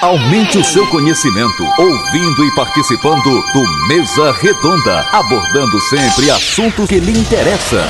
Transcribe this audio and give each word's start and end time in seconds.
Aumente 0.00 0.56
o 0.56 0.62
seu 0.62 0.86
conhecimento 0.86 1.64
ouvindo 1.76 2.44
e 2.44 2.54
participando 2.54 3.42
do 3.52 3.88
Mesa 3.88 4.30
Redonda, 4.30 5.00
abordando 5.10 5.80
sempre 5.80 6.30
assuntos 6.30 6.88
que 6.88 7.00
lhe 7.00 7.18
interessam. 7.18 7.84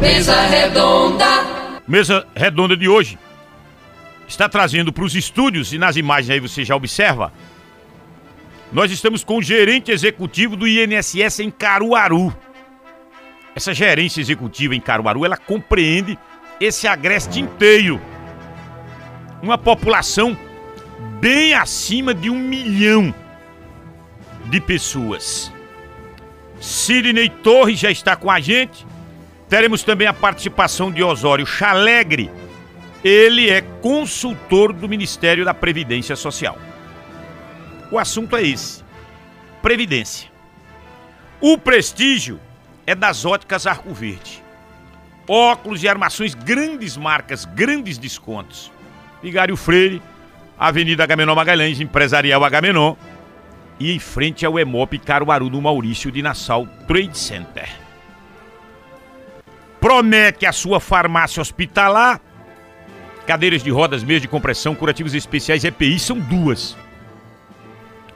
Mesa 0.00 0.40
Redonda. 0.46 1.26
Mesa 1.86 2.26
Redonda 2.34 2.74
de 2.74 2.88
hoje 2.88 3.18
está 4.26 4.48
trazendo 4.48 4.90
para 4.94 5.04
os 5.04 5.14
estúdios, 5.14 5.74
e 5.74 5.78
nas 5.78 5.96
imagens 5.96 6.30
aí 6.30 6.40
você 6.40 6.64
já 6.64 6.74
observa, 6.74 7.30
nós 8.72 8.90
estamos 8.90 9.22
com 9.22 9.36
o 9.36 9.42
gerente 9.42 9.92
executivo 9.92 10.56
do 10.56 10.66
INSS 10.66 11.40
em 11.40 11.50
Caruaru. 11.50 12.34
Essa 13.54 13.74
gerência 13.74 14.22
executiva 14.22 14.74
em 14.74 14.80
Caruaru, 14.80 15.26
ela 15.26 15.36
compreende 15.36 16.18
esse 16.58 16.88
agreste 16.88 17.40
inteiro. 17.40 18.00
Uma 19.42 19.58
população 19.58 20.34
bem 21.20 21.52
acima 21.54 22.14
de 22.14 22.30
um 22.30 22.38
milhão 22.38 23.14
de 24.46 24.60
pessoas. 24.60 25.52
Sidney 26.60 27.28
Torres 27.28 27.78
já 27.78 27.90
está 27.90 28.16
com 28.16 28.30
a 28.30 28.40
gente. 28.40 28.86
Teremos 29.48 29.82
também 29.82 30.06
a 30.06 30.14
participação 30.14 30.90
de 30.90 31.02
Osório 31.02 31.46
Chalegre. 31.46 32.30
Ele 33.04 33.50
é 33.50 33.60
consultor 33.60 34.72
do 34.72 34.88
Ministério 34.88 35.44
da 35.44 35.54
Previdência 35.54 36.16
Social. 36.16 36.58
O 37.90 37.98
assunto 37.98 38.36
é 38.36 38.42
esse: 38.42 38.82
Previdência. 39.62 40.30
O 41.40 41.56
prestígio 41.56 42.40
é 42.86 42.94
das 42.94 43.24
óticas 43.24 43.66
Arco 43.66 43.92
Verde. 43.92 44.42
Óculos 45.28 45.82
e 45.82 45.88
armações, 45.88 46.34
grandes 46.34 46.96
marcas, 46.96 47.44
grandes 47.44 47.98
descontos. 47.98 48.70
Vigário 49.22 49.56
Freire, 49.56 50.02
Avenida 50.60 51.04
Agamenon 51.04 51.34
Magalhães, 51.34 51.80
Empresarial 51.80 52.44
Agamenon. 52.44 52.94
E 53.78 53.94
em 53.94 53.98
frente 53.98 54.44
ao 54.44 54.58
Emop 54.58 54.98
Caruaru, 54.98 55.48
no 55.48 55.62
Maurício 55.62 56.12
de 56.12 56.20
Nassau 56.20 56.66
Trade 56.86 57.16
Center. 57.16 57.66
Promete 59.80 60.44
a 60.44 60.52
sua 60.52 60.78
farmácia 60.78 61.40
hospitalar. 61.40 62.20
Cadeiras 63.26 63.62
de 63.62 63.70
rodas, 63.70 64.04
meias 64.04 64.20
de 64.20 64.28
compressão, 64.28 64.74
curativos 64.74 65.14
especiais, 65.14 65.64
EPI, 65.64 65.98
são 65.98 66.18
duas. 66.18 66.76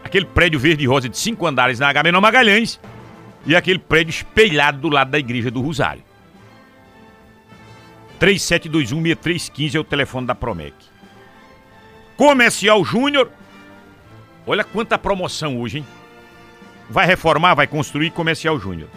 Aquele 0.05 0.27
prédio 0.27 0.61
verde 0.61 0.84
e 0.84 0.87
rosa 0.87 1.09
de 1.09 1.17
cinco 1.17 1.47
andares 1.47 1.78
na 1.78 1.89
Agamenon 1.89 2.20
Magalhães 2.20 2.78
e 3.47 3.56
aquele 3.56 3.78
prédio 3.78 4.11
espelhado 4.11 4.78
do 4.78 4.91
lado 4.91 5.11
da 5.11 5.19
Igreja 5.19 5.50
do 5.50 5.62
Rosário. 5.62 6.03
3721-6315 8.20 9.75
é 9.75 9.81
o 9.81 9.84
telefone 9.84 10.27
da 10.27 10.34
Promec. 10.34 10.94
Comercial 12.17 12.84
Júnior. 12.84 13.31
Olha 14.47 14.62
quanta 14.62 14.97
promoção 14.98 15.59
hoje, 15.61 15.79
hein? 15.79 15.87
Vai 16.89 17.06
reformar, 17.06 17.55
vai 17.55 17.67
construir 17.67 18.11
Comercial 18.11 18.61
Júnior. 18.61 18.89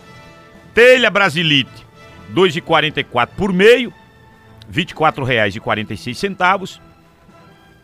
Telha 0.73 1.09
Brasilite, 1.09 1.87
2,44 2.33 3.29
por 3.35 3.53
meio, 3.53 3.93
R$ 4.71 4.85
24,46. 4.85 6.79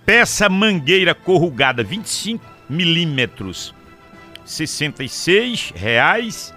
Peça 0.06 0.50
mangueira 0.50 1.16
corrugada, 1.16 1.82
25 1.84 2.46
milímetros, 2.70 3.74
R$ 4.40 4.46
66,00. 4.46 6.54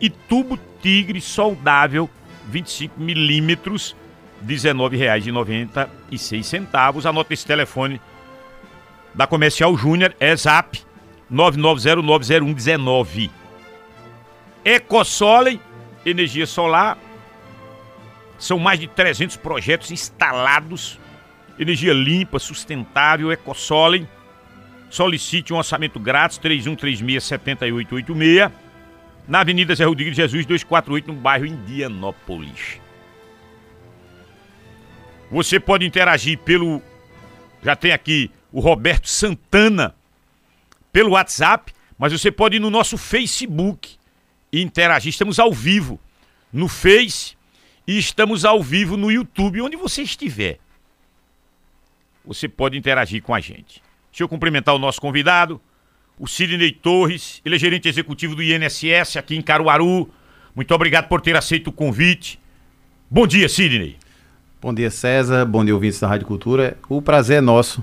E 0.00 0.08
tubo 0.08 0.58
tigre 0.80 1.20
soldável, 1.20 2.08
25 2.48 2.98
milímetros, 2.98 3.94
R$ 4.40 4.46
19,96. 4.46 7.06
Anota 7.06 7.34
esse 7.34 7.46
telefone 7.46 8.00
da 9.14 9.26
Comercial 9.26 9.76
Júnior, 9.76 10.14
é 10.20 10.36
zap 10.36 10.80
99090119. 11.30 13.30
Ecosolen, 14.64 15.60
energia 16.04 16.46
solar. 16.46 16.98
São 18.38 18.58
mais 18.58 18.78
de 18.80 18.88
300 18.88 19.36
projetos 19.36 19.90
instalados. 19.90 20.98
Energia 21.58 21.92
limpa, 21.92 22.38
sustentável, 22.38 23.30
Ecosolen. 23.30 24.08
Solicite 24.88 25.52
um 25.52 25.56
orçamento 25.56 26.00
grátis, 26.00 26.38
3136-7886. 26.38 28.50
Na 29.28 29.40
Avenida 29.40 29.74
Zé 29.74 29.84
Rodrigues 29.84 30.16
Jesus, 30.16 30.46
248, 30.46 31.12
no 31.12 31.20
bairro 31.20 31.44
Indianópolis. 31.46 32.80
Você 35.30 35.60
pode 35.60 35.86
interagir 35.86 36.38
pelo. 36.38 36.82
Já 37.62 37.76
tem 37.76 37.92
aqui 37.92 38.30
o 38.52 38.60
Roberto 38.60 39.08
Santana 39.08 39.94
pelo 40.92 41.10
WhatsApp, 41.10 41.72
mas 41.98 42.12
você 42.12 42.32
pode 42.32 42.56
ir 42.56 42.60
no 42.60 42.70
nosso 42.70 42.98
Facebook 42.98 43.96
e 44.52 44.60
interagir. 44.60 45.10
Estamos 45.10 45.38
ao 45.38 45.52
vivo 45.52 46.00
no 46.52 46.66
Face 46.66 47.36
e 47.86 47.96
estamos 47.96 48.44
ao 48.44 48.62
vivo 48.62 48.96
no 48.96 49.10
YouTube, 49.10 49.60
onde 49.60 49.76
você 49.76 50.02
estiver. 50.02 50.58
Você 52.24 52.48
pode 52.48 52.76
interagir 52.76 53.22
com 53.22 53.34
a 53.34 53.40
gente. 53.40 53.82
Deixa 54.10 54.24
eu 54.24 54.28
cumprimentar 54.28 54.74
o 54.74 54.78
nosso 54.78 55.00
convidado, 55.00 55.60
o 56.18 56.26
Sidney 56.26 56.72
Torres, 56.72 57.40
ele 57.44 57.54
é 57.54 57.58
gerente 57.58 57.88
executivo 57.88 58.34
do 58.34 58.42
INSS 58.42 59.16
aqui 59.16 59.36
em 59.36 59.42
Caruaru. 59.42 60.12
Muito 60.54 60.74
obrigado 60.74 61.08
por 61.08 61.20
ter 61.20 61.36
aceito 61.36 61.68
o 61.68 61.72
convite. 61.72 62.38
Bom 63.08 63.26
dia, 63.26 63.48
Sidney. 63.48 63.96
Bom 64.62 64.74
dia, 64.74 64.90
César. 64.90 65.46
Bom 65.46 65.64
dia, 65.64 65.72
ouvintes 65.72 65.98
da 65.98 66.06
Rádio 66.06 66.26
Cultura. 66.26 66.76
O 66.86 67.00
prazer 67.00 67.38
é 67.38 67.40
nosso 67.40 67.82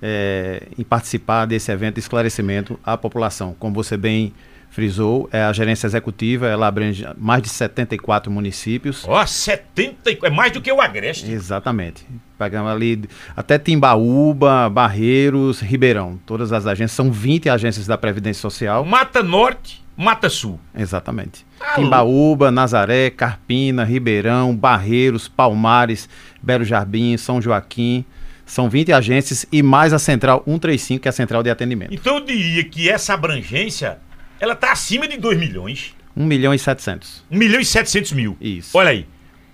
é, 0.00 0.62
em 0.78 0.84
participar 0.84 1.46
desse 1.46 1.72
evento 1.72 1.94
de 1.94 2.00
esclarecimento 2.00 2.78
à 2.84 2.96
população. 2.96 3.56
Como 3.58 3.74
você 3.74 3.96
bem 3.96 4.32
frisou, 4.70 5.28
é 5.32 5.42
a 5.42 5.52
gerência 5.52 5.88
executiva, 5.88 6.46
ela 6.46 6.68
abrange 6.68 7.04
mais 7.18 7.42
de 7.42 7.48
74 7.48 8.30
municípios. 8.30 9.04
Ó, 9.08 9.20
oh, 9.20 9.26
70, 9.26 10.18
é 10.22 10.30
mais 10.30 10.52
do 10.52 10.60
que 10.60 10.70
o 10.70 10.80
Agreste. 10.80 11.28
Exatamente. 11.28 12.06
Pegamos 12.38 12.70
ali 12.70 13.02
até 13.36 13.58
Timbaúba, 13.58 14.70
Barreiros, 14.70 15.60
Ribeirão. 15.60 16.20
Todas 16.24 16.52
as 16.52 16.68
agências, 16.68 16.92
são 16.92 17.10
20 17.10 17.48
agências 17.48 17.84
da 17.84 17.98
Previdência 17.98 18.42
Social. 18.42 18.84
Mata 18.84 19.24
Norte, 19.24 19.84
Mata 19.96 20.28
Sul. 20.28 20.60
Exatamente. 20.74 21.46
Timbaúba, 21.74 22.50
Nazaré, 22.50 23.08
Carpina, 23.10 23.82
Ribeirão, 23.82 24.54
Barreiros, 24.54 25.26
Palmares, 25.26 26.08
Belo 26.42 26.64
Jardim, 26.64 27.16
São 27.16 27.40
Joaquim. 27.40 28.04
São 28.44 28.68
20 28.70 28.92
agências 28.92 29.46
e 29.50 29.62
mais 29.62 29.92
a 29.92 29.98
Central 29.98 30.42
135, 30.44 31.02
que 31.02 31.08
é 31.08 31.10
a 31.10 31.12
Central 31.12 31.42
de 31.42 31.50
Atendimento. 31.50 31.92
Então 31.92 32.18
eu 32.18 32.24
diria 32.24 32.62
que 32.62 32.88
essa 32.88 33.14
abrangência 33.14 33.98
ela 34.38 34.52
está 34.52 34.70
acima 34.70 35.08
de 35.08 35.16
2 35.16 35.38
milhões. 35.38 35.94
1 36.16 36.24
milhão 36.24 36.54
e 36.54 36.58
700. 36.58 37.24
1 37.30 37.36
milhão 37.36 37.60
e 37.60 37.64
700 37.64 38.12
mil. 38.12 38.36
Isso. 38.40 38.76
Olha 38.76 38.90
aí. 38.90 39.06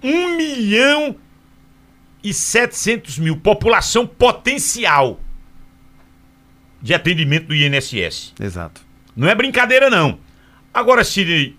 1 0.02 0.36
milhão 0.36 1.16
e 2.22 2.34
700 2.34 3.18
mil. 3.18 3.36
População 3.36 4.06
potencial 4.06 5.20
de 6.82 6.92
atendimento 6.92 7.46
do 7.46 7.54
INSS. 7.54 8.34
Exato. 8.40 8.82
Não 9.16 9.28
é 9.28 9.34
brincadeira, 9.34 9.88
não. 9.88 10.18
Agora, 10.72 11.04
Sidney, 11.04 11.56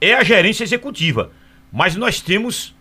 é 0.00 0.14
a 0.14 0.24
gerência 0.24 0.64
executiva. 0.64 1.30
Mas 1.72 1.96
nós 1.96 2.20
temos 2.20 2.74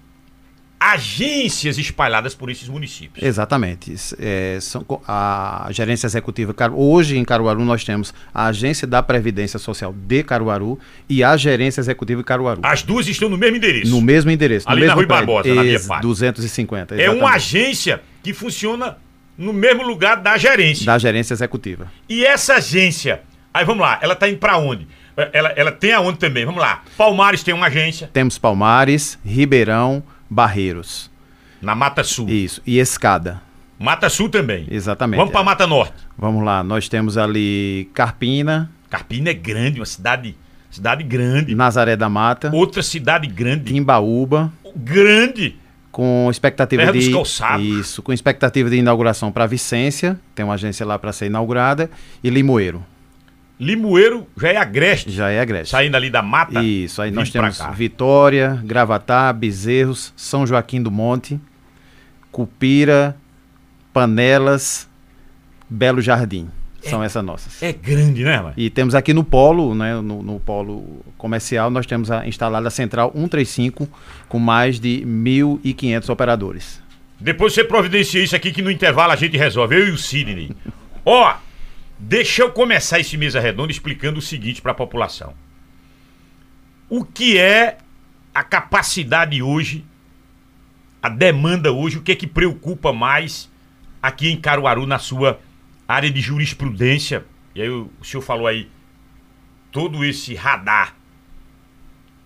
agências 0.83 1.77
espalhadas 1.77 2.33
por 2.33 2.49
esses 2.49 2.67
municípios. 2.67 3.23
Exatamente. 3.23 3.93
É, 4.19 4.57
são, 4.59 4.83
a 5.07 5.67
gerência 5.69 6.07
executiva, 6.07 6.55
hoje 6.73 7.19
em 7.19 7.23
Caruaru 7.23 7.63
nós 7.63 7.83
temos 7.83 8.11
a 8.33 8.47
Agência 8.47 8.87
da 8.87 9.03
Previdência 9.03 9.59
Social 9.59 9.93
de 9.93 10.23
Caruaru 10.23 10.79
e 11.07 11.23
a 11.23 11.37
Gerência 11.37 11.81
Executiva 11.81 12.21
de 12.21 12.25
Caruaru. 12.25 12.61
As 12.63 12.81
duas 12.81 13.07
estão 13.07 13.29
no 13.29 13.37
mesmo 13.37 13.57
endereço. 13.57 13.91
No 13.91 14.01
mesmo 14.01 14.31
endereço. 14.31 14.67
Ali 14.67 14.81
no 14.81 14.87
na 14.87 14.95
mesmo 14.95 15.01
Rui 15.01 15.05
Barbosa, 15.05 15.53
na 15.53 15.63
minha 15.63 15.79
parte. 15.79 16.01
250. 16.01 16.95
Exatamente. 16.95 17.15
É 17.15 17.23
uma 17.23 17.35
agência 17.35 18.01
que 18.23 18.33
funciona 18.33 18.97
no 19.37 19.53
mesmo 19.53 19.83
lugar 19.83 20.17
da 20.17 20.35
gerência. 20.35 20.87
Da 20.87 20.97
gerência 20.97 21.35
executiva. 21.35 21.91
E 22.09 22.25
essa 22.25 22.55
agência, 22.55 23.21
aí 23.53 23.63
vamos 23.63 23.83
lá, 23.83 23.99
ela 24.01 24.13
está 24.13 24.27
indo 24.27 24.39
para 24.39 24.57
onde? 24.57 24.87
Ela, 25.33 25.49
ela 25.49 25.71
tem 25.71 25.93
aonde 25.93 26.17
também? 26.17 26.45
Vamos 26.45 26.61
lá. 26.61 26.81
Palmares 26.97 27.43
tem 27.43 27.53
uma 27.53 27.67
agência. 27.67 28.09
Temos 28.11 28.37
Palmares, 28.37 29.19
Ribeirão, 29.23 30.01
Barreiros. 30.29 31.11
Na 31.61 31.75
Mata 31.75 32.03
Sul. 32.03 32.29
Isso. 32.29 32.61
E 32.65 32.79
Escada. 32.79 33.41
Mata 33.77 34.09
Sul 34.09 34.29
também. 34.29 34.67
Exatamente. 34.69 35.17
Vamos 35.17 35.31
para 35.31 35.43
Mata 35.43 35.67
Norte. 35.67 35.93
Vamos 36.17 36.43
lá. 36.43 36.63
Nós 36.63 36.87
temos 36.87 37.17
ali 37.17 37.89
Carpina. 37.93 38.71
Carpina 38.89 39.29
é 39.29 39.33
grande, 39.33 39.79
uma 39.79 39.85
cidade, 39.85 40.35
cidade 40.69 41.03
grande. 41.03 41.55
Nazaré 41.55 41.95
da 41.95 42.07
Mata. 42.07 42.51
Outra 42.53 42.83
cidade 42.83 43.27
grande. 43.27 43.73
Timbaúba. 43.73 44.51
Grande. 44.75 45.55
Com 45.91 46.29
expectativa 46.31 46.83
Terra 46.83 46.93
de 46.93 47.79
isso, 47.79 48.01
com 48.01 48.13
expectativa 48.13 48.69
de 48.69 48.77
inauguração 48.77 49.29
para 49.29 49.45
Vicência, 49.45 50.17
tem 50.33 50.45
uma 50.45 50.53
agência 50.53 50.85
lá 50.85 50.97
para 50.97 51.11
ser 51.11 51.25
inaugurada, 51.25 51.91
e 52.23 52.29
Limoeiro. 52.29 52.81
Limoeiro 53.61 54.25
já 54.35 54.49
é 54.49 54.57
agreste. 54.57 55.11
Já 55.11 55.29
é 55.29 55.39
agreste. 55.39 55.69
Saindo 55.69 55.95
ali 55.95 56.09
da 56.09 56.23
mata. 56.23 56.63
Isso, 56.63 56.99
aí 56.99 57.11
nós 57.11 57.29
temos 57.29 57.61
Vitória, 57.75 58.59
Gravatá, 58.63 59.31
Bezerros, 59.31 60.11
São 60.17 60.47
Joaquim 60.47 60.81
do 60.81 60.89
Monte, 60.89 61.39
Cupira, 62.31 63.15
Panelas, 63.93 64.89
Belo 65.69 66.01
Jardim. 66.01 66.49
São 66.81 67.03
essas 67.03 67.23
nossas. 67.23 67.61
É 67.61 67.71
grande, 67.71 68.23
né, 68.23 68.37
mano? 68.37 68.53
E 68.57 68.67
temos 68.71 68.95
aqui 68.95 69.13
no 69.13 69.23
polo, 69.23 69.75
né, 69.75 70.01
no, 70.01 70.23
no 70.23 70.39
polo 70.39 71.05
comercial, 71.15 71.69
nós 71.69 71.85
temos 71.85 72.09
a, 72.09 72.27
instalada 72.27 72.67
a 72.67 72.71
central 72.71 73.11
135 73.13 73.87
com 74.27 74.39
mais 74.39 74.79
de 74.79 75.03
1.500 75.05 76.09
operadores. 76.09 76.81
Depois 77.19 77.53
você 77.53 77.63
providencia 77.63 78.23
isso 78.23 78.35
aqui 78.35 78.51
que 78.51 78.63
no 78.63 78.71
intervalo 78.71 79.11
a 79.11 79.15
gente 79.15 79.37
resolve, 79.37 79.75
eu 79.75 79.87
e 79.89 79.91
o 79.91 79.97
Sidney. 79.99 80.49
Ó, 81.05 81.35
deixa 82.01 82.41
eu 82.41 82.51
começar 82.51 82.99
esse 82.99 83.15
mesa 83.15 83.39
redonda 83.39 83.71
explicando 83.71 84.19
o 84.19 84.21
seguinte 84.21 84.61
para 84.61 84.71
a 84.71 84.75
população. 84.75 85.35
O 86.89 87.05
que 87.05 87.37
é 87.37 87.77
a 88.33 88.43
capacidade 88.43 89.41
hoje, 89.41 89.85
a 91.01 91.07
demanda 91.07 91.71
hoje, 91.71 91.97
o 91.97 92.01
que 92.01 92.11
é 92.11 92.15
que 92.15 92.27
preocupa 92.27 92.91
mais 92.91 93.49
aqui 94.01 94.29
em 94.29 94.39
Caruaru 94.39 94.87
na 94.87 94.97
sua 94.97 95.39
área 95.87 96.09
de 96.09 96.19
jurisprudência? 96.19 97.23
E 97.53 97.61
aí 97.61 97.69
o, 97.69 97.89
senhor 98.03 98.21
falou 98.21 98.47
aí 98.47 98.69
todo 99.71 100.03
esse 100.03 100.33
radar 100.33 100.95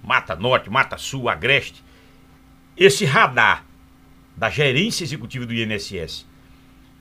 Mata 0.01 0.35
Norte, 0.35 0.69
Mata 0.69 0.97
Sul, 0.97 1.27
Agreste. 1.27 1.83
Esse 2.77 3.05
radar 3.05 3.65
da 4.37 4.49
gerência 4.49 5.03
executiva 5.03 5.45
do 5.45 5.53
INSS. 5.53 6.25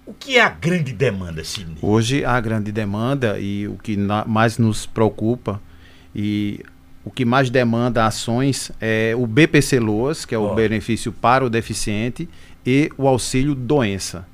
O 0.06 0.12
que 0.12 0.37
é 0.37 0.43
a 0.43 0.49
grande 0.51 0.93
demanda, 0.93 1.43
Sidney? 1.45 1.77
Hoje 1.81 2.25
a 2.25 2.39
grande 2.41 2.71
demanda 2.71 3.39
e 3.39 3.67
o 3.67 3.77
que 3.79 3.97
mais 4.27 4.59
nos 4.59 4.85
preocupa 4.85 5.61
e 6.15 6.61
o 7.05 7.11
que 7.11 7.25
mais 7.25 7.49
demanda 7.51 8.05
ações 8.06 8.71
é 8.81 9.15
o 9.17 9.27
BPC 9.27 9.79
Loas, 9.81 10.25
que 10.25 10.35
é 10.35 10.39
o 10.39 10.45
Ó. 10.45 10.55
benefício 10.55 11.12
para 11.12 11.45
o 11.45 11.51
deficiente, 11.51 12.29
e 12.67 12.91
o 12.97 13.06
auxílio 13.06 13.55
doença, 13.55 14.27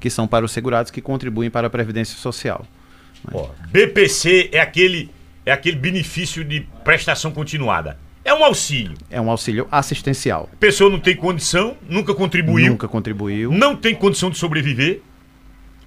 que 0.00 0.10
são 0.10 0.26
para 0.26 0.44
os 0.44 0.50
segurados 0.52 0.90
que 0.90 1.00
contribuem 1.00 1.50
para 1.50 1.66
a 1.68 1.70
Previdência 1.70 2.16
Social. 2.18 2.64
Ó, 3.32 3.48
BPC 3.70 4.50
é 4.52 4.60
aquele, 4.60 5.08
é 5.44 5.52
aquele 5.52 5.76
benefício 5.76 6.44
de 6.44 6.66
prestação 6.84 7.30
continuada. 7.30 7.96
É 8.24 8.34
um 8.34 8.42
auxílio. 8.44 8.96
É 9.08 9.20
um 9.20 9.30
auxílio 9.30 9.68
assistencial. 9.70 10.48
A 10.52 10.56
pessoa 10.56 10.90
não 10.90 10.98
tem 10.98 11.14
condição, 11.14 11.76
nunca 11.88 12.12
contribuiu, 12.12 12.70
Nunca 12.72 12.88
contribuiu. 12.88 13.52
não 13.52 13.76
tem 13.76 13.94
condição 13.94 14.30
de 14.30 14.36
sobreviver, 14.36 15.00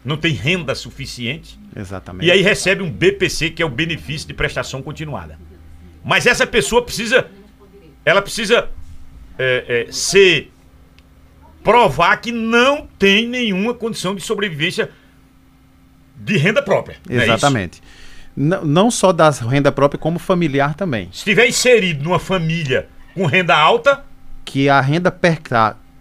não 0.03 0.17
tem 0.17 0.33
renda 0.33 0.73
suficiente. 0.75 1.59
Exatamente. 1.75 2.27
E 2.27 2.31
aí 2.31 2.41
recebe 2.41 2.81
um 2.81 2.89
BPC, 2.91 3.51
que 3.51 3.61
é 3.61 3.65
o 3.65 3.69
benefício 3.69 4.27
de 4.27 4.33
prestação 4.33 4.81
continuada. 4.81 5.37
Mas 6.03 6.25
essa 6.25 6.47
pessoa 6.47 6.83
precisa. 6.83 7.27
Ela 8.05 8.21
precisa 8.21 8.69
é, 9.37 9.85
é, 9.87 9.91
ser. 9.91 10.51
provar 11.63 12.17
que 12.17 12.31
não 12.31 12.87
tem 12.97 13.27
nenhuma 13.27 13.73
condição 13.73 14.15
de 14.15 14.21
sobrevivência 14.21 14.89
de 16.15 16.37
renda 16.37 16.61
própria. 16.61 16.97
não 17.07 17.19
é? 17.19 17.23
Exatamente. 17.23 17.81
Não, 18.35 18.89
só 18.89 19.11
da 19.11 19.29
renda 19.29 19.71
própria, 19.71 19.99
como 19.99 20.17
familiar 20.17 20.73
também. 20.73 21.09
Se 21.11 21.17
estiver 21.17 21.47
inserido 21.47 22.03
numa 22.03 22.19
família 22.19 22.87
com 23.13 23.25
renda 23.25 23.55
alta, 23.55 24.05
Que 24.45 24.69
a 24.69 24.79
renda 24.79 25.11
per, 25.11 25.39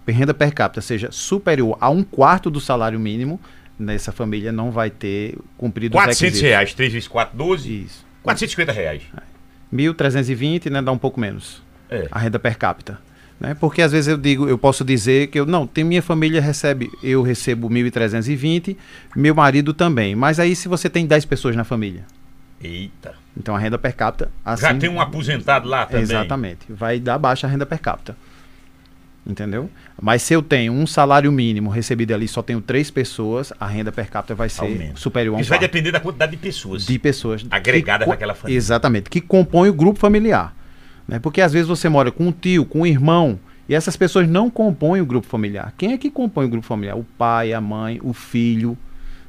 renda 0.06 0.32
per 0.32 0.54
capita 0.54 0.80
seja 0.80 1.10
superior 1.10 1.76
a 1.80 1.90
um 1.90 2.04
quarto 2.04 2.48
do 2.48 2.60
salário 2.60 2.98
mínimo, 2.98 3.40
nessa 3.78 4.12
família 4.12 4.50
não 4.50 4.70
vai 4.70 4.90
ter 4.90 5.36
cumprido 5.56 5.92
400 5.92 6.16
os 6.16 6.20
requisitos. 6.20 6.48
reais, 6.48 6.74
3 6.74 6.92
vezes 6.92 7.08
4, 7.08 7.36
12. 7.36 7.82
Isso. 7.84 8.06
450 8.22 8.72
reais. 8.72 9.02
1.320, 9.72 10.70
né, 10.70 10.82
dá 10.82 10.92
um 10.92 10.98
pouco 10.98 11.20
menos. 11.20 11.62
É. 11.90 12.08
A 12.10 12.18
renda 12.18 12.38
per 12.38 12.56
capita. 12.56 12.98
Né? 13.40 13.54
Porque 13.54 13.80
às 13.82 13.92
vezes 13.92 14.08
eu 14.08 14.16
digo, 14.16 14.48
eu 14.48 14.58
posso 14.58 14.84
dizer 14.84 15.28
que 15.28 15.38
eu 15.38 15.46
não, 15.46 15.66
tem 15.66 15.84
minha 15.84 16.02
família 16.02 16.40
recebe, 16.40 16.90
eu 17.02 17.22
recebo 17.22 17.70
1.320, 17.70 18.76
meu 19.14 19.34
marido 19.34 19.72
também. 19.72 20.14
Mas 20.14 20.40
aí 20.40 20.56
se 20.56 20.66
você 20.66 20.90
tem 20.90 21.06
10 21.06 21.24
pessoas 21.24 21.54
na 21.54 21.62
família, 21.62 22.04
Eita. 22.60 23.14
então 23.36 23.54
a 23.54 23.58
renda 23.58 23.78
per 23.78 23.94
capita 23.94 24.30
assim, 24.44 24.62
Já 24.62 24.74
tem 24.74 24.90
um 24.90 25.00
aposentado 25.00 25.68
lá 25.68 25.86
também. 25.86 26.02
Exatamente. 26.02 26.60
Vai 26.68 26.98
dar 26.98 27.16
baixa 27.16 27.46
a 27.46 27.50
renda 27.50 27.64
per 27.64 27.78
capita. 27.78 28.16
Entendeu? 29.28 29.68
Mas 30.00 30.22
se 30.22 30.32
eu 30.32 30.42
tenho 30.42 30.72
um 30.72 30.86
salário 30.86 31.30
mínimo 31.30 31.68
recebido 31.68 32.14
ali, 32.14 32.26
só 32.26 32.40
tenho 32.42 32.62
três 32.62 32.90
pessoas, 32.90 33.52
a 33.60 33.66
renda 33.66 33.92
per 33.92 34.08
capita 34.08 34.34
vai 34.34 34.48
ser 34.48 34.62
Aumenta. 34.62 34.96
superior 34.96 35.34
a 35.34 35.38
um 35.38 35.40
Isso 35.40 35.50
vai 35.50 35.58
depender 35.58 35.92
da 35.92 36.00
quantidade 36.00 36.30
de 36.32 36.38
pessoas. 36.38 36.86
de 36.86 36.98
pessoas 36.98 37.44
Agregadas 37.50 38.08
naquela 38.08 38.34
família. 38.34 38.56
Exatamente, 38.56 39.10
que 39.10 39.20
compõem 39.20 39.68
o 39.68 39.74
grupo 39.74 39.98
familiar. 39.98 40.56
Né? 41.06 41.18
Porque 41.18 41.42
às 41.42 41.52
vezes 41.52 41.68
você 41.68 41.90
mora 41.90 42.10
com 42.10 42.26
um 42.28 42.32
tio, 42.32 42.64
com 42.64 42.80
um 42.80 42.86
irmão, 42.86 43.38
e 43.68 43.74
essas 43.74 43.98
pessoas 43.98 44.26
não 44.26 44.48
compõem 44.48 45.02
o 45.02 45.06
grupo 45.06 45.26
familiar. 45.26 45.74
Quem 45.76 45.92
é 45.92 45.98
que 45.98 46.10
compõe 46.10 46.46
o 46.46 46.48
grupo 46.48 46.66
familiar? 46.66 46.96
O 46.96 47.04
pai, 47.04 47.52
a 47.52 47.60
mãe, 47.60 48.00
o 48.02 48.14
filho. 48.14 48.78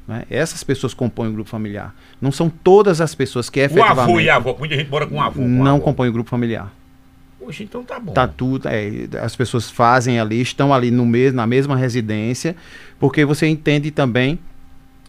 Né? 0.08 0.24
Essas 0.30 0.64
pessoas 0.64 0.94
compõem 0.94 1.28
o 1.28 1.32
grupo 1.32 1.50
familiar. 1.50 1.94
Não 2.18 2.32
são 2.32 2.48
todas 2.48 3.02
as 3.02 3.14
pessoas 3.14 3.50
que 3.50 3.60
O 3.60 3.62
efetivamente 3.62 4.00
avô 4.00 4.18
e 4.18 4.30
a 4.30 4.36
avó, 4.36 4.56
muita 4.58 4.74
gente 4.76 4.90
mora 4.90 5.06
com 5.06 5.16
um 5.16 5.20
avô. 5.20 5.42
com 5.42 5.46
não 5.46 5.76
avó. 5.76 5.84
compõem 5.84 6.08
o 6.08 6.12
grupo 6.12 6.30
familiar. 6.30 6.72
Poxa, 7.40 7.62
então 7.62 7.82
tá 7.82 7.98
bom. 7.98 8.12
Tá 8.12 8.28
tudo, 8.28 8.68
é, 8.68 9.08
as 9.22 9.34
pessoas 9.34 9.70
fazem 9.70 10.20
ali, 10.20 10.40
estão 10.40 10.72
ali 10.72 10.90
no 10.90 11.06
mes 11.06 11.32
na 11.32 11.46
mesma 11.46 11.74
residência, 11.74 12.54
porque 12.98 13.24
você 13.24 13.46
entende 13.46 13.90
também 13.90 14.38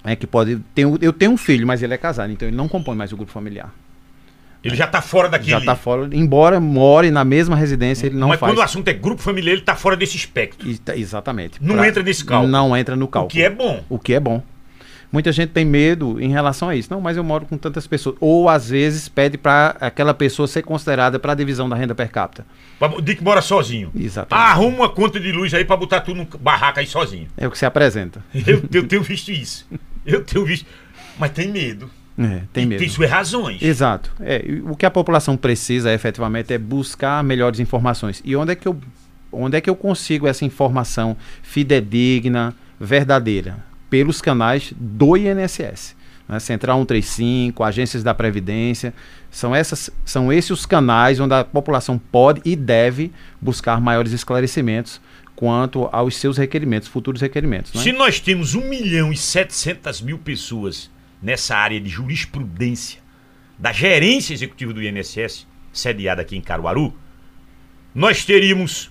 é 0.04 0.16
que 0.16 0.26
pode. 0.26 0.58
Tem, 0.74 0.86
eu 1.02 1.14
tenho 1.14 1.32
um 1.32 1.38
filho, 1.38 1.68
mas 1.68 1.84
ele 1.84 1.94
é 1.94 1.98
casado, 1.98 2.32
então 2.32 2.48
ele 2.48 2.58
não 2.58 2.68
compõe 2.68 2.96
mais 2.96 3.12
o 3.12 3.18
grupo 3.18 3.32
familiar. 3.32 3.72
Ele 4.64 4.76
já 4.76 4.86
tá 4.86 5.02
fora 5.02 5.28
daquele. 5.28 5.52
Já 5.52 5.58
está 5.60 5.76
fora, 5.76 6.08
embora 6.14 6.60
more 6.60 7.10
na 7.10 7.24
mesma 7.26 7.56
residência, 7.56 8.06
ele 8.06 8.16
não 8.16 8.28
Mas 8.28 8.40
faz. 8.40 8.52
quando 8.52 8.60
o 8.60 8.62
assunto 8.62 8.88
é 8.88 8.94
grupo 8.94 9.22
familiar, 9.22 9.54
ele 9.54 9.62
tá 9.62 9.76
fora 9.76 9.98
desse 9.98 10.16
espectro. 10.16 10.70
E 10.70 10.80
exatamente. 10.96 11.58
Não 11.62 11.84
entra 11.84 12.04
nesse 12.04 12.24
cálculo. 12.24 12.52
Não 12.52 12.78
entra 12.78 12.96
no 12.96 13.06
O 13.06 13.08
cálculo. 13.08 13.32
que 13.32 13.42
é 13.44 13.50
bom. 13.50 13.84
O 13.90 13.98
que 13.98 14.14
é 14.14 14.20
bom. 14.20 14.44
Muita 15.12 15.32
gente 15.32 15.50
tem 15.50 15.66
medo 15.66 16.22
em 16.22 16.30
relação 16.30 16.70
a 16.70 16.76
isso. 16.76 16.88
Não, 16.90 17.02
mas 17.02 17.18
eu 17.18 17.24
moro 17.24 17.46
com 17.46 17.58
tantas 17.58 17.86
pessoas. 17.86 18.16
Ou 18.20 18.48
às 18.48 18.70
vezes 18.70 19.10
pede 19.10 19.38
para 19.38 19.76
aquela 19.82 20.14
pessoa 20.14 20.48
ser 20.48 20.62
considerada 20.62 21.20
para 21.20 21.34
a 21.34 21.36
divisão 21.36 21.68
da 21.68 21.76
renda 21.76 21.94
per 21.94 22.10
capita. 22.10 22.46
De 23.04 23.16
que 23.16 23.24
mora 23.24 23.42
sozinho. 23.42 23.92
Exatamente. 23.94 24.46
Ah, 24.48 24.52
arruma 24.52 24.78
uma 24.78 24.90
conta 24.90 25.20
de 25.20 25.32
luz 25.32 25.54
aí 25.54 25.66
pra 25.66 25.76
botar 25.76 26.00
tudo 26.02 26.18
no 26.18 26.26
barraco 26.40 26.80
aí 26.80 26.88
sozinho. 26.88 27.28
É 27.36 27.46
o 27.46 27.52
que 27.52 27.58
se 27.58 27.66
apresenta. 27.66 28.24
Eu, 28.34 28.64
eu 28.74 28.88
tenho 28.88 29.04
visto 29.04 29.32
isso. 29.32 29.68
Eu 30.06 30.24
tenho 30.24 30.46
visto. 30.46 30.66
Mas 31.20 31.32
tem 31.32 31.50
medo. 31.52 31.90
É, 32.18 32.42
tem 32.54 32.64
E 32.64 32.68
medo. 32.68 32.80
Tem 32.80 32.90
suas 32.90 33.10
razões. 33.10 33.62
Exato. 33.62 34.12
É, 34.22 34.44
o 34.64 34.76
que 34.76 34.86
a 34.86 34.92
população 34.92 35.36
precisa 35.36 35.94
efetivamente 35.94 36.54
é 36.54 36.58
buscar 36.58 37.22
melhores 37.24 37.60
informações. 37.60 38.22
E 38.24 38.36
onde 38.36 38.54
é 38.54 38.56
que 38.56 38.68
eu, 38.68 38.80
onde 39.32 39.58
é 39.58 39.62
que 39.62 39.70
eu 39.70 39.76
consigo 39.76 40.26
essa 40.26 40.46
informação 40.46 41.18
fidedigna, 41.44 42.54
verdadeira? 42.80 43.71
Pelos 43.92 44.22
canais 44.22 44.74
do 44.76 45.16
INSS. 45.16 45.96
né? 46.28 46.40
Central 46.40 46.80
135, 46.80 47.64
agências 47.64 48.04
da 48.04 48.14
Previdência. 48.16 48.94
São, 49.30 49.54
essas, 49.54 49.92
são 50.04 50.32
esses 50.34 50.50
os 50.50 50.66
canais 50.66 51.20
onde 51.20 51.34
a 51.34 51.44
população 51.44 52.00
pode 52.00 52.42
e 52.44 52.56
deve 52.56 53.12
buscar 53.40 53.80
maiores 53.80 54.14
esclarecimentos 54.14 55.00
quanto 55.36 55.90
aos 55.92 56.16
seus 56.16 56.38
requerimentos, 56.38 56.88
futuros 56.88 57.22
requerimentos. 57.22 57.74
né? 57.74 57.82
Se 57.82 57.92
nós 57.92 58.20
temos 58.20 58.56
1 58.56 58.70
milhão 58.70 59.12
e 59.12 59.18
700 59.18 60.02
mil 60.02 60.18
pessoas 60.18 60.90
nessa 61.22 61.56
área 61.56 61.80
de 61.80 61.90
jurisprudência 61.90 63.00
da 63.58 63.72
gerência 63.72 64.34
executiva 64.34 64.74
do 64.74 64.82
INSS, 64.82 65.48
sediada 65.74 66.22
aqui 66.22 66.36
em 66.36 66.42
Caruaru, 66.42 66.96
nós 67.94 68.24
teríamos 68.24 68.91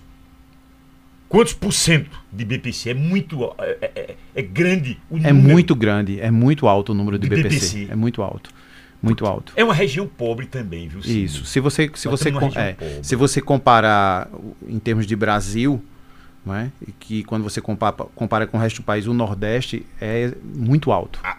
quantos 1.31 1.53
por 1.53 1.71
cento 1.71 2.09
de 2.31 2.43
BPC? 2.45 2.89
É 2.89 2.93
muito. 2.93 3.53
É, 3.57 3.91
é- 3.95 4.15
é 4.35 4.41
grande 4.41 4.99
o 5.09 5.17
É 5.17 5.31
número. 5.33 5.35
muito 5.35 5.75
grande, 5.75 6.19
é 6.19 6.29
muito 6.29 6.67
alto 6.67 6.91
o 6.91 6.95
número 6.95 7.17
de 7.17 7.27
De 7.29 7.35
BPC. 7.35 7.77
BPC. 7.77 7.87
É 7.91 7.95
muito 7.95 8.21
alto. 8.21 8.49
Muito 9.01 9.25
alto. 9.25 9.51
É 9.55 9.63
uma 9.63 9.73
região 9.73 10.05
pobre 10.05 10.45
também, 10.45 10.87
viu? 10.87 11.01
Sidney? 11.01 11.23
Isso. 11.23 11.43
Se 11.45 11.59
você, 11.59 11.89
se 11.95 12.07
Nós 12.07 12.19
você, 12.19 12.29
é, 12.59 12.75
se 13.01 13.15
você 13.15 13.41
comparar 13.41 14.29
em 14.67 14.77
termos 14.77 15.07
de 15.07 15.15
Brasil, 15.15 15.81
é? 16.47 16.67
E 16.87 16.91
que 16.91 17.23
quando 17.23 17.41
você 17.43 17.59
compara, 17.61 17.93
compara 18.13 18.45
com 18.45 18.57
o 18.57 18.59
resto 18.61 18.81
do 18.81 18.83
país, 18.83 19.07
o 19.07 19.13
Nordeste 19.13 19.85
é 19.99 20.31
muito 20.55 20.91
alto. 20.91 21.19
Ah, 21.23 21.35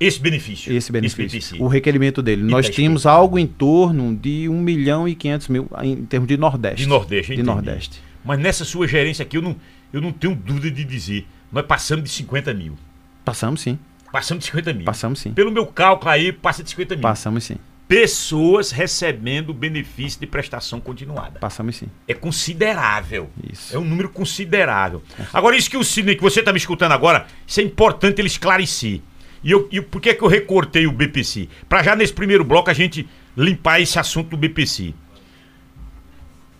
Esse 0.00 0.20
benefício. 0.20 0.72
Esse 0.72 0.90
benefício. 0.92 1.22
BPC. 1.28 1.56
o 1.62 1.66
requerimento 1.68 2.22
dele. 2.22 2.42
Nós 2.42 2.66
tá 2.66 2.72
tínhamos 2.72 3.06
algo 3.06 3.38
em 3.38 3.46
torno 3.46 4.14
de 4.16 4.48
1 4.48 4.60
milhão 4.60 5.06
e 5.08 5.14
500 5.14 5.48
mil 5.48 5.68
em 5.82 5.96
termos 6.06 6.28
de 6.28 6.36
Nordeste. 6.36 6.82
De 6.82 6.88
Nordeste, 6.88 7.26
De 7.28 7.40
entendi. 7.40 7.46
Nordeste. 7.46 8.00
Mas 8.28 8.38
nessa 8.38 8.62
sua 8.62 8.86
gerência 8.86 9.22
aqui, 9.22 9.38
eu 9.38 9.42
não, 9.42 9.56
eu 9.90 10.02
não 10.02 10.12
tenho 10.12 10.34
dúvida 10.34 10.70
de 10.70 10.84
dizer. 10.84 11.26
Nós 11.50 11.64
passamos 11.64 12.04
de 12.04 12.10
50 12.10 12.52
mil. 12.52 12.76
Passamos 13.24 13.62
sim. 13.62 13.78
Passamos 14.12 14.44
de 14.44 14.50
50 14.50 14.72
mil. 14.74 14.84
Passamos 14.84 15.18
sim. 15.18 15.32
Pelo 15.32 15.50
meu 15.50 15.66
cálculo 15.66 16.10
aí, 16.10 16.30
passa 16.30 16.62
de 16.62 16.68
50 16.68 16.96
mil. 16.96 17.02
Passamos 17.02 17.44
sim. 17.44 17.56
Pessoas 17.88 18.70
recebendo 18.70 19.54
benefício 19.54 20.20
de 20.20 20.26
prestação 20.26 20.78
continuada. 20.78 21.40
Passamos 21.40 21.76
sim. 21.76 21.86
É 22.06 22.12
considerável. 22.12 23.30
Isso. 23.50 23.74
É 23.74 23.78
um 23.78 23.84
número 23.84 24.10
considerável. 24.10 25.02
Agora, 25.32 25.56
isso 25.56 25.70
que 25.70 25.78
o 25.78 25.82
Sidney, 25.82 26.14
que 26.14 26.22
você 26.22 26.40
está 26.40 26.52
me 26.52 26.58
escutando 26.58 26.92
agora, 26.92 27.26
isso 27.46 27.60
é 27.60 27.62
importante 27.62 28.20
ele 28.20 28.28
esclarecer. 28.28 29.00
E, 29.42 29.50
eu, 29.50 29.66
e 29.72 29.80
por 29.80 30.02
que, 30.02 30.12
que 30.12 30.22
eu 30.22 30.28
recortei 30.28 30.86
o 30.86 30.92
BPC? 30.92 31.48
Para 31.66 31.82
já 31.82 31.96
nesse 31.96 32.12
primeiro 32.12 32.44
bloco 32.44 32.68
a 32.68 32.74
gente 32.74 33.08
limpar 33.34 33.80
esse 33.80 33.98
assunto 33.98 34.28
do 34.28 34.36
BPC. 34.36 34.92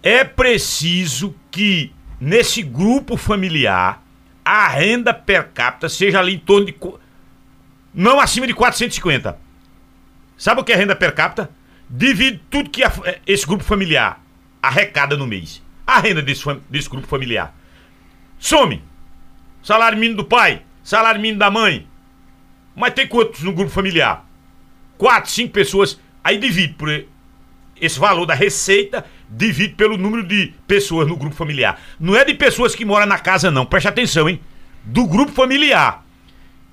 É 0.03 0.25
preciso 0.25 1.35
que 1.51 1.93
nesse 2.21 2.63
grupo 2.63 3.17
familiar 3.17 4.03
a 4.45 4.69
renda 4.69 5.13
per 5.13 5.49
capita 5.53 5.89
seja 5.89 6.19
ali 6.21 6.35
em 6.35 6.39
torno 6.39 6.67
de. 6.67 6.77
não 7.93 8.19
acima 8.21 8.47
de 8.47 8.55
450. 8.55 9.39
Sabe 10.37 10.61
o 10.61 10.65
que 10.65 10.73
é 10.73 10.77
renda 10.77 10.95
per 10.97 11.15
capita? 11.15 11.51
Divide 11.91 12.41
tudo 12.51 12.71
que 12.71 12.85
a- 12.85 12.93
eh, 13.05 13.21
esse 13.27 13.47
grupo 13.47 13.65
familiar 13.65 14.23
arrecada 14.63 15.17
no 15.17 15.27
mês. 15.27 15.63
A 15.87 16.01
renda 16.01 16.23
desse, 16.23 16.43
desse 16.69 16.89
grupo 16.89 17.07
familiar. 17.07 17.55
Some. 18.39 18.83
Salário 19.63 19.99
mínimo 19.99 20.19
do 20.19 20.25
pai, 20.25 20.63
salário 20.85 21.21
mínimo 21.21 21.39
da 21.41 21.51
mãe. 21.51 21.87
Mas 22.77 22.95
tem 22.95 23.07
quantos 23.09 23.43
no 23.43 23.53
grupo 23.53 23.71
familiar? 23.71 24.25
Quatro, 24.97 25.31
cinco 25.31 25.53
pessoas. 25.53 25.99
Aí 26.23 26.39
divide 26.39 26.75
por 26.75 26.89
esse 27.81 27.99
valor 27.99 28.27
da 28.27 28.35
receita, 28.35 29.05
divide 29.29 29.75
pelo 29.75 29.99
número 29.99 30.27
de 30.27 30.55
pessoas 30.67 31.07
no 31.07 31.17
grupo 31.17 31.35
familiar. 31.35 31.81
Não 31.99 32.17
é 32.17 32.25
de 32.25 32.35
pessoas 32.35 32.75
que 32.75 32.85
moram 32.85 33.07
na 33.07 33.19
casa, 33.19 33.51
não. 33.51 33.67
Preste 33.67 33.89
atenção, 33.89 34.29
hein? 34.29 34.41
Do 34.85 35.07
grupo 35.07 35.33
familiar. 35.33 36.05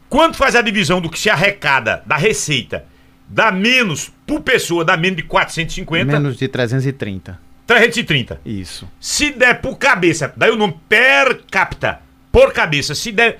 Quanto 0.09 0.37
faz 0.37 0.55
a 0.55 0.61
divisão 0.61 1.01
do 1.01 1.09
que 1.09 1.19
se 1.19 1.29
arrecada 1.29 2.03
da 2.05 2.15
receita? 2.15 2.85
Dá 3.27 3.51
menos 3.51 4.11
por 4.25 4.41
pessoa, 4.41 4.85
dá 4.85 4.95
menos 4.95 5.17
de 5.17 5.23
450, 5.23 6.05
Menos 6.05 6.37
de 6.37 6.47
330. 6.47 7.39
330. 7.65 8.39
Isso. 8.45 8.87
Se 8.99 9.31
der 9.31 9.59
por 9.59 9.77
cabeça, 9.77 10.31
daí 10.37 10.51
o 10.51 10.55
nome 10.55 10.79
per 10.87 11.41
capita, 11.49 12.01
por 12.31 12.53
cabeça, 12.53 12.93
se 12.93 13.11
der 13.11 13.39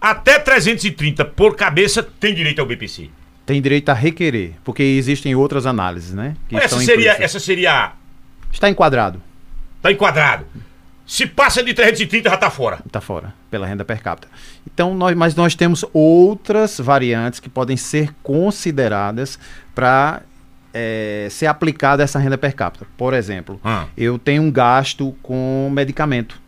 até 0.00 0.38
330 0.38 1.24
por 1.24 1.56
cabeça, 1.56 2.02
tem 2.02 2.34
direito 2.34 2.60
ao 2.60 2.66
BPC. 2.66 3.08
Tem 3.46 3.60
direito 3.60 3.88
a 3.88 3.94
requerer, 3.94 4.52
porque 4.62 4.82
existem 4.82 5.34
outras 5.34 5.66
análises, 5.66 6.12
né? 6.12 6.34
essa 6.52 6.78
seria, 6.78 6.92
implícitas. 6.92 7.20
essa 7.20 7.40
seria, 7.40 7.92
Está 8.54 8.70
enquadrado. 8.70 9.20
tá 9.82 9.92
enquadrado. 9.92 10.46
Se 11.06 11.26
passa 11.26 11.62
de 11.62 11.74
330 11.74 12.30
já 12.30 12.36
tá 12.38 12.48
fora. 12.50 12.78
Está 12.86 12.98
fora, 13.00 13.34
pela 13.50 13.66
renda 13.66 13.84
per 13.84 14.00
capita. 14.02 14.26
Então, 14.66 14.94
nós, 14.94 15.14
mas 15.14 15.34
nós 15.34 15.54
temos 15.54 15.84
outras 15.92 16.80
variantes 16.80 17.38
que 17.40 17.48
podem 17.50 17.76
ser 17.76 18.14
consideradas 18.22 19.38
para 19.74 20.22
ser 21.30 21.46
aplicada 21.46 22.02
essa 22.02 22.18
renda 22.18 22.36
per 22.38 22.54
capita. 22.54 22.86
Por 22.96 23.12
exemplo, 23.14 23.60
Ah. 23.62 23.86
eu 23.96 24.18
tenho 24.18 24.42
um 24.42 24.50
gasto 24.50 25.14
com 25.22 25.70
medicamento, 25.72 26.40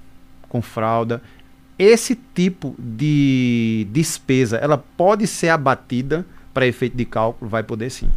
com 0.49 0.61
fralda. 0.63 1.23
Esse 1.79 2.19
tipo 2.35 2.75
de 2.79 3.87
despesa, 3.91 4.57
ela 4.57 4.79
pode 4.79 5.27
ser 5.27 5.51
abatida 5.51 6.25
para 6.55 6.67
efeito 6.67 6.97
de 6.97 7.05
cálculo, 7.05 7.49
vai 7.51 7.63
poder 7.63 7.91
sim. 7.91 8.09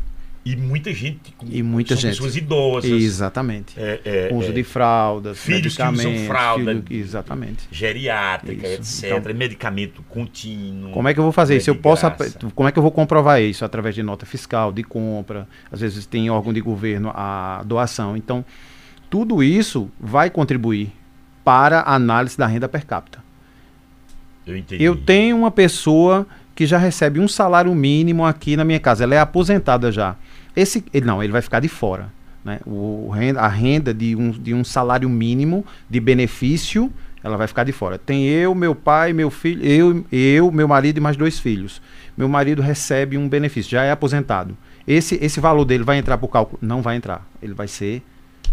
E 0.46 0.56
muita 0.56 0.94
gente. 0.94 1.36
E 1.50 1.62
muita 1.62 1.96
gente. 1.96 2.12
pessoas 2.12 2.36
idosas. 2.36 2.90
Exatamente. 2.90 3.74
É, 3.78 4.30
é, 4.32 4.34
Uso 4.34 4.50
é, 4.50 4.52
de 4.54 4.64
fraldas, 4.64 5.38
filhos 5.38 5.76
que 5.76 5.84
usam 5.84 6.16
fralda. 6.26 6.74
filho- 6.74 6.86
exatamente. 6.90 7.68
Geriátrica, 7.72 8.68
Isso. 8.68 9.06
etc. 9.06 9.18
Então- 9.20 9.34
medicamento 9.36 10.02
contínuo. 10.10 10.92
Como 10.92 11.08
é 11.08 11.14
que 11.14 11.20
eu 11.20 11.24
vou 11.24 11.34
fazer 11.34 11.58
isso? 11.58 11.70
Eu 11.70 11.76
posso, 11.76 12.06
como 12.56 12.68
é 12.68 12.72
que 12.72 12.80
eu 12.80 12.84
vou 12.84 12.92
comprovar 12.92 13.42
isso? 13.42 13.66
Através 13.66 13.94
de 13.94 14.02
nota 14.02 14.26
fiscal, 14.26 14.72
de 14.72 14.82
compra, 14.84 15.48
às 15.72 15.82
vezes 15.82 16.06
tem 16.06 16.30
órgão 16.30 16.54
de 16.54 16.62
governo 16.62 17.12
a 17.14 17.62
doação. 17.66 18.16
Então, 18.16 18.44
tudo 19.10 19.44
isso 19.44 19.90
vai 20.00 20.30
contribuir 20.30 20.92
para 21.44 21.82
a 21.82 21.96
análise 21.96 22.38
da 22.38 22.48
renda 22.48 22.68
per 22.70 22.86
capita. 22.86 23.20
Eu. 24.48 24.64
Eu 24.80 24.96
tenho 24.96 25.38
uma 25.38 25.52
pessoa 25.52 26.26
que 26.60 26.66
já 26.66 26.78
recebe 26.78 27.22
um 27.22 27.28
salário 27.30 27.74
mínimo 27.74 28.26
aqui 28.26 28.58
na 28.58 28.66
minha 28.66 28.82
casa, 28.82 29.06
ela 29.06 29.16
é 29.16 29.18
aposentada 29.18 29.94
já. 29.94 30.18
Esse, 30.54 30.84
ele, 30.94 31.06
não, 31.06 31.24
ele 31.24 31.32
vai 31.32 31.42
ficar 31.42 31.62
de 31.62 31.70
fora. 31.70 32.12
Né? 32.44 32.60
O, 32.68 33.14
a 33.38 33.48
renda 33.48 33.94
de 33.94 34.14
um, 34.14 34.30
de 34.30 34.54
um 34.54 34.62
salário 34.62 35.08
mínimo 35.08 35.66
de 35.90 36.02
benefício, 36.02 36.92
ela 37.24 37.38
vai 37.38 37.48
ficar 37.48 37.64
de 37.64 37.72
fora. 37.72 37.98
Tem 37.98 38.28
eu, 38.28 38.54
meu 38.54 38.76
pai, 38.76 39.14
meu 39.14 39.32
filho, 39.32 39.66
eu, 39.66 40.06
eu, 40.12 40.52
meu 40.52 40.68
marido 40.68 40.98
e 40.98 41.00
mais 41.00 41.16
dois 41.16 41.40
filhos. 41.40 41.82
Meu 42.18 42.28
marido 42.28 42.62
recebe 42.62 43.18
um 43.18 43.30
benefício, 43.30 43.72
já 43.72 43.84
é 43.84 43.92
aposentado. 43.92 44.58
Esse, 44.86 45.18
esse 45.22 45.40
valor 45.40 45.64
dele 45.64 45.86
vai 45.86 45.98
entrar 45.98 46.18
para 46.18 46.26
o 46.26 46.28
cálculo? 46.28 46.60
Não 46.62 46.82
vai 46.82 46.98
entrar. 46.98 47.26
Ele 47.42 47.54
vai 47.54 47.70
ser 47.70 48.04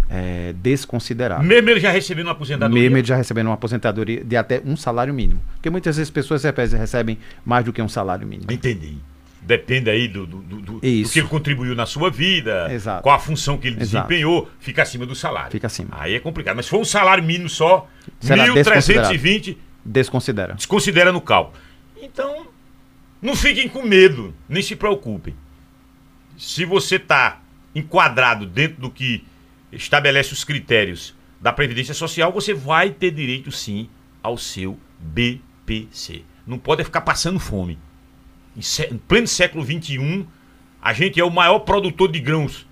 é, 0.08 0.52
desconsiderado. 0.54 1.42
Mesmo 1.42 1.68
ele 1.70 1.80
já 1.80 1.90
recebendo 1.90 2.26
uma 2.26 2.32
aposentadoria. 2.32 2.82
Mesmo 2.82 2.96
ele 2.98 3.06
já 3.06 3.16
recebendo 3.16 3.46
uma 3.48 3.54
aposentadoria 3.54 4.24
de 4.24 4.36
até 4.36 4.62
um 4.64 4.76
salário 4.76 5.12
mínimo. 5.12 5.40
Porque 5.54 5.70
muitas 5.70 5.96
vezes 5.96 6.10
pessoas 6.10 6.42
recebem- 6.44 6.78
recebem 6.78 7.18
mais 7.44 7.64
do 7.64 7.72
que 7.72 7.82
um 7.82 7.88
salário 7.88 8.26
mínimo. 8.26 8.50
Entendi. 8.50 8.96
Depende 9.42 9.88
aí 9.88 10.08
do, 10.08 10.26
do, 10.26 10.38
do, 10.38 10.56
do- 10.60 10.80
que 10.80 10.88
ele 11.20 11.28
contribuiu 11.28 11.72
na 11.76 11.86
sua 11.86 12.10
vida, 12.10 12.66
Exato. 12.72 13.02
qual 13.04 13.14
a 13.14 13.18
função 13.18 13.56
que 13.56 13.68
ele 13.68 13.80
Exato. 13.80 14.08
desempenhou, 14.08 14.50
fica 14.58 14.82
acima 14.82 15.06
do 15.06 15.14
salário. 15.14 15.52
Fica 15.52 15.68
acima. 15.68 15.90
Aí 15.92 16.14
é 16.14 16.20
complicado. 16.20 16.56
Mas 16.56 16.64
se 16.66 16.70
for 16.70 16.80
um 16.80 16.84
salário 16.84 17.22
mínimo 17.22 17.48
só, 17.48 17.88
Será 18.18 18.44
1.320, 18.48 19.56
Desconsidera. 19.84 20.54
desconsidera 20.54 21.12
no 21.12 21.20
cálculo. 21.20 21.56
Então, 22.02 22.48
não 23.22 23.36
fiquem 23.36 23.68
com 23.68 23.82
medo, 23.82 24.34
nem 24.48 24.62
se 24.62 24.74
preocupem. 24.74 25.34
Se 26.36 26.64
você 26.64 26.96
está 26.96 27.40
enquadrado 27.74 28.46
dentro 28.46 28.80
do 28.80 28.90
que 28.90 29.24
estabelece 29.76 30.32
os 30.32 30.44
critérios 30.44 31.14
da 31.40 31.52
Previdência 31.52 31.94
Social, 31.94 32.32
você 32.32 32.54
vai 32.54 32.90
ter 32.90 33.10
direito 33.10 33.52
sim 33.52 33.88
ao 34.22 34.36
seu 34.36 34.78
BPC. 34.98 36.24
Não 36.46 36.58
pode 36.58 36.82
ficar 36.84 37.02
passando 37.02 37.38
fome. 37.38 37.78
Em, 38.56 38.96
pleno 38.96 39.26
século 39.26 39.64
XXI, 39.64 40.26
a 40.80 40.92
gente 40.92 41.20
é 41.20 41.24
o 41.24 41.30
maior 41.30 41.60
produtor 41.60 42.10
de 42.10 42.20
grãos. 42.20 42.66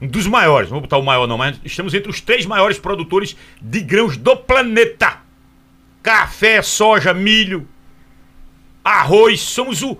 Um 0.00 0.06
dos 0.06 0.26
maiores, 0.26 0.70
não 0.70 0.76
vou 0.76 0.82
botar 0.82 0.98
o 0.98 1.04
maior 1.04 1.26
não, 1.26 1.38
mas 1.38 1.60
estamos 1.64 1.94
entre 1.94 2.10
os 2.10 2.20
três 2.20 2.46
maiores 2.46 2.78
produtores 2.78 3.36
de 3.60 3.80
grãos 3.80 4.16
do 4.16 4.36
planeta. 4.36 5.20
Café, 6.02 6.62
soja, 6.62 7.14
milho, 7.14 7.66
arroz, 8.84 9.40
somos 9.40 9.82
o 9.82 9.98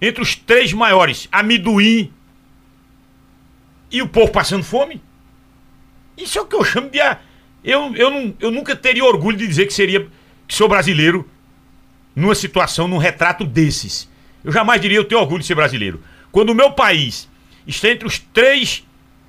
entre 0.00 0.20
os 0.20 0.34
três 0.34 0.72
maiores. 0.72 1.28
Amendoim. 1.30 2.12
E 3.90 4.02
o 4.02 4.08
povo 4.08 4.32
passando 4.32 4.64
fome? 4.64 5.00
Isso 6.16 6.38
é 6.38 6.42
o 6.42 6.46
que 6.46 6.56
eu 6.56 6.64
chamo 6.64 6.90
de. 6.90 6.98
Eu, 7.64 7.94
eu, 7.94 8.10
não, 8.10 8.34
eu 8.40 8.50
nunca 8.50 8.74
teria 8.74 9.04
orgulho 9.04 9.36
de 9.36 9.46
dizer 9.46 9.66
que 9.66 9.72
seria 9.72 10.06
que 10.46 10.54
sou 10.54 10.68
brasileiro 10.68 11.28
numa 12.14 12.34
situação, 12.34 12.88
num 12.88 12.98
retrato 12.98 13.44
desses. 13.44 14.10
Eu 14.44 14.52
jamais 14.52 14.80
diria 14.80 14.98
eu 14.98 15.04
tenho 15.04 15.20
orgulho 15.20 15.40
de 15.40 15.46
ser 15.46 15.54
brasileiro. 15.54 16.02
Quando 16.30 16.50
o 16.50 16.54
meu 16.54 16.72
país 16.72 17.28
está 17.66 17.88
entre 17.88 18.06
os 18.06 18.18
três, 18.18 18.84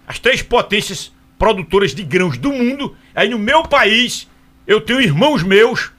as 0.07 0.19
três 0.19 0.41
potências 0.41 1.11
produtoras 1.37 1.93
de 1.93 2.03
grãos 2.03 2.37
do 2.37 2.51
mundo, 2.51 2.95
aí 3.13 3.29
no 3.29 3.37
meu 3.37 3.63
país 3.63 4.27
eu 4.65 4.81
tenho 4.81 5.01
irmãos 5.01 5.43
meus. 5.43 5.91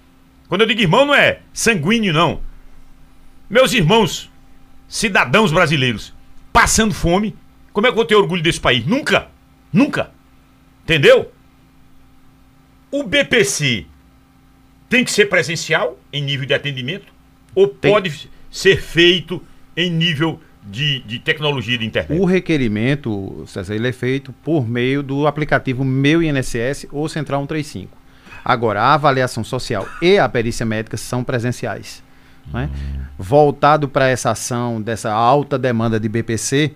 Quando 0.49 0.63
eu 0.63 0.67
digo 0.67 0.81
irmão, 0.81 1.07
não 1.07 1.15
é 1.15 1.41
sanguíneo, 1.53 2.13
não. 2.13 2.41
Meus 3.49 3.73
irmãos, 3.73 4.31
cidadãos 4.89 5.53
brasileiros, 5.53 6.13
passando 6.53 6.95
fome. 6.95 7.37
Como 7.73 7.87
é 7.87 7.91
que 7.91 7.93
eu 7.93 7.97
vou 7.97 8.05
ter 8.05 8.15
orgulho 8.15 8.43
desse 8.43 8.61
país? 8.61 8.87
Nunca! 8.87 9.29
Nunca! 9.73 10.14
Entendeu? 10.85 11.33
O 12.91 13.03
BPC 13.03 13.87
tem 14.89 15.03
que 15.03 15.11
ser 15.11 15.27
presencial 15.27 15.99
em 16.13 16.23
nível 16.23 16.47
de 16.47 16.55
atendimento 16.55 17.13
ou 17.55 17.67
Tem. 17.67 17.91
pode 17.91 18.31
ser 18.51 18.81
feito 18.81 19.43
em 19.77 19.91
nível 19.91 20.39
de, 20.63 21.01
de 21.01 21.19
tecnologia 21.19 21.77
de 21.77 21.87
internet? 21.87 22.21
O 22.21 22.25
requerimento, 22.25 23.45
César, 23.47 23.75
ele 23.75 23.89
é 23.89 23.93
feito 23.93 24.33
por 24.45 24.69
meio 24.69 25.03
do 25.03 25.27
aplicativo 25.27 25.85
Meu 25.85 26.23
INSS 26.23 26.87
ou 26.93 27.09
Central 27.09 27.41
135. 27.41 27.97
Agora, 28.45 28.83
a 28.83 28.95
avaliação 28.95 29.43
social 29.43 29.89
e 30.03 30.19
a 30.19 30.29
perícia 30.29 30.67
médica 30.67 30.97
são 30.97 31.25
presenciais. 31.25 32.03
né? 32.53 32.69
Voltado 33.19 33.89
para 33.89 34.09
essa 34.09 34.31
ação 34.31 34.83
dessa 34.83 35.11
alta 35.11 35.59
demanda 35.59 35.99
de 35.99 36.09
BPC, 36.09 36.73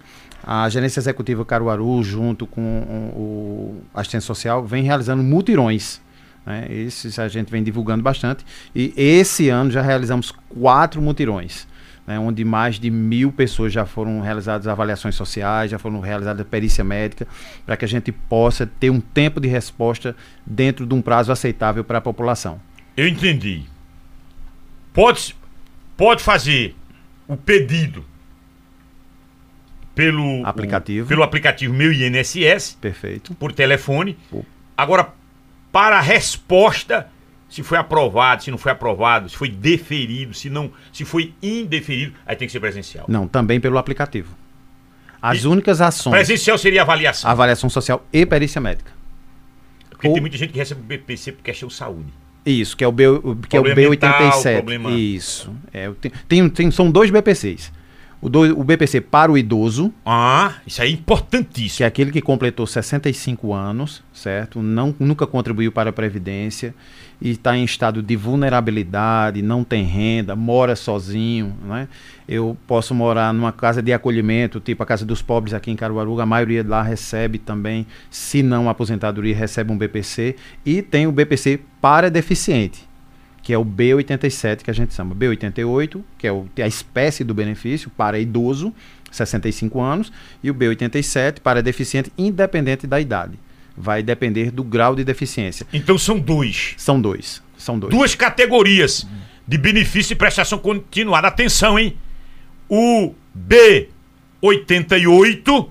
a 0.50 0.66
Gerência 0.70 0.98
Executiva 0.98 1.44
Caruaru, 1.44 2.02
junto 2.02 2.46
com 2.46 2.62
o 3.14 3.82
assistente 3.92 4.24
social, 4.24 4.64
vem 4.64 4.82
realizando 4.82 5.22
mutirões. 5.22 6.00
Né? 6.46 6.66
Esses 6.70 7.18
a 7.18 7.28
gente 7.28 7.50
vem 7.50 7.62
divulgando 7.62 8.02
bastante. 8.02 8.46
E 8.74 8.94
esse 8.96 9.50
ano 9.50 9.70
já 9.70 9.82
realizamos 9.82 10.32
quatro 10.48 11.02
mutirões 11.02 11.68
né, 12.06 12.18
onde 12.18 12.42
mais 12.42 12.80
de 12.80 12.90
mil 12.90 13.30
pessoas 13.30 13.70
já 13.70 13.84
foram 13.84 14.22
realizadas 14.22 14.66
avaliações 14.66 15.14
sociais, 15.14 15.70
já 15.70 15.78
foram 15.78 16.00
realizadas 16.00 16.46
perícia 16.46 16.82
médica, 16.82 17.28
para 17.66 17.76
que 17.76 17.84
a 17.84 17.88
gente 17.88 18.10
possa 18.10 18.66
ter 18.66 18.88
um 18.88 18.98
tempo 18.98 19.38
de 19.38 19.46
resposta 19.46 20.16
dentro 20.46 20.86
de 20.86 20.94
um 20.94 21.02
prazo 21.02 21.30
aceitável 21.30 21.84
para 21.84 21.98
a 21.98 22.00
população. 22.00 22.58
Eu 22.96 23.06
entendi. 23.06 23.64
Pode, 24.94 25.36
pode 25.98 26.22
fazer 26.22 26.74
o 27.28 27.36
pedido 27.36 28.02
pelo 30.02 30.46
Aplicativo. 30.46 31.04
o- 31.06 31.08
pelo 31.08 31.22
aplicativo 31.24 31.74
Meu 31.74 31.92
INSS 31.92 32.76
Perfeito. 32.80 33.34
por 33.34 33.52
telefone. 33.52 34.16
Pô. 34.30 34.44
Agora, 34.76 35.08
para 35.72 35.98
a 35.98 36.00
resposta, 36.00 37.08
se 37.50 37.64
foi 37.64 37.78
aprovado, 37.78 38.44
se 38.44 38.50
não 38.50 38.58
foi 38.58 38.70
aprovado, 38.70 39.28
se 39.28 39.36
foi 39.36 39.48
deferido, 39.48 40.32
se 40.34 40.48
não, 40.48 40.70
se 40.92 41.04
foi 41.04 41.32
indeferido, 41.42 42.12
aí 42.24 42.36
tem 42.36 42.46
que 42.46 42.52
ser 42.52 42.60
presencial. 42.60 43.06
Não, 43.08 43.26
também 43.26 43.58
pelo 43.60 43.76
aplicativo. 43.76 44.34
As 45.20 45.42
E- 45.42 45.48
únicas 45.48 45.80
ações, 45.80 46.12
Presencial 46.12 46.56
seria 46.56 46.82
avaliação. 46.82 47.28
avaliação 47.28 47.68
social 47.68 48.06
e 48.12 48.24
perícia 48.24 48.60
médica. 48.60 48.92
Porque 49.90 50.06
ou- 50.06 50.14
tem 50.14 50.20
muita 50.20 50.36
gente 50.36 50.52
que 50.52 50.58
recebe 50.60 50.80
o 50.80 50.84
BPC 50.84 51.32
por 51.32 51.42
questão 51.42 51.68
de 51.68 51.74
saúde. 51.74 52.06
Isso, 52.46 52.76
que 52.76 52.84
é 52.84 52.86
o, 52.86 52.92
B, 52.92 53.04
que 53.48 53.56
é 53.56 53.60
o 53.60 53.64
Problema 53.64 53.90
mental, 53.90 54.12
B87. 54.20 54.56
problema- 54.58 54.90
Isso. 54.92 55.52
É, 55.72 55.90
tem, 56.00 56.12
tem, 56.28 56.48
tem- 56.48 56.70
são 56.70 56.88
dois 56.88 57.10
BPCs. 57.10 57.72
O, 58.20 58.28
do- 58.28 58.58
o 58.58 58.64
BPC 58.64 59.00
para 59.00 59.30
o 59.30 59.38
idoso, 59.38 59.92
Ah, 60.04 60.54
isso 60.66 60.82
é 60.82 60.86
que 60.86 60.92
importantíssimo. 60.92 61.84
é 61.84 61.86
aquele 61.86 62.10
que 62.10 62.20
completou 62.20 62.66
65 62.66 63.52
anos, 63.54 64.02
certo? 64.12 64.60
Não, 64.60 64.92
nunca 64.98 65.24
contribuiu 65.26 65.70
para 65.70 65.90
a 65.90 65.92
Previdência 65.92 66.74
e 67.22 67.30
está 67.30 67.56
em 67.56 67.62
estado 67.62 68.02
de 68.02 68.16
vulnerabilidade, 68.16 69.40
não 69.42 69.62
tem 69.62 69.84
renda, 69.84 70.34
mora 70.34 70.74
sozinho, 70.74 71.54
né? 71.64 71.86
Eu 72.28 72.56
posso 72.66 72.92
morar 72.94 73.32
numa 73.32 73.52
casa 73.52 73.80
de 73.80 73.92
acolhimento, 73.92 74.58
tipo 74.58 74.82
a 74.82 74.86
Casa 74.86 75.04
dos 75.06 75.22
Pobres 75.22 75.54
aqui 75.54 75.70
em 75.70 75.76
Caruaru, 75.76 76.20
a 76.20 76.26
maioria 76.26 76.64
lá 76.66 76.82
recebe 76.82 77.38
também, 77.38 77.86
se 78.10 78.42
não 78.42 78.68
aposentadoria, 78.68 79.34
recebe 79.36 79.70
um 79.72 79.78
BPC. 79.78 80.34
E 80.66 80.82
tem 80.82 81.06
o 81.06 81.12
BPC 81.12 81.60
para 81.80 82.10
deficiente, 82.10 82.87
que 83.48 83.52
é 83.54 83.56
o 83.56 83.64
B87 83.64 84.58
que 84.62 84.70
a 84.70 84.74
gente 84.74 84.92
chama. 84.92 85.14
B88, 85.14 86.04
que 86.18 86.26
é 86.26 86.32
o- 86.32 86.46
a 86.62 86.66
espécie 86.66 87.24
do 87.24 87.32
benefício 87.32 87.88
para 87.88 88.18
idoso, 88.18 88.74
65 89.10 89.80
anos, 89.80 90.12
e 90.42 90.50
o 90.50 90.54
B87 90.54 91.40
para 91.40 91.62
deficiente, 91.62 92.12
independente 92.18 92.86
da 92.86 93.00
idade. 93.00 93.38
Vai 93.74 94.02
depender 94.02 94.50
do 94.50 94.62
grau 94.62 94.94
de 94.94 95.02
deficiência. 95.02 95.66
Então 95.72 95.96
são 95.96 96.18
dois. 96.18 96.74
São 96.76 97.00
dois. 97.00 97.42
São 97.56 97.78
dois. 97.78 97.90
Duas 97.90 98.14
categorias 98.14 99.06
de 99.46 99.56
benefício 99.56 100.12
e 100.12 100.16
prestação 100.16 100.58
continuada. 100.58 101.26
Atenção, 101.28 101.78
hein? 101.78 101.96
O 102.68 103.14
B88, 103.34 105.70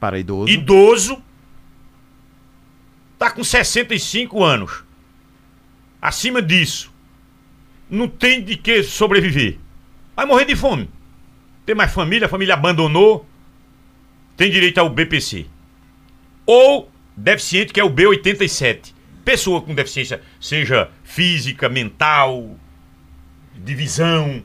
Para 0.00 0.18
idoso. 0.18 0.50
idoso, 0.50 1.22
tá 3.18 3.30
com 3.30 3.44
65 3.44 4.42
anos. 4.42 4.82
Acima 6.00 6.40
disso, 6.40 6.90
não 7.90 8.08
tem 8.08 8.42
de 8.42 8.56
que 8.56 8.82
sobreviver. 8.82 9.58
Vai 10.14 10.26
morrer 10.26 10.44
de 10.44 10.54
fome. 10.54 10.88
Tem 11.66 11.74
mais 11.74 11.92
família, 11.92 12.26
a 12.26 12.28
família 12.28 12.54
abandonou. 12.54 13.26
Tem 14.36 14.50
direito 14.50 14.78
ao 14.78 14.88
BPC. 14.88 15.46
Ou 16.46 16.90
deficiente, 17.16 17.72
que 17.72 17.80
é 17.80 17.84
o 17.84 17.90
B87. 17.90 18.94
Pessoa 19.24 19.60
com 19.60 19.74
deficiência, 19.74 20.22
seja 20.40 20.90
física, 21.04 21.68
mental, 21.68 22.56
de 23.54 23.74
visão, 23.74 24.42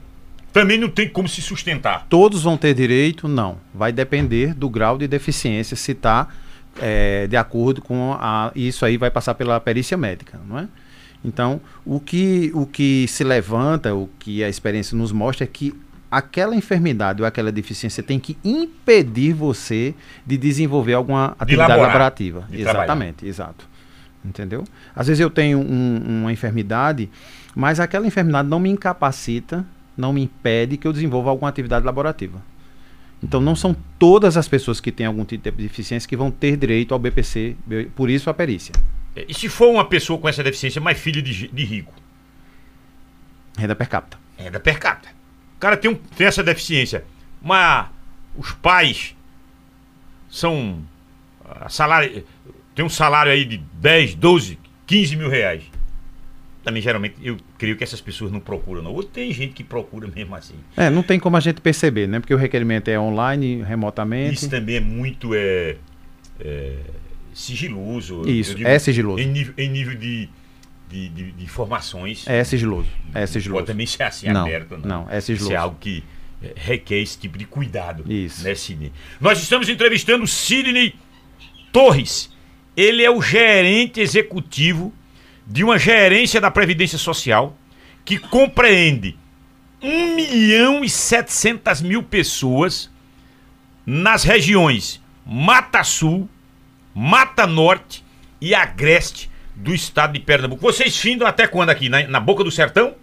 também 0.51 0.77
não 0.77 0.89
tem 0.89 1.09
como 1.09 1.27
se 1.27 1.41
sustentar. 1.41 2.05
Todos 2.09 2.43
vão 2.43 2.57
ter 2.57 2.73
direito? 2.73 3.27
Não. 3.27 3.57
Vai 3.73 3.91
depender 3.91 4.53
do 4.53 4.69
grau 4.69 4.97
de 4.97 5.07
deficiência, 5.07 5.75
se 5.75 5.91
está 5.91 6.29
de 7.29 7.37
acordo 7.37 7.81
com 7.81 8.13
a. 8.19 8.51
Isso 8.55 8.85
aí 8.85 8.97
vai 8.97 9.09
passar 9.09 9.33
pela 9.35 9.59
perícia 9.59 9.97
médica, 9.97 10.39
não 10.45 10.59
é? 10.59 10.67
Então, 11.25 11.59
o 11.83 11.99
que, 11.99 12.51
o 12.53 12.67
que 12.67 13.07
se 13.07 13.23
levanta, 13.23 13.95
o 13.95 14.07
que 14.19 14.43
a 14.43 14.47
experiência 14.49 14.95
nos 14.95 15.11
mostra 15.11 15.43
é 15.43 15.47
que 15.47 15.73
aquela 16.11 16.55
enfermidade 16.55 17.21
ou 17.21 17.27
aquela 17.27 17.51
deficiência 17.51 18.03
tem 18.03 18.19
que 18.19 18.37
impedir 18.43 19.33
você 19.33 19.95
de 20.25 20.37
desenvolver 20.37 20.93
alguma 20.93 21.35
atividade 21.39 21.69
laborar, 21.71 21.87
laborativa. 21.93 22.47
de 22.49 22.61
Exatamente, 22.61 23.25
exato. 23.27 23.67
Entendeu? 24.23 24.63
Às 24.95 25.07
vezes 25.07 25.19
eu 25.19 25.29
tenho 25.29 25.59
um- 25.59 26.21
uma 26.21 26.31
enfermidade, 26.31 27.09
mas 27.55 27.79
aquela 27.79 28.05
enfermidade 28.05 28.47
não 28.47 28.59
me 28.59 28.69
incapacita, 28.69 29.65
não 29.97 30.13
me 30.13 30.21
impede 30.23 30.77
que 30.77 30.87
eu 30.87 30.93
desenvolva 30.93 31.29
alguma 31.31 31.49
atividade 31.49 31.85
laborativa. 31.85 32.39
Então 33.23 33.41
não 33.41 33.55
são 33.55 33.75
todas 33.97 34.37
as 34.37 34.47
pessoas 34.47 34.79
que 34.79 34.91
têm 34.91 35.05
algum 35.07 35.25
tipo 35.25 35.49
de 35.57 35.63
deficiência 35.63 36.07
que 36.07 36.15
vão 36.15 36.29
ter 36.29 36.55
direito 36.55 36.93
ao 36.93 36.99
BPC, 36.99 37.55
por 37.95 38.09
isso 38.11 38.29
a 38.29 38.33
perícia. 38.33 38.73
E 39.15 39.33
se 39.33 39.47
for 39.49 39.69
uma 39.69 39.85
pessoa 39.85 40.19
com 40.19 40.27
essa 40.27 40.43
deficiência, 40.43 40.81
mas 40.81 40.99
filho 40.99 41.21
de, 41.21 41.47
de 41.47 41.63
rico? 41.63 41.93
Renda 43.57 43.75
per 43.75 43.87
capita. 43.87 44.17
Renda 44.37 44.59
per 44.59 44.77
capita. 44.79 45.09
O 45.55 45.59
cara 45.59 45.77
tem, 45.77 45.89
um- 45.91 45.95
tem 45.95 46.27
essa 46.27 46.43
deficiência, 46.43 47.05
mas 47.41 47.87
os 48.35 48.51
pais 48.51 49.15
são. 50.29 50.79
ah, 51.49 51.69
Salário, 51.69 52.25
tem 52.73 52.83
um 52.83 52.89
salário 52.89 53.31
aí 53.31 53.45
de 53.45 53.57
10, 53.57 54.15
12, 54.15 54.59
15 54.85 55.15
mil 55.15 55.29
reais. 55.29 55.63
Também, 56.63 56.81
geralmente, 56.81 57.15
eu 57.21 57.37
creio 57.59 57.77
que 57.77 57.83
essas 57.83 58.01
pessoas 58.01 58.31
não 58.31 58.39
procuram, 58.39 58.81
não. 58.81 58.91
Ou 58.91 59.03
tem 59.03 59.31
gente 59.31 59.53
que 59.53 59.63
procura 59.63 60.07
mesmo 60.07 60.35
assim. 60.35 60.55
É, 60.75 60.89
não 60.89 61.03
tem 61.03 61.19
como 61.19 61.37
a 61.37 61.39
gente 61.39 61.61
perceber, 61.61 62.07
né? 62.07 62.19
Porque 62.19 62.33
o 62.33 62.37
requerimento 62.37 62.87
é 62.89 62.99
online, 62.99 63.61
remotamente. 63.61 64.33
Isso 64.33 64.49
também 64.49 64.77
é 64.77 64.79
muito 64.79 65.33
é, 65.35 65.77
é, 66.39 66.77
sigiloso. 67.35 68.27
Isso, 68.27 68.55
digo, 68.55 68.67
é 68.67 68.79
sigiloso. 68.79 69.21
Em 69.21 69.27
nível, 69.27 69.53
em 69.57 69.69
nível 69.69 69.95
de, 69.95 70.29
de, 70.89 71.09
de- 71.09 71.31
de 71.33 71.43
informações. 71.43 72.25
É 72.27 72.43
sigiloso. 72.43 72.87
É 73.13 73.25
sigiloso. 73.27 73.59
Pode 73.61 73.67
também 73.67 73.85
ser 73.85 74.03
assim 74.03 74.27
Não, 74.29 74.41
aberto, 74.45 74.77
não. 74.77 75.03
não, 75.03 75.09
é 75.11 75.19
sigiloso. 75.19 75.51
Isso 75.51 75.53
é 75.53 75.57
algo 75.57 75.77
que 75.79 76.03
eh, 76.41 76.53
requer 76.55 76.99
esse 77.01 77.17
tipo 77.19 77.37
de 77.37 77.45
cuidado. 77.45 78.09
Isso. 78.11 78.43
Né, 78.43 78.55
Sidney? 78.55 78.91
Nós 79.19 79.39
estamos 79.41 79.67
entrevistando 79.67 80.25
Sidney 80.25 80.95
Torres. 81.73 82.33
Ele 82.75 83.03
é 83.03 83.11
o 83.11 83.21
gerente 83.21 83.99
executivo 83.99 84.93
de 85.45 85.63
uma 85.63 85.77
gerência 85.77 86.39
da 86.41 86.49
Previdência 86.49 86.97
Social 86.97 87.57
que 88.05 88.17
compreende 88.17 89.17
1 89.81 90.15
milhão 90.15 90.83
e 90.83 90.89
700 90.89 91.81
mil 91.81 92.01
pessoas 92.01 92.89
nas 93.85 94.23
regiões 94.23 95.01
Mata 95.25 95.83
Sul, 95.83 96.29
Mata 96.95 97.45
Norte 97.45 98.03
e 98.39 98.55
Agreste 98.55 99.29
do 99.53 99.73
estado 99.75 100.13
de 100.13 100.19
Pernambuco. 100.21 100.61
Vocês 100.61 100.97
findam 100.97 101.27
até 101.27 101.45
quando 101.47 101.69
aqui? 101.69 101.89
Na, 101.89 102.07
na 102.07 102.19
Boca 102.19 102.43
do 102.43 102.49
Sertão? 102.51 102.95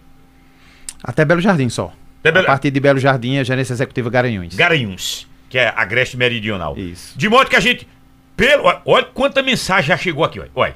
Até 1.03 1.23
Belo 1.23 1.39
Jardim 1.41 1.69
só. 1.69 1.93
Belo- 2.23 2.39
A 2.39 2.43
partir 2.43 2.71
de 2.71 2.79
Belo 2.79 2.99
Jardim, 2.99 3.37
a 3.37 3.43
gerência 3.43 3.73
executiva 3.73 4.09
Garanhuns. 4.09 4.55
Garanhuns, 4.55 5.27
que 5.49 5.57
é 5.57 5.71
Agreste 5.75 6.17
Meridional. 6.17 6.77
Isso. 6.77 7.17
De 7.17 7.29
modo 7.29 7.49
que 7.49 7.55
a 7.55 7.59
gente. 7.59 7.87
Pelo, 8.35 8.63
olha, 8.65 8.81
olha 8.85 9.05
quanta 9.05 9.43
mensagem 9.43 9.89
já 9.89 9.97
chegou 9.97 10.23
aqui, 10.23 10.39
olha. 10.39 10.49
olha. 10.55 10.75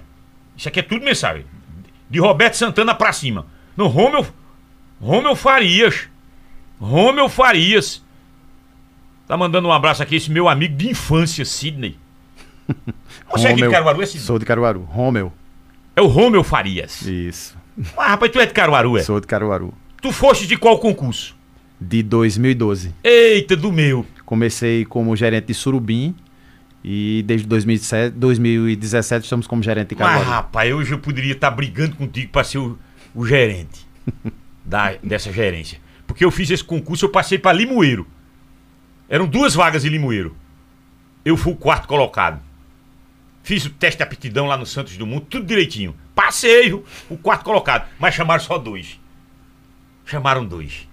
Isso 0.56 0.68
aqui 0.68 0.80
é 0.80 0.84
tudo 0.84 1.04
mensagem. 1.04 1.46
De 2.10 2.20
Roberto 2.20 2.56
Santana 2.56 2.94
pra 2.94 3.12
cima. 3.14 3.46
No 3.76 3.88
Romeu. 3.88 4.26
Romeu 5.02 5.36
Farias. 5.36 6.08
Romeu 6.80 7.30
Farias. 7.30 8.04
Tá 9.28 9.36
mandando 9.38 9.68
um 9.68 9.72
abraço 9.72 10.02
aqui, 10.04 10.16
esse 10.16 10.32
meu 10.32 10.48
amigo 10.48 10.76
de 10.76 10.90
infância, 10.90 11.44
Sidney. 11.46 11.98
Você 13.32 13.48
é 13.48 13.54
de. 13.54 13.70
Caruaru, 13.70 14.06
Sidney? 14.06 14.24
Sou 14.26 14.40
de 14.40 14.46
Caruaru. 14.46 14.82
Romeu. 14.84 15.32
É 15.96 16.02
o 16.02 16.08
Romeu 16.08 16.44
Farias. 16.44 17.02
Isso. 17.02 17.58
Ah, 17.98 18.10
rapaz, 18.10 18.32
tu 18.32 18.40
é 18.40 18.46
de 18.46 18.54
Caruaru, 18.54 18.98
é? 18.98 19.04
Sou 19.04 19.20
de 19.20 19.28
Caruaru. 19.28 19.74
Tu 20.02 20.12
foste 20.12 20.48
de 20.48 20.58
qual 20.58 20.80
concurso? 20.80 21.36
De 21.80 22.02
2012. 22.04 22.94
Eita, 23.04 23.56
do 23.56 23.72
meu. 23.72 24.06
Comecei 24.26 24.86
como 24.86 25.16
gerente 25.16 25.48
de 25.48 25.54
Surubim 25.54 26.16
e 26.84 27.24
desde 27.26 27.48
2007, 27.48 28.16
2017 28.16 29.24
estamos 29.24 29.48
como 29.48 29.62
gerente 29.64 29.90
de 29.90 29.96
Mas, 29.96 30.08
Caruaru. 30.10 30.30
rapaz, 30.30 30.74
hoje 30.74 30.92
eu 30.94 31.00
poderia 31.00 31.34
estar 31.34 31.52
brigando 31.52 31.96
contigo 31.96 32.32
para 32.32 32.44
ser 32.44 32.60
o, 32.60 32.78
o 33.14 33.26
gerente 33.26 33.86
da, 34.64 34.94
dessa 35.04 35.32
gerência. 35.32 35.80
Porque 36.06 36.24
eu 36.24 36.32
fiz 36.32 36.50
esse 36.50 36.64
concurso, 36.64 37.06
eu 37.06 37.10
passei 37.10 37.38
para 37.38 37.52
Limoeiro. 37.52 38.08
Eram 39.10 39.26
duas 39.26 39.54
vagas 39.54 39.86
em 39.86 39.90
Limoeiro. 39.90 40.36
Eu 41.24 41.36
fui 41.36 41.54
o 41.54 41.56
quarto 41.56 41.88
colocado. 41.88 42.42
Fiz 43.48 43.66
o 43.66 43.70
teste 43.70 44.00
de 44.00 44.04
aptidão 44.04 44.46
lá 44.46 44.58
no 44.58 44.66
Santos 44.66 44.98
Dumont, 44.98 45.26
tudo 45.30 45.46
direitinho. 45.46 45.96
Passei, 46.14 46.64
viu? 46.64 46.84
o 47.10 47.16
quarto 47.16 47.46
colocado. 47.46 47.88
Mas 47.98 48.14
chamaram 48.14 48.44
só 48.44 48.58
dois. 48.58 49.00
Chamaram 50.06 50.46
dois. 50.46 50.86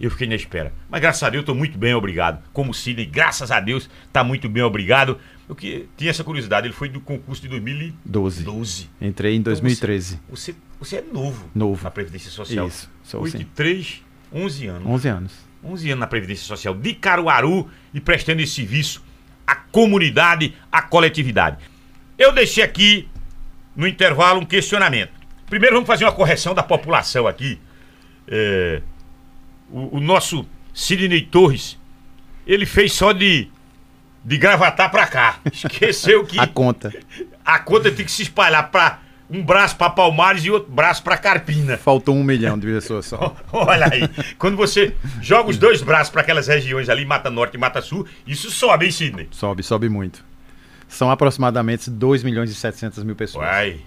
Eu 0.00 0.10
fiquei 0.10 0.26
na 0.26 0.34
espera. 0.34 0.72
Mas 0.88 1.02
graças 1.02 1.22
a 1.22 1.28
Deus, 1.28 1.42
estou 1.42 1.54
muito 1.54 1.76
bem, 1.76 1.92
obrigado. 1.92 2.42
Como 2.50 2.70
o 2.70 2.74
Sidney, 2.74 3.04
graças 3.04 3.50
a 3.50 3.60
Deus, 3.60 3.90
está 4.06 4.24
muito 4.24 4.48
bem, 4.48 4.62
obrigado. 4.62 5.18
Eu 5.46 5.54
que 5.54 5.86
tinha 5.98 6.08
essa 6.08 6.24
curiosidade, 6.24 6.66
ele 6.66 6.72
foi 6.72 6.88
do 6.88 6.98
concurso 6.98 7.42
de 7.42 7.48
2012. 7.48 8.42
12. 8.42 8.88
Entrei 9.02 9.36
em 9.36 9.42
2013. 9.42 10.18
Você, 10.30 10.54
você 10.80 10.96
é 10.96 11.02
novo, 11.02 11.50
Novo. 11.54 11.84
na 11.84 11.90
Previdência 11.90 12.30
Social. 12.30 12.68
Isso, 12.68 12.90
sou 13.02 13.20
8 13.20 13.36
sim. 13.36 13.42
e 13.42 13.44
3, 13.44 14.02
11 14.32 14.66
anos. 14.66 14.86
11 14.88 15.08
anos. 15.08 15.32
11 15.62 15.90
anos 15.90 16.00
na 16.00 16.06
Previdência 16.06 16.46
Social 16.46 16.74
de 16.74 16.94
Caruaru 16.94 17.68
e 17.92 18.00
prestando 18.00 18.40
esse 18.40 18.54
serviço 18.54 19.04
à 19.46 19.54
comunidade, 19.54 20.54
à 20.72 20.80
coletividade. 20.80 21.58
Eu 22.18 22.32
deixei 22.32 22.64
aqui 22.64 23.08
no 23.76 23.86
intervalo 23.86 24.40
um 24.40 24.44
questionamento. 24.44 25.12
Primeiro 25.46 25.76
vamos 25.76 25.86
fazer 25.86 26.04
uma 26.04 26.12
correção 26.12 26.54
da 26.54 26.62
população 26.62 27.26
aqui. 27.26 27.58
É, 28.26 28.82
o, 29.70 29.96
o 29.98 30.00
nosso 30.00 30.44
Sidney 30.74 31.22
Torres, 31.22 31.78
ele 32.46 32.66
fez 32.66 32.92
só 32.92 33.12
de, 33.12 33.48
de 34.24 34.36
gravatar 34.36 34.90
pra 34.90 35.06
cá. 35.06 35.38
Esqueceu 35.50 36.24
que 36.26 36.38
A 36.38 36.46
conta. 36.46 36.92
a 37.44 37.58
conta 37.58 37.90
tem 37.90 38.04
que 38.04 38.10
se 38.12 38.22
espalhar 38.22 38.70
pra 38.70 39.00
um 39.30 39.42
braço 39.42 39.76
pra 39.76 39.90
Palmares 39.90 40.42
e 40.44 40.50
outro 40.50 40.72
braço 40.72 41.02
pra 41.02 41.16
Carpina. 41.16 41.76
Faltou 41.76 42.14
um 42.16 42.22
milhão 42.24 42.58
de 42.58 42.66
pessoas 42.66 43.06
só. 43.06 43.36
Olha 43.52 43.86
aí, 43.92 44.08
quando 44.38 44.56
você 44.56 44.94
joga 45.22 45.50
os 45.50 45.58
dois 45.58 45.82
braços 45.82 46.10
para 46.10 46.22
aquelas 46.22 46.48
regiões 46.48 46.88
ali, 46.88 47.04
Mata 47.04 47.30
Norte 47.30 47.54
e 47.54 47.58
Mata 47.58 47.80
Sul, 47.82 48.06
isso 48.26 48.50
sobe, 48.50 48.86
hein, 48.86 48.90
Sidney? 48.90 49.28
Sobe, 49.30 49.62
sobe 49.62 49.88
muito. 49.88 50.24
São 50.88 51.10
aproximadamente 51.10 51.90
2 51.90 52.22
milhões 52.22 52.50
e 52.50 52.54
700 52.54 53.04
mil 53.04 53.14
pessoas. 53.14 53.46
Uai. 53.46 53.80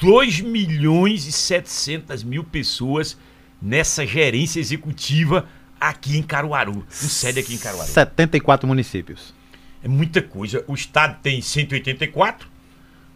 2 0.00 0.40
milhões 0.40 1.26
e 1.26 1.32
700 1.32 2.22
mil 2.22 2.44
pessoas 2.44 3.16
nessa 3.60 4.06
gerência 4.06 4.60
executiva 4.60 5.46
aqui 5.80 6.16
em 6.16 6.22
Caruaru, 6.22 6.74
no 6.74 7.08
sede 7.08 7.40
aqui 7.40 7.54
em 7.54 7.58
Caruaru. 7.58 7.88
74 7.88 8.66
municípios. 8.66 9.34
É 9.82 9.88
muita 9.88 10.22
coisa. 10.22 10.64
O 10.66 10.74
estado 10.74 11.18
tem 11.22 11.40
184, 11.40 12.48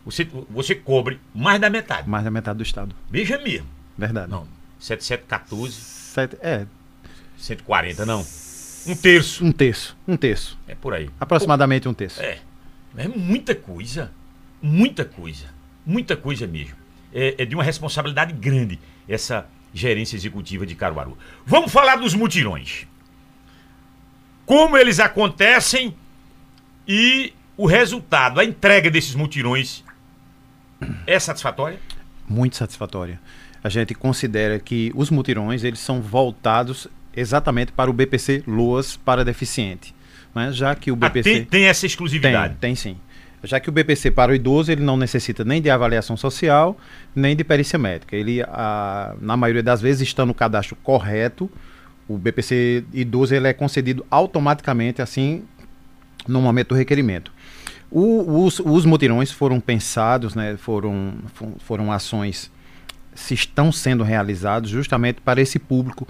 você, 0.05 0.29
você 0.49 0.75
cobre 0.75 1.21
mais 1.35 1.61
da 1.61 1.71
metade. 1.71 2.09
Mais 2.09 2.25
da 2.25 2.31
metade 2.31 2.57
do 2.59 2.63
estado. 2.63 2.95
Veja 3.11 3.39
mesmo. 3.39 3.67
Verdade. 3.97 4.31
Não, 4.31 4.47
7714, 4.79 5.75
Sete, 5.75 6.37
é, 6.41 6.67
140, 7.39 8.05
não. 8.07 8.27
Um 8.87 8.97
terço. 8.97 9.45
um 9.45 9.53
terço. 9.53 9.97
Um 10.09 10.17
terço. 10.17 10.59
É 10.67 10.75
por 10.75 10.95
aí. 10.95 11.11
Aproximadamente 11.21 11.87
um 11.89 11.95
terço. 11.95 12.21
É. 12.21 12.39
É 12.97 13.09
muita 13.09 13.55
coisa. 13.55 14.13
Muita 14.61 15.05
coisa. 15.05 15.47
Muita 15.85 16.17
coisa 16.17 16.47
mesmo. 16.47 16.77
É, 17.13 17.43
é 17.43 17.45
de 17.45 17.55
uma 17.55 17.65
responsabilidade 17.65 18.33
grande 18.33 18.79
essa 19.09 19.47
gerência 19.73 20.17
executiva 20.17 20.67
de 20.67 20.75
Caruaru. 20.75 21.17
Vamos 21.47 21.73
falar 21.73 21.97
dos 21.97 22.15
mutirões. 22.15 22.87
Como 24.45 24.77
eles 24.77 24.99
acontecem 24.99 25.95
e 26.87 27.33
o 27.57 27.67
resultado, 27.67 28.41
a 28.41 28.45
entrega 28.45 28.91
desses 28.91 29.15
mutirões 29.15 29.85
é 31.07 31.19
satisfatória? 31.19 31.79
Muito 32.29 32.57
satisfatória. 32.57 33.21
A 33.63 33.69
gente 33.69 33.95
considera 33.95 34.59
que 34.59 34.91
os 34.95 35.11
mutirões 35.11 35.63
eles 35.63 35.81
são 35.81 36.01
voltados 36.01 36.89
exatamente 37.15 37.73
para 37.73 37.91
o 37.91 37.93
BPC 37.93 38.45
Luas 38.47 38.97
para 38.97 39.25
deficiente. 39.25 39.95
Né? 40.35 40.53
Já 40.53 40.75
que 40.75 40.91
o 40.91 40.95
Ah, 40.95 41.09
BPC... 41.09 41.23
tem, 41.31 41.45
tem 41.45 41.65
essa 41.65 41.81
Tem, 41.83 41.87
exclusividade. 41.89 42.57
tem 42.61 42.75
sim. 42.75 42.97
Já 43.43 43.59
que 43.59 43.69
o 43.71 43.73
BPC 43.73 44.11
para 44.11 44.33
o 44.33 44.35
idoso 44.35 44.71
ele 44.71 44.83
não 44.83 44.97
necessita 44.99 45.45
nem 45.45 45.63
de 45.63 45.71
avaliação 45.71 46.17
social, 46.17 46.77
nem 47.17 47.35
de 47.35 47.43
perícia 47.43 47.79
médica. 47.79 48.15
Ele, 48.15 48.43
a, 48.43 49.15
na 49.21 49.35
maioria 49.37 49.63
das 49.63 49.81
vezes, 49.81 50.07
está 50.07 50.27
no 50.27 50.35
cadastro 50.35 50.77
correto. 50.83 51.51
O 52.07 52.19
BPC 52.19 52.85
idoso 52.93 53.35
ele 53.35 53.49
é 53.49 53.53
concedido 53.55 54.05
automaticamente, 54.11 55.01
assim, 55.01 55.43
no 56.29 56.41
momento 56.43 56.69
do 56.69 56.75
requerimento. 56.75 57.33
O- 57.91 58.45
os, 58.45 58.61
os 58.61 58.85
mutirões 58.85 59.33
foram 59.33 59.59
pensados, 59.59 60.35
né, 60.35 60.57
foram, 60.59 61.15
fo- 61.35 61.57
foram 61.61 61.91
ações 61.91 62.51
se 63.15 63.35
estão 63.35 63.73
sendo 63.73 64.05
realizados 64.05 64.71
justamente 64.71 65.21
para 65.21 65.41
esse 65.41 65.59
público 65.59 66.07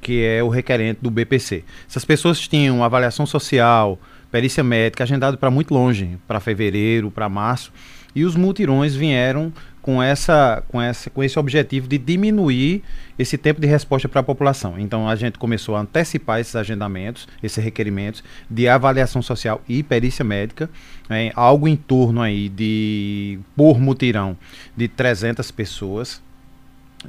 que 0.00 0.22
é 0.22 0.42
o 0.42 0.48
requerente 0.48 1.00
do 1.02 1.10
BPC. 1.10 1.64
Essas 1.88 2.04
pessoas 2.04 2.46
tinham 2.46 2.84
avaliação 2.84 3.26
social, 3.26 3.98
perícia 4.30 4.64
médica 4.64 5.04
agendado 5.04 5.38
para 5.38 5.50
muito 5.50 5.72
longe, 5.72 6.18
para 6.26 6.40
fevereiro, 6.40 7.10
para 7.10 7.28
março, 7.28 7.72
e 8.14 8.24
os 8.24 8.36
multirões 8.36 8.94
vieram 8.94 9.52
com 9.84 10.02
essa, 10.02 10.64
com 10.66 10.80
essa, 10.80 11.10
com 11.10 11.22
esse 11.22 11.38
objetivo 11.38 11.86
de 11.86 11.98
diminuir 11.98 12.82
esse 13.18 13.36
tempo 13.36 13.60
de 13.60 13.66
resposta 13.66 14.08
para 14.08 14.22
a 14.22 14.24
população. 14.24 14.78
Então 14.78 15.06
a 15.06 15.14
gente 15.14 15.38
começou 15.38 15.76
a 15.76 15.80
antecipar 15.80 16.40
esses 16.40 16.56
agendamentos, 16.56 17.28
esses 17.42 17.62
requerimentos 17.62 18.24
de 18.48 18.66
avaliação 18.66 19.20
social 19.20 19.60
e 19.68 19.82
perícia 19.82 20.24
médica, 20.24 20.70
né, 21.06 21.30
algo 21.34 21.68
em 21.68 21.76
torno 21.76 22.22
aí 22.22 22.48
de 22.48 23.38
por 23.54 23.78
mutirão 23.78 24.38
de 24.74 24.88
300 24.88 25.50
pessoas. 25.50 26.22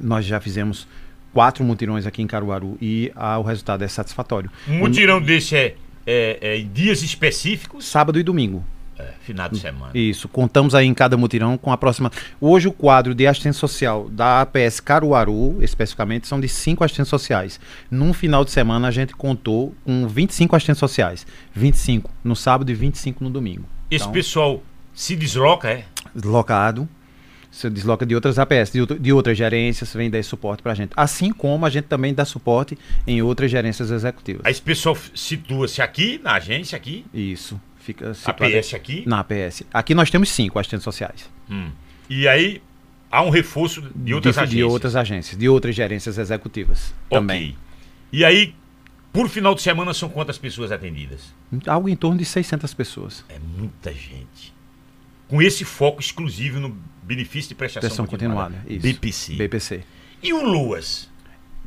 Nós 0.00 0.24
já 0.24 0.40
fizemos 0.40 0.86
quatro 1.32 1.62
mutirões 1.64 2.06
aqui 2.06 2.22
em 2.22 2.26
Caruaru 2.26 2.76
e 2.80 3.12
ah, 3.14 3.38
o 3.38 3.42
resultado 3.42 3.82
é 3.84 3.88
satisfatório. 3.88 4.50
Um 4.68 4.78
mutirão 4.78 5.20
desse 5.20 5.54
é, 5.56 5.74
é- 6.06 6.38
é 6.40 6.58
em 6.58 6.68
dias 6.68 7.02
específicos, 7.02 7.84
Sábado 7.86 8.18
e 8.18 8.22
domingo. 8.22 8.64
é, 8.98 9.12
final 9.20 9.46
de 9.50 9.58
semana. 9.58 9.90
Isso, 9.94 10.26
contamos 10.28 10.74
aí 10.74 10.86
em 10.86 10.94
cada 10.94 11.16
mutirão 11.18 11.58
com 11.58 11.70
a 11.70 11.76
próxima. 11.76 12.10
Hoje 12.40 12.66
o 12.68 12.72
quadro 12.72 13.14
de 13.14 13.26
assistência 13.26 13.60
social 13.60 14.08
da 14.08 14.40
APS 14.40 14.80
Caruaru, 14.80 15.62
especificamente, 15.62 16.26
são 16.26 16.40
de 16.40 16.48
cinco 16.48 16.82
assistentes 16.82 17.10
sociais. 17.10 17.60
Num 17.90 18.14
final 18.14 18.42
de 18.42 18.50
semana 18.52 18.88
a 18.88 18.90
gente 18.90 19.14
contou 19.14 19.74
com 19.84 20.08
25 20.08 20.56
assistentes 20.56 20.80
sociais. 20.80 21.26
25 21.54 22.10
no 22.24 22.34
sábado 22.34 22.70
e 22.70 22.74
25 22.74 23.22
no 23.22 23.28
domingo. 23.28 23.64
Esse 23.90 24.04
Então, 24.04 24.12
pessoal 24.12 24.62
se 24.94 25.14
desloca, 25.14 25.68
é? 25.70 25.84
deslocado, 26.14 26.88
se 27.56 27.70
desloca 27.70 28.04
de 28.04 28.14
outras 28.14 28.38
APS, 28.38 28.70
de, 28.72 28.80
outro- 28.82 28.98
de 28.98 29.12
outras 29.12 29.38
gerências, 29.38 29.92
vem 29.94 30.10
dar 30.10 30.22
suporte 30.22 30.62
pra 30.62 30.74
gente. 30.74 30.92
Assim 30.94 31.32
como 31.32 31.64
a 31.64 31.70
gente 31.70 31.84
também 31.84 32.12
dá 32.12 32.24
suporte 32.24 32.76
em 33.06 33.22
outras 33.22 33.50
gerências 33.50 33.90
executivas. 33.90 34.42
Aí 34.44 34.50
esse 34.52 34.60
pessoal 34.60 34.96
situa-se 35.14 35.80
aqui, 35.80 36.20
na 36.22 36.34
agência 36.34 36.76
aqui, 36.76 37.06
Isso, 37.14 37.58
fica 37.78 38.10
a 38.10 38.14
situado 38.14 38.52
PS 38.52 38.74
aqui, 38.74 39.04
na 39.06 39.20
APS. 39.20 39.62
Aqui 39.72 39.94
nós 39.94 40.10
temos 40.10 40.28
cinco 40.28 40.58
assistentes 40.58 40.84
sociais. 40.84 41.30
Hum. 41.50 41.70
e 42.10 42.28
aí 42.28 42.60
há 43.10 43.22
um 43.22 43.30
reforço 43.30 43.80
de 43.94 44.12
outras 44.12 44.34
de, 44.34 44.40
agências. 44.40 44.58
de 44.58 44.64
outras 44.64 44.96
agências, 44.96 45.38
de 45.38 45.48
outras 45.48 45.74
gerências 45.74 46.18
executivas 46.18 46.92
Ok. 47.08 47.18
também. 47.18 47.56
E 48.12 48.22
aí, 48.24 48.54
por 49.12 49.28
final 49.30 49.54
de 49.54 49.62
semana, 49.62 49.94
são 49.94 50.08
quantas 50.10 50.36
pessoas 50.36 50.70
atendidas? 50.70 51.32
Algo 51.66 51.88
em 51.88 51.96
torno 51.96 52.18
de 52.18 52.24
600 52.26 52.74
pessoas. 52.74 53.24
É 53.30 53.38
muita 53.38 53.92
gente. 53.94 54.52
Com 55.26 55.40
esse 55.40 55.64
foco 55.64 56.00
exclusivo 56.02 56.60
no 56.60 56.76
benefício 57.06 57.50
de 57.50 57.54
prestação, 57.54 57.80
Prestação 57.80 58.06
continuada. 58.06 58.56
Isso. 58.68 58.80
BPC. 58.80 59.34
BPC. 59.34 59.84
E 60.22 60.32
o 60.32 60.42
Luas? 60.42 61.08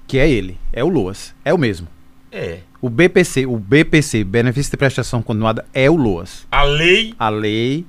Que 0.06 0.20
é 0.20 0.30
ele, 0.30 0.58
é 0.74 0.84
o 0.84 0.90
LOAS, 0.90 1.36
é 1.46 1.54
o 1.54 1.58
mesmo. 1.58 1.88
É. 2.32 2.60
O 2.82 2.90
BPC, 2.90 3.46
o 3.46 3.58
BPC, 3.58 4.24
Benefício 4.24 4.72
de 4.72 4.78
Prestação 4.78 5.22
Continuada, 5.22 5.66
é 5.74 5.90
o 5.90 5.96
LOAS. 5.96 6.48
A 6.52 6.64
lei 6.64 7.14
A 7.18 7.30
lei 7.30 7.86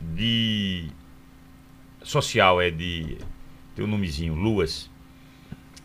de 0.00 0.86
social 2.02 2.60
é 2.60 2.70
de 2.70 3.18
tem 3.74 3.84
um 3.84 3.88
nomezinho 3.88 4.34
Luas 4.34 4.88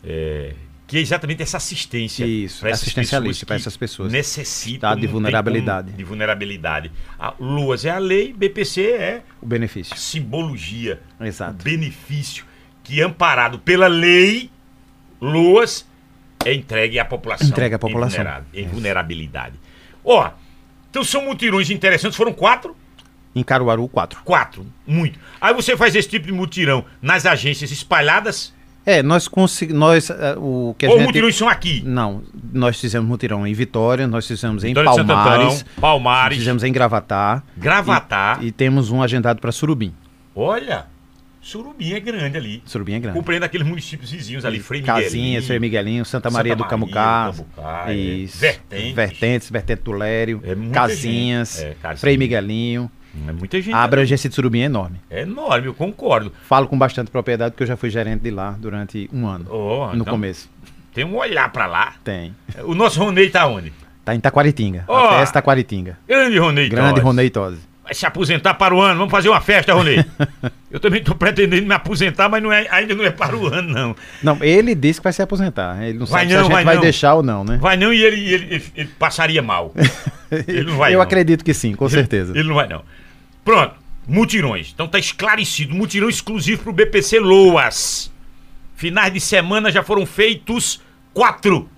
é, 0.04 0.54
que 0.90 0.98
é 0.98 1.00
exatamente 1.00 1.40
essa 1.40 1.56
assistência 1.56 2.26
Isso, 2.26 2.66
assistencialista 2.66 3.46
que 3.46 3.52
essas 3.52 3.76
pessoas. 3.76 4.12
necessitam 4.12 4.96
de 4.96 5.06
vulnerabilidade. 5.06 5.92
de 5.92 6.02
vulnerabilidade 6.02 6.90
a 7.16 7.32
Luas 7.38 7.84
é 7.84 7.90
a 7.90 7.98
lei 7.98 8.32
BPC 8.32 8.82
é 8.90 9.22
o 9.40 9.46
benefício. 9.46 9.94
a 9.94 9.96
simbologia 9.96 11.00
Exato. 11.20 11.52
o 11.52 11.62
benefício 11.62 12.44
que 12.82 13.00
amparado 13.00 13.60
pela 13.60 13.86
lei 13.86 14.50
Luas 15.20 15.86
é 16.44 16.52
entregue 16.52 16.98
à 16.98 17.04
população 17.04 17.46
Entregue 17.46 17.76
à 17.76 17.78
população. 17.78 18.24
em 18.52 18.66
vulnerabilidade 18.66 19.54
ó 20.04 20.30
então 20.90 21.04
são 21.04 21.24
mutirões 21.24 21.70
interessantes 21.70 22.16
foram 22.16 22.32
quatro 22.32 22.74
Em 23.32 23.44
Caruaru, 23.44 23.86
4. 23.86 24.22
Quatro, 24.24 24.66
muito. 24.84 25.16
Aí 25.40 25.54
você 25.54 25.76
faz 25.76 25.94
esse 25.94 26.08
tipo 26.08 26.26
de 26.26 26.32
mutirão 26.32 26.84
nas 27.00 27.24
agências 27.26 27.70
espalhadas, 27.70 28.52
É, 28.84 29.02
nós 29.02 29.28
conseguimos. 29.28 29.78
Nós, 29.80 30.10
eh, 30.10 30.34
o 30.38 30.74
que 30.78 30.86
a 30.86 30.90
ou 30.90 30.96
gente. 30.98 31.06
mutirões 31.06 31.36
são 31.36 31.48
aqui? 31.48 31.82
Não, 31.84 32.22
nós 32.52 32.80
fizemos 32.80 33.08
mutirão 33.08 33.46
em 33.46 33.52
Vitória, 33.52 34.06
nós 34.06 34.26
fizemos 34.26 34.62
Vitória 34.62 34.88
em 34.88 35.06
Palmares, 35.06 35.60
Antão, 35.60 35.66
Palmares, 35.80 36.38
fizemos 36.38 36.64
em 36.64 36.72
Gravatar 36.72 37.44
Gravatar. 37.56 38.42
e, 38.42 38.46
e 38.46 38.52
temos 38.52 38.90
um 38.90 39.02
agendado 39.02 39.40
para 39.40 39.52
Surubim. 39.52 39.92
Olha, 40.34 40.86
Surubim 41.42 41.92
é 41.92 42.00
grande 42.00 42.36
ali. 42.36 42.62
Surubim 42.64 42.94
é 42.94 43.00
grande. 43.00 43.18
Compreende 43.18 43.44
aqueles 43.44 43.66
municípios 43.66 44.10
vizinhos 44.10 44.44
ali, 44.44 44.60
Frei 44.60 44.80
Miguelinho. 44.80 45.04
Casinhas, 45.04 45.46
Frei 45.46 45.58
Miguelinho, 45.58 46.04
Santa 46.04 46.28
Santa 46.28 46.38
Maria 46.38 46.56
do 46.56 46.62
Maria 46.64 46.78
do 46.78 46.86
Camucá, 46.86 47.32
é. 47.86 48.26
Vertentes. 48.26 48.94
Vertentes, 48.94 49.50
Vertente 49.50 49.82
do 49.82 49.92
Lério, 49.92 50.42
É 50.44 50.54
Casinhas. 50.72 51.60
É, 51.60 51.74
Casinhas. 51.80 52.00
Frei 52.00 52.16
Miguelinho. 52.16 52.90
É 53.28 53.32
muita 53.32 53.60
gente. 53.60 53.74
A 53.74 53.82
abrangência 53.82 54.28
de 54.28 54.34
Surubim 54.34 54.60
é 54.60 54.64
enorme. 54.64 55.00
É 55.10 55.22
enorme, 55.22 55.66
eu 55.66 55.74
concordo. 55.74 56.32
Falo 56.46 56.66
com 56.68 56.78
bastante 56.78 57.10
propriedade 57.10 57.52
porque 57.52 57.64
eu 57.64 57.68
já 57.68 57.76
fui 57.76 57.90
gerente 57.90 58.22
de 58.22 58.30
lá 58.30 58.54
durante 58.58 59.08
um 59.12 59.26
ano, 59.26 59.46
Oh, 59.50 59.86
no 59.88 60.02
então 60.02 60.04
começo. 60.12 60.48
Tem 60.94 61.04
um 61.04 61.16
olhar 61.16 61.50
pra 61.52 61.66
lá. 61.66 61.94
Tem. 62.04 62.34
O 62.64 62.74
nosso 62.74 63.00
Ronei 63.00 63.30
tá 63.30 63.46
onde? 63.46 63.72
Tá 64.04 64.14
em 64.14 64.20
Taquaritinga, 64.20 64.84
Ó. 64.88 64.96
a 65.18 65.22
PS 65.22 65.30
Taquaritinga. 65.32 65.98
Grande 66.08 66.38
Ronei 66.38 66.68
Grande. 66.68 67.00
Ronei 67.00 67.30
Tosi. 67.30 67.60
Vai 67.90 67.94
se 67.96 68.06
aposentar 68.06 68.54
para 68.54 68.72
o 68.72 68.80
ano. 68.80 68.98
Vamos 68.98 69.10
fazer 69.10 69.28
uma 69.28 69.40
festa, 69.40 69.74
Ronei. 69.74 70.04
Eu 70.70 70.78
também 70.78 71.02
tô 71.02 71.12
pretendendo 71.12 71.66
me 71.66 71.74
aposentar, 71.74 72.28
mas 72.28 72.40
não 72.40 72.52
é, 72.52 72.68
ainda 72.70 72.94
não 72.94 73.02
é 73.04 73.10
para 73.10 73.36
o 73.36 73.48
ano, 73.52 73.68
não. 73.68 73.96
Não, 74.22 74.38
ele 74.44 74.76
disse 74.76 75.00
que 75.00 75.04
vai 75.04 75.12
se 75.12 75.20
aposentar. 75.20 75.82
Ele 75.82 75.98
não 75.98 76.06
Vai 76.06 76.20
sabe 76.22 76.32
não, 76.32 76.38
se 76.38 76.38
a 76.38 76.42
gente 76.44 76.52
vai 76.52 76.76
vai, 76.76 76.78
deixar 76.78 77.14
ou 77.14 77.22
não, 77.24 77.42
né? 77.42 77.56
Vai 77.60 77.76
não 77.76 77.92
e 77.92 78.00
ele, 78.00 78.32
ele, 78.32 78.54
ele- 78.54 78.64
ele 78.76 78.90
passaria 78.96 79.42
mal. 79.42 79.74
Ele 80.46 80.62
não 80.70 80.76
vai 80.76 80.92
eu 80.94 80.98
não. 80.98 81.02
acredito 81.02 81.44
que 81.44 81.52
sim, 81.52 81.74
com 81.74 81.88
certeza. 81.88 82.32
Ele 82.38 82.46
não 82.46 82.54
vai 82.54 82.68
não. 82.68 82.84
Pronto, 83.44 83.74
mutirões. 84.06 84.70
Então 84.72 84.86
tá 84.86 84.96
esclarecido. 84.96 85.74
Mutirão 85.74 86.08
exclusivo 86.08 86.62
pro 86.62 86.72
BPC 86.72 87.18
Loas. 87.18 88.12
Finais 88.76 89.12
de 89.12 89.18
semana 89.20 89.72
já 89.72 89.82
foram 89.82 90.06
feitos 90.06 90.80
quatro. 91.12 91.68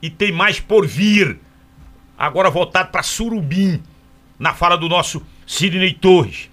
E 0.00 0.08
tem 0.08 0.30
mais 0.30 0.60
por 0.60 0.86
vir. 0.86 1.40
Agora 2.16 2.48
voltado 2.48 2.90
para 2.92 3.02
Surubim. 3.02 3.82
Na 4.38 4.54
fala 4.54 4.76
do 4.78 4.88
nosso 4.88 5.20
Sidney 5.48 5.94
Torres. 5.94 6.50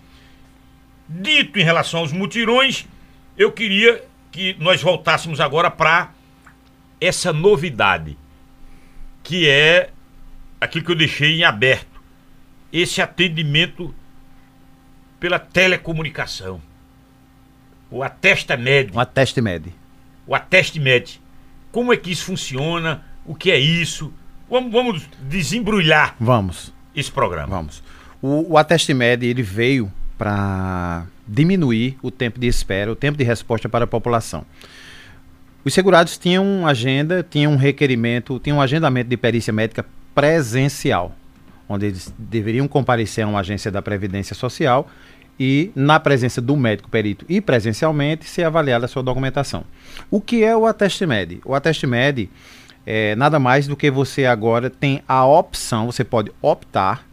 Dito 1.07 1.59
em 1.59 1.63
relação 1.63 1.99
aos 1.99 2.13
mutirões, 2.13 2.87
eu 3.37 3.51
queria 3.51 4.01
que 4.31 4.55
nós 4.57 4.81
voltássemos 4.81 5.41
agora 5.41 5.69
para 5.69 6.11
essa 6.99 7.33
novidade. 7.33 8.17
Que 9.21 9.49
é 9.49 9.89
aquilo 10.61 10.85
que 10.85 10.91
eu 10.91 10.95
deixei 10.95 11.35
em 11.39 11.43
aberto 11.43 12.01
esse 12.71 13.01
atendimento 13.01 13.93
pela 15.19 15.39
telecomunicação. 15.39 16.61
O 17.91 18.01
Atesta 18.01 18.55
Med. 18.55 18.91
O 18.95 18.99
Ateste 18.99 19.41
Med. 19.41 19.73
O 20.25 20.33
Ateste 20.33 20.79
Med. 20.79 21.21
Como 21.69 21.91
é 21.91 21.97
que 21.97 22.11
isso 22.11 22.23
funciona? 22.25 23.03
O 23.25 23.35
que 23.35 23.51
é 23.51 23.57
isso? 23.57 24.13
Vamos, 24.49 24.71
vamos 24.71 25.09
desembrulhar 25.21 26.15
Vamos, 26.19 26.73
esse 26.95 27.11
programa. 27.11 27.47
vamos. 27.47 27.83
O, 28.27 28.55
o 28.55 28.95
Med, 28.95 29.23
ele 29.23 29.43
veio 29.43 29.91
para 30.17 31.05
diminuir 31.27 31.95
o 32.01 32.09
tempo 32.09 32.39
de 32.39 32.47
espera, 32.47 32.91
o 32.91 32.95
tempo 32.95 33.15
de 33.15 33.23
resposta 33.23 33.69
para 33.69 33.83
a 33.83 33.87
população. 33.87 34.43
Os 35.63 35.71
segurados 35.75 36.17
tinham 36.17 36.65
agenda, 36.65 37.23
tinham 37.29 37.53
um 37.53 37.55
requerimento, 37.55 38.39
tinham 38.39 38.57
um 38.57 38.61
agendamento 38.61 39.11
de 39.11 39.15
perícia 39.15 39.53
médica 39.53 39.85
presencial, 40.15 41.15
onde 41.69 41.85
eles 41.85 42.11
deveriam 42.17 42.67
comparecer 42.67 43.23
a 43.23 43.27
uma 43.27 43.41
agência 43.41 43.69
da 43.69 43.79
Previdência 43.79 44.35
Social 44.35 44.89
e, 45.39 45.71
na 45.75 45.99
presença 45.99 46.41
do 46.41 46.57
médico 46.57 46.89
perito 46.89 47.27
e 47.29 47.39
presencialmente, 47.39 48.25
ser 48.25 48.45
avaliada 48.45 48.85
a 48.85 48.87
sua 48.87 49.03
documentação. 49.03 49.63
O 50.09 50.19
que 50.19 50.43
é 50.43 50.57
o 50.57 50.65
Ateste 50.65 51.05
Med? 51.05 51.41
O 51.45 51.53
Ateste 51.53 51.85
Med 51.85 52.27
é 52.87 53.15
nada 53.15 53.37
mais 53.37 53.67
do 53.67 53.75
que 53.75 53.91
você 53.91 54.25
agora 54.25 54.67
tem 54.67 55.03
a 55.07 55.23
opção, 55.27 55.85
você 55.85 56.03
pode 56.03 56.31
optar 56.41 57.04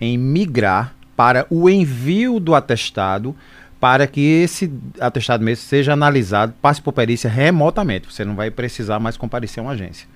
em 0.00 0.16
migrar 0.18 0.94
para 1.16 1.46
o 1.48 1.68
envio 1.68 2.38
do 2.38 2.54
atestado 2.54 3.34
para 3.80 4.06
que 4.06 4.20
esse 4.20 4.72
atestado 4.98 5.44
mesmo 5.44 5.64
seja 5.64 5.92
analisado, 5.92 6.54
passe 6.60 6.80
por 6.80 6.92
perícia 6.92 7.28
remotamente. 7.28 8.12
Você 8.12 8.24
não 8.24 8.34
vai 8.34 8.50
precisar 8.50 8.98
mais 8.98 9.16
comparecer 9.16 9.60
a 9.60 9.66
uma 9.66 9.72
agência. 9.72 10.08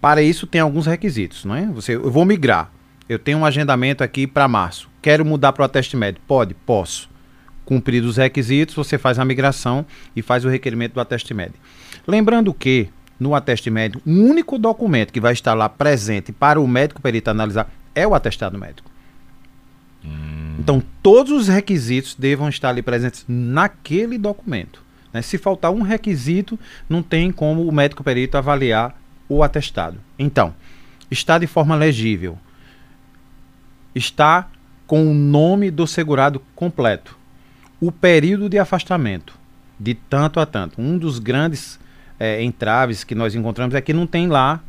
Para 0.00 0.22
isso 0.22 0.46
tem 0.46 0.60
alguns 0.60 0.86
requisitos, 0.86 1.44
não 1.44 1.54
é? 1.54 1.66
Você, 1.66 1.94
eu 1.94 2.10
vou 2.10 2.24
migrar. 2.24 2.70
Eu 3.08 3.18
tenho 3.18 3.38
um 3.38 3.46
agendamento 3.46 4.04
aqui 4.04 4.26
para 4.26 4.46
março. 4.46 4.88
Quero 5.00 5.24
mudar 5.24 5.52
para 5.52 5.62
o 5.62 5.64
ateste 5.64 5.96
médio. 5.96 6.20
Pode? 6.26 6.54
Posso. 6.54 7.08
Cumpridos 7.64 8.10
os 8.10 8.16
requisitos, 8.16 8.74
você 8.74 8.98
faz 8.98 9.18
a 9.18 9.24
migração 9.24 9.84
e 10.14 10.22
faz 10.22 10.44
o 10.44 10.48
requerimento 10.48 10.94
do 10.94 11.00
ateste 11.00 11.32
médio. 11.32 11.54
Lembrando 12.06 12.52
que 12.52 12.88
no 13.18 13.34
ateste 13.34 13.70
médio, 13.70 14.00
o 14.06 14.10
único 14.10 14.58
documento 14.58 15.12
que 15.12 15.20
vai 15.20 15.32
estar 15.32 15.54
lá 15.54 15.68
presente 15.68 16.32
para 16.32 16.60
o 16.60 16.68
médico 16.68 17.02
perito 17.02 17.30
analisar 17.30 17.70
é 17.94 18.06
o 18.06 18.14
atestado 18.14 18.58
médico. 18.58 18.90
Então, 20.58 20.82
todos 21.02 21.32
os 21.32 21.48
requisitos 21.48 22.14
devam 22.14 22.48
estar 22.48 22.68
ali 22.70 22.82
presentes 22.82 23.24
naquele 23.28 24.18
documento. 24.18 24.82
né? 25.12 25.22
Se 25.22 25.38
faltar 25.38 25.70
um 25.70 25.82
requisito, 25.82 26.58
não 26.88 27.02
tem 27.02 27.30
como 27.30 27.66
o 27.66 27.72
médico 27.72 28.02
perito 28.02 28.36
avaliar 28.36 28.98
o 29.28 29.42
atestado. 29.42 29.98
Então, 30.18 30.54
está 31.10 31.38
de 31.38 31.46
forma 31.46 31.74
legível. 31.76 32.38
Está 33.94 34.48
com 34.86 35.10
o 35.10 35.14
nome 35.14 35.70
do 35.70 35.86
segurado 35.86 36.40
completo. 36.54 37.16
O 37.80 37.92
período 37.92 38.48
de 38.48 38.58
afastamento, 38.58 39.34
de 39.78 39.94
tanto 39.94 40.40
a 40.40 40.46
tanto. 40.46 40.80
Um 40.80 40.96
dos 40.98 41.18
grandes 41.18 41.78
eh, 42.18 42.42
entraves 42.42 43.04
que 43.04 43.14
nós 43.14 43.34
encontramos 43.34 43.74
é 43.74 43.80
que 43.80 43.92
não 43.92 44.06
tem 44.06 44.28
lá, 44.28 44.60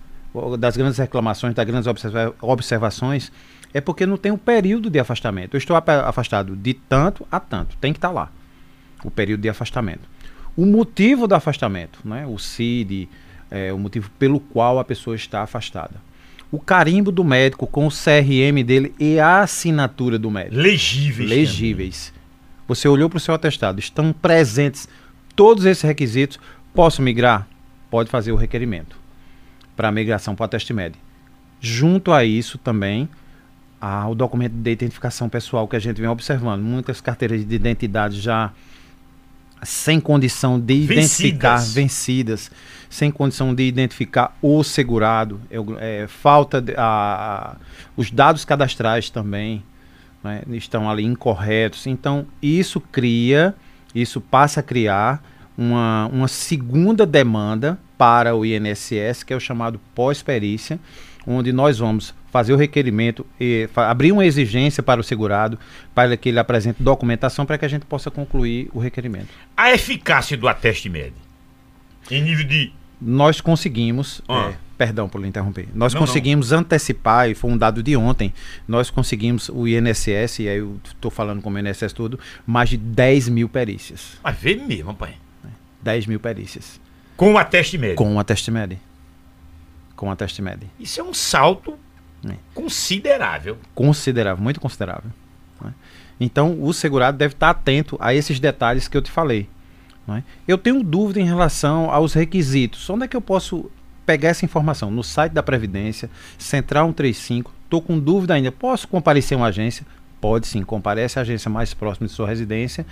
das 0.59 0.77
grandes 0.77 0.99
reclamações, 0.99 1.55
das 1.55 1.65
grandes 1.65 1.87
observa- 1.87 2.35
observações, 2.41 3.31
é 3.73 3.79
porque 3.81 4.05
não 4.05 4.17
tem 4.17 4.31
o 4.31 4.37
período 4.37 4.89
de 4.89 4.99
afastamento. 4.99 5.55
Eu 5.55 5.57
estou 5.57 5.75
afastado 5.75 6.55
de 6.55 6.73
tanto 6.73 7.27
a 7.31 7.39
tanto. 7.39 7.77
Tem 7.77 7.93
que 7.93 7.97
estar 7.97 8.11
lá. 8.11 8.31
O 9.03 9.11
período 9.11 9.41
de 9.41 9.49
afastamento. 9.49 10.09
O 10.57 10.65
motivo 10.65 11.27
do 11.27 11.35
afastamento, 11.35 11.99
né? 12.03 12.25
o 12.27 12.37
CID, 12.37 13.07
é, 13.49 13.71
o 13.71 13.77
motivo 13.77 14.09
pelo 14.17 14.39
qual 14.39 14.79
a 14.79 14.83
pessoa 14.83 15.15
está 15.15 15.41
afastada. 15.41 15.95
O 16.51 16.59
carimbo 16.59 17.11
do 17.11 17.23
médico 17.23 17.67
com 17.67 17.85
o 17.85 17.91
CRM 17.91 18.63
dele 18.65 18.93
e 18.99 19.19
a 19.19 19.41
assinatura 19.41 20.17
do 20.17 20.31
médico. 20.31 20.55
Legíveis. 20.55 21.29
Legíveis. 21.29 22.13
Você 22.67 22.87
olhou 22.87 23.09
para 23.09 23.17
o 23.17 23.19
seu 23.19 23.33
atestado, 23.33 23.79
estão 23.79 24.11
presentes 24.11 24.89
todos 25.35 25.65
esses 25.65 25.83
requisitos. 25.83 26.39
Posso 26.73 27.01
migrar? 27.01 27.47
Pode 27.89 28.09
fazer 28.09 28.31
o 28.31 28.35
requerimento 28.35 28.99
para 29.79 29.93
migração 29.93 30.35
para 30.35 30.43
o 30.43 30.45
Ateste 30.45 30.73
Med. 30.73 30.93
Junto 31.61 32.11
a 32.11 32.25
isso 32.25 32.57
também, 32.57 33.07
há 33.81 34.07
o 34.07 34.15
documento 34.15 34.53
de 34.53 34.71
identificação 34.71 35.29
pessoal 35.29 35.67
que 35.67 35.75
a 35.75 35.79
gente 35.79 35.99
vem 36.01 36.09
observando. 36.09 36.61
Muitas 36.61 36.99
carteiras 37.01 37.45
de 37.45 37.55
identidade 37.55 38.19
já 38.19 38.51
sem 39.61 39.99
condição 39.99 40.57
de 40.59 40.73
identificar 40.73 41.57
Vencidas. 41.57 41.73
vencidas, 41.73 42.51
sem 42.89 43.11
condição 43.11 43.53
de 43.53 43.63
identificar 43.63 44.37
o 44.41 44.63
segurado, 44.63 45.39
Eu- 45.51 45.75
é, 45.79 46.07
falta 46.07 46.61
de- 46.61 46.73
a- 46.77 46.77
a- 46.81 47.55
os 47.97 48.09
dados 48.09 48.45
cadastrais 48.45 49.09
também 49.09 49.63
né, 50.23 50.43
estão 50.51 50.89
ali 50.89 51.03
incorretos. 51.05 51.87
Então 51.87 52.25
isso 52.41 52.79
cria, 52.81 53.53
isso 53.95 54.19
passa 54.19 54.59
a 54.59 54.63
criar 54.63 55.23
uma, 55.57 56.07
uma 56.11 56.27
segunda 56.27 57.05
demanda 57.05 57.77
para 57.97 58.35
o 58.35 58.45
INSS, 58.45 59.23
que 59.23 59.33
é 59.33 59.35
o 59.35 59.39
chamado 59.41 59.79
pós-perícia, 59.95 60.79
onde 61.27 61.51
nós 61.53 61.79
vamos 61.79 62.13
fazer 62.31 62.53
o 62.53 62.55
requerimento 62.55 63.25
e 63.39 63.67
fa- 63.73 63.89
abrir 63.89 64.11
uma 64.11 64.25
exigência 64.25 64.81
para 64.83 64.99
o 65.01 65.03
segurado 65.03 65.57
para 65.95 66.15
que 66.15 66.29
ele 66.29 66.39
apresente 66.39 66.81
documentação 66.81 67.45
para 67.45 67.57
que 67.57 67.65
a 67.65 67.67
gente 67.67 67.85
possa 67.85 68.09
concluir 68.11 68.69
o 68.73 68.79
requerimento. 68.79 69.27
A 69.57 69.71
eficácia 69.71 70.37
do 70.37 70.47
Ateste 70.47 70.89
Med. 70.89 71.13
Em 72.11 72.21
nível 72.21 72.45
de. 72.45 72.71
Nós 73.01 73.39
conseguimos, 73.39 74.21
Ah. 74.27 74.49
é, 74.51 74.55
perdão 74.77 75.07
por 75.07 75.21
lhe 75.21 75.27
interromper, 75.27 75.67
nós 75.73 75.93
Não, 75.93 76.01
não. 76.01 76.07
conseguimos 76.07 76.51
antecipar, 76.51 77.29
e 77.29 77.35
foi 77.35 77.49
um 77.49 77.57
dado 77.57 77.81
de 77.81 77.95
ontem, 77.95 78.33
nós 78.67 78.89
conseguimos 78.89 79.47
o 79.49 79.65
INSS, 79.67 80.39
e 80.43 80.49
aí 80.49 80.57
eu 80.57 80.77
estou 80.83 81.09
falando 81.09 81.41
como 81.41 81.57
INSS 81.57 81.93
tudo, 81.93 82.19
mais 82.45 82.69
de 82.69 82.75
10 82.77 83.29
mil 83.29 83.47
perícias. 83.47 84.19
Mas 84.23 84.37
vê 84.37 84.55
mesmo, 84.55 84.93
pai. 84.93 85.13
10 85.81 86.07
mil 86.07 86.19
perícias. 86.19 86.79
Com 87.15 87.33
o 87.33 87.37
Ateste 87.37 87.77
Med. 87.77 87.95
Com 87.95 88.15
o 88.15 88.19
Ateste 88.19 88.51
Med. 88.51 88.77
Com 89.95 90.07
o 90.07 90.11
Ateste 90.11 90.41
Med. 90.41 90.65
Isso 90.79 90.99
é 90.99 91.03
um 91.03 91.13
salto 91.13 91.77
É. 92.27 92.33
considerável. 92.53 93.57
Considerável, 93.73 94.43
muito 94.43 94.59
considerável. 94.59 95.09
né? 95.61 95.73
Então, 96.19 96.61
o 96.61 96.73
segurado 96.73 97.17
deve 97.17 97.33
estar 97.33 97.49
atento 97.49 97.97
a 97.99 98.13
esses 98.13 98.39
detalhes 98.39 98.87
que 98.87 98.97
eu 98.97 99.01
te 99.01 99.09
falei. 99.09 99.47
não 100.05 100.17
é? 100.17 100.23
Eu 100.47 100.57
tenho 100.57 100.83
dúvida 100.83 101.19
em 101.19 101.25
relação 101.25 101.89
aos 101.89 102.13
requisitos. 102.13 102.89
Onde 102.89 103.05
é 103.05 103.07
que 103.07 103.15
eu 103.15 103.21
posso 103.21 103.71
pegar 104.05 104.29
essa 104.29 104.43
informação? 104.43 104.91
No 104.91 105.03
site 105.03 105.31
da 105.31 105.41
Previdência, 105.43 106.09
Central 106.37 106.87
135. 106.87 107.53
Estou 107.63 107.81
com 107.81 107.97
dúvida 107.97 108.33
ainda. 108.33 108.51
Posso 108.51 108.87
comparecer 108.87 109.37
a 109.37 109.41
uma 109.41 109.47
agência? 109.47 109.85
Pode 110.19 110.47
sim, 110.47 110.63
comparece 110.63 111.17
à 111.17 111.21
agência 111.21 111.49
mais 111.49 111.73
próxima 111.73 112.05
de 112.05 112.13
sua 112.13 112.27
residência 112.27 112.85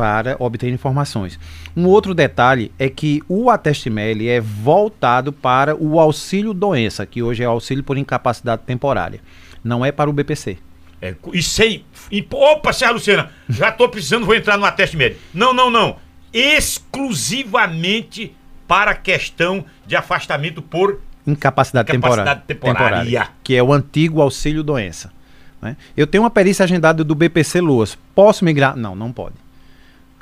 para 0.00 0.34
obter 0.38 0.72
informações. 0.72 1.38
Um 1.76 1.84
outro 1.84 2.14
detalhe 2.14 2.72
é 2.78 2.88
que 2.88 3.22
o 3.28 3.50
Atestimel 3.50 4.16
é 4.22 4.40
voltado 4.40 5.30
para 5.30 5.76
o 5.76 6.00
auxílio 6.00 6.54
doença, 6.54 7.04
que 7.04 7.22
hoje 7.22 7.42
é 7.42 7.46
auxílio 7.46 7.84
por 7.84 7.98
incapacidade 7.98 8.62
temporária. 8.64 9.20
Não 9.62 9.84
é 9.84 9.92
para 9.92 10.08
o 10.08 10.12
BPC. 10.14 10.56
É, 11.02 11.14
e 11.34 11.42
sem. 11.42 11.84
e- 12.10 12.26
opa, 12.32 12.72
Serra 12.72 12.92
Luciana, 12.92 13.30
já 13.46 13.70
tô 13.70 13.90
precisando, 13.90 14.24
vou 14.24 14.34
entrar 14.34 14.56
no 14.56 14.64
Ateste 14.64 14.96
Med. 14.96 15.18
Não, 15.34 15.52
não, 15.52 15.70
não. 15.70 15.96
Exclusivamente 16.32 18.34
para 18.66 18.92
a 18.92 18.94
questão 18.94 19.62
de 19.86 19.96
afastamento 19.96 20.62
por. 20.62 20.98
Incapacidade, 21.26 21.94
Incapacidade 21.94 22.40
temporária, 22.46 23.00
temporária. 23.04 23.28
Que 23.44 23.54
é 23.54 23.62
o 23.62 23.70
antigo 23.70 24.22
auxílio 24.22 24.62
doença. 24.62 25.12
né? 25.60 25.76
Eu 25.94 26.06
tenho 26.06 26.24
uma 26.24 26.30
perícia 26.30 26.64
agendada 26.64 27.04
do 27.04 27.14
BPC 27.14 27.60
Luas. 27.60 27.98
Posso 28.14 28.46
migrar? 28.46 28.74
Não, 28.76 28.96
não 28.96 29.12
pode. 29.12 29.34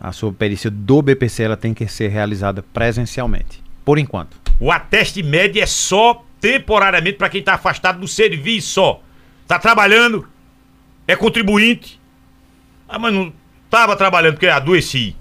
A 0.00 0.12
sua 0.12 0.32
perícia 0.32 0.70
do 0.70 1.02
BPC 1.02 1.42
ela 1.42 1.56
tem 1.56 1.74
que 1.74 1.86
ser 1.88 2.08
realizada 2.08 2.62
presencialmente. 2.62 3.62
Por 3.84 3.98
enquanto. 3.98 4.36
O 4.60 4.70
Ateste 4.70 5.22
Med 5.22 5.58
é 5.58 5.66
só 5.66 6.24
temporariamente 6.40 7.18
para 7.18 7.28
quem 7.28 7.40
está 7.40 7.54
afastado 7.54 8.00
do 8.00 8.08
serviço 8.08 8.68
só. 8.68 9.02
Tá 9.46 9.58
trabalhando, 9.58 10.28
é 11.06 11.16
contribuinte. 11.16 11.98
Ah, 12.88 12.98
mas 12.98 13.12
não 13.12 13.32
estava 13.64 13.96
trabalhando 13.96 14.34
porque 14.34 14.46
adoeci. 14.46 15.16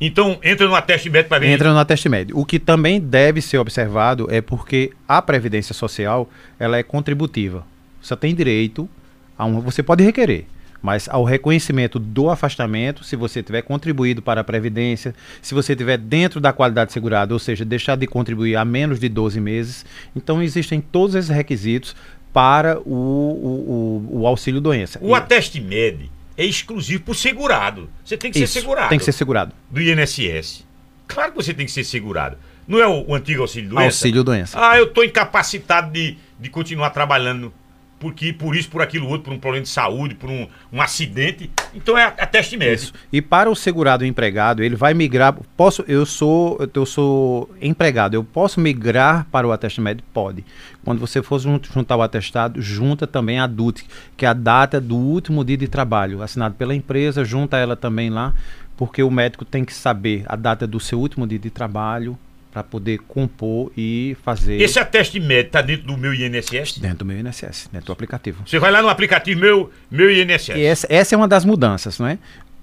Então 0.00 0.38
entra 0.42 0.66
no 0.66 0.74
Ateste 0.74 1.10
Med 1.10 1.28
para 1.28 1.40
ver. 1.40 1.48
Entra 1.48 1.72
no 1.72 1.78
ateste 1.78 2.08
médio. 2.08 2.38
O 2.38 2.44
que 2.44 2.58
também 2.58 3.00
deve 3.00 3.40
ser 3.40 3.58
observado 3.58 4.28
é 4.30 4.40
porque 4.40 4.92
a 5.08 5.20
Previdência 5.20 5.74
Social 5.74 6.28
ela 6.58 6.76
é 6.76 6.82
contributiva. 6.82 7.66
Você 8.00 8.16
tem 8.16 8.34
direito 8.34 8.88
a 9.36 9.44
um. 9.44 9.60
Você 9.60 9.82
pode 9.82 10.04
requerer, 10.04 10.46
mas 10.82 11.08
ao 11.08 11.24
reconhecimento 11.24 11.98
do 11.98 12.30
afastamento, 12.30 13.04
se 13.04 13.16
você 13.16 13.42
tiver 13.42 13.62
contribuído 13.62 14.22
para 14.22 14.40
a 14.40 14.44
Previdência, 14.44 15.14
se 15.42 15.54
você 15.54 15.74
tiver 15.74 15.98
dentro 15.98 16.40
da 16.40 16.52
qualidade 16.52 16.92
segurada, 16.92 17.34
ou 17.34 17.38
seja, 17.38 17.64
deixar 17.64 17.96
de 17.96 18.06
contribuir 18.06 18.56
há 18.56 18.64
menos 18.64 19.00
de 19.00 19.08
12 19.08 19.40
meses. 19.40 19.84
Então 20.14 20.42
existem 20.42 20.80
todos 20.80 21.14
esses 21.14 21.30
requisitos 21.30 21.94
para 22.32 22.78
o, 22.80 22.92
o, 22.92 24.10
o, 24.12 24.20
o 24.20 24.26
auxílio 24.26 24.60
doença. 24.60 24.98
O 25.02 25.14
Ateste 25.14 25.60
Med 25.60 26.10
é 26.36 26.44
exclusivo 26.44 27.02
para 27.02 27.12
o 27.12 27.14
segurado. 27.14 27.90
Você 28.04 28.16
tem 28.16 28.30
que 28.30 28.38
Isso, 28.38 28.52
ser 28.52 28.60
segurado. 28.60 28.88
Tem 28.88 28.98
que 28.98 29.04
ser 29.04 29.12
segurado. 29.12 29.52
do 29.70 29.80
INSS. 29.80 30.64
Claro 31.08 31.32
que 31.32 31.36
você 31.36 31.52
tem 31.52 31.66
que 31.66 31.72
ser 31.72 31.84
segurado. 31.84 32.36
Não 32.66 32.78
é 32.78 32.86
o, 32.86 33.08
o 33.08 33.14
antigo 33.14 33.42
auxílio 33.42 33.70
doença? 33.70 33.86
Auxílio 33.86 34.22
doença. 34.22 34.58
Ah, 34.60 34.78
eu 34.78 34.84
estou 34.84 35.02
incapacitado 35.02 35.90
de, 35.90 36.16
de 36.38 36.50
continuar 36.50 36.90
trabalhando. 36.90 37.52
Porque 37.98 38.32
por 38.32 38.54
isso, 38.56 38.68
por 38.68 38.80
aquilo 38.80 39.08
outro, 39.08 39.24
por 39.24 39.32
um 39.32 39.38
problema 39.38 39.62
de 39.62 39.68
saúde, 39.68 40.14
por 40.14 40.30
um, 40.30 40.46
um 40.72 40.80
acidente. 40.80 41.50
Então 41.74 41.96
é 41.96 42.04
a, 42.04 42.08
a 42.08 42.26
teste 42.26 42.56
médico. 42.56 42.96
E 43.12 43.20
para 43.20 43.50
o 43.50 43.56
segurado 43.56 44.04
empregado, 44.04 44.62
ele 44.62 44.76
vai 44.76 44.94
migrar. 44.94 45.36
Posso, 45.56 45.84
eu 45.88 46.06
sou, 46.06 46.58
eu 46.72 46.86
sou 46.86 47.50
empregado, 47.60 48.14
eu 48.14 48.22
posso 48.22 48.60
migrar 48.60 49.26
para 49.30 49.46
o 49.46 49.52
ateste 49.52 49.80
médico? 49.80 50.08
Pode. 50.12 50.44
Quando 50.84 51.00
você 51.00 51.22
for 51.22 51.38
juntar 51.38 51.96
o 51.96 52.02
atestado, 52.02 52.62
junta 52.62 53.06
também 53.06 53.38
a 53.38 53.46
DUT, 53.46 53.84
que 54.16 54.24
é 54.24 54.28
a 54.28 54.32
data 54.32 54.80
do 54.80 54.96
último 54.96 55.44
dia 55.44 55.56
de 55.56 55.68
trabalho, 55.68 56.22
assinado 56.22 56.54
pela 56.54 56.74
empresa, 56.74 57.24
junta 57.24 57.58
ela 57.58 57.76
também 57.76 58.08
lá, 58.08 58.32
porque 58.76 59.02
o 59.02 59.10
médico 59.10 59.44
tem 59.44 59.64
que 59.64 59.74
saber 59.74 60.24
a 60.26 60.36
data 60.36 60.66
do 60.66 60.78
seu 60.78 60.98
último 60.98 61.26
dia 61.26 61.38
de 61.38 61.50
trabalho, 61.50 62.16
para 62.50 62.62
poder 62.62 62.98
compor 62.98 63.70
e 63.76 64.16
fazer. 64.22 64.60
Esse 64.60 64.78
ateste 64.78 65.20
médico 65.20 65.48
está 65.48 65.62
dentro 65.62 65.86
do 65.86 65.96
meu 65.96 66.14
INSS? 66.14 66.78
Dentro 66.78 66.98
do 66.98 67.04
meu 67.04 67.18
INSS, 67.18 67.68
dentro 67.72 67.86
do 67.86 67.92
aplicativo. 67.92 68.42
Você 68.46 68.58
vai 68.58 68.70
lá 68.70 68.82
no 68.82 68.88
aplicativo 68.88 69.40
meu, 69.40 69.70
meu 69.90 70.10
INSS. 70.10 70.50
Essa, 70.50 70.86
essa 70.90 71.14
é 71.14 71.16
uma 71.16 71.28
das 71.28 71.44
mudanças, 71.44 71.98
não 71.98 72.06
é? 72.06 72.18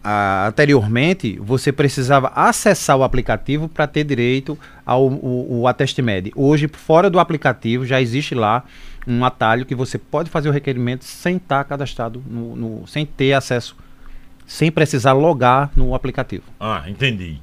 Ah, 0.08 0.48
anteriormente, 0.48 1.40
você 1.40 1.72
precisava 1.72 2.32
acessar 2.36 2.96
o 2.96 3.04
aplicativo 3.04 3.68
para 3.68 3.88
ter 3.88 4.04
direito 4.04 4.58
ao 4.86 5.08
o, 5.08 5.62
o 5.62 5.68
Ateste 5.68 6.00
Med. 6.00 6.32
Hoje, 6.36 6.68
fora 6.72 7.10
do 7.10 7.20
aplicativo, 7.20 7.86
já 7.86 8.00
existe 8.00 8.36
lá 8.36 8.64
um 9.08 9.26
atalho 9.26 9.66
que 9.66 9.74
você 9.74 9.98
pode 9.98 10.30
fazer 10.30 10.50
o 10.50 10.52
requerimento 10.52 11.06
sem 11.06 11.38
estar 11.38 11.64
cadastrado, 11.64 12.24
no, 12.28 12.56
no, 12.56 12.88
sem 12.88 13.04
ter 13.04 13.34
acesso, 13.34 13.76
sem 14.46 14.72
precisar 14.72 15.14
logar 15.14 15.72
no 15.76 15.96
aplicativo. 15.96 16.44
Ah, 16.60 16.84
entendi. 16.88 17.40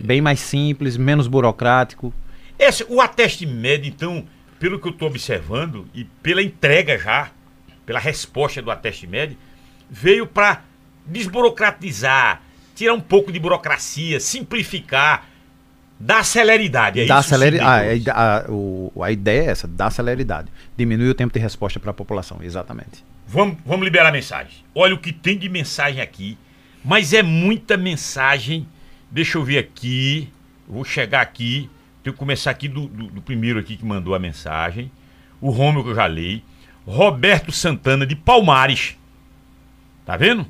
Bem 0.00 0.20
mais 0.20 0.40
simples, 0.40 0.96
menos 0.96 1.26
burocrático. 1.26 2.12
Esse, 2.58 2.84
o 2.88 3.00
Ateste 3.00 3.46
Med, 3.46 3.88
então, 3.88 4.26
pelo 4.58 4.78
que 4.78 4.88
eu 4.88 4.92
estou 4.92 5.08
observando 5.08 5.86
e 5.94 6.04
pela 6.04 6.42
entrega 6.42 6.98
já, 6.98 7.30
pela 7.86 7.98
resposta 7.98 8.60
do 8.60 8.70
Ateste 8.70 9.06
Med, 9.06 9.36
veio 9.88 10.26
para 10.26 10.62
desburocratizar, 11.06 12.42
tirar 12.74 12.92
um 12.92 13.00
pouco 13.00 13.32
de 13.32 13.38
burocracia, 13.38 14.20
simplificar, 14.20 15.26
dar 15.98 16.24
celeridade. 16.24 17.00
É 17.00 17.06
dá 17.06 17.20
isso? 17.20 17.30
Celeridade. 17.30 18.10
A, 18.10 18.38
a, 18.38 18.50
o, 18.50 18.92
a 19.02 19.10
ideia 19.10 19.42
é 19.42 19.50
essa, 19.50 19.66
dar 19.66 19.90
celeridade. 19.90 20.48
Diminuir 20.76 21.08
o 21.08 21.14
tempo 21.14 21.32
de 21.32 21.38
resposta 21.38 21.80
para 21.80 21.90
a 21.90 21.94
população, 21.94 22.38
exatamente. 22.42 23.04
Vamos, 23.26 23.58
vamos 23.64 23.84
liberar 23.84 24.12
mensagem. 24.12 24.64
Olha 24.74 24.94
o 24.94 24.98
que 24.98 25.12
tem 25.12 25.38
de 25.38 25.48
mensagem 25.48 26.00
aqui, 26.00 26.36
mas 26.84 27.12
é 27.12 27.22
muita 27.22 27.76
mensagem 27.76 28.66
Deixa 29.10 29.38
eu 29.38 29.44
ver 29.44 29.58
aqui. 29.58 30.28
Vou 30.66 30.84
chegar 30.84 31.20
aqui. 31.20 31.70
Tenho 32.02 32.14
que 32.14 32.18
começar 32.18 32.50
aqui 32.50 32.68
do, 32.68 32.86
do, 32.86 33.06
do 33.08 33.22
primeiro 33.22 33.58
aqui 33.58 33.76
que 33.76 33.84
mandou 33.84 34.14
a 34.14 34.18
mensagem. 34.18 34.90
O 35.40 35.50
Rômulo 35.50 35.84
que 35.84 35.90
eu 35.90 35.94
já 35.94 36.06
li. 36.06 36.44
Roberto 36.86 37.52
Santana 37.52 38.06
de 38.06 38.16
Palmares. 38.16 38.96
Tá 40.04 40.16
vendo? 40.16 40.46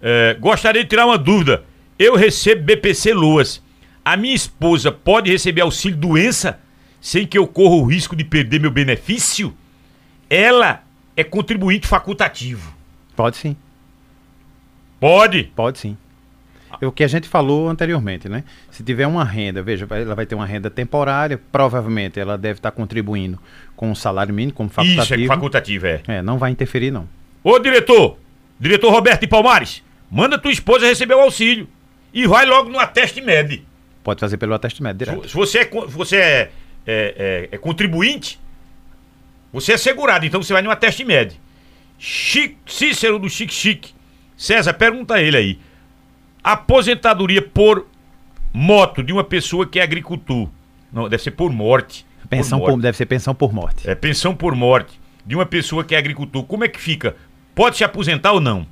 É, 0.00 0.36
gostaria 0.38 0.82
de 0.82 0.88
tirar 0.88 1.06
uma 1.06 1.18
dúvida. 1.18 1.64
Eu 1.98 2.14
recebo 2.16 2.62
BPC 2.62 3.12
Luas. 3.14 3.62
A 4.04 4.16
minha 4.16 4.34
esposa 4.34 4.92
pode 4.92 5.30
receber 5.30 5.62
auxílio 5.62 5.96
doença 5.96 6.60
sem 7.00 7.26
que 7.26 7.38
eu 7.38 7.46
corra 7.46 7.74
o 7.76 7.84
risco 7.84 8.14
de 8.14 8.24
perder 8.24 8.60
meu 8.60 8.70
benefício? 8.70 9.56
Ela 10.28 10.82
é 11.16 11.24
contribuinte 11.24 11.86
facultativo. 11.86 12.74
Pode 13.14 13.36
sim. 13.36 13.56
Pode? 15.00 15.44
Pode 15.54 15.78
sim. 15.78 15.96
É 16.80 16.86
o 16.86 16.92
que 16.92 17.04
a 17.04 17.08
gente 17.08 17.28
falou 17.28 17.68
anteriormente, 17.68 18.28
né? 18.28 18.44
Se 18.70 18.82
tiver 18.82 19.06
uma 19.06 19.24
renda, 19.24 19.62
veja, 19.62 19.86
ela 19.90 20.14
vai 20.14 20.26
ter 20.26 20.34
uma 20.34 20.46
renda 20.46 20.70
temporária, 20.70 21.40
provavelmente 21.50 22.20
ela 22.20 22.36
deve 22.36 22.58
estar 22.58 22.70
contribuindo 22.70 23.38
com 23.74 23.90
o 23.90 23.96
salário 23.96 24.34
mínimo, 24.34 24.52
como 24.54 24.68
facultativo. 24.68 25.20
Isso, 25.20 25.24
é 25.24 25.34
facultativo, 25.34 25.86
é. 25.86 26.02
É, 26.06 26.22
não 26.22 26.38
vai 26.38 26.50
interferir, 26.50 26.90
não. 26.90 27.08
Ô, 27.42 27.58
diretor! 27.58 28.18
Diretor 28.58 28.90
Roberto 28.90 29.20
de 29.20 29.26
Palmares, 29.26 29.82
manda 30.10 30.38
tua 30.38 30.50
esposa 30.50 30.86
receber 30.86 31.14
o 31.14 31.20
auxílio. 31.20 31.68
E 32.12 32.26
vai 32.26 32.46
logo 32.46 32.70
no 32.70 32.78
Ateste 32.78 33.20
Med. 33.20 33.62
Pode 34.02 34.20
fazer 34.20 34.38
pelo 34.38 34.54
Ateste 34.54 34.82
Med, 34.82 34.96
direto. 34.96 35.28
Se 35.28 35.34
você 35.34 35.58
é, 35.58 35.70
você 35.88 36.16
é, 36.16 36.20
é, 36.20 36.50
é, 36.86 37.48
é 37.52 37.58
contribuinte, 37.58 38.40
você 39.52 39.72
é 39.72 39.76
segurado, 39.76 40.24
então 40.24 40.42
você 40.42 40.52
vai 40.52 40.62
no 40.62 40.70
Ateste 40.70 41.04
Med. 41.04 41.38
Chico, 41.98 42.56
Cícero 42.66 43.18
do 43.18 43.28
Chique 43.28 43.52
Chique. 43.52 43.94
César, 44.36 44.74
pergunta 44.74 45.14
a 45.14 45.20
ele 45.20 45.36
aí. 45.36 45.58
Aposentadoria 46.46 47.42
por 47.42 47.88
moto 48.54 49.02
de 49.02 49.12
uma 49.12 49.24
pessoa 49.24 49.66
que 49.66 49.80
é 49.80 49.82
agricultor. 49.82 50.48
Não, 50.92 51.08
deve 51.08 51.20
ser 51.20 51.32
por 51.32 51.50
morte. 51.50 52.06
Pensão 52.30 52.60
por 52.60 52.66
morte. 52.66 52.76
Por, 52.76 52.82
deve 52.82 52.96
ser 52.96 53.06
pensão 53.06 53.34
por 53.34 53.52
morte. 53.52 53.90
É 53.90 53.96
pensão 53.96 54.32
por 54.32 54.54
morte 54.54 55.00
de 55.26 55.34
uma 55.34 55.44
pessoa 55.44 55.82
que 55.82 55.92
é 55.92 55.98
agricultor. 55.98 56.44
Como 56.44 56.62
é 56.62 56.68
que 56.68 56.80
fica? 56.80 57.16
Pode 57.52 57.76
se 57.76 57.82
aposentar 57.82 58.30
ou 58.30 58.40
não? 58.40 58.64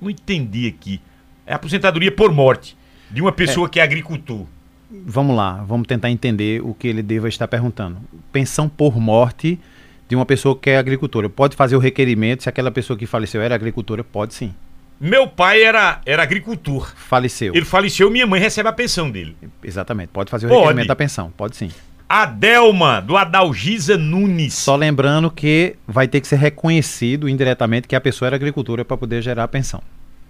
Não 0.00 0.08
entendi 0.08 0.66
aqui. 0.66 1.02
É 1.46 1.52
aposentadoria 1.52 2.10
por 2.10 2.32
morte 2.32 2.74
de 3.10 3.20
uma 3.20 3.30
pessoa 3.30 3.66
é. 3.66 3.68
que 3.68 3.78
é 3.78 3.82
agricultor. 3.82 4.46
Vamos 4.90 5.36
lá, 5.36 5.62
vamos 5.64 5.86
tentar 5.86 6.10
entender 6.10 6.62
o 6.62 6.72
que 6.72 6.88
ele 6.88 7.02
deva 7.02 7.28
estar 7.28 7.46
perguntando. 7.46 7.98
Pensão 8.32 8.70
por 8.70 8.98
morte 8.98 9.60
de 10.08 10.16
uma 10.16 10.24
pessoa 10.24 10.56
que 10.56 10.70
é 10.70 10.78
agricultora. 10.78 11.28
Pode 11.28 11.56
fazer 11.56 11.76
o 11.76 11.78
requerimento 11.78 12.42
se 12.44 12.48
aquela 12.48 12.70
pessoa 12.70 12.98
que 12.98 13.04
faleceu 13.04 13.42
era 13.42 13.54
agricultora? 13.54 14.02
Pode 14.02 14.32
sim. 14.32 14.54
Meu 15.00 15.26
pai 15.26 15.62
era, 15.62 16.00
era 16.06 16.22
agricultor. 16.22 16.92
Faleceu. 16.96 17.54
Ele 17.54 17.64
faleceu, 17.64 18.08
minha 18.10 18.26
mãe 18.26 18.40
recebe 18.40 18.68
a 18.68 18.72
pensão 18.72 19.10
dele. 19.10 19.36
Exatamente. 19.62 20.10
Pode 20.10 20.30
fazer 20.30 20.46
o 20.46 20.48
pode. 20.48 20.60
requerimento 20.60 20.88
da 20.88 20.96
pensão. 20.96 21.30
Pode 21.36 21.56
sim. 21.56 21.70
Adelma, 22.08 23.00
do 23.00 23.16
Adalgisa 23.16 23.96
Nunes. 23.96 24.54
Só 24.54 24.76
lembrando 24.76 25.30
que 25.30 25.76
vai 25.88 26.06
ter 26.06 26.20
que 26.20 26.28
ser 26.28 26.36
reconhecido 26.36 27.28
indiretamente 27.28 27.88
que 27.88 27.96
a 27.96 28.00
pessoa 28.00 28.28
era 28.28 28.36
agricultora 28.36 28.84
para 28.84 28.96
poder 28.96 29.22
gerar 29.22 29.44
a 29.44 29.48
pensão. 29.48 29.82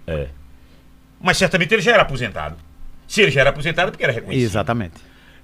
É. 0.07 0.27
Mas 1.21 1.37
certamente 1.37 1.73
ele 1.73 1.81
já 1.81 1.91
era 1.91 2.03
aposentado. 2.03 2.55
Se 3.07 3.21
ele 3.21 3.31
já 3.31 3.41
era 3.41 3.49
aposentado, 3.49 3.89
é 3.89 3.91
porque 3.91 4.03
era 4.03 4.13
reconhecido. 4.13 4.43
Exatamente. 4.43 4.95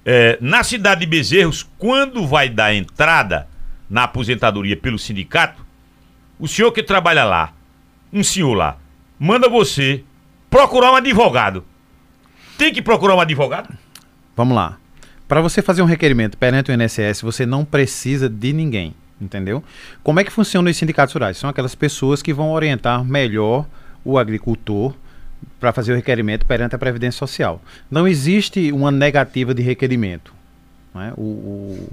É, 0.04 0.38
na 0.40 0.64
cidade 0.64 1.00
de 1.00 1.06
Bezerros, 1.06 1.68
quando 1.78 2.26
vai 2.26 2.48
dar 2.48 2.74
entrada 2.74 3.46
na 3.88 4.04
aposentadoria 4.04 4.76
pelo 4.76 4.98
sindicato, 4.98 5.64
o 6.38 6.48
senhor 6.48 6.72
que 6.72 6.82
trabalha 6.82 7.24
lá, 7.24 7.52
um 8.12 8.24
senhor 8.24 8.54
lá, 8.54 8.78
manda 9.20 9.50
você 9.50 10.02
procurar 10.48 10.92
um 10.92 10.96
advogado. 10.96 11.62
Tem 12.56 12.72
que 12.72 12.80
procurar 12.80 13.14
um 13.14 13.20
advogado? 13.20 13.76
Vamos 14.34 14.56
lá. 14.56 14.78
Para 15.28 15.42
você 15.42 15.60
fazer 15.60 15.82
um 15.82 15.86
requerimento 15.86 16.38
perante 16.38 16.72
o 16.72 16.74
INSS, 16.74 17.20
você 17.20 17.44
não 17.44 17.64
precisa 17.64 18.28
de 18.28 18.52
ninguém, 18.52 18.94
entendeu? 19.20 19.62
Como 20.02 20.18
é 20.18 20.24
que 20.24 20.32
funcionam 20.32 20.70
os 20.70 20.76
sindicatos 20.76 21.12
rurais? 21.12 21.36
São 21.36 21.50
aquelas 21.50 21.74
pessoas 21.74 22.22
que 22.22 22.32
vão 22.32 22.50
orientar 22.50 23.04
melhor 23.04 23.66
o 24.02 24.18
agricultor 24.18 24.94
para 25.60 25.72
fazer 25.72 25.92
o 25.92 25.96
requerimento 25.96 26.46
perante 26.46 26.74
a 26.74 26.78
Previdência 26.78 27.18
Social. 27.18 27.62
Não 27.90 28.08
existe 28.08 28.72
uma 28.72 28.90
negativa 28.90 29.54
de 29.54 29.62
requerimento. 29.62 30.34
É? 30.96 31.12
O, 31.16 31.22
o, 31.22 31.92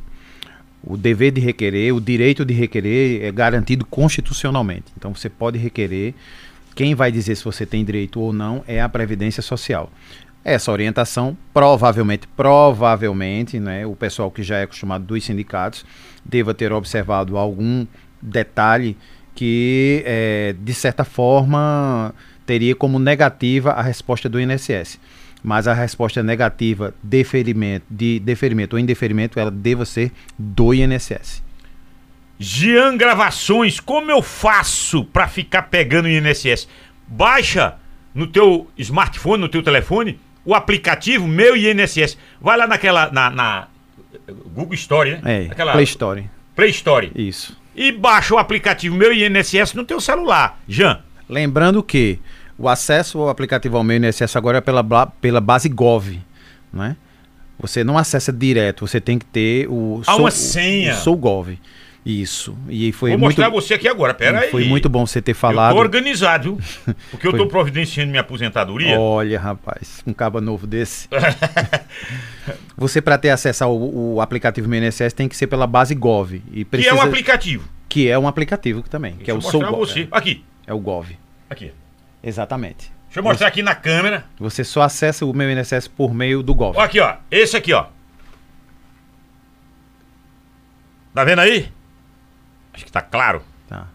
o, 0.84 0.98
dever 0.98 1.32
de 1.32 1.42
requerer, 1.42 1.94
o 1.94 2.02
direito 2.02 2.44
de 2.44 2.54
requerer 2.54 3.24
é 3.24 3.32
garantido 3.32 3.86
constitucionalmente. 3.86 4.86
Então 4.98 5.14
você 5.14 5.30
pode 5.30 5.60
requerer 5.60 6.16
quem 6.78 6.94
vai 6.94 7.12
dizer 7.12 7.36
se 7.36 7.44
você 7.44 7.66
tem 7.66 7.84
direito 7.84 8.22
ou 8.22 8.32
não 8.32 8.64
é 8.68 8.80
a 8.80 8.88
Previdência 8.88 9.42
Social. 9.42 9.90
Essa 10.46 10.72
orientação, 10.72 11.36
provavelmente, 11.52 12.28
provavelmente, 12.38 13.60
né, 13.60 13.84
o 13.88 13.96
pessoal 13.96 14.30
que 14.30 14.44
já 14.44 14.58
é 14.58 14.64
acostumado 14.64 15.04
dos 15.04 15.26
sindicatos 15.26 15.84
deva 16.24 16.54
ter 16.54 16.72
observado 16.72 17.36
algum 17.36 17.88
detalhe 18.22 18.96
que, 19.34 20.04
é, 20.06 20.56
de 20.62 20.74
certa 20.76 21.04
forma, 21.04 22.14
teria 22.46 22.76
como 22.76 23.00
negativa 23.00 23.72
a 23.72 23.82
resposta 23.82 24.30
do 24.30 24.40
INSS. 24.40 25.00
Mas 25.44 25.68
a 25.68 25.74
resposta 25.74 26.22
negativa, 26.22 26.94
deferimento, 27.02 27.88
de 27.90 28.20
deferimento 28.20 28.76
ou 28.76 28.80
indeferimento, 28.80 29.40
ela 29.40 29.50
deva 29.50 29.84
ser 29.84 30.12
do 30.38 30.76
INSS. 30.76 31.42
Jean 32.40 32.96
Gravações, 32.98 33.80
como 33.80 34.12
eu 34.12 34.22
faço 34.22 35.04
para 35.06 35.28
ficar 35.28 35.64
pegando 35.64 36.06
o 36.06 36.10
INSS? 36.10 36.68
Baixa 37.08 37.76
no 38.14 38.28
teu 38.28 38.68
smartphone, 38.78 39.42
no 39.42 39.50
teu 39.50 39.64
telefone, 39.64 40.20
o 40.46 40.54
aplicativo 40.54 41.28
Meu 41.28 41.56
INSS. 41.56 42.18
Vai 42.40 42.58
lá 42.58 42.68
naquela, 42.68 43.12
na, 43.12 43.30
na 43.30 43.68
Google 44.54 44.76
Store, 44.76 45.12
né? 45.12 45.22
É, 45.24 45.52
Aquela, 45.52 45.74
Play 45.74 45.84
Store. 45.84 46.30
Play 46.56 46.70
Store. 46.70 47.12
Isso. 47.16 47.58
E 47.76 47.92
baixa 47.92 48.34
o 48.34 48.38
aplicativo 48.38 48.96
Meu 48.96 49.14
INSS 49.14 49.74
no 49.74 49.84
teu 49.84 50.00
celular. 50.00 50.60
Jean. 50.68 51.02
Lembrando 51.30 51.84
que 51.84 52.20
o 52.58 52.70
acesso 52.70 53.20
ao 53.20 53.30
aplicativo 53.30 53.78
ao 53.78 53.84
Meu 53.84 53.98
INSS 53.98 54.36
agora 54.36 54.60
é 54.60 54.62
pela, 54.62 54.84
pela 55.22 55.42
base 55.42 55.70
Gov, 55.70 56.20
né? 56.72 56.96
Você 57.60 57.84
não 57.84 57.98
acessa 57.98 58.32
direto, 58.32 58.86
você 58.86 59.02
tem 59.02 59.18
que 59.18 59.26
ter 59.26 59.68
o... 59.68 60.02
Há 60.06 60.16
uma 60.16 60.30
senha. 60.30 60.94
O, 60.94 60.98
o 60.98 61.00
Sou 61.00 61.18
Gov. 61.18 61.58
Isso. 62.08 62.58
E 62.70 62.94
foi 62.94 63.10
Vou 63.10 63.20
muito, 63.20 63.38
mostrar 63.38 63.50
você 63.50 63.74
aqui 63.74 63.86
agora, 63.86 64.14
pera 64.14 64.40
aí. 64.40 64.50
Foi 64.50 64.64
muito 64.64 64.88
bom 64.88 65.06
você 65.06 65.22
ter 65.22 65.34
falado. 65.34 65.72
Eu 65.72 65.76
tô 65.76 65.82
organizado, 65.82 66.56
viu? 66.56 66.96
Porque 67.12 67.28
eu 67.28 67.36
tô 67.36 67.48
providenciando 67.48 68.10
minha 68.10 68.22
aposentadoria. 68.22 68.98
Olha, 68.98 69.38
rapaz, 69.38 70.02
um 70.08 70.14
cabo 70.14 70.40
novo 70.40 70.66
desse. 70.66 71.10
você, 72.78 73.02
para 73.02 73.18
ter 73.18 73.30
acesso 73.30 73.66
ao, 73.66 73.74
ao 73.74 74.22
aplicativo 74.22 74.70
MNSS, 74.70 75.14
tem 75.14 75.28
que 75.28 75.36
ser 75.36 75.48
pela 75.48 75.68
base 75.68 75.94
Gov. 75.94 76.42
E 76.50 76.64
precisa... 76.64 76.96
Que 76.96 76.98
é 76.98 77.04
um 77.04 77.06
aplicativo. 77.06 77.70
Que 77.90 78.10
é 78.10 78.18
um 78.18 78.26
aplicativo 78.26 78.82
também, 78.84 79.18
que 79.18 79.26
Deixa 79.26 79.32
é 79.32 79.34
eu 79.34 79.40
o 79.40 79.42
Sou 79.42 79.60
mostrar 79.60 79.72
Gov. 79.72 79.80
você. 79.86 80.08
Aqui, 80.10 80.46
É 80.66 80.74
o 80.74 80.80
Gov. 80.80 81.10
aqui. 81.50 81.74
Exatamente. 82.24 82.90
Deixa 83.08 83.20
eu 83.20 83.24
mostrar 83.24 83.48
aqui 83.48 83.62
na 83.62 83.76
câmera. 83.76 84.24
Você 84.40 84.64
só 84.64 84.82
acessa 84.82 85.26
o 85.26 85.34
meu 85.34 85.52
INSS 85.52 85.90
por 85.90 86.14
meio 86.14 86.42
do 86.42 86.56
Gov. 86.56 86.80
Aqui, 86.80 87.02
ó. 87.02 87.16
Esse 87.30 87.58
aqui, 87.58 87.74
ó. 87.74 87.88
Tá 91.14 91.26
vendo 91.26 91.40
aí? 91.40 91.70
Acho 92.78 92.86
que 92.86 92.92
tá 92.92 93.02
claro. 93.02 93.42
Tá. 93.68 93.88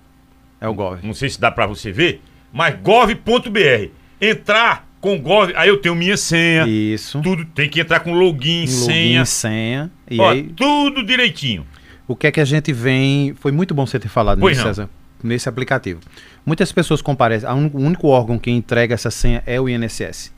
É 0.60 0.66
o 0.68 0.74
Gov. 0.74 0.98
Não 1.02 1.14
sei 1.14 1.30
se 1.30 1.40
dá 1.40 1.50
pra 1.50 1.66
você 1.66 1.92
ver, 1.92 2.20
mas 2.52 2.74
gov.br. 2.82 3.88
Entrar 4.20 4.86
com 5.00 5.18
gov, 5.20 5.52
aí 5.56 5.68
eu 5.68 5.78
tenho 5.78 5.94
minha 5.94 6.16
senha. 6.16 6.66
Isso. 6.66 7.20
Tudo 7.22 7.44
tem 7.44 7.68
que 7.68 7.80
entrar 7.80 8.00
com 8.00 8.12
login, 8.12 8.60
Login, 8.60 8.66
senha. 8.66 9.24
senha. 9.24 9.90
E 10.10 10.20
Ó, 10.20 10.30
aí, 10.30 10.44
tudo 10.54 11.02
direitinho. 11.04 11.66
o 12.06 12.14
que 12.14 12.26
é 12.26 12.30
que 12.32 12.40
a 12.40 12.44
gente 12.44 12.72
vem. 12.72 13.34
Foi 13.34 13.50
muito 13.50 13.74
bom 13.74 13.84
você 13.86 13.98
ter 13.98 14.08
falado 14.08 14.38
Pois 14.40 14.56
nisso. 14.56 14.68
César, 14.68 14.90
nesse 15.22 15.48
aplicativo. 15.48 16.00
Muitas 16.46 16.70
pessoas 16.72 17.00
comparecem. 17.02 17.48
O 17.72 17.78
único 17.80 18.06
órgão 18.08 18.38
que 18.38 18.50
entrega 18.50 18.94
essa 18.94 19.10
senha 19.10 19.42
é 19.46 19.60
o 19.60 19.68
INSS. 19.68 20.32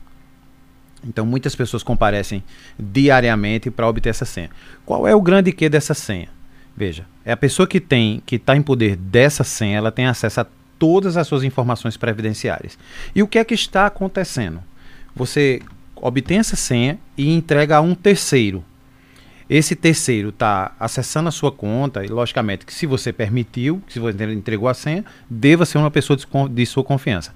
Então, 1.07 1.25
muitas 1.25 1.55
pessoas 1.55 1.83
comparecem 1.83 2.43
diariamente 2.79 3.69
para 3.69 3.87
obter 3.87 4.09
essa 4.09 4.25
senha. 4.25 4.49
Qual 4.83 5.07
é 5.07 5.13
o 5.15 5.21
grande 5.21 5.51
quê 5.51 5.69
dessa 5.69 5.93
senha? 5.93 6.29
Veja, 6.75 7.05
é 7.23 7.31
a 7.31 7.37
pessoa 7.37 7.67
que 7.67 7.79
tem, 7.79 8.21
que 8.25 8.35
está 8.35 8.55
em 8.55 8.61
poder 8.61 8.95
dessa 8.95 9.43
senha, 9.43 9.77
ela 9.77 9.91
tem 9.91 10.07
acesso 10.07 10.41
a 10.41 10.47
todas 10.77 11.15
as 11.15 11.25
suas 11.25 11.43
informações 11.43 11.95
previdenciárias. 11.95 12.77
E 13.15 13.23
o 13.23 13.27
que 13.27 13.39
é 13.39 13.45
que 13.45 13.53
está 13.53 13.85
acontecendo? 13.85 14.61
Você 15.15 15.61
obtém 15.95 16.39
essa 16.39 16.57
senha 16.57 16.99
e 17.17 17.31
entrega 17.33 17.77
a 17.77 17.81
um 17.81 17.95
terceiro. 17.95 18.63
Esse 19.49 19.75
terceiro 19.75 20.29
está 20.29 20.75
acessando 20.79 21.29
a 21.29 21.31
sua 21.31 21.51
conta 21.51 22.03
e, 22.03 22.07
logicamente, 22.07 22.65
que 22.65 22.73
se 22.73 22.85
você 22.85 23.13
permitiu, 23.13 23.81
se 23.87 23.99
você 23.99 24.33
entregou 24.33 24.67
a 24.67 24.73
senha, 24.73 25.05
deva 25.29 25.65
ser 25.65 25.77
uma 25.77 25.91
pessoa 25.91 26.17
de, 26.17 26.25
de 26.49 26.65
sua 26.65 26.83
confiança. 26.83 27.31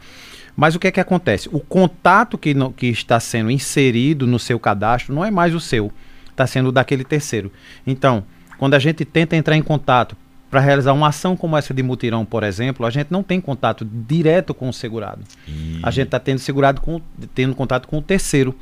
Mas 0.58 0.76
o 0.76 0.80
que 0.80 0.88
é 0.88 0.92
que 0.92 1.00
acontece? 1.00 1.48
O 1.54 1.60
contato 1.60 2.38
que, 2.38 2.54
não- 2.54 2.74
que 2.74 2.88
está 2.88 3.20
sendo 3.20 3.50
inserido 3.52 4.28
no 4.28 4.40
seu 4.40 4.60
cadastro 4.60 5.14
não 5.14 5.24
é 5.24 5.32
mais 5.32 5.54
o 5.56 5.60
seu, 5.60 5.92
está 6.30 6.46
sendo 6.46 6.72
daquele 6.72 7.04
terceiro. 7.04 7.52
Então, 7.86 8.26
quando 8.60 8.74
a 8.76 8.80
gente 8.80 9.06
tenta 9.06 9.36
entrar 9.38 9.56
em 9.56 9.64
contato 9.64 10.16
para 10.52 10.60
realizar 10.60 10.94
uma 10.94 11.08
ação 11.08 11.38
como 11.38 11.56
essa 11.56 11.74
de 11.74 11.82
mutirão, 11.82 12.26
por 12.26 12.44
exemplo, 12.44 12.86
a 12.86 12.90
gente 12.90 13.10
não 13.10 13.24
tem 13.24 13.40
contato 13.40 13.86
direto 13.86 14.54
com 14.54 14.68
o 14.68 14.74
segurado. 14.74 15.24
A 15.82 15.90
gente 15.92 16.08
está 16.08 16.20
tendo 16.20 16.40
segurado 16.40 16.82
com, 16.82 17.00
tendo 17.34 17.56
contato 17.56 17.88
com 17.88 18.00
o 18.00 18.02
terceiro. 18.02 18.54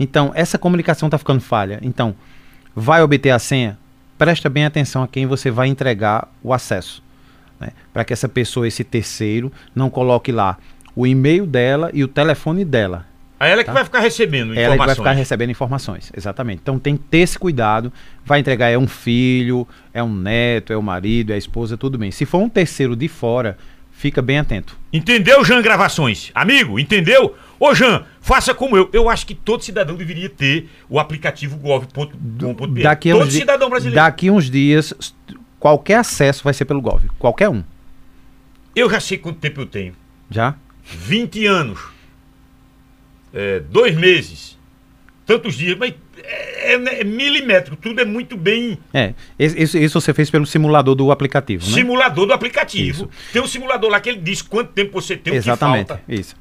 Então, 0.00 0.32
essa 0.34 0.58
comunicação 0.58 1.06
está 1.06 1.16
ficando 1.16 1.40
falha. 1.40 1.78
Então, 1.82 2.14
vai 2.74 3.02
obter 3.02 3.30
a 3.30 3.38
senha, 3.38 3.78
presta 4.18 4.50
bem 4.50 4.64
atenção 4.64 5.02
a 5.02 5.08
quem 5.08 5.26
você 5.26 5.50
vai 5.50 5.68
entregar 5.68 6.28
o 6.42 6.52
acesso. 6.52 7.02
né? 7.60 7.68
Para 7.92 8.04
que 8.04 8.12
essa 8.12 8.28
pessoa, 8.28 8.66
esse 8.66 8.82
terceiro, 8.82 9.52
não 9.74 9.88
coloque 9.88 10.32
lá 10.32 10.58
o 10.94 11.06
e-mail 11.06 11.46
dela 11.46 11.90
e 11.94 12.02
o 12.02 12.08
telefone 12.08 12.64
dela. 12.64 13.06
Aí 13.38 13.50
ela 13.50 13.62
que 13.62 13.70
vai 13.70 13.84
ficar 13.84 14.00
recebendo 14.00 14.52
Ela 14.52 14.60
é 14.60 14.62
que 14.62 14.68
vai 14.68 14.74
informações. 14.76 14.96
ficar 14.96 15.12
recebendo 15.12 15.50
informações, 15.50 16.12
exatamente. 16.16 16.60
Então 16.62 16.78
tem 16.78 16.96
que 16.96 17.02
ter 17.04 17.18
esse 17.18 17.38
cuidado. 17.38 17.92
Vai 18.24 18.40
entregar 18.40 18.68
é 18.68 18.78
um 18.78 18.88
filho, 18.88 19.68
é 19.92 20.02
um 20.02 20.12
neto, 20.14 20.72
é 20.72 20.76
o 20.76 20.82
marido, 20.82 21.32
é 21.32 21.34
a 21.34 21.38
esposa, 21.38 21.76
tudo 21.76 21.98
bem. 21.98 22.10
Se 22.10 22.24
for 22.24 22.38
um 22.38 22.48
terceiro 22.48 22.96
de 22.96 23.08
fora, 23.08 23.58
fica 23.92 24.22
bem 24.22 24.38
atento. 24.38 24.78
Entendeu, 24.92 25.44
Jean 25.44 25.60
Gravações? 25.60 26.30
Amigo, 26.34 26.78
entendeu? 26.78 27.34
Ô, 27.60 27.74
Jean, 27.74 28.04
faça 28.20 28.54
como 28.54 28.76
eu. 28.76 28.88
Eu 28.92 29.08
acho 29.08 29.26
que 29.26 29.34
todo 29.34 29.62
cidadão 29.62 29.96
deveria 29.96 30.28
ter 30.30 30.68
o 30.88 30.98
aplicativo 30.98 31.56
gov.com.br. 31.56 32.82
Daqui 32.82 33.10
Todo 33.10 33.30
cidadão 33.30 33.68
brasileiro. 33.68 33.96
Daqui 33.96 34.30
uns 34.30 34.50
dias, 34.50 34.94
qualquer 35.58 35.96
acesso 35.96 36.44
vai 36.44 36.54
ser 36.54 36.64
pelo 36.64 36.80
Gov. 36.80 37.02
Qualquer 37.18 37.48
um. 37.48 37.62
Eu 38.74 38.90
já 38.90 39.00
sei 39.00 39.18
quanto 39.18 39.38
tempo 39.38 39.62
eu 39.62 39.66
tenho. 39.66 39.94
Já? 40.30 40.54
20 40.84 41.46
anos. 41.46 41.95
É, 43.32 43.60
dois 43.60 43.94
meses. 43.96 44.56
Tantos 45.24 45.56
dias, 45.56 45.76
mas 45.76 45.92
é, 46.22 46.74
é- 46.74 47.00
é 47.00 47.04
milimétrico. 47.04 47.76
Tudo 47.76 48.00
é 48.00 48.04
muito 48.04 48.36
bem 48.36 48.78
É. 48.94 49.12
Isso, 49.38 49.76
isso 49.76 50.00
você 50.00 50.14
fez 50.14 50.30
pelo 50.30 50.46
simulador 50.46 50.94
do 50.94 51.10
aplicativo, 51.10 51.66
né? 51.66 51.72
simulador 51.72 52.26
do 52.26 52.32
aplicativo. 52.32 52.90
Isso. 53.04 53.10
Tem 53.32 53.42
um 53.42 53.46
simulador 53.46 53.90
lá 53.90 54.00
que 54.00 54.08
ele 54.08 54.20
diz 54.20 54.40
quanto 54.40 54.70
tempo 54.72 54.92
você 54.92 55.16
tem, 55.16 55.34
Exatamente. 55.34 55.82
o 55.82 55.84
que 55.84 55.88
falta. 55.94 56.02
Isso. 56.08 56.36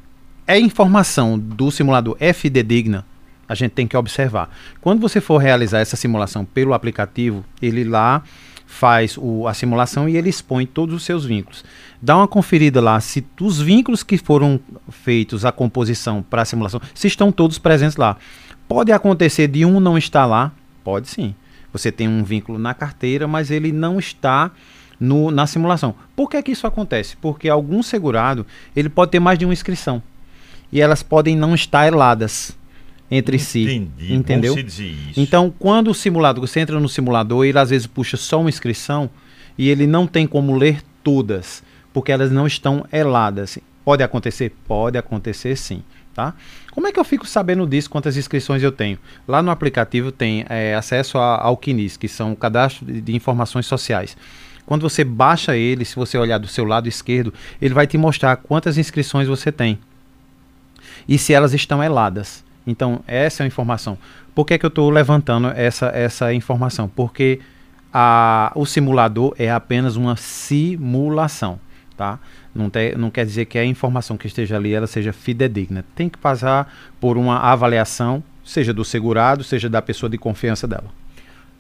É 0.48 0.60
informação 0.60 1.40
do 1.40 1.72
simulador 1.72 2.16
é 2.20 2.32
fidedigna, 2.32 3.04
a 3.50 3.56
gente 3.56 3.72
tem 3.72 3.88
que 3.88 3.98
observar. 3.98 4.56
Quando 4.80 5.00
você 5.02 5.20
for 5.20 5.40
realizar 5.40 5.80
essa 5.80 5.96
simulação 5.96 6.46
pelo 6.46 6.74
aplicativo, 6.76 7.44
ele 7.60 7.84
lá 7.84 8.22
faz 8.66 9.18
o- 9.18 9.48
a 9.48 9.54
simulação 9.54 10.10
e 10.10 10.18
ele 10.18 10.30
expõe 10.30 10.66
todos 10.66 10.96
os 10.96 11.04
seus 11.04 11.26
vínculos. 11.26 11.64
Dá 12.02 12.18
uma 12.18 12.28
conferida 12.28 12.82
lá 12.82 13.00
se 13.00 13.26
os 13.40 13.60
vínculos 13.62 14.04
que 14.04 14.18
foram 14.18 14.60
feitos 14.90 15.46
a 15.46 15.52
composição 15.52 16.22
para 16.22 16.42
a 16.42 16.46
simulação, 16.46 16.82
se 16.94 17.08
estão 17.08 17.32
todos 17.32 17.58
presentes 17.58 17.96
lá. 17.98 18.18
Pode 18.68 18.92
acontecer 18.92 19.48
de 19.48 19.64
um 19.66 19.80
não 19.80 19.98
estar 19.98 20.26
lá? 20.26 20.52
Pode 20.84 21.08
sim. 21.08 21.34
Você 21.72 21.92
tem 21.92 22.08
um 22.08 22.24
vínculo 22.24 22.58
na 22.58 22.74
carteira, 22.74 23.28
mas 23.28 23.52
ele 23.52 23.72
não 23.72 24.00
está 24.00 24.52
no- 25.00 25.30
na 25.30 25.46
simulação. 25.46 25.94
Por 26.16 26.30
que, 26.30 26.42
que 26.42 26.52
isso 26.52 26.66
acontece? 26.66 27.18
Porque 27.18 27.50
algum 27.50 27.84
segurado 27.84 28.46
ele 28.76 28.90
pode 28.90 29.12
ter 29.12 29.20
mais 29.20 29.38
de 29.38 29.46
uma 29.46 29.54
inscrição 29.54 30.02
e 30.72 30.82
elas 30.82 31.04
podem 31.04 31.36
não 31.36 31.54
estar 31.54 31.86
eladas 31.88 32.58
entre 33.10 33.38
si. 33.40 33.64
Entendi. 33.64 34.14
Entendeu? 34.14 34.56
Dizer 34.56 34.86
isso. 34.86 35.20
Então, 35.20 35.54
quando 35.58 35.90
o 35.92 35.94
simulador, 35.94 36.46
você 36.46 36.60
entra 36.60 36.80
no 36.80 36.90
simulador, 36.90 37.46
ele 37.46 37.58
às 37.60 37.70
vezes 37.70 37.88
puxa 37.88 38.18
só 38.18 38.40
uma 38.40 38.50
inscrição 38.50 39.10
e 39.58 39.70
ele 39.70 39.86
não 39.88 40.08
tem 40.08 40.26
como 40.28 40.56
ler 40.56 40.82
todas, 41.04 41.64
porque 41.94 42.12
elas 42.12 42.32
não 42.32 42.46
estão 42.48 42.86
eladas. 42.92 43.58
Pode 43.84 44.02
acontecer? 44.04 44.52
Pode 44.68 44.98
acontecer 44.98 45.56
sim. 45.56 45.84
Tá? 46.16 46.34
Como 46.72 46.88
é 46.88 46.94
que 46.94 47.00
eu 47.00 47.04
fico 47.04 47.28
sabendo 47.28 47.68
disso, 47.68 47.90
quantas 47.90 48.16
inscrições 48.16 48.64
eu 48.64 48.72
tenho? 48.72 48.98
Lá 49.28 49.42
no 49.44 49.52
aplicativo 49.52 50.14
tem 50.14 50.46
é, 50.48 50.74
acesso 50.74 51.18
a- 51.18 51.42
ao 51.42 51.58
CNIS, 51.58 51.98
que 51.98 52.08
são 52.08 52.32
o 52.32 52.36
cadastro 52.38 52.86
de, 52.86 53.02
de 53.02 53.14
informações 53.14 53.66
sociais. 53.66 54.16
Quando 54.66 54.82
você 54.82 55.04
baixa 55.04 55.58
ele, 55.58 55.84
se 55.84 55.94
você 55.96 56.18
olhar 56.18 56.38
do 56.38 56.48
seu 56.48 56.64
lado 56.64 56.88
esquerdo, 56.88 57.34
ele 57.62 57.74
vai 57.74 57.86
te 57.86 57.98
mostrar 57.98 58.38
quantas 58.38 58.78
inscrições 58.78 59.28
você 59.28 59.52
tem 59.52 59.78
e 61.08 61.18
se 61.18 61.34
elas 61.34 61.54
estão 61.54 61.84
eladas. 61.84 62.44
Então, 62.66 63.02
essa 63.08 63.44
é 63.44 63.46
a 63.46 63.48
informação. 63.48 63.98
Por 64.34 64.46
que, 64.46 64.58
que 64.58 64.66
eu 64.66 64.70
estou 64.70 64.90
levantando 64.90 65.48
essa, 65.50 65.88
essa 65.88 66.34
informação? 66.34 66.88
Porque 66.88 67.40
a, 67.94 68.52
o 68.56 68.66
simulador 68.66 69.34
é 69.38 69.52
apenas 69.52 69.96
uma 69.96 70.16
simulação. 70.16 71.60
Tá? 71.96 72.20
Não, 72.54 72.70
te- 72.70 72.96
não 72.98 73.10
quer 73.10 73.26
dizer 73.26 73.46
que 73.46 73.58
a 73.58 73.64
informação 73.64 74.18
que 74.18 74.28
esteja 74.28 74.58
ali 74.58 74.74
ela 74.74 74.88
seja 74.88 75.14
fidedigna. 75.14 75.86
Tem 75.96 76.10
que 76.10 76.18
passar 76.18 76.74
por 77.00 77.18
uma 77.18 77.38
avaliação, 77.40 78.22
seja 78.44 78.74
do 78.74 78.84
segurado, 78.84 79.44
seja 79.44 79.70
da 79.70 79.82
pessoa 79.82 80.10
de 80.10 80.18
confiança 80.18 80.68
dela. 80.68 80.92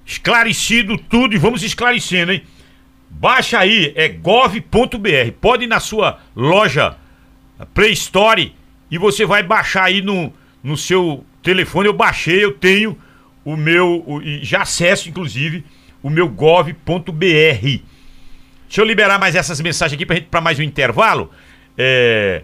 Esclarecido 0.05 0.97
tudo 0.97 1.33
e 1.33 1.37
vamos 1.37 1.63
esclarecendo, 1.63 2.31
hein? 2.33 2.43
Baixa 3.09 3.59
aí, 3.59 3.93
é 3.95 4.09
gov.br. 4.09 5.31
Pode 5.39 5.63
ir 5.63 5.67
na 5.67 5.79
sua 5.79 6.19
loja 6.35 6.95
Play 7.73 7.93
Store 7.93 8.53
e 8.91 8.97
você 8.97 9.25
vai 9.25 9.41
baixar 9.41 9.85
aí 9.85 10.01
no, 10.01 10.33
no 10.65 10.75
seu 10.75 11.23
telefone. 11.43 11.87
Eu 11.87 11.93
baixei, 11.93 12.43
eu 12.43 12.51
tenho 12.53 12.97
o 13.43 13.55
meu, 13.55 14.03
o- 14.07 14.21
e 14.21 14.43
já 14.43 14.63
acesso 14.63 15.07
inclusive, 15.07 15.63
o 16.01 16.09
meu 16.09 16.27
gov.br. 16.27 16.73
Deixa 18.67 18.81
eu 18.81 18.85
liberar 18.85 19.19
mais 19.19 19.35
essas 19.35 19.61
mensagens 19.61 19.93
aqui 19.95 20.05
pra, 20.05 20.15
gente, 20.15 20.27
pra 20.27 20.41
mais 20.41 20.57
um 20.59 20.63
intervalo. 20.63 21.31
É, 21.77 22.43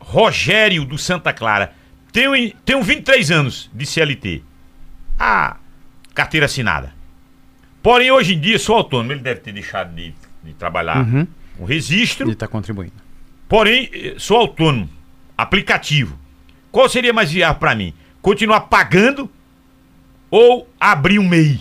Rogério 0.00 0.84
do 0.84 0.98
Santa 0.98 1.32
Clara. 1.32 1.72
Tenho, 2.12 2.32
tenho 2.64 2.82
23 2.82 3.30
anos 3.30 3.70
de 3.72 3.86
CLT. 3.86 4.42
Ah, 5.18 5.56
carteira 6.14 6.46
assinada. 6.46 6.92
Porém, 7.82 8.10
hoje 8.10 8.34
em 8.34 8.40
dia, 8.40 8.58
sou 8.58 8.76
autônomo. 8.76 9.12
Ele 9.12 9.20
deve 9.20 9.40
ter 9.40 9.52
deixado 9.52 9.94
de, 9.94 10.14
de 10.42 10.54
trabalhar 10.54 10.98
Uhum. 11.04 11.26
com 11.56 11.64
registro. 11.64 12.26
Ele 12.26 12.32
está 12.34 12.46
contribuindo. 12.48 12.92
Porém, 13.48 13.88
eh, 13.92 14.14
sou 14.18 14.36
autônomo. 14.36 14.88
Aplicativo. 15.36 16.18
Qual 16.74 16.88
seria 16.88 17.12
mais 17.12 17.30
viável 17.30 17.60
para 17.60 17.72
mim? 17.72 17.94
Continuar 18.20 18.62
pagando 18.62 19.30
ou 20.28 20.68
abrir 20.80 21.20
um 21.20 21.28
MEI? 21.28 21.60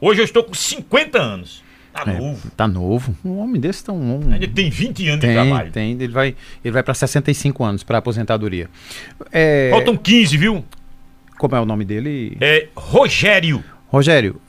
Hoje 0.00 0.20
eu 0.20 0.24
estou 0.24 0.44
com 0.44 0.54
50 0.54 1.18
anos. 1.20 1.64
Tá 1.92 2.04
É, 2.06 2.16
novo. 2.16 2.50
tá 2.56 2.68
novo. 2.68 3.16
Um 3.24 3.38
homem 3.38 3.60
desse 3.60 3.82
tá 3.84 3.92
um. 3.92 4.20
Ainda 4.32 4.46
tem 4.46 4.70
20 4.70 5.08
anos 5.08 5.20
de 5.20 5.26
Tem, 5.26 5.34
trabalho. 5.34 5.72
tem. 5.72 5.90
Ele 5.94 6.06
vai, 6.12 6.36
ele 6.64 6.72
vai 6.72 6.80
para 6.84 6.94
65 6.94 7.64
anos 7.64 7.82
para 7.82 7.98
aposentadoria. 7.98 8.70
É, 9.32 9.68
Faltam 9.72 9.96
15, 9.96 10.36
viu? 10.36 10.64
Como 11.36 11.56
é 11.56 11.60
o 11.60 11.64
nome 11.66 11.84
dele? 11.84 12.36
É 12.40 12.68
Rogério. 12.76 13.64
Rogério, 13.88 14.40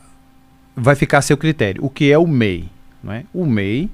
vai 0.76 0.94
ficar 0.94 1.18
a 1.18 1.22
seu 1.24 1.36
critério. 1.36 1.84
O 1.84 1.90
que 1.90 2.12
é 2.12 2.20
o 2.20 2.28
MEI? 2.28 2.70
Não 3.04 3.12
é? 3.14 3.24
O 3.34 3.48
MEI, 3.48 3.90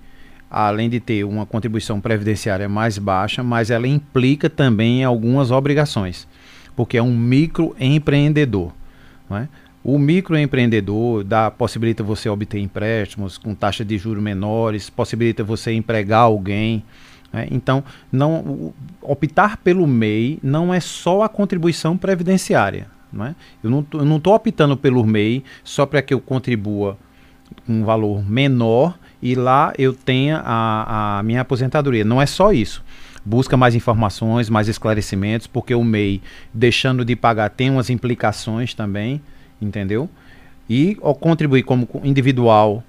além 0.49 0.89
de 0.89 0.99
ter 0.99 1.23
uma 1.23 1.45
contribuição 1.45 1.99
previdenciária 1.99 2.69
mais 2.69 2.97
baixa, 2.97 3.43
mas 3.43 3.69
ela 3.69 3.87
implica 3.87 4.49
também 4.49 5.03
algumas 5.03 5.51
obrigações, 5.51 6.27
porque 6.75 6.97
é 6.97 7.03
um 7.03 7.15
microempreendedor. 7.15 8.71
É? 9.31 9.47
O 9.83 9.97
microempreendedor 9.97 11.23
dá, 11.23 11.51
possibilita 11.51 12.03
você 12.03 12.29
obter 12.29 12.59
empréstimos 12.59 13.37
com 13.37 13.53
taxa 13.53 13.85
de 13.85 13.97
juros 13.97 14.23
menores, 14.23 14.89
possibilita 14.89 15.43
você 15.43 15.73
empregar 15.73 16.21
alguém. 16.21 16.83
Né? 17.31 17.47
Então, 17.51 17.83
não, 18.11 18.73
optar 19.01 19.57
pelo 19.57 19.85
MEI 19.85 20.39
não 20.41 20.73
é 20.73 20.79
só 20.79 21.23
a 21.23 21.29
contribuição 21.29 21.97
previdenciária. 21.97 22.87
Não 23.11 23.25
é? 23.25 23.35
Eu 23.63 23.69
não 23.69 24.17
estou 24.17 24.33
optando 24.33 24.75
pelo 24.75 25.05
MEI 25.05 25.43
só 25.63 25.85
para 25.85 26.01
que 26.01 26.13
eu 26.13 26.19
contribua 26.19 26.97
com 27.65 27.73
um 27.73 27.83
valor 27.85 28.29
menor 28.29 28.97
e 29.21 29.35
lá 29.35 29.73
eu 29.77 29.93
tenha 29.93 30.41
a, 30.43 31.19
a 31.19 31.23
minha 31.23 31.41
aposentadoria. 31.41 32.03
Não 32.03 32.21
é 32.21 32.25
só 32.25 32.51
isso 32.51 32.83
busca 33.27 33.57
mais 33.57 33.75
informações, 33.75 34.49
mais 34.49 34.69
esclarecimentos, 34.69 35.47
porque 35.47 35.75
o 35.75 35.83
MEI, 35.83 36.21
deixando 36.53 37.03
de 37.03 37.13
pagar, 37.13 37.49
tem 37.49 37.69
umas 37.69 37.89
implicações 37.89 38.73
também, 38.73 39.21
entendeu? 39.61 40.09
E 40.69 40.97
ao 41.01 41.13
contribuir 41.13 41.63
como 41.63 41.89
individual 42.05 42.81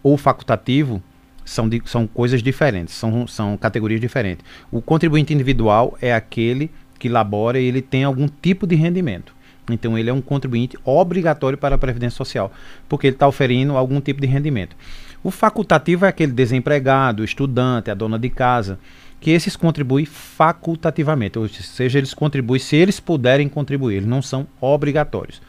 ou 0.00 0.16
facultativo, 0.16 1.02
são, 1.44 1.68
de, 1.68 1.82
são 1.86 2.06
coisas 2.06 2.40
diferentes, 2.40 2.94
são, 2.94 3.26
são 3.26 3.56
categorias 3.56 4.00
diferentes. 4.00 4.44
O 4.70 4.80
contribuinte 4.80 5.34
individual 5.34 5.96
é 6.00 6.14
aquele 6.14 6.70
que 6.96 7.08
labora 7.08 7.58
e 7.58 7.64
ele 7.64 7.82
tem 7.82 8.04
algum 8.04 8.28
tipo 8.28 8.64
de 8.64 8.76
rendimento. 8.76 9.34
Então 9.68 9.98
ele 9.98 10.08
é 10.08 10.12
um 10.12 10.20
contribuinte 10.20 10.78
obrigatório 10.84 11.58
para 11.58 11.74
a 11.74 11.78
Previdência 11.78 12.16
Social, 12.16 12.52
porque 12.88 13.08
ele 13.08 13.16
está 13.16 13.26
oferindo 13.26 13.76
algum 13.76 14.00
tipo 14.00 14.20
de 14.20 14.26
rendimento. 14.26 14.76
O 15.22 15.30
facultativo 15.30 16.04
é 16.04 16.08
aquele 16.08 16.32
desempregado, 16.32 17.24
estudante, 17.24 17.90
a 17.90 17.94
dona 17.94 18.18
de 18.18 18.28
casa, 18.28 18.78
que 19.20 19.30
esses 19.30 19.56
contribuem 19.56 20.04
facultativamente, 20.04 21.38
ou 21.38 21.48
seja, 21.48 21.98
eles 21.98 22.14
contribuem 22.14 22.60
se 22.60 22.76
eles 22.76 23.00
puderem 23.00 23.48
contribuir, 23.48 23.96
eles 23.96 24.08
não 24.08 24.22
são 24.22 24.46
obrigatórios. 24.60 25.42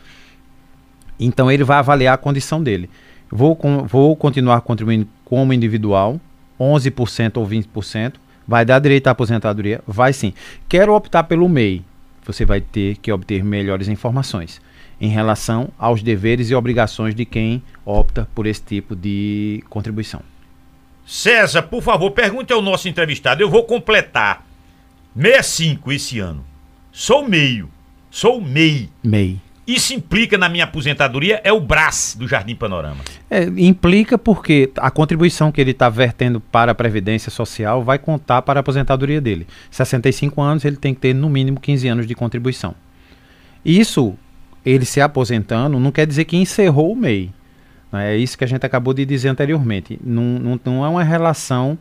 Então 1.20 1.52
ele 1.52 1.64
vai 1.64 1.78
avaliar 1.78 2.16
a 2.16 2.18
condição 2.18 2.64
dele. 2.64 2.90
Vou, 3.30 3.56
com, 3.56 3.86
vou 3.86 4.16
continuar 4.16 4.62
contribuindo 4.62 5.08
como 5.24 5.54
individual, 5.54 6.20
11% 6.60 7.38
ou 7.38 7.48
20%, 7.48 8.16
vai 8.48 8.66
dar 8.66 8.80
direito 8.80 9.08
à 9.08 9.12
aposentadoria? 9.12 9.82
Vai 9.86 10.14
sim. 10.14 10.34
Quero 10.68 10.96
optar 10.96 11.26
pelo 11.26 11.48
MEI, 11.48 11.86
você 12.26 12.44
vai 12.44 12.60
ter 12.60 12.98
que 12.98 13.12
obter 13.12 13.44
melhores 13.44 13.88
informações 13.88 14.60
em 15.00 15.10
relação 15.10 15.70
aos 15.78 16.02
deveres 16.02 16.50
e 16.50 16.56
obrigações 16.56 17.16
de 17.16 17.26
quem 17.26 17.64
opta 17.86 18.28
por 18.36 18.46
esse 18.46 18.62
tipo 18.62 18.96
de 18.96 19.64
contribuição. 19.70 20.22
César, 21.06 21.64
por 21.64 21.82
favor, 21.82 22.12
pergunte 22.12 22.54
ao 22.54 22.62
nosso 22.62 22.88
entrevistado. 22.88 23.42
Eu 23.42 23.50
vou 23.50 23.64
completar 23.64 24.46
65 25.16 25.92
esse 25.92 26.20
ano. 26.20 26.46
Sou 26.92 27.28
meio. 27.28 27.70
Sou 28.12 28.42
MEI. 28.42 28.90
MEI. 29.04 29.40
Isso 29.70 29.94
implica 29.94 30.36
na 30.36 30.50
minha 30.50 30.64
aposentadoria 30.64 31.40
é 31.44 31.54
o 31.54 31.60
BRAS 31.60 32.16
do 32.18 32.28
Jardim 32.28 32.56
Panorama. 32.56 33.04
É, 33.30 33.44
implica 33.44 34.18
porque 34.18 34.72
a 34.76 34.90
contribuição 34.90 35.52
que 35.52 35.62
ele 35.62 35.72
está 35.72 35.88
vertendo 35.90 36.40
para 36.40 36.72
a 36.72 36.76
Previdência 36.76 37.30
Social 37.30 37.84
vai 37.84 38.00
contar 38.00 38.42
para 38.42 38.60
a 38.60 38.62
aposentadoria 38.62 39.22
dele. 39.22 39.46
65 39.70 40.42
anos, 40.42 40.66
ele 40.66 40.76
tem 40.76 40.96
que 40.96 41.00
ter 41.00 41.14
no 41.14 41.30
mínimo 41.30 41.60
15 41.60 41.88
anos 41.88 42.08
de 42.08 42.16
contribuição. 42.16 42.74
Isso, 43.64 44.18
ele 44.66 44.86
se 44.86 45.02
aposentando, 45.02 45.80
não 45.80 45.92
quer 45.92 46.06
dizer 46.06 46.26
que 46.26 46.38
encerrou 46.38 46.92
o 46.92 46.96
MEI. 46.96 47.32
É 47.92 48.16
isso 48.16 48.38
que 48.38 48.44
a 48.44 48.48
gente 48.48 48.66
acabou 48.66 48.94
de 48.94 49.04
dizer 49.06 49.30
anteriormente. 49.30 50.00
Não, 50.04 50.24
não, 50.24 50.60
não 50.64 50.86
é 50.86 50.90
uma 50.90 51.04
relação 51.04 51.78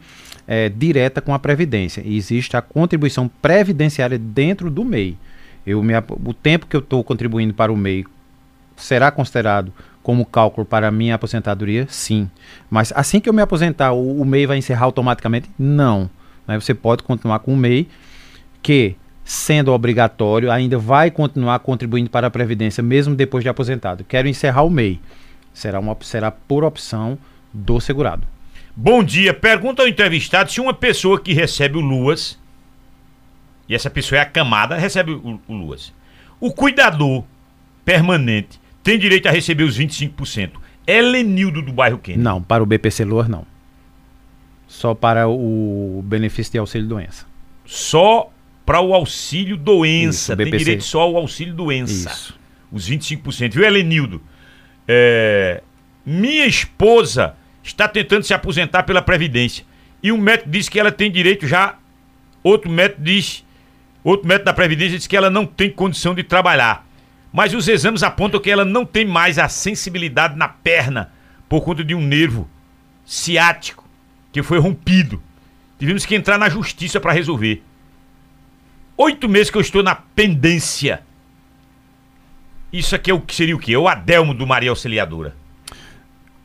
é, 0.46 0.68
direta 0.68 1.20
com 1.20 1.34
a 1.34 1.38
Previdência. 1.38 2.02
Existe 2.06 2.56
a 2.56 2.62
contribuição 2.62 3.28
previdenciária 3.42 4.18
dentro 4.18 4.70
do 4.70 4.84
MEI. 4.84 5.18
Eu 5.66 5.82
me, 5.82 5.92
o 6.24 6.32
tempo 6.32 6.66
que 6.66 6.74
eu 6.74 6.80
estou 6.80 7.04
contribuindo 7.04 7.52
para 7.52 7.70
o 7.70 7.76
MEI 7.76 8.06
será 8.74 9.10
considerado 9.10 9.70
como 10.02 10.24
cálculo 10.24 10.64
para 10.64 10.88
a 10.88 10.90
minha 10.90 11.16
aposentadoria? 11.16 11.86
Sim. 11.90 12.30
Mas 12.70 12.90
assim 12.96 13.20
que 13.20 13.28
eu 13.28 13.34
me 13.34 13.42
aposentar, 13.42 13.92
o, 13.92 14.22
o 14.22 14.24
MEI 14.24 14.46
vai 14.46 14.56
encerrar 14.56 14.86
automaticamente? 14.86 15.50
Não. 15.58 16.08
Né? 16.46 16.58
Você 16.58 16.72
pode 16.72 17.02
continuar 17.02 17.40
com 17.40 17.52
o 17.52 17.56
MEI, 17.56 17.86
que, 18.62 18.96
sendo 19.28 19.74
obrigatório, 19.74 20.50
ainda 20.50 20.78
vai 20.78 21.10
continuar 21.10 21.58
contribuindo 21.58 22.08
para 22.08 22.28
a 22.28 22.30
Previdência, 22.30 22.82
mesmo 22.82 23.14
depois 23.14 23.44
de 23.44 23.50
aposentado. 23.50 24.02
Quero 24.02 24.26
encerrar 24.26 24.62
o 24.62 24.70
MEI 24.70 24.98
será, 25.52 25.78
uma, 25.78 25.94
será 26.00 26.30
por 26.30 26.64
opção 26.64 27.18
do 27.52 27.78
segurado. 27.78 28.26
Bom 28.74 29.04
dia. 29.04 29.34
Pergunta 29.34 29.82
ao 29.82 29.88
entrevistado 29.88 30.50
se 30.50 30.62
uma 30.62 30.72
pessoa 30.72 31.20
que 31.20 31.34
recebe 31.34 31.76
o 31.76 31.80
Luas, 31.82 32.38
e 33.68 33.74
essa 33.74 33.90
pessoa 33.90 34.18
é 34.18 34.22
acamada, 34.22 34.78
recebe 34.78 35.12
o, 35.12 35.38
o 35.46 35.52
Luas. 35.52 35.92
O 36.40 36.50
cuidador 36.50 37.22
permanente 37.84 38.58
tem 38.82 38.98
direito 38.98 39.28
a 39.28 39.30
receber 39.30 39.64
os 39.64 39.78
25%. 39.78 40.52
É 40.86 41.02
Lenildo 41.02 41.60
do 41.60 41.70
bairro 41.70 41.98
Quente? 41.98 42.18
Não, 42.18 42.42
para 42.42 42.62
o 42.62 42.66
BPC 42.66 43.04
Luas 43.04 43.28
não. 43.28 43.44
Só 44.66 44.94
para 44.94 45.28
o 45.28 46.02
benefício 46.02 46.52
de 46.52 46.58
auxílio 46.58 46.88
doença. 46.88 47.26
Só 47.66 48.32
para 48.68 48.82
o 48.82 48.92
auxílio 48.92 49.56
doença. 49.56 50.34
Isso, 50.34 50.36
tem 50.36 50.58
direito 50.58 50.84
só 50.84 51.00
ao 51.00 51.16
auxílio 51.16 51.54
doença. 51.54 52.10
Isso. 52.10 52.38
Os 52.70 52.86
25%. 52.86 53.54
Viu, 53.54 53.64
Elenildo? 53.64 54.20
É, 54.86 55.62
minha 56.04 56.44
esposa 56.44 57.34
está 57.62 57.88
tentando 57.88 58.24
se 58.24 58.34
aposentar 58.34 58.82
pela 58.82 59.00
Previdência. 59.00 59.64
E 60.02 60.12
um 60.12 60.18
médico 60.18 60.50
diz 60.50 60.68
que 60.68 60.78
ela 60.78 60.92
tem 60.92 61.10
direito 61.10 61.46
já. 61.46 61.78
Outro 62.42 62.70
médico 62.70 63.00
diz. 63.00 63.42
Outro 64.04 64.28
médico 64.28 64.44
da 64.44 64.52
Previdência 64.52 64.98
diz 64.98 65.06
que 65.06 65.16
ela 65.16 65.30
não 65.30 65.46
tem 65.46 65.70
condição 65.70 66.14
de 66.14 66.22
trabalhar. 66.22 66.86
Mas 67.32 67.54
os 67.54 67.68
exames 67.68 68.02
apontam 68.02 68.38
que 68.38 68.50
ela 68.50 68.66
não 68.66 68.84
tem 68.84 69.06
mais 69.06 69.38
a 69.38 69.48
sensibilidade 69.48 70.36
na 70.36 70.46
perna 70.46 71.10
por 71.48 71.62
conta 71.62 71.82
de 71.82 71.94
um 71.94 72.02
nervo 72.02 72.46
ciático 73.02 73.88
que 74.30 74.42
foi 74.42 74.58
rompido. 74.58 75.22
Tivemos 75.78 76.04
que 76.04 76.14
entrar 76.14 76.36
na 76.36 76.50
justiça 76.50 77.00
para 77.00 77.14
resolver. 77.14 77.62
Oito 78.98 79.28
meses 79.28 79.50
que 79.50 79.56
eu 79.56 79.62
estou 79.62 79.82
na 79.82 79.94
pendência 79.94 81.02
isso 82.72 82.94
aqui 82.94 83.10
é 83.10 83.14
o 83.14 83.20
que 83.20 83.34
seria 83.34 83.56
o 83.56 83.58
quê? 83.58 83.72
É 83.72 83.78
o 83.78 83.88
Adelmo 83.88 84.34
do 84.34 84.46
Maria 84.46 84.70
Auxiliadora. 84.70 85.34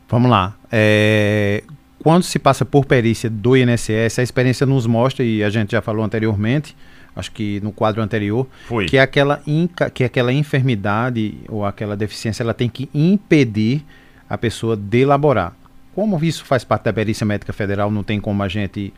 Vamos 0.08 0.30
lá. 0.30 0.54
É, 0.72 1.62
quando 2.02 2.22
se 2.22 2.38
passa 2.38 2.64
por 2.64 2.86
perícia 2.86 3.28
do 3.28 3.56
INSS, 3.56 4.18
a 4.18 4.22
experiência 4.22 4.66
nos 4.66 4.86
mostra, 4.86 5.24
e 5.24 5.44
a 5.44 5.50
gente 5.50 5.72
já 5.72 5.82
falou 5.82 6.04
anteriormente, 6.04 6.74
acho 7.14 7.30
que 7.30 7.60
no 7.60 7.72
quadro 7.72 8.02
anterior, 8.02 8.46
Foi. 8.66 8.86
que 8.86 8.98
aquela, 8.98 9.42
inca, 9.46 9.90
que 9.90 10.02
aquela 10.02 10.32
enfermidade 10.32 11.34
ou 11.48 11.64
aquela 11.64 11.96
deficiência 11.96 12.42
ela 12.42 12.54
tem 12.54 12.68
que 12.68 12.88
impedir 12.94 13.84
a 14.28 14.38
pessoa 14.38 14.76
de 14.76 15.00
elaborar. 15.00 15.54
Como 15.94 16.22
isso 16.24 16.44
faz 16.44 16.64
parte 16.64 16.84
da 16.84 16.92
perícia 16.92 17.26
médica 17.26 17.52
federal, 17.52 17.90
não 17.90 18.02
tem 18.02 18.18
como 18.18 18.42
a 18.42 18.48
gente 18.48 18.92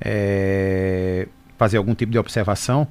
é, 0.00 1.26
fazer 1.58 1.76
algum 1.76 1.94
tipo 1.94 2.10
de 2.10 2.18
observação, 2.18 2.88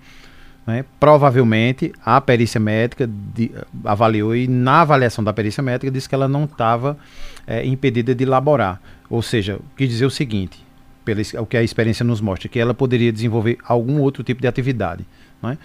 né? 0.68 0.84
Provavelmente 1.00 1.94
a 2.06 2.20
perícia 2.20 2.60
médica 2.60 3.10
de, 3.34 3.52
avaliou 3.86 4.36
e 4.36 4.50
na 4.50 4.82
avaliação 4.82 5.24
da 5.24 5.32
perícia 5.32 5.64
médica 5.64 5.90
disse 5.90 6.10
que 6.10 6.14
ela 6.14 6.28
não 6.28 6.44
estava 6.44 6.98
é, 7.48 7.66
impedida 7.66 8.14
de 8.14 8.26
elaborar. 8.26 8.82
Ou 9.10 9.22
seja, 9.22 9.58
quis 9.78 9.88
dizer 9.88 10.06
o 10.06 10.12
seguinte, 10.12 10.62
pelo, 11.06 11.22
o 11.42 11.46
que 11.46 11.56
a 11.56 11.64
experiência 11.64 12.04
nos 12.04 12.20
mostra, 12.20 12.50
que 12.50 12.60
ela 12.60 12.74
poderia 12.74 13.14
desenvolver 13.14 13.58
algum 13.64 14.02
outro 14.02 14.24
tipo 14.24 14.42
de 14.42 14.48
atividade. 14.48 15.06
Né? 15.42 15.58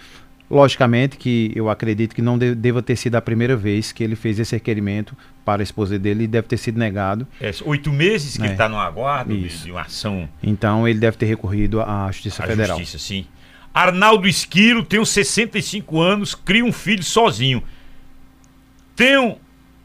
Logicamente 0.49 1.17
que 1.17 1.51
eu 1.55 1.69
acredito 1.69 2.13
que 2.13 2.21
não 2.21 2.37
de, 2.37 2.53
deva 2.53 2.81
ter 2.81 2.95
sido 2.95 3.15
a 3.15 3.21
primeira 3.21 3.55
vez 3.55 3.91
que 3.91 4.03
ele 4.03 4.15
fez 4.15 4.39
esse 4.39 4.53
requerimento 4.53 5.15
para 5.43 5.61
a 5.61 5.63
esposa 5.63 5.97
dele 5.97 6.25
e 6.25 6.27
deve 6.27 6.47
ter 6.47 6.57
sido 6.57 6.77
negado. 6.77 7.27
É, 7.39 7.51
oito 7.65 7.91
meses 7.91 8.35
que 8.35 8.43
é. 8.43 8.45
ele 8.45 8.53
está 8.53 8.69
no 8.69 8.77
aguardo 8.77 9.35
de, 9.35 9.47
de, 9.47 9.71
uma 9.71 9.81
ação. 9.81 10.29
Então 10.41 10.87
ele 10.87 10.99
deve 10.99 11.17
ter 11.17 11.25
recorrido 11.25 11.81
à 11.81 12.07
Justiça 12.11 12.43
a 12.43 12.47
Federal. 12.47 12.77
Justiça, 12.77 12.99
sim. 12.99 13.25
Arnaldo 13.73 14.27
Esquilo, 14.27 14.83
tenho 14.83 15.05
65 15.05 15.99
anos, 15.99 16.35
crio 16.35 16.65
um 16.65 16.71
filho 16.71 17.03
sozinho. 17.03 17.63
Tenho 18.95 19.37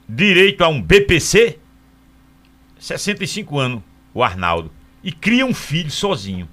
direito 0.06 0.62
a 0.62 0.68
um 0.68 0.82
BPC? 0.82 1.58
65 2.78 3.58
anos, 3.58 3.82
o 4.12 4.22
Arnaldo. 4.22 4.70
E 5.02 5.10
cria 5.10 5.46
um 5.46 5.54
filho 5.54 5.90
sozinho. 5.90 6.48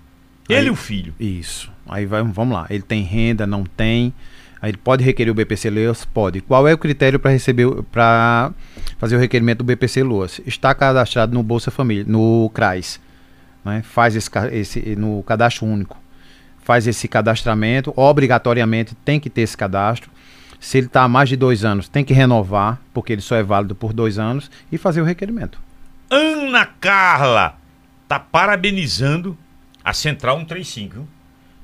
Ele 0.47 0.67
e 0.67 0.71
o 0.71 0.75
filho. 0.75 1.13
Isso. 1.19 1.74
Aí 1.87 2.05
vai, 2.05 2.23
vamos 2.23 2.53
lá. 2.53 2.65
Ele 2.69 2.83
tem 2.83 3.03
renda, 3.03 3.45
não 3.45 3.63
tem. 3.63 4.13
Aí 4.61 4.71
ele 4.71 4.77
pode 4.77 5.03
requerer 5.03 5.31
o 5.31 5.35
BPC 5.35 5.69
Loas? 5.69 6.05
Pode. 6.05 6.41
Qual 6.41 6.67
é 6.67 6.73
o 6.73 6.77
critério 6.77 7.19
para 7.19 7.31
receber, 7.31 7.67
para 7.91 8.51
fazer 8.97 9.15
o 9.15 9.19
requerimento 9.19 9.59
do 9.59 9.63
BPC 9.63 10.03
Loas? 10.03 10.41
Está 10.45 10.73
cadastrado 10.73 11.33
no 11.33 11.43
Bolsa 11.43 11.69
Família, 11.69 12.05
no 12.07 12.49
CRAS. 12.53 12.99
Né? 13.63 13.81
Faz 13.83 14.15
esse, 14.15 14.29
esse 14.51 14.95
no 14.95 15.21
cadastro 15.23 15.65
único 15.65 16.05
faz 16.65 16.87
esse 16.87 17.07
cadastramento, 17.07 17.93
obrigatoriamente 17.95 18.95
tem 19.05 19.19
que 19.19 19.29
ter 19.29 19.41
esse 19.41 19.55
cadastro. 19.55 20.09
Se 20.59 20.79
ele 20.79 20.87
está 20.87 21.03
há 21.03 21.07
mais 21.07 21.29
de 21.29 21.35
dois 21.35 21.63
anos, 21.63 21.87
tem 21.87 22.03
que 22.03 22.11
renovar, 22.11 22.81
porque 22.91 23.13
ele 23.13 23.21
só 23.21 23.35
é 23.35 23.43
válido 23.43 23.75
por 23.75 23.93
dois 23.93 24.17
anos, 24.17 24.49
e 24.71 24.77
fazer 24.77 24.99
o 24.99 25.05
requerimento. 25.05 25.59
Ana 26.09 26.65
Carla 26.65 27.55
tá 28.07 28.19
parabenizando 28.19 29.37
a 29.83 29.93
Central 29.93 30.39
135. 30.39 31.07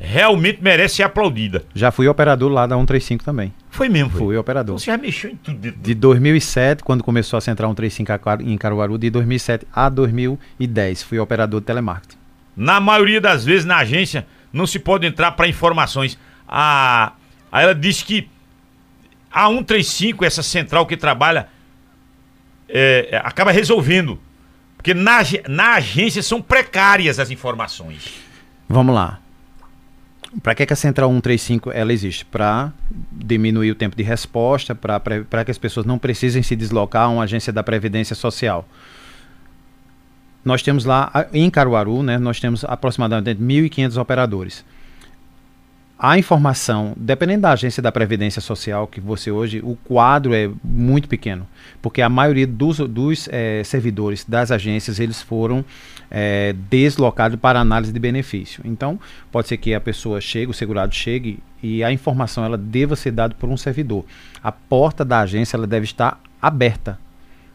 Realmente 0.04 0.64
merece 0.64 0.96
ser 0.96 1.04
aplaudida. 1.04 1.64
Já 1.76 1.92
fui 1.92 2.08
operador 2.08 2.52
lá 2.52 2.66
da 2.66 2.76
135 2.76 3.24
também. 3.24 3.54
Foi 3.70 3.88
mesmo, 3.88 4.10
foi. 4.10 4.20
Fui 4.20 4.38
operador. 4.38 4.74
Então 4.74 4.80
você 4.80 4.86
já 4.92 4.98
mexeu 4.98 5.30
em 5.30 5.36
tudo 5.36 5.72
De 5.72 5.94
2007, 5.94 6.84
quando 6.84 7.04
começou 7.04 7.38
a 7.38 7.42
Central 7.42 7.70
135 7.70 8.12
a 8.12 8.18
Caru- 8.18 8.42
em 8.44 8.58
Caruaru, 8.58 8.98
de 8.98 9.12
2007 9.12 9.68
a 9.72 9.88
2010, 9.90 11.04
fui 11.04 11.20
operador 11.20 11.60
de 11.60 11.68
telemarketing. 11.68 12.18
Na 12.58 12.80
maioria 12.80 13.22
das 13.22 13.46
vezes 13.46 13.64
na 13.64 13.78
agência 13.78 14.26
não 14.52 14.66
se 14.66 14.80
pode 14.80 15.06
entrar 15.06 15.34
para 15.34 15.48
informações. 15.48 16.18
A, 16.48 17.14
a 17.52 17.62
ela 17.62 17.76
disse 17.76 18.04
que 18.04 18.28
a 19.32 19.48
135, 19.48 20.26
essa 20.26 20.42
central 20.42 20.86
que 20.88 20.98
trabalha, 20.98 21.48
é, 22.68 23.10
é, 23.12 23.18
acaba 23.18 23.52
resolvendo. 23.52 24.20
Porque 24.76 24.94
na, 24.96 25.20
na 25.48 25.76
agência 25.76 26.24
são 26.24 26.42
precárias 26.42 27.20
as 27.20 27.30
informações. 27.30 28.14
Vamos 28.68 28.96
lá. 28.96 29.20
Para 30.42 30.56
que, 30.56 30.66
que 30.66 30.74
a 30.74 30.76
Central 30.76 31.10
135 31.10 31.72
ela 31.72 31.92
existe? 31.92 32.24
Para 32.24 32.72
diminuir 33.12 33.72
o 33.72 33.76
tempo 33.76 33.96
de 33.96 34.04
resposta, 34.04 34.74
para 34.74 35.44
que 35.44 35.52
as 35.52 35.58
pessoas 35.58 35.86
não 35.86 36.00
precisem 36.00 36.42
se 36.42 36.56
deslocar 36.56 37.04
a 37.04 37.10
uma 37.10 37.24
agência 37.24 37.52
da 37.52 37.62
Previdência 37.62 38.16
Social. 38.16 38.68
Nós 40.44 40.64
temos 40.64 40.86
lá, 40.86 41.28
em 41.34 41.50
Caruaru, 41.50 42.02
né, 42.02 42.18
nós 42.18 42.40
temos 42.40 42.64
aproximadamente 42.64 43.42
1.500 43.42 44.02
operadores. 44.02 44.66
A 46.04 46.18
informação, 46.18 46.94
dependendo 46.98 47.44
da 47.44 47.52
agência 47.52 47.80
da 47.80 47.92
Previdência 47.92 48.42
Social, 48.42 48.88
que 48.88 49.00
você 49.00 49.30
hoje, 49.30 49.60
o 49.64 49.76
quadro 49.76 50.34
é 50.34 50.50
muito 50.64 51.08
pequeno, 51.08 51.48
porque 51.80 52.02
a 52.02 52.10
maioria 52.10 52.48
dos, 52.48 52.80
dos 52.80 53.30
eh, 53.32 53.62
servidores 53.64 54.26
das 54.28 54.50
agências, 54.50 55.00
eles 55.00 55.22
foram 55.22 55.64
eh, 56.10 56.56
deslocados 56.72 57.40
para 57.40 57.60
análise 57.60 57.94
de 57.94 58.00
benefício. 58.00 58.64
Então, 58.66 59.00
pode 59.32 59.48
ser 59.48 59.58
que 59.58 59.76
a 59.76 59.80
pessoa 59.80 60.20
chegue, 60.20 60.50
o 60.50 60.56
segurado 60.56 60.96
chegue 60.96 61.38
e 61.62 61.84
a 61.84 61.92
informação 61.92 62.44
ela 62.44 62.58
deva 62.58 62.96
ser 62.96 63.12
dada 63.12 63.36
por 63.36 63.48
um 63.48 63.56
servidor. 63.56 64.04
A 64.42 64.52
porta 64.52 65.06
da 65.06 65.20
agência 65.20 65.56
ela 65.56 65.68
deve 65.68 65.86
estar 65.86 66.20
aberta. 66.42 66.98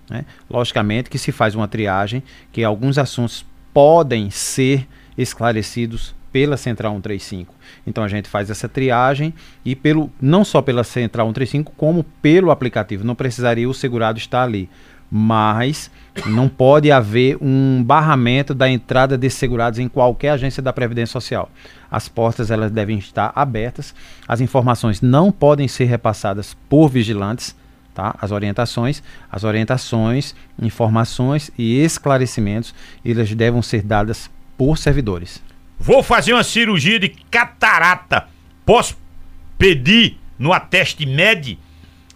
né? 0.08 0.24
Logicamente 0.48 1.10
que 1.10 1.18
se 1.18 1.32
faz 1.32 1.56
uma 1.56 1.66
triagem, 1.66 2.22
que 2.52 2.62
alguns 2.62 2.96
assuntos 2.96 3.44
podem 3.74 4.30
ser 4.30 4.86
esclarecidos 5.18 6.14
pela 6.36 6.58
Central 6.58 6.92
135. 6.92 7.54
Então 7.86 8.04
a 8.04 8.08
gente 8.08 8.28
faz 8.28 8.50
essa 8.50 8.68
triagem 8.68 9.32
e 9.64 9.74
pelo 9.74 10.10
não 10.20 10.44
só 10.44 10.60
pela 10.60 10.84
Central 10.84 11.28
135, 11.28 11.72
como 11.78 12.04
pelo 12.20 12.50
aplicativo. 12.50 13.06
Não 13.06 13.14
precisaria 13.14 13.66
o 13.66 13.72
segurado 13.72 14.18
estar 14.18 14.42
ali. 14.42 14.68
Mas 15.10 15.90
não 16.26 16.46
pode 16.46 16.92
haver 16.92 17.38
um 17.40 17.82
barramento 17.82 18.52
da 18.52 18.68
entrada 18.68 19.16
de 19.16 19.30
segurados 19.30 19.78
em 19.78 19.88
qualquer 19.88 20.32
agência 20.32 20.62
da 20.62 20.74
Previdência 20.74 21.14
Social. 21.14 21.48
As 21.90 22.06
portas 22.06 22.50
elas 22.50 22.70
devem 22.70 22.98
estar 22.98 23.32
abertas, 23.34 23.94
as 24.28 24.42
informações 24.42 25.00
não 25.00 25.32
podem 25.32 25.66
ser 25.66 25.84
repassadas 25.84 26.54
por 26.68 26.88
vigilantes, 26.90 27.56
tá? 27.94 28.14
As 28.20 28.30
orientações, 28.30 29.02
as 29.32 29.42
orientações, 29.42 30.34
informações 30.60 31.50
e 31.56 31.82
esclarecimentos, 31.82 32.74
elas 33.02 33.32
devem 33.32 33.62
ser 33.62 33.80
dadas 33.80 34.28
por 34.58 34.76
servidores. 34.76 35.45
Vou 35.78 36.02
fazer 36.02 36.32
uma 36.32 36.44
cirurgia 36.44 36.98
de 36.98 37.08
catarata. 37.08 38.28
Posso 38.64 38.96
pedir 39.58 40.18
no 40.38 40.52
Ateste 40.52 41.06
Med? 41.06 41.58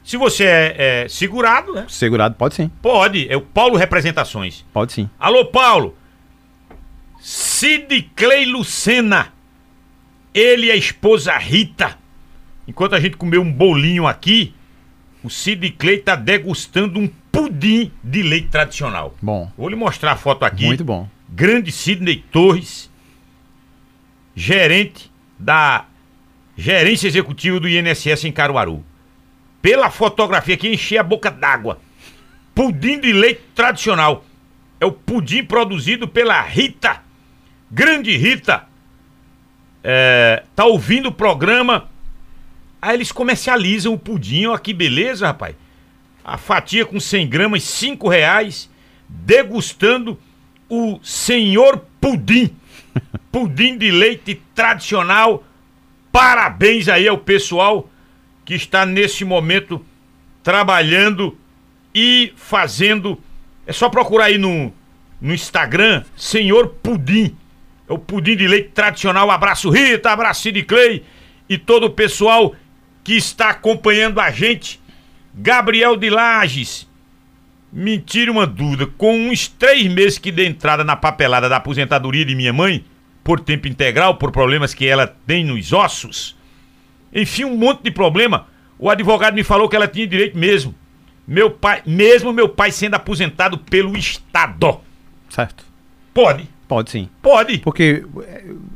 Se 0.02 0.16
você 0.16 0.44
é, 0.44 1.02
é 1.04 1.08
segurado, 1.08 1.72
né? 1.72 1.84
Segurado 1.88 2.34
pode 2.34 2.54
sim, 2.54 2.70
Pode. 2.82 3.26
É 3.30 3.36
o 3.36 3.40
Paulo 3.42 3.76
Representações. 3.76 4.64
pode 4.72 4.92
sim. 4.92 5.08
Alô, 5.18 5.44
Paulo. 5.46 5.96
Sid 7.20 8.10
Clay 8.16 8.44
Lucena. 8.46 9.32
Ele 10.32 10.66
e 10.66 10.70
a 10.70 10.76
esposa 10.76 11.36
Rita. 11.36 11.98
Enquanto 12.66 12.94
a 12.94 13.00
gente 13.00 13.16
comeu 13.16 13.42
um 13.42 13.52
bolinho 13.52 14.06
aqui, 14.06 14.54
o 15.22 15.28
Sid 15.28 15.70
Clay 15.72 15.98
tá 15.98 16.14
degustando 16.14 16.98
um 16.98 17.08
pudim 17.30 17.92
de 18.02 18.22
leite 18.22 18.48
tradicional. 18.48 19.14
Bom, 19.20 19.50
Vou 19.56 19.68
lhe 19.68 19.76
mostrar 19.76 20.12
a 20.12 20.16
foto 20.16 20.44
aqui. 20.44 20.64
muito 20.66 20.84
bom. 20.84 21.08
Grande 21.28 21.70
Sidney 21.70 22.24
Torres, 22.32 22.89
gerente 24.40 25.12
da 25.38 25.84
gerência 26.56 27.06
executiva 27.06 27.60
do 27.60 27.68
INSS 27.68 28.24
em 28.24 28.32
Caruaru. 28.32 28.82
Pela 29.60 29.90
fotografia 29.90 30.54
aqui, 30.54 30.68
enchei 30.68 30.96
a 30.96 31.02
boca 31.02 31.30
d'água. 31.30 31.78
Pudim 32.54 32.98
de 32.98 33.12
leite 33.12 33.42
tradicional. 33.54 34.24
É 34.80 34.86
o 34.86 34.92
pudim 34.92 35.44
produzido 35.44 36.08
pela 36.08 36.40
Rita. 36.40 37.02
Grande 37.70 38.16
Rita. 38.16 38.64
É, 39.84 40.42
tá 40.56 40.64
ouvindo 40.64 41.10
o 41.10 41.12
programa. 41.12 41.90
Aí 42.80 42.96
eles 42.96 43.12
comercializam 43.12 43.92
o 43.92 43.98
pudim. 43.98 44.46
Olha 44.46 44.58
que 44.58 44.72
beleza, 44.72 45.26
rapaz. 45.26 45.54
A 46.24 46.38
fatia 46.38 46.86
com 46.86 46.98
100 46.98 47.28
gramas, 47.28 47.62
5 47.64 48.08
reais. 48.08 48.70
Degustando 49.06 50.18
o 50.66 50.98
Senhor 51.02 51.84
Pudim. 52.00 52.56
Pudim 53.30 53.76
de 53.76 53.90
leite 53.90 54.40
tradicional. 54.54 55.44
Parabéns 56.10 56.88
aí 56.88 57.06
ao 57.06 57.18
pessoal 57.18 57.88
que 58.44 58.54
está 58.54 58.84
nesse 58.84 59.24
momento 59.24 59.84
trabalhando 60.42 61.38
e 61.94 62.32
fazendo. 62.36 63.20
É 63.66 63.72
só 63.72 63.88
procurar 63.88 64.24
aí 64.24 64.38
no, 64.38 64.72
no 65.20 65.32
Instagram, 65.32 66.04
Senhor 66.16 66.68
Pudim. 66.82 67.36
É 67.88 67.92
o 67.92 67.98
pudim 67.98 68.36
de 68.36 68.46
leite 68.46 68.70
tradicional. 68.70 69.30
Abraço 69.30 69.68
Rita, 69.68 70.10
abraço 70.10 70.42
Sid 70.42 70.62
Clay 70.62 71.04
e 71.48 71.58
todo 71.58 71.86
o 71.86 71.90
pessoal 71.90 72.54
que 73.02 73.14
está 73.14 73.50
acompanhando 73.50 74.20
a 74.20 74.30
gente. 74.30 74.80
Gabriel 75.34 75.96
de 75.96 76.10
Lages. 76.10 76.88
Me 77.72 77.98
tire 77.98 78.30
uma 78.30 78.46
dúvida. 78.46 78.86
Com 78.86 79.28
uns 79.28 79.48
três 79.48 79.86
meses 79.92 80.18
que 80.18 80.32
dei 80.32 80.46
entrada 80.46 80.82
na 80.82 80.96
papelada 80.96 81.48
da 81.48 81.56
aposentadoria 81.56 82.24
de 82.24 82.34
minha 82.34 82.52
mãe, 82.52 82.84
por 83.22 83.40
tempo 83.40 83.68
integral, 83.68 84.16
por 84.16 84.32
problemas 84.32 84.74
que 84.74 84.86
ela 84.86 85.06
tem 85.26 85.44
nos 85.44 85.72
ossos, 85.72 86.36
enfim, 87.12 87.44
um 87.44 87.56
monte 87.56 87.82
de 87.82 87.90
problema, 87.90 88.46
o 88.78 88.88
advogado 88.88 89.34
me 89.34 89.44
falou 89.44 89.68
que 89.68 89.76
ela 89.76 89.88
tinha 89.88 90.06
direito 90.06 90.38
mesmo. 90.38 90.74
Meu 91.26 91.50
pai, 91.50 91.82
mesmo 91.86 92.32
meu 92.32 92.48
pai 92.48 92.72
sendo 92.72 92.94
aposentado 92.94 93.58
pelo 93.58 93.96
Estado. 93.96 94.80
Certo. 95.28 95.64
Pode, 96.12 96.48
Pode 96.66 96.90
sim. 96.90 97.08
pode. 97.22 97.58
Porque 97.58 98.04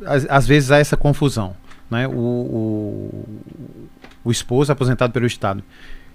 às, 0.05 0.27
às 0.29 0.47
vezes 0.47 0.71
há 0.71 0.79
essa 0.79 0.97
confusão. 0.97 1.57
Né? 1.91 2.07
O, 2.07 2.13
o, 2.13 3.25
o 4.25 4.31
esposo 4.31 4.73
aposentado 4.73 5.13
pelo 5.13 5.27
Estado. 5.27 5.63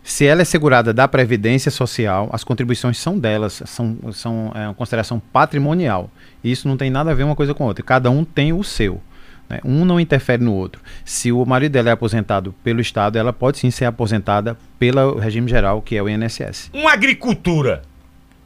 Se 0.04 0.26
ela 0.26 0.41
é 0.41 0.45
segurada 0.45 0.93
da 0.93 1.08
Previdência 1.08 1.70
Social, 1.70 2.30
as 2.32 2.43
contribuições 2.43 2.97
são 2.97 3.18
delas, 3.20 3.62
são, 3.66 3.97
são 4.12 4.52
é, 4.56 4.66
uma 4.68 4.74
consideração 4.74 5.20
patrimonial. 5.32 6.10
Isso 6.43 6.68
não 6.68 6.78
tem 6.78 6.89
nada 6.89 7.12
a 7.12 7.14
ver 7.14 7.24
uma 7.24 7.36
coisa 7.36 7.54
com 7.54 7.64
a 7.64 7.68
outra. 7.68 7.84
Cada 7.84 8.10
um 8.10 8.24
tem 8.26 8.52
o 8.52 8.64
seu. 8.64 9.02
né? 9.47 9.60
Um 9.64 9.86
não 9.86 10.00
interfere 10.00 10.43
no 10.43 10.54
outro. 10.54 10.82
Se 11.06 11.32
o 11.32 11.45
marido 11.45 11.74
dela 11.74 11.89
é 11.89 11.91
aposentado 11.91 12.56
pelo 12.64 12.82
Estado, 12.82 13.18
ela 13.18 13.32
pode 13.32 13.60
sim 13.60 13.70
ser 13.70 13.86
aposentada 13.86 14.58
pelo 14.80 15.20
regime 15.20 15.47
geral, 15.50 15.82
que 15.82 15.95
é 15.95 16.02
o 16.02 16.10
INSS. 16.10 16.72
Uma 16.74 16.93
agricultura 16.93 17.84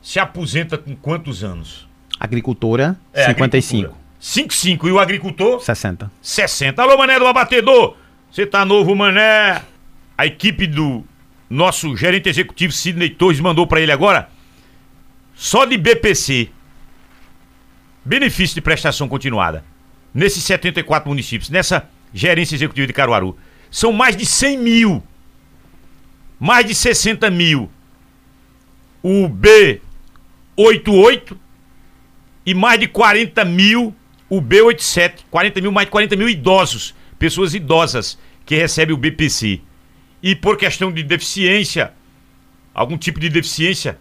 se 0.01 0.20
aposenta 0.20 0.78
com 0.78 0.93
quantos 0.95 1.43
anos? 1.43 1.88
Agricultora, 2.20 2.97
É, 3.14 3.26
55, 3.28 3.78
agricultura. 3.86 4.04
55. 4.20 4.88
E 4.88 4.91
o 4.91 4.99
agricultor? 4.99 5.62
60. 5.62 6.12
60. 6.22 6.82
Alô, 6.82 6.97
Mané 6.97 7.20
do 7.20 7.28
Abatedor! 7.28 7.95
Você 8.32 8.45
tá 8.45 8.66
novo, 8.66 8.95
Mané? 8.95 9.62
A 10.18 10.26
equipe 10.26 10.66
do 10.68 11.04
nosso 11.54 11.95
gerente 11.95 12.28
executivo 12.28 12.74
Sidney 12.74 13.12
Torres 13.12 13.39
mandou 13.39 13.68
pra 13.68 13.80
ele 13.80 13.91
agora. 13.91 14.28
Só 15.36 15.66
de 15.66 15.78
BPC. 15.78 16.49
Benefício 18.04 18.56
de 18.56 18.62
prestação 18.62 19.08
continuada. 19.08 19.64
Nesses 20.14 20.43
74 20.43 21.08
municípios, 21.08 21.49
nessa 21.49 21.89
gerência 22.14 22.56
executiva 22.56 22.88
de 22.88 22.93
Caruaru. 22.93 23.38
São 23.70 23.91
mais 23.91 24.18
de 24.18 24.26
100 24.26 24.58
mil. 24.58 25.04
Mais 26.39 26.66
de 26.66 26.74
60 26.74 27.30
mil. 27.30 27.70
O 29.01 29.30
B88 29.30 31.38
e 32.45 32.54
mais 32.54 32.80
de 32.80 32.88
40 32.88 33.45
mil 33.45 33.95
o 34.30 34.41
B87. 34.41 35.20
40 35.30 35.62
mil, 35.62 35.72
mais 35.72 35.86
de 35.86 35.91
40 35.91 36.16
mil 36.16 36.28
idosos, 36.28 36.95
pessoas 37.20 37.54
idosas 37.54 38.18
que 38.43 38.56
recebem 38.56 38.95
o 38.95 38.97
BPC. 38.97 39.62
E 40.24 40.34
por 40.36 40.55
questão 40.57 40.89
de 40.91 41.03
deficiência, 41.03 41.91
algum 42.74 42.97
tipo 42.97 43.19
de 43.19 43.28
deficiência 43.28 43.97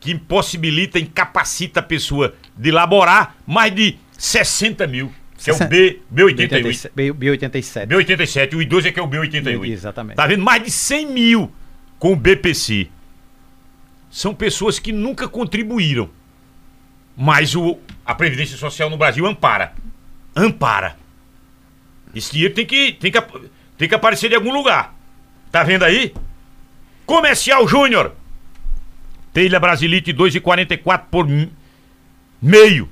que 0.00 0.10
impossibilita, 0.10 0.98
incapacita 0.98 1.78
a 1.78 1.82
pessoa 1.82 2.34
de 2.58 2.72
laborar, 2.72 3.36
mais 3.46 3.72
de 3.72 3.96
60 4.18 4.84
mil, 4.88 5.12
que 5.38 5.48
é 5.50 5.54
o 5.54 5.68
B, 5.68 6.00
B88. 6.12 6.90
B- 6.94 7.12
B87. 7.12 7.86
B87, 7.86 8.54
o 8.54 8.60
idoso 8.62 8.88
é 8.88 8.92
que 8.92 8.98
é 8.98 9.02
o 9.02 9.06
B88. 9.08 9.70
Exatamente. 9.70 10.16
Tá 10.16 10.26
vendo? 10.26 10.42
Mais 10.42 10.62
de 10.64 10.70
100 10.72 11.06
mil 11.06 11.52
com 12.00 12.12
o 12.12 12.16
BPC. 12.16 12.88
São 14.10 14.34
pessoas 14.34 14.80
que 14.80 14.90
nunca 14.92 15.28
contribuíram. 15.28 16.10
Mas 17.16 17.54
o, 17.54 17.78
a 18.04 18.14
Previdência 18.14 18.56
Social 18.56 18.90
no 18.90 18.96
Brasil 18.96 19.24
ampara. 19.26 19.72
Ampara. 20.34 20.96
Esse 22.14 22.32
dinheiro 22.32 22.52
tem 22.54 22.66
que, 22.66 22.92
tem, 22.94 23.12
que, 23.12 23.22
tem 23.78 23.88
que 23.88 23.94
aparecer 23.94 24.28
de 24.28 24.34
algum 24.34 24.52
lugar. 24.52 24.94
Tá 25.52 25.62
vendo 25.62 25.84
aí? 25.84 26.14
Comercial 27.04 27.68
Júnior. 27.68 28.16
Telha 29.34 29.60
Brasilite 29.60 30.12
2,44 30.12 31.04
por 31.10 31.26
meio. 32.40 32.88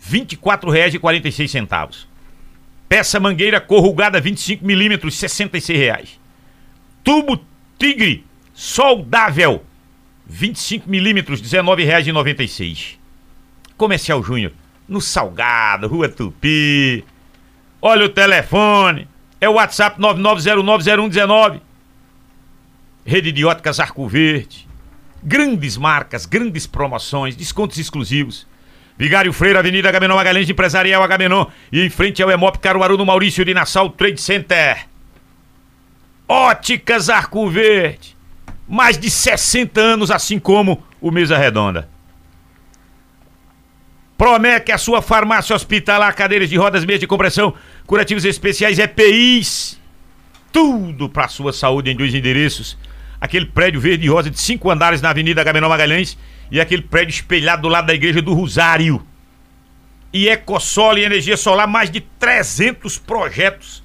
R$ 0.00 0.20
24,46. 0.20 2.06
Peça 2.88 3.18
mangueira 3.18 3.60
corrugada 3.60 4.20
25 4.20 4.64
milímetros, 4.64 5.18
66 5.18 5.78
reais. 5.78 6.20
Tubo 7.02 7.42
Tigre 7.78 8.24
soldável 8.52 9.64
25 10.26 10.88
milímetros, 10.88 11.40
R$ 11.40 11.62
19,96. 11.62 12.96
Comercial 13.76 14.22
Júnior, 14.22 14.52
no 14.86 15.00
Salgado, 15.00 15.88
Rua 15.88 16.08
Tupi. 16.08 17.04
Olha 17.80 18.04
o 18.04 18.08
telefone, 18.08 19.08
é 19.40 19.48
o 19.48 19.54
WhatsApp 19.54 20.00
99090119. 20.00 21.60
Rede 23.04 23.32
de 23.32 23.44
óticas 23.44 23.80
Arco 23.80 24.06
Verde. 24.06 24.68
Grandes 25.22 25.76
marcas, 25.76 26.26
grandes 26.26 26.66
promoções, 26.66 27.34
descontos 27.34 27.78
exclusivos. 27.78 28.46
Vigário 28.96 29.32
Freire, 29.32 29.58
Avenida 29.58 29.88
Agamenon 29.88 30.16
Magalhães, 30.16 30.50
Empresarial 30.50 31.02
Agamenon. 31.02 31.46
E 31.72 31.84
em 31.84 31.90
frente 31.90 32.22
ao 32.22 32.30
Emop 32.30 32.58
Caruaru, 32.58 32.96
no 32.96 33.06
Maurício 33.06 33.44
de 33.44 33.54
Nassau 33.54 33.90
Trade 33.90 34.20
Center. 34.20 34.86
Óticas 36.26 37.08
Arco 37.08 37.48
Verde. 37.48 38.16
Mais 38.68 38.98
de 38.98 39.08
60 39.08 39.80
anos, 39.80 40.10
assim 40.10 40.38
como 40.38 40.82
o 41.00 41.10
Mesa 41.10 41.38
Redonda. 41.38 41.88
Promete 44.18 44.72
a 44.72 44.78
sua 44.78 45.00
farmácia 45.00 45.54
hospitalar, 45.54 46.12
cadeiras 46.12 46.50
de 46.50 46.56
rodas, 46.56 46.84
meias 46.84 46.98
de 46.98 47.06
compressão, 47.06 47.54
curativos 47.86 48.24
especiais, 48.24 48.76
EPIs. 48.76 49.80
Tudo 50.50 51.08
para 51.08 51.28
sua 51.28 51.52
saúde 51.52 51.92
em 51.92 51.96
dois 51.96 52.12
endereços. 52.12 52.76
Aquele 53.20 53.46
prédio 53.46 53.80
verde 53.80 54.04
e 54.04 54.08
rosa 54.08 54.28
de 54.28 54.40
cinco 54.40 54.72
andares 54.72 55.00
na 55.00 55.10
Avenida 55.10 55.40
Agamenon 55.40 55.68
Magalhães 55.68 56.18
e 56.50 56.60
aquele 56.60 56.82
prédio 56.82 57.12
espelhado 57.12 57.62
do 57.62 57.68
lado 57.68 57.86
da 57.86 57.94
Igreja 57.94 58.20
do 58.20 58.34
Rosário. 58.34 59.06
E 60.12 60.28
Ecosol 60.28 60.98
e 60.98 61.04
energia 61.04 61.36
solar, 61.36 61.68
mais 61.68 61.88
de 61.88 62.00
300 62.00 62.98
projetos 62.98 63.84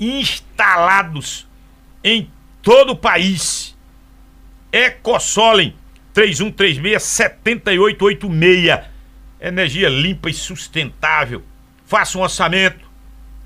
instalados 0.00 1.46
em 2.02 2.30
todo 2.62 2.92
o 2.92 2.96
país. 2.96 3.76
Ecosolem 4.72 5.74
3136 6.14 7.02
7886. 7.02 8.95
Energia 9.40 9.88
limpa 9.88 10.30
e 10.30 10.34
sustentável. 10.34 11.42
Faça 11.84 12.18
um 12.18 12.22
orçamento. 12.22 12.86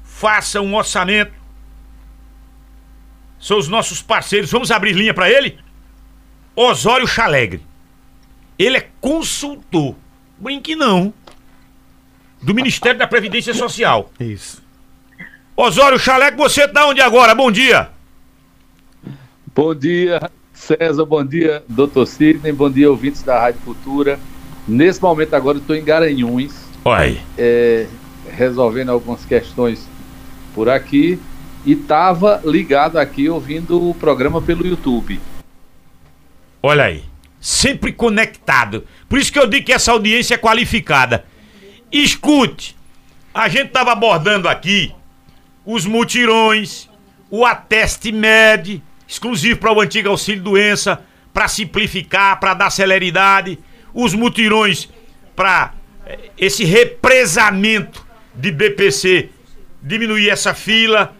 Faça 0.04 0.60
um 0.60 0.74
orçamento. 0.74 1.32
São 3.38 3.58
os 3.58 3.68
nossos 3.68 4.02
parceiros. 4.02 4.50
Vamos 4.50 4.70
abrir 4.70 4.92
linha 4.92 5.14
para 5.14 5.30
ele? 5.30 5.58
Osório 6.54 7.06
Chalegre. 7.06 7.62
Ele 8.58 8.76
é 8.76 8.88
consultor. 9.00 9.96
Brinque 10.38 10.76
não. 10.76 11.12
Do 12.42 12.54
Ministério 12.54 12.98
da 12.98 13.06
Previdência 13.06 13.54
Social. 13.54 14.10
Isso. 14.20 14.62
Osório 15.56 15.98
Chalegre, 15.98 16.38
você 16.38 16.66
tá 16.66 16.86
onde 16.86 17.00
agora? 17.00 17.34
Bom 17.34 17.50
dia. 17.50 17.90
Bom 19.54 19.74
dia, 19.74 20.30
César. 20.54 21.04
Bom 21.04 21.24
dia, 21.24 21.64
doutor 21.68 22.06
Sidney. 22.06 22.52
Bom 22.52 22.70
dia, 22.70 22.90
ouvintes 22.90 23.22
da 23.22 23.38
Rádio 23.38 23.60
Cultura. 23.62 24.18
Nesse 24.70 25.02
momento 25.02 25.34
agora 25.34 25.56
eu 25.58 25.60
estou 25.60 25.74
em 25.74 25.82
Garanhuns. 25.82 26.54
Oi. 26.84 27.20
É, 27.36 27.88
resolvendo 28.30 28.90
algumas 28.90 29.24
questões 29.24 29.88
por 30.54 30.68
aqui. 30.68 31.18
E 31.66 31.72
estava 31.72 32.40
ligado 32.44 32.96
aqui 32.96 33.28
ouvindo 33.28 33.90
o 33.90 33.92
programa 33.92 34.40
pelo 34.40 34.64
YouTube. 34.64 35.20
Olha 36.62 36.84
aí. 36.84 37.02
Sempre 37.40 37.92
conectado. 37.92 38.86
Por 39.08 39.18
isso 39.18 39.32
que 39.32 39.40
eu 39.40 39.48
digo 39.48 39.66
que 39.66 39.72
essa 39.72 39.90
audiência 39.90 40.34
é 40.34 40.38
qualificada. 40.38 41.24
Escute. 41.90 42.76
A 43.34 43.48
gente 43.48 43.66
estava 43.66 43.90
abordando 43.90 44.48
aqui 44.48 44.94
os 45.66 45.84
mutirões, 45.84 46.88
o 47.28 47.44
ateste 47.44 48.12
med, 48.12 48.80
exclusivo 49.06 49.58
para 49.58 49.72
o 49.72 49.80
antigo 49.80 50.08
auxílio 50.08 50.42
doença, 50.44 51.02
para 51.34 51.48
simplificar, 51.48 52.38
para 52.38 52.54
dar 52.54 52.70
celeridade, 52.70 53.58
os 53.92 54.14
mutirões 54.14 54.88
para 55.34 55.74
eh, 56.06 56.30
esse 56.38 56.64
represamento 56.64 58.04
de 58.34 58.50
BPC, 58.50 59.30
diminuir 59.82 60.28
essa 60.28 60.54
fila 60.54 61.14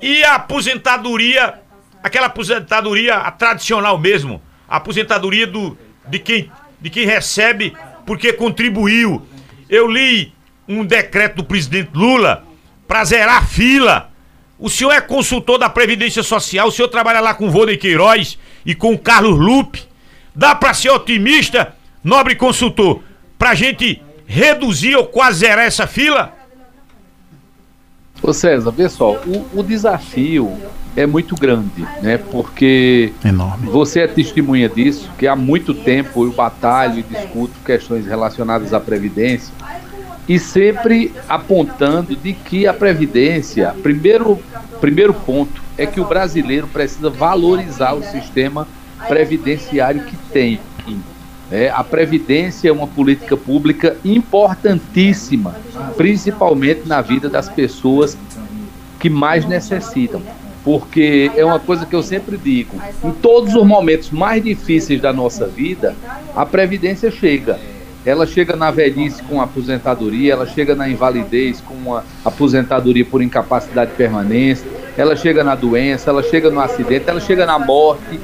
e 0.00 0.22
a 0.24 0.34
aposentadoria, 0.34 1.60
aquela 2.02 2.26
aposentadoria 2.26 3.18
tradicional 3.32 3.98
mesmo, 3.98 4.40
a 4.68 4.76
aposentadoria 4.76 5.46
do, 5.46 5.76
de, 6.06 6.18
quem, 6.18 6.50
de 6.80 6.90
quem 6.90 7.06
recebe 7.06 7.74
porque 8.06 8.32
contribuiu. 8.32 9.26
Eu 9.68 9.86
li 9.88 10.32
um 10.66 10.84
decreto 10.84 11.36
do 11.36 11.44
presidente 11.44 11.90
Lula 11.94 12.44
para 12.86 13.04
zerar 13.04 13.42
a 13.42 13.46
fila. 13.46 14.10
O 14.58 14.68
senhor 14.68 14.92
é 14.92 15.00
consultor 15.00 15.58
da 15.58 15.68
Previdência 15.68 16.22
Social, 16.22 16.68
o 16.68 16.72
senhor 16.72 16.88
trabalha 16.88 17.20
lá 17.20 17.34
com 17.34 17.46
o 17.46 17.50
Vônei 17.50 17.76
Queiroz 17.76 18.38
e 18.66 18.74
com 18.74 18.92
o 18.92 18.98
Carlos 18.98 19.38
Lupe. 19.38 19.86
Dá 20.34 20.54
para 20.54 20.74
ser 20.74 20.90
otimista, 20.90 21.76
nobre 22.02 22.34
consultor, 22.34 23.02
pra 23.38 23.54
gente 23.54 24.02
reduzir 24.26 24.96
ou 24.96 25.06
quase 25.06 25.40
zerar 25.40 25.64
essa 25.64 25.86
fila? 25.86 26.34
Ô 28.22 28.32
César, 28.32 28.70
vê 28.70 28.88
só, 28.88 29.12
o, 29.12 29.46
o 29.54 29.62
desafio 29.62 30.52
é 30.96 31.06
muito 31.06 31.36
grande, 31.36 31.86
né? 32.02 32.18
Porque 32.18 33.12
Enorme. 33.24 33.70
você 33.70 34.00
é 34.00 34.08
testemunha 34.08 34.68
disso, 34.68 35.08
que 35.16 35.26
há 35.26 35.36
muito 35.36 35.72
tempo 35.72 36.24
eu 36.24 36.32
batalho 36.32 36.98
e 36.98 37.02
discuto 37.02 37.54
questões 37.64 38.04
relacionadas 38.06 38.74
à 38.74 38.80
Previdência 38.80 39.54
e 40.28 40.38
sempre 40.38 41.12
apontando 41.28 42.14
de 42.14 42.32
que 42.32 42.66
a 42.66 42.74
Previdência, 42.74 43.74
primeiro, 43.82 44.38
primeiro 44.80 45.14
ponto, 45.14 45.62
é 45.76 45.86
que 45.86 46.00
o 46.00 46.04
brasileiro 46.04 46.66
precisa 46.66 47.08
valorizar 47.08 47.94
o 47.94 48.02
sistema 48.02 48.66
previdenciário 49.06 50.02
que 50.02 50.16
tem. 50.32 50.60
É, 51.50 51.70
a 51.70 51.82
Previdência 51.82 52.68
é 52.68 52.72
uma 52.72 52.86
política 52.86 53.36
pública 53.36 53.96
importantíssima, 54.04 55.56
principalmente 55.96 56.86
na 56.86 57.00
vida 57.00 57.28
das 57.28 57.48
pessoas 57.48 58.18
que 59.00 59.08
mais 59.08 59.46
necessitam. 59.46 60.22
Porque 60.62 61.30
é 61.34 61.44
uma 61.44 61.58
coisa 61.58 61.86
que 61.86 61.94
eu 61.94 62.02
sempre 62.02 62.36
digo: 62.36 62.78
em 63.02 63.10
todos 63.12 63.54
os 63.54 63.66
momentos 63.66 64.10
mais 64.10 64.44
difíceis 64.44 65.00
da 65.00 65.12
nossa 65.12 65.46
vida, 65.46 65.96
a 66.36 66.44
Previdência 66.44 67.10
chega. 67.10 67.58
Ela 68.04 68.26
chega 68.26 68.54
na 68.54 68.70
velhice 68.70 69.22
com 69.22 69.40
aposentadoria, 69.40 70.32
ela 70.32 70.46
chega 70.46 70.74
na 70.74 70.88
invalidez 70.88 71.60
com 71.60 71.74
uma 71.74 72.04
aposentadoria 72.24 73.04
por 73.04 73.20
incapacidade 73.20 73.90
permanente, 73.92 74.62
ela 74.96 75.16
chega 75.16 75.42
na 75.42 75.54
doença, 75.54 76.10
ela 76.10 76.22
chega 76.22 76.50
no 76.50 76.60
acidente, 76.60 77.04
ela 77.08 77.20
chega 77.20 77.44
na 77.44 77.58
morte 77.58 78.18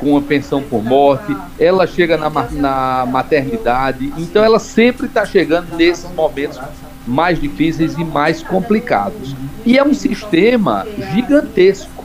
com 0.00 0.12
uma 0.12 0.22
pensão 0.22 0.62
por 0.62 0.82
morte, 0.82 1.36
ela 1.58 1.86
chega 1.86 2.16
na, 2.16 2.30
na 2.50 3.06
maternidade, 3.06 4.12
então 4.16 4.42
ela 4.42 4.58
sempre 4.58 5.06
está 5.06 5.24
chegando 5.26 5.76
nesses 5.76 6.10
momentos 6.12 6.58
mais 7.06 7.40
difíceis 7.40 7.94
e 7.94 8.04
mais 8.04 8.42
complicados. 8.42 9.36
E 9.64 9.78
é 9.78 9.84
um 9.84 9.94
sistema 9.94 10.86
gigantesco. 11.12 12.04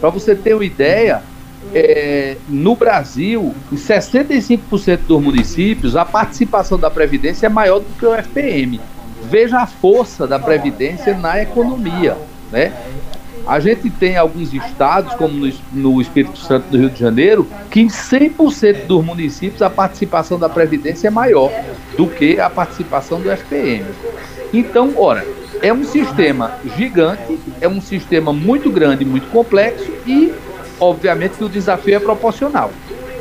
Para 0.00 0.10
você 0.10 0.34
ter 0.34 0.54
uma 0.54 0.64
ideia, 0.64 1.22
é, 1.74 2.36
no 2.48 2.74
Brasil, 2.74 3.54
em 3.70 3.76
65% 3.76 5.00
dos 5.06 5.22
municípios, 5.22 5.96
a 5.96 6.04
participação 6.04 6.78
da 6.78 6.90
Previdência 6.90 7.46
é 7.46 7.48
maior 7.48 7.80
do 7.80 7.86
que 7.98 8.04
o 8.04 8.14
FPM. 8.14 8.80
Veja 9.24 9.58
a 9.58 9.66
força 9.66 10.26
da 10.26 10.38
Previdência 10.38 11.16
na 11.16 11.40
economia. 11.40 12.16
Né? 12.50 12.72
A 13.50 13.58
gente 13.58 13.90
tem 13.90 14.16
alguns 14.16 14.54
estados, 14.54 15.12
como 15.14 15.34
no, 15.34 15.52
no 15.72 16.00
Espírito 16.00 16.38
Santo 16.38 16.68
do 16.70 16.78
Rio 16.78 16.88
de 16.88 17.00
Janeiro, 17.00 17.44
que 17.68 17.80
em 17.80 17.88
100% 17.88 18.86
dos 18.86 19.04
municípios 19.04 19.60
a 19.60 19.68
participação 19.68 20.38
da 20.38 20.48
Previdência 20.48 21.08
é 21.08 21.10
maior 21.10 21.50
do 21.96 22.06
que 22.06 22.38
a 22.38 22.48
participação 22.48 23.20
do 23.20 23.28
FPM. 23.28 23.86
Então, 24.54 24.92
ora, 24.96 25.26
é 25.60 25.72
um 25.72 25.82
sistema 25.82 26.58
gigante, 26.76 27.40
é 27.60 27.66
um 27.66 27.80
sistema 27.80 28.32
muito 28.32 28.70
grande, 28.70 29.04
muito 29.04 29.26
complexo 29.32 29.90
e, 30.06 30.32
obviamente, 30.78 31.42
o 31.42 31.48
desafio 31.48 31.96
é 31.96 31.98
proporcional. 31.98 32.70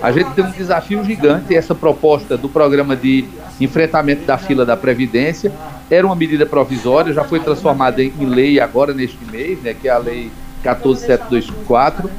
A 0.02 0.12
gente 0.12 0.32
tem 0.32 0.44
um 0.44 0.52
desafio 0.52 1.04
gigante, 1.04 1.56
essa 1.56 1.76
proposta 1.76 2.38
do 2.38 2.48
programa 2.48 2.96
de 2.96 3.26
enfrentamento 3.60 4.26
da 4.26 4.38
fila 4.38 4.66
da 4.66 4.78
Previdência 4.78 5.52
era 5.90 6.06
uma 6.06 6.16
medida 6.16 6.46
provisória, 6.46 7.14
já 7.14 7.24
foi 7.24 7.40
transformada 7.40 8.02
em, 8.02 8.26
lei 8.26 8.60
agora 8.60 8.94
neste 8.94 9.18
mês, 9.26 9.60
né, 9.62 9.74
que 9.74 9.88
é 9.88 9.92
a 9.92 9.98
lei 9.98 10.32
14724, 10.64 12.10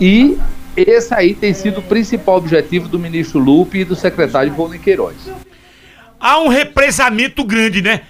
e 0.00 0.38
esse 0.76 1.12
aí 1.12 1.34
tem 1.34 1.52
sido 1.52 1.78
o 1.78 1.82
principal 1.82 2.36
objetivo 2.36 2.88
do 2.88 2.98
ministro 2.98 3.38
Lupe 3.38 3.78
e 3.78 3.84
do 3.84 3.96
secretário 3.96 4.52
Ivone 4.52 4.78
Queiroz. 4.78 5.16
Há 6.20 6.40
um 6.40 6.48
represamento 6.48 7.44
grande, 7.44 7.82
né? 7.82 8.02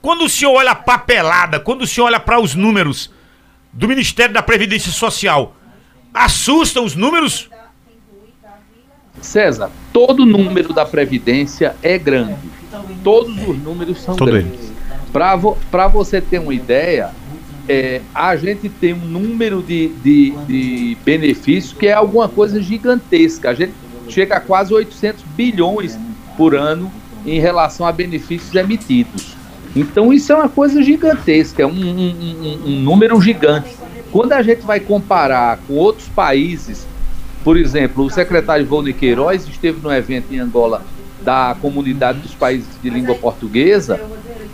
Quando 0.00 0.24
o 0.24 0.28
senhor 0.28 0.52
olha 0.52 0.70
a 0.70 0.74
papelada, 0.74 1.58
quando 1.58 1.82
o 1.82 1.86
senhor 1.86 2.06
olha 2.06 2.20
para 2.20 2.40
os 2.40 2.54
números 2.54 3.10
do 3.72 3.88
Ministério 3.88 4.32
da 4.32 4.42
Previdência 4.42 4.92
Social, 4.92 5.54
Assustam 6.14 6.84
os 6.84 6.94
números? 6.94 7.50
César, 9.24 9.70
todo 9.92 10.24
número 10.24 10.72
da 10.72 10.84
Previdência 10.84 11.74
é 11.82 11.98
grande. 11.98 12.36
Todos 13.02 13.36
os 13.48 13.58
números 13.62 14.00
são 14.00 14.16
Todo 14.16 14.30
grandes. 14.30 14.72
Para 15.12 15.36
vo 15.36 15.56
você 15.92 16.20
ter 16.20 16.38
uma 16.38 16.52
ideia, 16.52 17.10
é, 17.68 18.00
a 18.14 18.36
gente 18.36 18.68
tem 18.68 18.92
um 18.92 19.04
número 19.06 19.62
de, 19.62 19.88
de, 20.02 20.30
de 20.46 20.98
benefícios 21.04 21.72
que 21.72 21.86
é 21.86 21.92
alguma 21.92 22.28
coisa 22.28 22.60
gigantesca. 22.60 23.50
A 23.50 23.54
gente 23.54 23.72
chega 24.08 24.36
a 24.36 24.40
quase 24.40 24.74
800 24.74 25.24
bilhões 25.36 25.98
por 26.36 26.54
ano 26.54 26.90
em 27.24 27.40
relação 27.40 27.86
a 27.86 27.92
benefícios 27.92 28.54
emitidos. 28.54 29.34
Então 29.74 30.12
isso 30.12 30.32
é 30.32 30.36
uma 30.36 30.48
coisa 30.48 30.82
gigantesca, 30.82 31.62
é 31.62 31.66
um, 31.66 31.70
um, 31.70 32.10
um, 32.10 32.60
um 32.66 32.80
número 32.80 33.20
gigante. 33.20 33.74
Quando 34.12 34.32
a 34.32 34.42
gente 34.42 34.62
vai 34.62 34.78
comparar 34.78 35.58
com 35.66 35.74
outros 35.74 36.08
países, 36.08 36.86
por 37.44 37.58
exemplo, 37.58 38.06
o 38.06 38.10
secretário 38.10 38.64
Volney 38.64 38.94
Queiroz 38.94 39.46
esteve 39.46 39.78
no 39.82 39.92
evento 39.92 40.32
em 40.32 40.38
Angola 40.38 40.82
da 41.20 41.54
comunidade 41.60 42.18
dos 42.20 42.34
países 42.34 42.68
de 42.82 42.88
língua 42.88 43.14
portuguesa. 43.14 44.00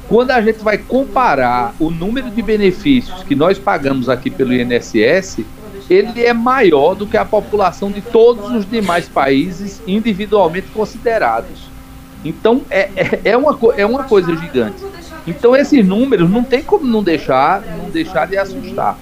Quando 0.08 0.32
a 0.32 0.40
gente 0.42 0.58
vai 0.58 0.76
comparar 0.76 1.72
o 1.78 1.88
número 1.88 2.30
de 2.30 2.42
benefícios 2.42 3.22
que 3.22 3.36
nós 3.36 3.58
pagamos 3.58 4.08
aqui 4.08 4.28
pelo 4.28 4.52
INSS, 4.52 5.44
ele 5.88 6.24
é 6.24 6.32
maior 6.32 6.94
do 6.94 7.06
que 7.06 7.16
a 7.16 7.24
população 7.24 7.92
de 7.92 8.00
todos 8.00 8.50
os 8.50 8.68
demais 8.68 9.08
países 9.08 9.80
individualmente 9.86 10.66
considerados. 10.74 11.70
Então 12.24 12.62
é, 12.68 12.90
é, 12.96 13.20
é, 13.24 13.36
uma, 13.36 13.56
é 13.76 13.86
uma 13.86 14.02
coisa 14.04 14.36
gigante. 14.36 14.84
Então 15.26 15.54
esses 15.54 15.86
números 15.86 16.28
não 16.28 16.42
tem 16.42 16.62
como 16.62 16.84
não 16.84 17.04
deixar, 17.04 17.62
não 17.78 17.88
deixar 17.88 18.26
de 18.26 18.36
assustar. 18.36 18.98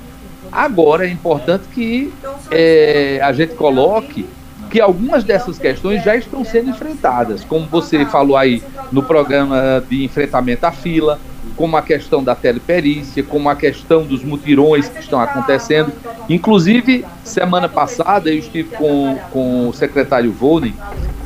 Agora 0.50 1.06
é 1.06 1.10
importante 1.10 1.64
que 1.72 2.12
é, 2.50 3.20
a 3.22 3.32
gente 3.32 3.54
coloque 3.54 4.26
que 4.70 4.80
algumas 4.80 5.24
dessas 5.24 5.58
questões 5.58 6.04
já 6.04 6.14
estão 6.14 6.44
sendo 6.44 6.70
enfrentadas, 6.70 7.42
como 7.44 7.66
você 7.66 8.04
falou 8.06 8.36
aí 8.36 8.62
no 8.92 9.02
programa 9.02 9.82
de 9.88 10.04
enfrentamento 10.04 10.66
à 10.66 10.72
fila, 10.72 11.18
como 11.56 11.76
a 11.76 11.82
questão 11.82 12.22
da 12.22 12.34
teleperícia, 12.34 13.22
como 13.22 13.48
a 13.48 13.56
questão 13.56 14.04
dos 14.04 14.22
mutirões 14.22 14.88
que 14.88 15.00
estão 15.00 15.20
acontecendo. 15.20 15.92
Inclusive, 16.28 17.04
semana 17.24 17.68
passada 17.68 18.30
eu 18.30 18.38
estive 18.38 18.68
com, 18.76 19.18
com 19.32 19.68
o 19.68 19.72
secretário 19.72 20.30
Volney 20.30 20.74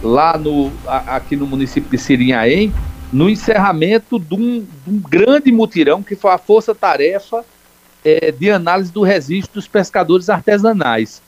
lá 0.03 0.39
no, 0.39 0.73
aqui 0.87 1.37
no 1.37 1.47
município 1.47 1.91
de 1.91 1.99
Sirinhaém, 1.99 2.73
no 3.12 3.29
encerramento 3.29 4.18
de 4.18 4.35
um, 4.35 4.66
de 4.87 4.91
um 4.91 4.99
grande 4.99 5.53
mutirão 5.53 6.03
que 6.03 6.16
foi 6.16 6.31
a 6.31 6.39
força-tarefa 6.39 7.45
é, 8.05 8.32
de 8.32 8.50
análise 8.50 8.92
do 8.92 9.03
registro 9.03 9.55
dos 9.55 9.68
pescadores 9.68 10.28
artesanais. 10.28 11.22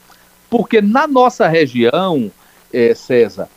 Porque 0.51 0.81
na 0.81 1.07
nossa 1.07 1.49
região, 1.49 2.31
é, 2.73 2.95
César, 2.95 3.49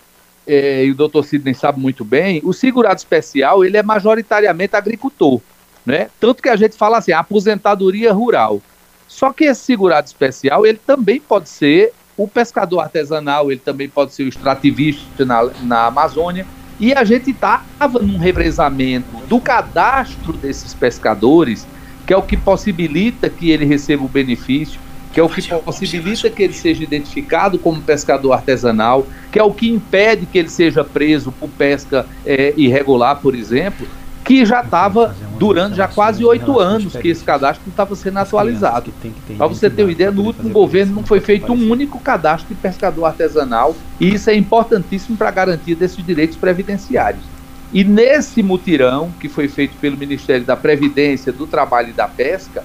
é, 0.47 0.85
e 0.85 0.91
o 0.91 0.95
doutor 0.95 1.25
Sidney 1.25 1.53
sabe 1.53 1.79
muito 1.79 2.05
bem, 2.05 2.41
o 2.43 2.53
segurado 2.53 2.97
especial 2.97 3.65
ele 3.65 3.77
é 3.77 3.83
majoritariamente 3.83 4.75
agricultor. 4.75 5.41
Né? 5.85 6.09
Tanto 6.19 6.41
que 6.41 6.49
a 6.49 6.55
gente 6.55 6.75
fala 6.75 6.97
assim, 6.97 7.11
aposentadoria 7.11 8.13
rural. 8.13 8.61
Só 9.07 9.31
que 9.31 9.45
esse 9.45 9.61
segurado 9.61 10.07
especial, 10.07 10.65
ele 10.65 10.79
também 10.85 11.19
pode 11.19 11.49
ser 11.49 11.93
o 12.17 12.27
pescador 12.27 12.79
artesanal, 12.79 13.51
ele 13.51 13.61
também 13.63 13.87
pode 13.87 14.13
ser 14.13 14.23
o 14.23 14.27
extrativista 14.27 15.23
na, 15.23 15.43
na 15.61 15.85
Amazônia. 15.85 16.45
E 16.79 16.93
a 16.93 17.03
gente 17.03 17.31
estava 17.31 17.99
num 17.99 18.17
revezamento 18.17 19.17
do 19.27 19.39
cadastro 19.39 20.33
desses 20.33 20.73
pescadores, 20.73 21.65
que 22.07 22.13
é 22.13 22.17
o 22.17 22.23
que 22.23 22.35
possibilita 22.35 23.29
que 23.29 23.51
ele 23.51 23.65
receba 23.65 24.03
o 24.03 24.07
benefício 24.07 24.79
que 25.17 25.19
é 25.19 25.23
o 25.23 25.29
que 25.29 25.41
possibilita 25.65 26.29
que 26.29 26.43
ele 26.43 26.53
seja 26.53 26.83
identificado 26.83 27.57
como 27.57 27.81
pescador 27.81 28.33
artesanal, 28.33 29.07
que 29.31 29.39
é 29.39 29.43
o 29.43 29.51
que 29.51 29.67
impede 29.67 30.27
que 30.27 30.37
ele 30.37 30.49
seja 30.49 30.83
preso 30.83 31.31
por 31.31 31.49
pesca 31.49 32.05
é, 32.23 32.53
irregular, 32.55 33.15
por 33.19 33.33
exemplo, 33.33 33.87
que 34.23 34.45
já 34.45 34.61
estava 34.61 35.15
durando 35.39 35.75
já 35.75 35.87
quase 35.87 36.23
oito 36.23 36.59
anos 36.59 36.95
que 36.97 37.07
esse 37.07 37.23
cadastro 37.23 37.63
não 37.65 37.71
estava 37.71 37.95
sendo 37.95 38.19
atualizado. 38.19 38.93
Para 39.37 39.47
você 39.47 39.71
ter 39.71 39.83
uma 39.83 39.91
ideia, 39.91 40.11
no 40.11 40.21
último 40.21 40.49
governo 40.49 40.95
não 40.95 41.03
foi 41.03 41.19
feito 41.19 41.51
um 41.51 41.71
único 41.71 41.97
cadastro 41.99 42.53
de 42.53 42.61
pescador 42.61 43.05
artesanal 43.05 43.75
e 43.99 44.13
isso 44.13 44.29
é 44.29 44.35
importantíssimo 44.35 45.17
para 45.17 45.29
a 45.29 45.31
garantia 45.31 45.75
desses 45.75 46.05
direitos 46.05 46.37
previdenciários. 46.37 47.23
E 47.73 47.83
nesse 47.83 48.41
mutirão 48.41 49.11
que 49.19 49.27
foi 49.27 49.47
feito 49.47 49.75
pelo 49.77 49.97
Ministério 49.97 50.45
da 50.45 50.55
Previdência, 50.55 51.33
do 51.33 51.45
Trabalho 51.45 51.89
e 51.89 51.93
da 51.93 52.07
Pesca, 52.07 52.63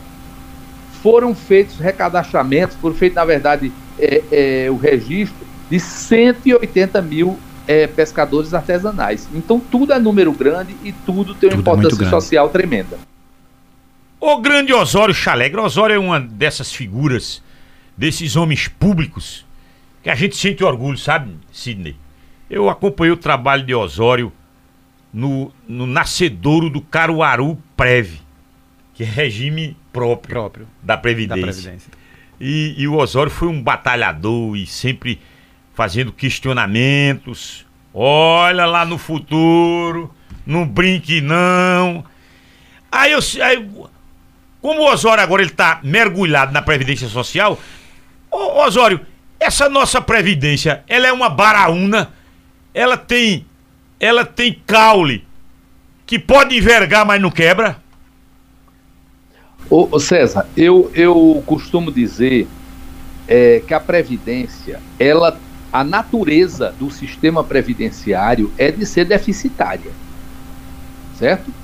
foram 1.03 1.34
feitos 1.34 1.78
recadastramentos, 1.78 2.76
foram 2.76 2.94
feitos, 2.94 3.16
na 3.16 3.24
verdade, 3.24 3.72
é, 3.98 4.22
é, 4.30 4.70
o 4.70 4.76
registro 4.76 5.44
de 5.68 5.80
180 5.80 7.03
mil 7.03 7.38
é, 7.66 7.86
pescadores 7.86 8.55
artesanais. 8.55 9.28
Então 9.34 9.59
tudo 9.59 9.92
é 9.92 9.98
número 9.98 10.32
grande 10.32 10.76
e 10.84 10.92
tudo 10.92 11.34
tem 11.34 11.50
uma 11.50 11.57
tudo 11.57 11.68
é 11.68 11.72
importância 11.72 12.11
social 12.11 12.48
tremenda. 12.48 12.98
O 14.20 14.36
grande 14.40 14.72
Osório 14.72 15.12
Chalegre, 15.12 15.61
Osório 15.61 15.96
é 15.96 15.98
uma 15.98 16.20
dessas 16.20 16.72
figuras, 16.72 17.42
desses 17.96 18.36
homens 18.36 18.68
públicos, 18.68 19.44
que 20.00 20.11
a 20.11 20.14
gente 20.14 20.36
sente 20.36 20.62
orgulho, 20.62 20.96
sabe, 20.96 21.34
Sidney? 21.53 21.96
Eu 22.48 22.68
acompanhei 22.70 23.12
o 23.12 23.16
trabalho 23.16 23.64
de 23.64 23.74
Osório 23.74 24.32
no, 25.12 25.52
no 25.68 25.86
nascedouro 25.86 26.70
do 26.70 26.80
Caruaru 26.80 27.58
Preve, 27.76 28.20
que 28.94 29.02
é 29.02 29.06
regime 29.06 29.76
próprio, 29.92 30.34
próprio 30.34 30.68
da, 30.82 30.96
Previdência. 30.96 31.36
Da 31.36 31.52
Previdência. 31.52 31.92
E, 32.40 32.74
e 32.78 32.88
o 32.88 32.96
Osório 32.96 33.30
foi 33.30 33.48
um 33.48 33.62
batalhador 33.62 34.56
e 34.56 34.66
sempre 34.66 35.20
fazendo 35.74 36.12
questionamentos. 36.12 37.66
Olha 37.94 38.66
lá 38.66 38.84
no 38.84 38.98
futuro, 38.98 40.12
não 40.46 40.66
brinque 40.66 41.20
não. 41.20 42.04
Aí 42.90 43.12
eu. 43.12 43.20
Aí, 43.42 43.70
como 44.60 44.82
o 44.82 44.92
Osório 44.92 45.22
agora 45.22 45.42
ele 45.42 45.50
está 45.50 45.80
mergulhado 45.82 46.52
na 46.52 46.62
Previdência 46.62 47.08
Social, 47.08 47.58
ô, 48.30 48.62
Osório, 48.64 49.00
essa 49.38 49.68
nossa 49.68 50.00
Previdência, 50.00 50.84
ela 50.88 51.06
é 51.06 51.12
uma 51.12 51.28
baraúna, 51.28 52.12
ela 52.72 52.96
tem. 52.96 53.46
Ela 54.03 54.24
tem 54.24 54.61
caule 54.66 55.24
que 56.05 56.18
pode 56.18 56.57
envergar, 56.57 57.07
mas 57.07 57.22
não 57.22 57.30
quebra. 57.30 57.76
Ô, 59.70 60.00
César, 60.00 60.44
eu, 60.57 60.90
eu 60.92 61.40
costumo 61.46 61.92
dizer 61.92 62.48
é, 63.28 63.62
que 63.64 63.72
a 63.72 63.78
Previdência, 63.78 64.80
ela, 64.98 65.38
a 65.72 65.84
natureza 65.84 66.74
do 66.80 66.90
sistema 66.90 67.44
previdenciário 67.44 68.53
é 68.59 68.72
de 68.72 68.84
ser 68.84 69.05
deficitária. 69.05 69.92
Certo? 71.16 71.55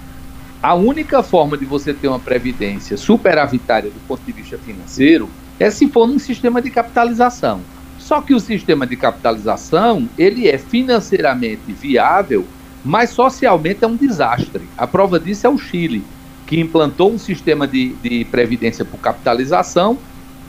A 0.62 0.74
única 0.74 1.24
forma 1.24 1.58
de 1.58 1.64
você 1.64 1.92
ter 1.92 2.06
uma 2.06 2.20
previdência 2.20 2.96
superavitária 2.96 3.90
do 3.90 4.00
ponto 4.06 4.22
de 4.24 4.30
vista 4.30 4.56
financeiro 4.58 5.28
é 5.58 5.68
se 5.70 5.88
for 5.88 6.06
num 6.06 6.20
sistema 6.20 6.62
de 6.62 6.70
capitalização. 6.70 7.60
Só 8.08 8.22
que 8.22 8.32
o 8.32 8.40
sistema 8.40 8.86
de 8.86 8.96
capitalização, 8.96 10.08
ele 10.16 10.48
é 10.48 10.56
financeiramente 10.56 11.70
viável, 11.74 12.46
mas 12.82 13.10
socialmente 13.10 13.84
é 13.84 13.86
um 13.86 13.96
desastre. 13.96 14.62
A 14.78 14.86
prova 14.86 15.20
disso 15.20 15.46
é 15.46 15.50
o 15.50 15.58
Chile 15.58 16.02
que 16.46 16.58
implantou 16.58 17.12
um 17.12 17.18
sistema 17.18 17.68
de, 17.68 17.90
de 17.96 18.24
previdência 18.24 18.82
por 18.82 18.98
capitalização 18.98 19.98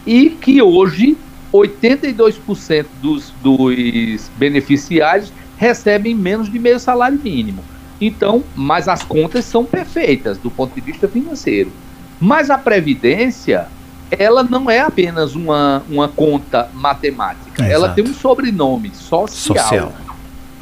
e 0.07 0.29
que 0.29 0.61
hoje 0.61 1.17
82% 1.53 2.85
dos, 3.01 3.33
dos 3.43 4.31
beneficiários 4.37 5.33
recebem 5.57 6.15
menos 6.15 6.49
de 6.49 6.57
meio 6.57 6.79
salário 6.79 7.19
mínimo. 7.21 7.61
Então, 7.99 8.41
mas 8.55 8.87
as 8.87 9.03
contas 9.03 9.43
são 9.43 9.65
perfeitas 9.65 10.37
do 10.37 10.49
ponto 10.49 10.73
de 10.73 10.79
vista 10.79 11.09
financeiro. 11.09 11.73
Mas 12.21 12.49
a 12.49 12.57
previdência, 12.57 13.67
ela 14.11 14.43
não 14.43 14.69
é 14.69 14.79
apenas 14.79 15.35
uma, 15.35 15.83
uma 15.89 16.07
conta 16.07 16.69
matemática, 16.73 17.63
Exato. 17.63 17.71
ela 17.71 17.89
tem 17.89 18.03
um 18.03 18.13
sobrenome 18.13 18.91
social. 18.93 19.55
social. 19.55 19.93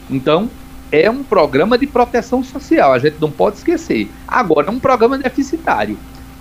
Então, 0.09 0.49
é 0.91 1.09
um 1.09 1.23
programa 1.23 1.77
de 1.77 1.85
proteção 1.85 2.43
social, 2.43 2.93
a 2.93 2.99
gente 2.99 3.17
não 3.19 3.31
pode 3.31 3.57
esquecer. 3.57 4.09
Agora, 4.27 4.67
é 4.67 4.71
um 4.71 4.79
programa 4.79 5.17
deficitário. 5.17 5.97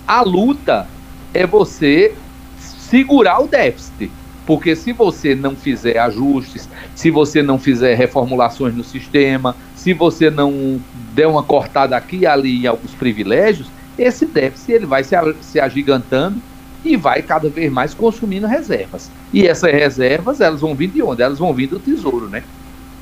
A 0.07 0.21
luta 0.21 0.87
é 1.33 1.45
você 1.45 2.15
segurar 2.59 3.39
o 3.41 3.47
déficit. 3.47 4.11
Porque 4.45 4.77
se 4.77 4.93
você 4.93 5.35
não 5.35 5.57
fizer 5.57 5.97
ajustes, 5.97 6.69
se 6.95 7.11
você 7.11 7.43
não 7.43 7.59
fizer 7.59 7.95
reformulações 7.95 8.73
no 8.73 8.83
sistema, 8.83 9.53
se 9.75 9.93
você 9.93 10.29
não 10.29 10.79
der 11.13 11.27
uma 11.27 11.43
cortada 11.43 11.97
aqui 11.97 12.19
e 12.19 12.25
ali 12.25 12.63
em 12.63 12.65
alguns 12.67 12.91
privilégios, 12.91 13.67
esse 13.99 14.25
déficit 14.25 14.71
ele 14.71 14.85
vai 14.85 15.03
se, 15.03 15.15
se 15.41 15.59
agigantando 15.59 16.41
e 16.83 16.95
vai 16.95 17.21
cada 17.21 17.49
vez 17.49 17.71
mais 17.71 17.93
consumindo 17.93 18.47
reservas. 18.47 19.09
E 19.33 19.47
essas 19.47 19.71
reservas, 19.71 20.41
elas 20.41 20.61
vão 20.61 20.75
vir 20.75 20.89
de 20.89 21.01
onde? 21.01 21.21
Elas 21.21 21.39
vão 21.39 21.53
vir 21.53 21.67
do 21.67 21.79
tesouro, 21.79 22.27
né? 22.27 22.43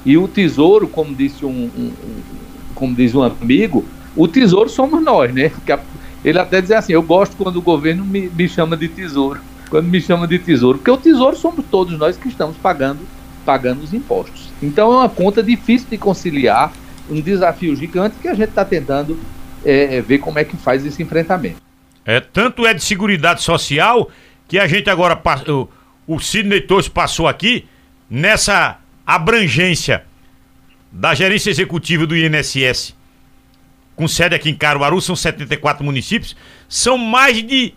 E 0.05 0.17
o 0.17 0.28
tesouro, 0.28 0.88
como 0.88 1.15
disse 1.15 1.45
um, 1.45 1.49
um, 1.49 1.91
um 2.03 2.21
como 2.73 2.93
diz 2.93 3.15
um 3.15 3.23
amigo, 3.23 3.86
o 4.15 4.28
tesouro 4.28 4.69
somos 4.69 5.01
nós, 5.01 5.34
né? 5.34 5.51
ele 6.23 6.39
até 6.39 6.61
dizia 6.61 6.80
assim, 6.80 6.93
eu 6.93 7.03
gosto 7.03 7.36
quando 7.38 7.57
o 7.57 7.61
governo 7.61 8.03
me, 8.03 8.30
me 8.30 8.47
chama 8.47 8.76
de 8.76 8.88
tesouro. 8.88 9.39
quando 9.69 9.88
me 9.88 10.01
chamam 10.01 10.28
de 10.28 10.39
tesouro, 10.39 10.78
porque 10.78 10.91
o 10.91 10.97
tesouro 10.97 11.36
somos 11.36 11.65
todos 11.69 11.97
nós 11.97 12.17
que 12.17 12.28
estamos 12.28 12.55
pagando, 12.57 12.99
pagando 13.45 13.84
os 13.84 13.93
impostos. 13.93 14.49
Então 14.61 14.91
é 14.91 14.97
uma 14.97 15.09
conta 15.09 15.43
difícil 15.43 15.88
de 15.89 15.97
conciliar, 15.97 16.71
um 17.09 17.21
desafio 17.21 17.76
gigante 17.76 18.15
que 18.21 18.28
a 18.28 18.34
gente 18.34 18.49
está 18.49 18.65
tentando 18.65 19.17
é, 19.63 19.97
é, 19.97 20.01
ver 20.01 20.19
como 20.19 20.39
é 20.39 20.43
que 20.43 20.57
faz 20.57 20.86
esse 20.86 21.01
enfrentamento. 21.01 21.64
É, 22.06 22.20
tanto 22.20 22.66
é 22.66 22.74
de 22.74 22.84
Seguridade 22.84 23.41
Social 23.41 24.10
que 24.47 24.60
a 24.60 24.68
gente 24.68 24.89
agora, 24.89 25.20
o, 25.51 25.68
o 26.06 26.20
Sidney 26.20 26.62
Torres 26.62 26.88
passou 26.88 27.28
aqui, 27.28 27.66
nessa 28.10 28.80
abrangência 29.06 30.06
da 30.91 31.14
gerência 31.14 31.49
executiva 31.49 32.06
do 32.06 32.16
INSS, 32.16 32.95
com 33.95 34.08
sede 34.08 34.36
aqui 34.36 34.49
em 34.49 34.56
Caruaru, 34.56 35.01
são 35.01 35.16
74 35.16 35.84
municípios, 35.84 36.36
são 36.68 36.97
mais 36.97 37.41
de 37.41 37.74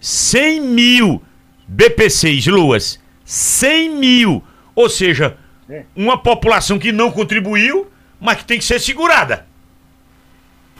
100 0.00 0.60
mil 0.60 1.22
BPCs, 1.66 2.46
Luas. 2.48 3.00
100 3.24 3.90
mil. 3.96 4.44
Ou 4.74 4.90
seja, 4.90 5.36
é. 5.68 5.84
uma 5.94 6.18
população 6.18 6.78
que 6.78 6.90
não 6.90 7.10
contribuiu, 7.12 7.90
mas 8.20 8.38
que 8.38 8.44
tem 8.44 8.58
que 8.58 8.64
ser 8.64 8.80
segurada. 8.80 9.46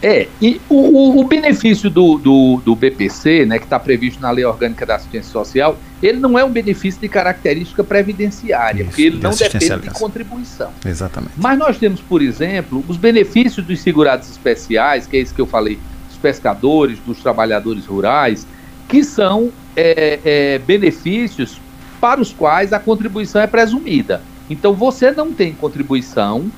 É, 0.03 0.29
e 0.41 0.59
o, 0.69 1.21
o 1.21 1.25
benefício 1.25 1.91
do, 1.91 2.17
do, 2.17 2.63
do, 2.65 2.75
BPC, 2.75 3.45
né, 3.45 3.59
que 3.59 3.65
está 3.65 3.79
previsto 3.79 4.21
na 4.21 4.31
Lei 4.31 4.45
Orgânica 4.45 4.87
da 4.87 4.97
Assistência 4.97 5.31
Social, 5.31 5.79
ele 6.03 6.19
não 6.19 6.39
é 6.39 6.45
um 6.45 6.51
benefício 6.51 6.99
de 6.99 7.09
característica 7.09 7.85
previdenciária, 7.85 8.83
Isso, 8.83 8.91
porque 8.91 9.03
ele 9.03 9.21
não 9.23 9.31
depende 9.31 9.89
de 9.89 9.91
contribuição. 9.91 10.71
Exatamente. 10.87 11.33
Mas 11.37 11.59
nós 11.59 11.77
temos, 11.77 12.01
por 12.01 12.23
exemplo, 12.23 12.83
os 12.89 12.97
benefícios 12.97 13.67
dos 13.67 13.81
segurados 13.81 14.31
especiais, 14.31 15.07
que 15.07 15.19
é 15.19 15.21
isso 15.21 15.35
que 15.35 15.41
eu 15.41 15.47
falei, 15.47 15.79
dos 16.09 16.17
pescadores, 16.17 16.99
dos 17.01 17.19
trabalhadores 17.19 17.85
rurais, 17.85 18.47
que 18.89 19.05
são 19.05 19.53
é, 19.77 20.19
é, 20.25 20.59
benefícios 20.59 21.61
para 22.01 22.23
os 22.23 22.33
quais 22.33 22.73
a 22.73 22.79
contribuição 22.79 23.43
é 23.43 23.47
presumida. 23.47 24.23
Então 24.49 24.73
você 24.73 25.11
não 25.11 25.31
tem 25.33 25.53
contribuição, 25.53 26.51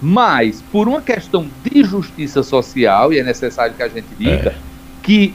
mas, 0.00 0.62
por 0.72 0.88
uma 0.88 1.02
questão 1.02 1.46
de 1.62 1.84
justiça 1.84 2.42
social, 2.42 3.12
e 3.12 3.18
é 3.18 3.22
necessário 3.22 3.74
que 3.74 3.82
a 3.82 3.88
gente 3.88 4.08
diga, 4.18 4.50
é. 4.50 4.54
que 5.02 5.34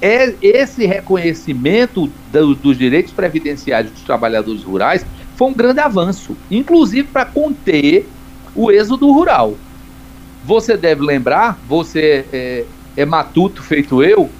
é 0.00 0.34
esse 0.40 0.86
reconhecimento 0.86 2.10
do, 2.30 2.54
dos 2.54 2.76
direitos 2.78 3.12
previdenciários 3.12 3.92
dos 3.92 4.02
trabalhadores 4.02 4.62
rurais 4.62 5.04
foi 5.36 5.48
um 5.48 5.54
grande 5.54 5.80
avanço, 5.80 6.36
inclusive 6.50 7.08
para 7.08 7.24
conter 7.24 8.08
o 8.54 8.70
êxodo 8.70 9.10
rural. 9.10 9.54
Você 10.44 10.76
deve 10.76 11.02
lembrar, 11.02 11.58
você 11.68 12.24
é, 12.32 12.64
é 12.96 13.04
matuto 13.04 13.62
feito 13.62 14.02
eu, 14.02 14.30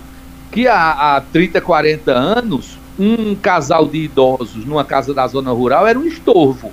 que 0.52 0.68
há, 0.68 1.16
há 1.16 1.20
30, 1.20 1.60
40 1.60 2.12
anos, 2.12 2.78
um 2.98 3.34
casal 3.34 3.88
de 3.88 3.98
idosos 3.98 4.64
numa 4.64 4.84
casa 4.84 5.12
da 5.12 5.26
zona 5.26 5.50
rural 5.50 5.86
era 5.86 5.98
um 5.98 6.04
estorvo. 6.04 6.70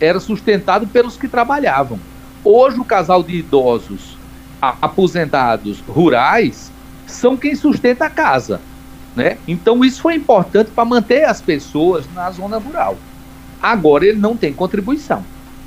Era 0.00 0.18
sustentado 0.18 0.86
pelos 0.88 1.16
que 1.16 1.28
trabalhavam. 1.28 2.00
Hoje, 2.44 2.78
o 2.78 2.84
casal 2.84 3.22
de 3.22 3.36
idosos 3.36 4.16
aposentados 4.60 5.80
rurais 5.80 6.70
são 7.06 7.36
quem 7.36 7.54
sustenta 7.54 8.06
a 8.06 8.10
casa. 8.10 8.60
Né? 9.14 9.38
Então, 9.46 9.84
isso 9.84 10.00
foi 10.00 10.14
importante 10.14 10.70
para 10.70 10.84
manter 10.84 11.24
as 11.24 11.40
pessoas 11.40 12.06
na 12.14 12.30
zona 12.30 12.58
rural. 12.58 12.96
Agora, 13.60 14.06
ele 14.06 14.18
não 14.18 14.36
tem 14.36 14.52
contribuição. 14.52 15.24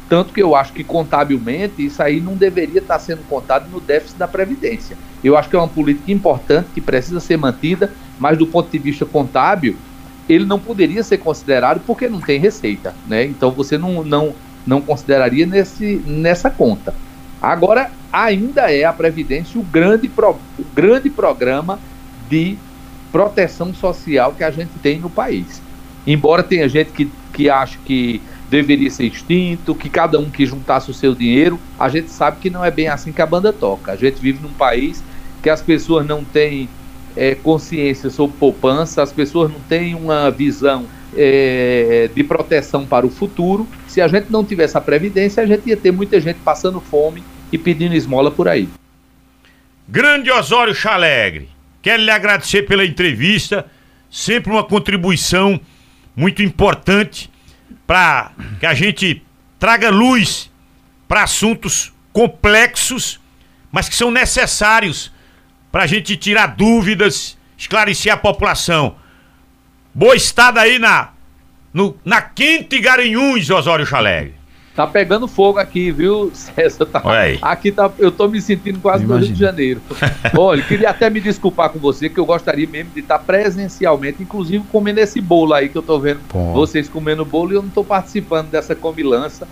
Tanto 0.10 0.34
que 0.34 0.42
eu 0.42 0.56
acho 0.56 0.74
que 0.74 0.84
contabilmente 0.84 1.86
isso 1.86 2.02
aí 2.02 2.20
não 2.20 2.36
deveria 2.36 2.80
estar 2.80 3.00
sendo 3.00 3.28
contado 3.28 3.70
no 3.70 3.80
déficit 3.80 4.18
da 4.18 4.28
Previdência. 4.28 4.98
Eu 5.24 5.38
acho 5.38 5.50
que 5.50 5.56
é 5.56 5.60
uma 5.60 5.68
política 5.68 6.12
importante 6.12 6.70
que 6.74 6.82
precisa 6.82 7.20
ser 7.20 7.38
mantida, 7.38 7.92
mas 8.20 8.38
do 8.38 8.46
ponto 8.46 8.70
de 8.70 8.78
vista 8.78 9.06
contábil, 9.06 9.76
ele 10.28 10.46
não 10.46 10.60
poderia 10.60 11.04
ser 11.04 11.18
considerado 11.18 11.82
porque 11.86 12.08
não 12.08 12.20
tem 12.20 12.40
receita. 12.40 12.94
Né? 13.08 13.26
Então 13.26 13.52
você 13.52 13.78
não, 13.78 14.04
não, 14.04 14.34
não 14.66 14.82
consideraria 14.82 15.45
nesse, 15.45 16.01
nessa 16.05 16.49
conta. 16.49 16.93
Agora, 17.41 17.91
ainda 18.11 18.72
é 18.72 18.86
a 18.86 18.93
Previdência 18.93 19.59
o 19.59 19.64
grande, 19.64 20.07
pro, 20.07 20.38
o 20.57 20.64
grande 20.74 21.09
programa 21.09 21.80
de 22.30 22.57
proteção 23.11 23.74
social 23.74 24.34
que 24.34 24.43
a 24.43 24.51
gente 24.51 24.72
tem 24.82 24.99
no 24.99 25.09
país. 25.09 25.61
Embora 26.05 26.41
tenha 26.41 26.68
gente 26.68 26.91
que, 26.91 27.11
que 27.34 27.49
acha 27.49 27.78
que 27.86 28.22
deveria 28.49 28.89
ser 28.89 29.05
extinto, 29.05 29.74
que 29.74 29.89
cada 29.89 30.20
um 30.20 30.30
que 30.30 30.45
juntasse 30.45 30.89
o 30.91 30.93
seu 30.93 31.16
dinheiro, 31.16 31.59
a 31.80 31.89
gente 31.89 32.09
sabe 32.09 32.38
que 32.39 32.49
não 32.49 32.64
é 32.64 32.72
bem 32.72 32.88
assim 32.88 33.11
que 33.11 33.22
a 33.22 33.26
banda 33.26 33.51
toca. 33.51 33.91
A 33.91 33.95
gente 33.95 34.22
vive 34.22 34.39
num 34.41 34.53
país 34.53 35.03
que 35.41 35.49
as 35.49 35.61
pessoas 35.61 36.05
não 36.05 36.24
têm 36.24 36.70
é, 37.16 37.36
consciência 37.36 38.09
sobre 38.09 38.38
poupança, 38.38 39.01
as 39.01 39.11
pessoas 39.11 39.51
não 39.51 39.59
têm 39.61 39.95
uma 39.95 40.30
visão 40.30 40.86
é, 41.18 42.09
de 42.14 42.24
proteção 42.24 42.86
para 42.86 43.05
o 43.05 43.09
futuro. 43.09 43.68
Se 43.88 44.01
a 44.01 44.07
gente 44.07 44.32
não 44.32 44.43
tivesse 44.43 44.78
a 44.78 44.82
previdência, 44.82 45.43
a 45.43 45.45
gente 45.45 45.68
ia 45.68 45.78
ter 45.78 45.91
muita 45.91 46.20
gente 46.20 46.39
passando 46.39 46.80
fome 46.80 47.24
e 47.51 47.57
pedindo 47.57 47.95
esmola 47.95 48.32
por 48.32 48.47
aí. 48.47 48.68
Grande 49.88 50.32
Osório 50.32 50.74
Chalegre, 50.74 51.49
quero 51.82 52.01
lhe 52.01 52.11
agradecer 52.11 52.64
pela 52.64 52.86
entrevista, 52.86 53.66
sempre 54.09 54.51
uma 54.51 54.64
contribuição 54.64 55.59
muito 56.16 56.41
importante 56.41 57.30
para 57.86 58.32
que 58.59 58.66
a 58.66 58.74
gente 58.74 59.22
traga 59.59 59.89
luz 59.89 60.49
para 61.07 61.24
assuntos 61.24 61.93
complexos, 62.11 63.20
mas 63.72 63.89
que 63.89 63.95
são 63.95 64.09
necessários 64.09 65.11
para 65.72 65.84
a 65.84 65.88
gente 65.88 66.16
tirar 66.16 66.47
dúvidas, 66.47 67.38
esclarecer 67.57 68.14
a 68.14 68.18
população. 68.18 68.95
Boa 69.96 70.16
estada 70.16 70.60
aí 70.60 70.80
na, 70.80 71.10
no, 71.72 71.96
na 72.04 72.20
Quente 72.20 72.80
Garanhuns, 72.80 73.48
Osório 73.52 73.86
Chalegre. 73.86 74.34
Tá 74.76 74.88
pegando 74.88 75.28
fogo 75.28 75.60
aqui, 75.60 75.91
viu, 75.91 76.32
César? 76.34 76.88
Tá, 76.88 77.04
aqui 77.44 77.72
tá, 77.72 77.91
eu 78.00 78.12
tô 78.12 78.28
me 78.28 78.41
sentindo 78.41 78.80
quase 78.80 79.06
no 79.06 79.16
Rio 79.18 79.32
de 79.32 79.39
Janeiro. 79.39 79.80
Olha, 80.36 80.64
queria 80.64 80.89
até 80.89 81.12
me 81.12 81.22
desculpar 81.22 81.70
com 81.70 81.78
você, 81.78 82.10
que 82.10 82.20
eu 82.20 82.26
gostaria 82.26 82.68
mesmo 82.68 82.89
de 82.91 83.02
estar 83.02 83.20
presencialmente, 83.20 84.24
inclusive 84.24 84.64
comendo 84.72 85.00
esse 85.00 85.22
bolo 85.22 85.54
aí 85.54 85.70
que 85.70 85.78
eu 85.78 85.84
tô 85.84 86.00
vendo 86.00 86.22
Bom. 86.34 86.54
vocês 86.54 86.89
comendo 86.89 87.24
bolo 87.24 87.52
e 87.52 87.56
eu 87.56 87.62
não 87.62 87.70
tô 87.70 87.84
participando 87.84 88.50
dessa 88.50 88.74
comilança. 88.74 89.48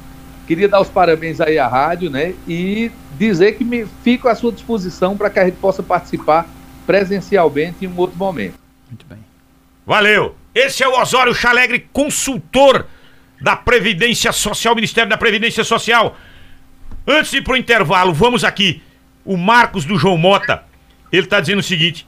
Queria 0.47 0.67
dar 0.67 0.81
os 0.81 0.89
parabéns 0.89 1.39
aí 1.39 1.59
à 1.59 1.67
rádio, 1.67 2.09
né? 2.09 2.33
E 2.47 2.91
dizer 3.15 3.51
que 3.51 3.63
me 3.63 3.85
fico 4.03 4.27
à 4.27 4.33
sua 4.33 4.51
disposição 4.51 5.15
para 5.15 5.29
que 5.29 5.37
a 5.37 5.45
gente 5.45 5.57
possa 5.57 5.83
participar 5.83 6.49
presencialmente 6.87 7.85
em 7.85 7.87
um 7.87 7.95
outro 7.95 8.17
momento. 8.17 8.55
Muito 8.89 9.05
bem. 9.05 9.30
Valeu! 9.85 10.35
Esse 10.53 10.83
é 10.83 10.87
o 10.87 10.99
Osório 10.99 11.33
Chalegre, 11.33 11.87
consultor 11.93 12.85
da 13.41 13.55
Previdência 13.55 14.31
Social, 14.31 14.75
Ministério 14.75 15.09
da 15.09 15.17
Previdência 15.17 15.63
Social. 15.63 16.17
Antes 17.07 17.31
de 17.31 17.37
ir 17.37 17.41
pro 17.41 17.55
intervalo, 17.55 18.13
vamos 18.13 18.43
aqui. 18.43 18.81
O 19.25 19.37
Marcos 19.37 19.85
do 19.85 19.97
João 19.97 20.17
Mota, 20.17 20.63
ele 21.11 21.25
tá 21.25 21.39
dizendo 21.39 21.59
o 21.59 21.63
seguinte: 21.63 22.05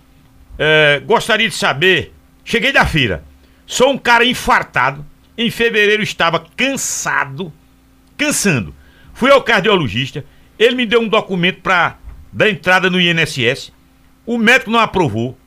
é, 0.58 1.02
gostaria 1.06 1.50
de 1.50 1.56
saber. 1.56 2.14
Cheguei 2.46 2.72
da 2.72 2.86
feira, 2.86 3.24
sou 3.66 3.92
um 3.92 3.98
cara 3.98 4.26
infartado. 4.26 5.06
Em 5.36 5.50
fevereiro 5.50 6.04
estava 6.04 6.46
cansado, 6.56 7.52
cansando. 8.16 8.76
Fui 9.14 9.32
ao 9.32 9.42
cardiologista, 9.42 10.24
ele 10.60 10.76
me 10.76 10.86
deu 10.86 11.02
um 11.02 11.08
documento 11.08 11.62
para 11.62 11.98
dar 12.32 12.50
entrada 12.50 12.90
no 12.90 13.02
INSS. 13.02 13.72
O 14.26 14.38
médico 14.38 14.70
não 14.70 14.80
aprovou. 14.80 15.38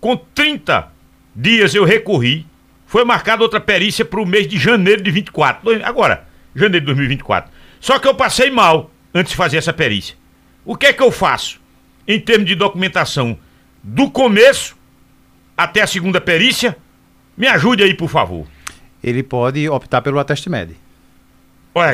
Com 0.00 0.16
30 0.16 0.91
dias 1.34 1.74
eu 1.74 1.84
recorri. 1.84 2.46
Foi 2.86 3.04
marcada 3.04 3.42
outra 3.42 3.60
perícia 3.60 4.04
para 4.04 4.20
o 4.20 4.26
mês 4.26 4.46
de 4.46 4.58
janeiro 4.58 5.02
de 5.02 5.10
24. 5.10 5.82
Agora, 5.84 6.26
janeiro 6.54 6.80
de 6.80 6.86
2024. 6.86 7.50
Só 7.80 7.98
que 7.98 8.06
eu 8.06 8.14
passei 8.14 8.50
mal 8.50 8.90
antes 9.14 9.30
de 9.30 9.36
fazer 9.36 9.56
essa 9.56 9.72
perícia. 9.72 10.16
O 10.64 10.76
que 10.76 10.86
é 10.86 10.92
que 10.92 11.02
eu 11.02 11.10
faço 11.10 11.60
em 12.06 12.20
termos 12.20 12.46
de 12.46 12.54
documentação 12.54 13.38
do 13.82 14.10
começo 14.10 14.76
até 15.56 15.80
a 15.80 15.86
segunda 15.86 16.20
perícia? 16.20 16.76
Me 17.36 17.46
ajude 17.48 17.82
aí, 17.82 17.94
por 17.94 18.08
favor. 18.08 18.46
Ele 19.02 19.22
pode 19.22 19.68
optar 19.68 20.02
pelo 20.02 20.18
ateste 20.18 20.48
médio. 20.50 20.76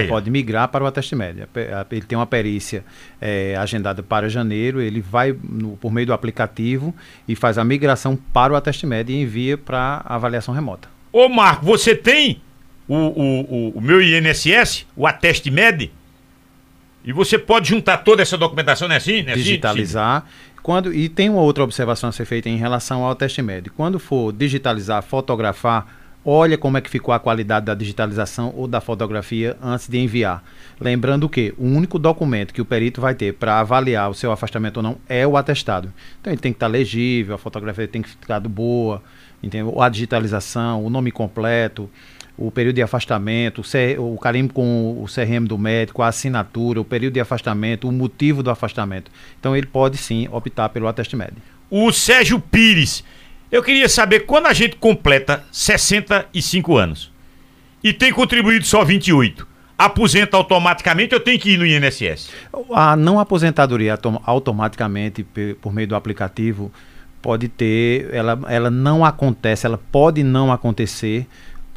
Pode 0.08 0.30
migrar 0.30 0.68
para 0.68 0.82
o 0.82 0.86
ateste 0.86 1.14
médio. 1.14 1.48
Ele 1.90 2.02
tem 2.02 2.18
uma 2.18 2.26
perícia 2.26 2.84
é, 3.20 3.54
agendada 3.56 4.02
para 4.02 4.28
janeiro, 4.28 4.80
ele 4.80 5.00
vai 5.00 5.36
no, 5.42 5.76
por 5.76 5.92
meio 5.92 6.08
do 6.08 6.12
aplicativo 6.12 6.94
e 7.28 7.36
faz 7.36 7.58
a 7.58 7.64
migração 7.64 8.16
para 8.32 8.52
o 8.52 8.56
ateste 8.56 8.86
médio 8.86 9.14
e 9.14 9.22
envia 9.22 9.56
para 9.56 10.02
avaliação 10.04 10.52
remota. 10.52 10.88
Ô 11.12 11.28
Marco, 11.28 11.64
você 11.64 11.94
tem 11.94 12.40
o, 12.88 12.96
o, 12.96 13.40
o, 13.40 13.68
o 13.76 13.80
meu 13.80 14.02
INSS, 14.02 14.86
o 14.96 15.06
ateste 15.06 15.50
médio? 15.50 15.90
E 17.04 17.12
você 17.12 17.38
pode 17.38 17.68
juntar 17.68 17.98
toda 17.98 18.20
essa 18.20 18.36
documentação, 18.36 18.88
né? 18.88 18.96
Assim, 18.96 19.22
né? 19.22 19.34
Digitalizar. 19.34 20.26
Quando, 20.62 20.92
e 20.92 21.08
tem 21.08 21.30
uma 21.30 21.40
outra 21.40 21.64
observação 21.64 22.10
a 22.10 22.12
ser 22.12 22.24
feita 22.24 22.48
em 22.48 22.56
relação 22.56 23.04
ao 23.04 23.14
teste 23.14 23.40
médio. 23.40 23.72
Quando 23.74 23.98
for 23.98 24.32
digitalizar, 24.32 25.02
fotografar 25.02 25.86
olha 26.30 26.58
como 26.58 26.76
é 26.76 26.80
que 26.80 26.90
ficou 26.90 27.14
a 27.14 27.18
qualidade 27.18 27.64
da 27.64 27.74
digitalização 27.74 28.52
ou 28.54 28.68
da 28.68 28.80
fotografia 28.82 29.56
antes 29.62 29.88
de 29.88 29.98
enviar. 29.98 30.44
Lembrando 30.78 31.28
que 31.28 31.54
o 31.56 31.64
único 31.64 31.98
documento 31.98 32.52
que 32.52 32.60
o 32.60 32.66
perito 32.66 33.00
vai 33.00 33.14
ter 33.14 33.32
para 33.32 33.60
avaliar 33.60 34.10
o 34.10 34.14
seu 34.14 34.30
afastamento 34.30 34.76
ou 34.76 34.82
não 34.82 34.98
é 35.08 35.26
o 35.26 35.38
atestado. 35.38 35.90
Então 36.20 36.30
ele 36.30 36.40
tem 36.40 36.52
que 36.52 36.56
estar 36.56 36.66
tá 36.66 36.72
legível, 36.72 37.34
a 37.34 37.38
fotografia 37.38 37.88
tem 37.88 38.02
que 38.02 38.10
ficar 38.10 38.40
boa, 38.40 39.02
entendeu? 39.42 39.80
A 39.80 39.88
digitalização, 39.88 40.84
o 40.84 40.90
nome 40.90 41.10
completo, 41.10 41.88
o 42.36 42.50
período 42.50 42.76
de 42.76 42.82
afastamento, 42.82 43.62
o, 43.98 44.14
o 44.14 44.18
carimbo 44.18 44.52
com 44.52 45.02
o 45.02 45.06
CRM 45.06 45.46
do 45.46 45.56
médico, 45.56 46.02
a 46.02 46.08
assinatura, 46.08 46.78
o 46.78 46.84
período 46.84 47.14
de 47.14 47.20
afastamento, 47.20 47.88
o 47.88 47.92
motivo 47.92 48.42
do 48.42 48.50
afastamento. 48.50 49.10
Então 49.40 49.56
ele 49.56 49.66
pode 49.66 49.96
sim 49.96 50.28
optar 50.30 50.68
pelo 50.68 50.86
ateste 50.88 51.16
médico. 51.16 51.40
O 51.70 51.90
Sérgio 51.90 52.38
Pires, 52.38 53.02
eu 53.50 53.62
queria 53.62 53.88
saber 53.88 54.20
quando 54.20 54.46
a 54.46 54.52
gente 54.52 54.76
completa 54.76 55.44
65 55.50 56.76
anos 56.76 57.10
e 57.82 57.92
tem 57.92 58.12
contribuído 58.12 58.64
só 58.64 58.84
28, 58.84 59.46
aposenta 59.76 60.36
automaticamente 60.36 61.14
ou 61.14 61.20
tem 61.20 61.38
que 61.38 61.52
ir 61.52 61.58
no 61.58 61.64
INSS? 61.64 62.30
A 62.72 62.96
não 62.96 63.18
aposentadoria 63.18 63.98
automaticamente 64.24 65.24
por 65.60 65.72
meio 65.72 65.88
do 65.88 65.96
aplicativo 65.96 66.70
pode 67.22 67.48
ter, 67.48 68.12
ela, 68.12 68.38
ela 68.48 68.70
não 68.70 69.04
acontece, 69.04 69.66
ela 69.66 69.78
pode 69.90 70.22
não 70.22 70.52
acontecer 70.52 71.26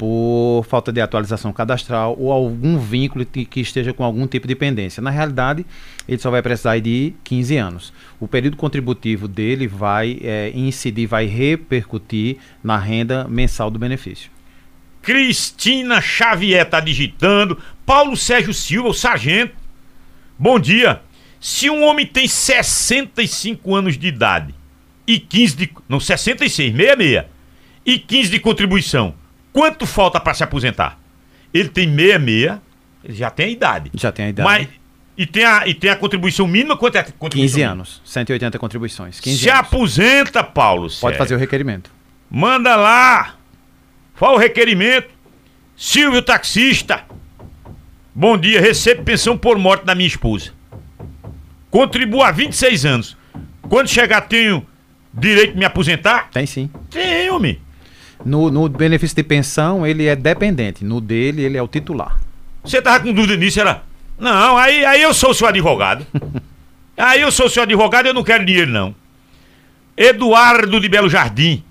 por 0.02 0.64
falta 0.68 0.90
de 0.90 1.00
atualização 1.00 1.52
cadastral 1.52 2.16
ou 2.18 2.32
algum 2.32 2.76
vínculo 2.76 3.24
que, 3.24 3.60
esteja 3.60 3.92
com 3.92 4.02
algum 4.02 4.26
tipo 4.26 4.48
de 4.48 4.56
pendência. 4.56 5.00
Na 5.00 5.10
realidade, 5.10 5.64
ele 6.08 6.18
só 6.20 6.28
vai 6.28 6.42
precisar 6.42 6.80
de 6.80 7.14
15 7.22 7.56
anos. 7.56 7.92
O 8.18 8.26
período 8.26 8.56
contributivo 8.56 9.28
dele 9.28 9.68
vai 9.68 10.18
é, 10.20 10.50
incidir, 10.56 11.06
vai 11.06 11.26
repercutir 11.26 12.38
na 12.64 12.76
renda 12.76 13.28
mensal 13.28 13.70
do 13.70 13.78
benefício. 13.78 14.28
Cristina 15.00 16.00
Xavier 16.00 16.66
está 16.66 16.80
digitando. 16.80 17.56
Paulo 17.86 18.16
Sérgio 18.16 18.52
Silva, 18.52 18.88
o 18.88 18.94
sargento. 18.94 19.54
Bom 20.36 20.58
dia. 20.58 21.00
Se 21.40 21.70
um 21.70 21.84
homem 21.84 22.06
tem 22.06 22.26
65 22.26 23.72
anos 23.72 23.96
de 23.96 24.08
idade 24.08 24.52
e 25.06 25.20
15 25.20 25.56
de. 25.56 25.70
Não, 25.88 26.00
66, 26.00 26.72
66. 26.74 27.24
E 27.86 28.00
15 28.00 28.30
de 28.30 28.40
contribuição 28.40 29.21
Quanto 29.52 29.86
falta 29.86 30.18
para 30.18 30.34
se 30.34 30.42
aposentar? 30.42 30.98
Ele 31.52 31.68
tem 31.68 31.86
66, 31.88 32.58
ele 33.04 33.14
já 33.14 33.30
tem 33.30 33.46
a 33.46 33.50
idade. 33.50 33.90
Já 33.94 34.10
tem 34.10 34.26
a 34.26 34.28
idade. 34.30 34.48
Mas, 34.48 34.68
e, 35.16 35.26
tem 35.26 35.44
a, 35.44 35.66
e 35.66 35.74
tem 35.74 35.90
a 35.90 35.96
contribuição 35.96 36.46
mínima? 36.46 36.76
Quanto 36.76 36.96
é 36.96 37.00
a 37.00 37.04
contribuição 37.04 37.30
15 37.42 37.54
mínima? 37.56 37.72
anos, 37.72 38.02
180 38.04 38.58
contribuições. 38.58 39.20
15 39.20 39.38
se 39.38 39.50
anos. 39.50 39.60
aposenta, 39.60 40.42
Paulo. 40.42 40.82
Pode 40.82 40.96
sério. 40.98 41.18
fazer 41.18 41.34
o 41.34 41.38
requerimento. 41.38 41.90
Manda 42.30 42.74
lá. 42.76 43.34
Qual 44.18 44.34
o 44.34 44.38
requerimento? 44.38 45.10
Silvio 45.76 46.22
Taxista. 46.22 47.04
Bom 48.14 48.38
dia, 48.38 48.60
recebo 48.60 49.02
pensão 49.02 49.36
por 49.36 49.58
morte 49.58 49.84
da 49.84 49.94
minha 49.94 50.06
esposa. 50.06 50.52
Contribuo 51.70 52.22
há 52.22 52.30
26 52.30 52.84
anos. 52.86 53.16
Quando 53.68 53.88
chegar, 53.88 54.22
tenho 54.22 54.66
direito 55.12 55.52
de 55.54 55.58
me 55.58 55.64
aposentar? 55.64 56.28
Tem 56.30 56.46
sim. 56.46 56.70
Tem, 56.90 57.30
homem. 57.30 57.58
No, 58.24 58.50
no 58.50 58.68
benefício 58.68 59.16
de 59.16 59.22
pensão, 59.22 59.86
ele 59.86 60.06
é 60.06 60.14
dependente. 60.14 60.84
No 60.84 61.00
dele, 61.00 61.42
ele 61.42 61.56
é 61.56 61.62
o 61.62 61.68
titular. 61.68 62.20
Você 62.62 62.80
tava 62.80 63.00
com 63.00 63.12
dúvida 63.12 63.36
nisso, 63.36 63.60
era? 63.60 63.82
Não, 64.18 64.56
aí, 64.56 64.84
aí 64.84 65.02
eu 65.02 65.12
sou 65.12 65.34
seu 65.34 65.48
advogado. 65.48 66.06
aí 66.96 67.20
eu 67.20 67.32
sou 67.32 67.48
seu 67.48 67.62
advogado 67.62 68.06
e 68.06 68.08
eu 68.10 68.14
não 68.14 68.22
quero 68.22 68.44
dinheiro, 68.44 68.70
não. 68.70 68.94
Eduardo 69.96 70.80
de 70.80 70.88
Belo 70.88 71.10
Jardim. 71.10 71.62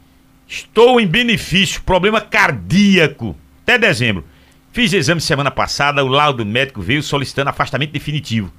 Estou 0.48 1.00
em 1.00 1.08
benefício, 1.08 1.82
problema 1.84 2.20
cardíaco. 2.20 3.36
Até 3.64 3.78
dezembro. 3.78 4.26
Fiz 4.74 4.92
exame 4.94 5.22
semana 5.22 5.52
passada, 5.52 6.04
o 6.04 6.08
laudo 6.08 6.46
médico 6.46 6.82
veio 6.82 7.02
solicitando 7.02 7.50
afastamento 7.50 7.92
definitivo. 7.92 8.52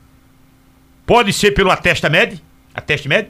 Pode 1.06 1.32
ser 1.32 1.52
pelo 1.52 1.70
Atesta 1.70 2.08
Med? 2.08 2.40
Ateste 2.74 3.08
Med? 3.08 3.28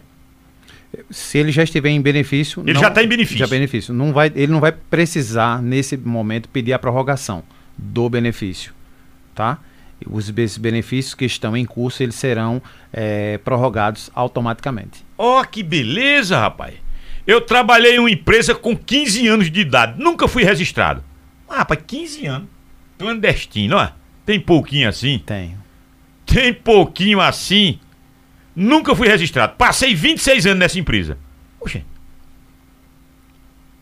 Se 1.11 1.39
ele 1.39 1.51
já 1.51 1.63
estiver 1.63 1.91
em 1.91 2.01
benefício. 2.01 2.63
Ele 2.67 2.79
já 2.79 2.89
está 2.89 3.03
em 3.03 3.09
benefício. 3.09 3.39
Já 3.39 3.47
benefício. 3.47 3.95
Não 3.95 4.13
vai, 4.13 4.31
ele 4.35 4.53
não 4.53 4.61
vai 4.61 4.73
precisar, 4.73 5.63
nesse 5.63 5.97
momento, 5.97 6.49
pedir 6.49 6.73
a 6.73 6.79
prorrogação 6.79 7.43
do 7.77 8.09
benefício. 8.09 8.73
Tá? 9.35 9.59
Os 10.07 10.31
benefícios 10.31 11.15
que 11.15 11.25
estão 11.25 11.57
em 11.57 11.65
curso, 11.65 12.03
eles 12.03 12.15
serão 12.15 12.61
é, 12.93 13.39
prorrogados 13.39 14.11
automaticamente. 14.15 15.05
Ó, 15.17 15.41
oh, 15.41 15.45
que 15.45 15.63
beleza, 15.63 16.39
rapaz. 16.39 16.75
Eu 17.27 17.41
trabalhei 17.41 17.97
em 17.97 17.99
uma 17.99 18.11
empresa 18.11 18.55
com 18.55 18.77
15 18.77 19.29
anos 19.29 19.51
de 19.51 19.61
idade. 19.61 20.03
Nunca 20.03 20.27
fui 20.27 20.43
registrado. 20.43 21.05
Ah, 21.49 21.59
rapaz, 21.59 21.81
15 21.87 22.27
anos. 22.27 22.49
Clandestino, 22.99 23.77
ó. 23.77 23.89
Tem 24.27 24.41
pouquinho 24.41 24.89
assim? 24.89 25.23
Tenho. 25.25 25.59
Tem 26.27 26.53
pouquinho 26.53 27.21
assim? 27.21 27.79
Nunca 28.55 28.95
fui 28.95 29.09
registrado. 29.09 29.55
Passei 29.57 29.95
26 29.95 30.47
anos 30.47 30.59
nessa 30.59 30.79
empresa. 30.79 31.19
Oxê. 31.61 31.83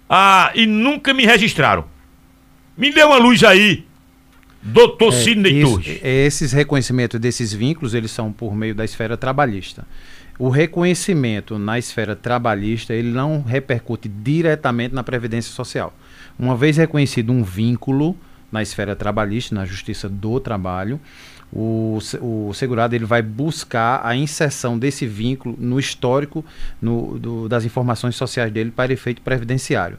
Ah, 0.09 0.51
e 0.55 0.67
nunca 0.67 1.15
me 1.15 1.25
registraram. 1.25 1.85
Me 2.77 2.93
dê 2.93 3.03
uma 3.05 3.17
luz 3.17 3.45
aí, 3.45 3.87
doutor 4.63 5.13
é, 5.13 5.17
Sidney 5.17 5.61
isso, 5.61 5.71
Torres. 5.73 6.01
Esses 6.03 6.53
reconhecimentos 6.53 7.21
desses 7.21 7.53
vínculos, 7.53 7.95
eles 7.95 8.11
são 8.11 8.33
por 8.33 8.55
meio 8.55 8.75
da 8.75 8.85
esfera 8.85 9.17
trabalhista. 9.17 9.87
O 10.39 10.49
reconhecimento 10.49 11.59
na 11.59 11.79
esfera 11.79 12.17
trabalhista, 12.17 12.95
ele 12.95 13.11
não 13.11 13.43
repercute 13.43 14.09
diretamente 14.09 14.95
na 14.95 15.03
Previdência 15.03 15.53
Social. 15.53 15.95
Uma 16.39 16.57
vez 16.57 16.79
reconhecido 16.79 17.31
um 17.31 17.43
vínculo 17.43 18.17
na 18.51 18.63
esfera 18.63 18.97
trabalhista, 18.97 19.55
na 19.55 19.67
Justiça 19.67 20.09
do 20.09 20.41
Trabalho, 20.41 20.99
o, 21.53 21.99
o 22.21 22.55
segurado 22.55 22.95
ele 22.95 23.05
vai 23.05 23.23
buscar 23.23 24.01
a 24.05 24.15
inserção 24.15 24.79
desse 24.79 25.07
vínculo 25.07 25.57
no 25.59 25.81
histórico 25.81 26.45
no, 26.81 27.19
do, 27.19 27.49
das 27.49 27.65
informações 27.65 28.15
sociais 28.15 28.53
dele 28.53 28.71
para 28.71 28.93
efeito 28.93 29.21
previdenciário. 29.21 29.99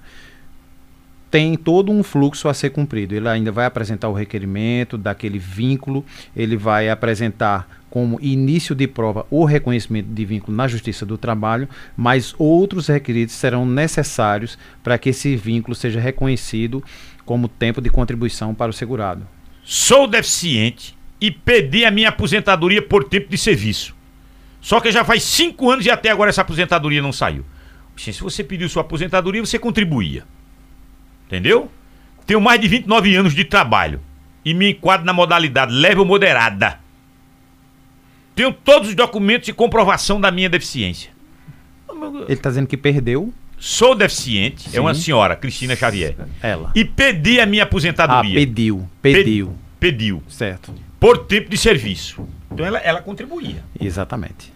Tem 1.29 1.55
todo 1.55 1.91
um 1.91 2.03
fluxo 2.03 2.49
a 2.49 2.53
ser 2.53 2.71
cumprido. 2.71 3.15
Ele 3.15 3.27
ainda 3.27 3.51
vai 3.51 3.65
apresentar 3.65 4.09
o 4.09 4.13
requerimento 4.13 4.97
daquele 4.97 5.39
vínculo, 5.39 6.05
ele 6.35 6.57
vai 6.57 6.89
apresentar 6.89 7.81
como 7.89 8.19
início 8.21 8.73
de 8.73 8.87
prova 8.87 9.25
o 9.29 9.43
reconhecimento 9.43 10.07
de 10.07 10.25
vínculo 10.25 10.55
na 10.55 10.67
Justiça 10.67 11.05
do 11.05 11.17
Trabalho, 11.17 11.67
mas 11.95 12.33
outros 12.37 12.87
requeridos 12.87 13.35
serão 13.35 13.65
necessários 13.65 14.57
para 14.81 14.97
que 14.97 15.09
esse 15.09 15.35
vínculo 15.35 15.75
seja 15.75 15.99
reconhecido 15.99 16.83
como 17.25 17.49
tempo 17.49 17.81
de 17.81 17.89
contribuição 17.89 18.53
para 18.53 18.69
o 18.69 18.73
segurado. 18.73 19.27
Sou 19.63 20.07
deficiente 20.07 20.97
e 21.21 21.29
pedi 21.29 21.85
a 21.85 21.91
minha 21.91 22.09
aposentadoria 22.09 22.81
por 22.81 23.03
tempo 23.03 23.29
de 23.29 23.37
serviço. 23.37 23.95
Só 24.59 24.79
que 24.79 24.91
já 24.91 25.05
faz 25.05 25.21
cinco 25.21 25.69
anos 25.69 25.85
e 25.85 25.91
até 25.91 26.09
agora 26.09 26.31
essa 26.31 26.41
aposentadoria 26.41 27.01
não 27.01 27.13
saiu. 27.13 27.45
Se 27.95 28.11
você 28.13 28.43
pediu 28.43 28.67
sua 28.67 28.81
aposentadoria, 28.81 29.45
você 29.45 29.59
contribuía. 29.59 30.23
Entendeu? 31.27 31.71
Tenho 32.25 32.41
mais 32.41 32.59
de 32.59 32.67
29 32.67 33.15
anos 33.15 33.35
de 33.35 33.45
trabalho 33.45 34.01
e 34.43 34.53
me 34.53 34.71
enquadro 34.71 35.05
na 35.05 35.13
modalidade 35.13 35.71
leve 35.71 35.99
ou 35.99 36.05
moderada. 36.05 36.79
Tenho 38.33 38.51
todos 38.51 38.89
os 38.89 38.95
documentos 38.95 39.47
e 39.47 39.53
comprovação 39.53 40.19
da 40.19 40.31
minha 40.31 40.49
deficiência. 40.49 41.11
Ele 41.89 42.33
está 42.33 42.49
dizendo 42.49 42.67
que 42.67 42.77
perdeu. 42.77 43.31
Sou 43.59 43.93
deficiente, 43.93 44.69
Sim. 44.71 44.77
é 44.77 44.81
uma 44.81 44.95
senhora, 44.95 45.35
Cristina 45.35 45.75
Xavier. 45.75 46.15
Ela. 46.41 46.71
E 46.73 46.83
pedi 46.83 47.39
a 47.39 47.45
minha 47.45 47.63
aposentadoria. 47.63 48.31
Ah, 48.31 48.33
pediu. 48.33 48.89
Pediu. 49.01 49.55
pediu. 49.79 50.23
Certo 50.27 50.73
por 51.01 51.17
tempo 51.17 51.49
de 51.49 51.57
serviço. 51.57 52.23
Então 52.51 52.63
ela, 52.63 52.77
ela 52.77 53.01
contribuía. 53.01 53.63
Exatamente. 53.79 54.53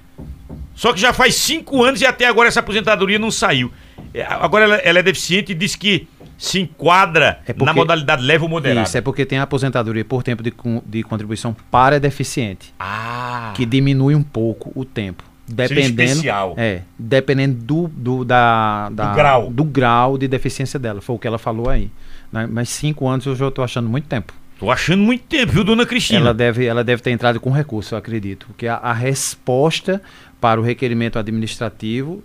Só 0.75 0.93
que 0.93 0.99
já 0.99 1.11
faz 1.11 1.33
cinco 1.33 1.83
anos 1.83 2.01
e 2.01 2.05
até 2.05 2.27
agora 2.27 2.47
essa 2.47 2.59
aposentadoria 2.59 3.17
não 3.17 3.31
saiu. 3.31 3.73
É, 4.13 4.23
agora 4.23 4.65
ela, 4.65 4.75
ela 4.75 4.99
é 4.99 5.03
deficiente 5.03 5.53
e 5.53 5.55
diz 5.55 5.75
que 5.75 6.07
se 6.37 6.59
enquadra 6.59 7.39
é 7.47 7.53
porque, 7.53 7.65
na 7.65 7.73
modalidade 7.73 8.21
leve 8.23 8.43
ou 8.43 8.49
moderada. 8.49 8.87
Isso, 8.87 8.95
é 8.95 9.01
porque 9.01 9.25
tem 9.25 9.39
a 9.39 9.43
aposentadoria 9.43 10.05
por 10.05 10.21
tempo 10.21 10.43
de, 10.43 10.53
de 10.85 11.01
contribuição 11.01 11.55
para 11.71 11.99
deficiente. 11.99 12.71
Ah. 12.79 13.51
Que 13.55 13.65
diminui 13.65 14.13
um 14.13 14.23
pouco 14.23 14.71
o 14.75 14.85
tempo. 14.85 15.23
Dependendo, 15.47 16.01
especial. 16.03 16.53
É, 16.57 16.81
dependendo 16.99 17.55
do, 17.63 17.87
do, 17.87 18.25
da, 18.25 18.89
da, 18.89 19.09
do, 19.09 19.15
grau. 19.15 19.49
do 19.49 19.63
grau 19.63 20.17
de 20.17 20.27
deficiência 20.27 20.79
dela. 20.79 21.01
Foi 21.01 21.15
o 21.15 21.19
que 21.19 21.27
ela 21.27 21.39
falou 21.39 21.69
aí. 21.69 21.89
Né? 22.31 22.47
Mas 22.51 22.69
cinco 22.69 23.07
anos 23.07 23.25
eu 23.25 23.35
já 23.35 23.47
estou 23.47 23.63
achando 23.63 23.89
muito 23.89 24.07
tempo. 24.07 24.31
Tô 24.57 24.71
achando 24.71 25.03
muito 25.03 25.23
tempo, 25.25 25.51
viu, 25.51 25.63
dona 25.63 25.85
Cristina? 25.85 26.19
Ela 26.19 26.33
deve, 26.33 26.65
ela 26.65 26.83
deve 26.83 27.01
ter 27.01 27.11
entrado 27.11 27.39
com 27.39 27.51
recurso, 27.51 27.93
eu 27.93 27.99
acredito. 27.99 28.47
Porque 28.47 28.67
a, 28.67 28.75
a 28.75 28.93
resposta 28.93 30.01
para 30.39 30.59
o 30.59 30.63
requerimento 30.63 31.19
administrativo 31.19 32.23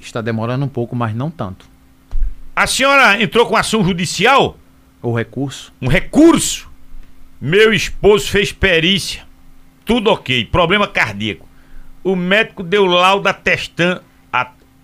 está 0.00 0.20
demorando 0.20 0.64
um 0.64 0.68
pouco, 0.68 0.96
mas 0.96 1.14
não 1.14 1.30
tanto. 1.30 1.66
A 2.56 2.66
senhora 2.66 3.22
entrou 3.22 3.46
com 3.46 3.56
ação 3.56 3.84
judicial? 3.84 4.58
O 5.00 5.14
recurso? 5.14 5.72
Um 5.80 5.86
recurso? 5.86 6.68
Meu 7.40 7.72
esposo 7.72 8.28
fez 8.28 8.52
perícia. 8.52 9.22
Tudo 9.84 10.10
ok. 10.10 10.44
Problema 10.46 10.88
cardíaco. 10.88 11.48
O 12.02 12.16
médico 12.16 12.62
deu 12.62 12.84
laudo 12.84 13.28
atestando, 13.28 14.02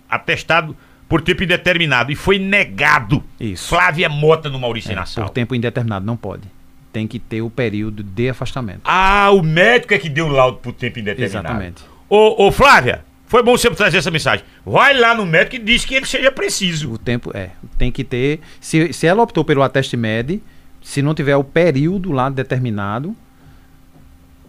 atestado 0.09 0.75
por 1.09 1.21
tempo 1.21 1.43
indeterminado 1.43 2.11
e 2.11 2.15
foi 2.15 2.39
negado. 2.39 3.23
Isso. 3.39 3.69
Flávia 3.69 4.07
Mota 4.07 4.49
no 4.49 4.59
Maurício 4.59 4.91
é, 4.91 4.95
Nassau. 4.95 5.25
Por 5.25 5.31
tempo 5.31 5.53
indeterminado, 5.53 6.05
não 6.05 6.15
pode 6.15 6.56
tem 6.93 7.07
que 7.07 7.19
ter 7.19 7.41
o 7.41 7.49
período 7.49 8.01
de 8.03 8.29
afastamento. 8.29 8.81
Ah, 8.83 9.29
o 9.31 9.41
médico 9.43 9.93
é 9.93 9.99
que 9.99 10.09
deu 10.09 10.25
o 10.27 10.29
laudo 10.31 10.57
por 10.57 10.73
tempo 10.73 10.99
indeterminado. 10.99 11.47
Exatamente. 11.47 11.83
Ô, 12.09 12.47
ô 12.47 12.51
Flávia, 12.51 13.05
Foi 13.27 13.43
bom 13.43 13.57
você 13.57 13.69
trazer 13.71 13.97
essa 13.97 14.09
mensagem. 14.09 14.45
Vai 14.65 14.93
lá 14.97 15.13
no 15.13 15.25
médico 15.25 15.57
e 15.57 15.59
diz 15.59 15.83
que 15.83 15.93
ele 15.95 16.05
seja 16.05 16.31
preciso. 16.31 16.93
O 16.93 16.97
tempo 16.97 17.29
é, 17.35 17.49
tem 17.77 17.91
que 17.91 18.03
ter. 18.03 18.39
Se, 18.61 18.93
se 18.93 19.05
ela 19.05 19.21
optou 19.21 19.43
pelo 19.43 19.61
ateste 19.61 19.97
med, 19.97 20.41
se 20.81 21.01
não 21.01 21.13
tiver 21.13 21.35
o 21.35 21.43
período 21.43 22.11
lá 22.13 22.29
determinado, 22.29 23.13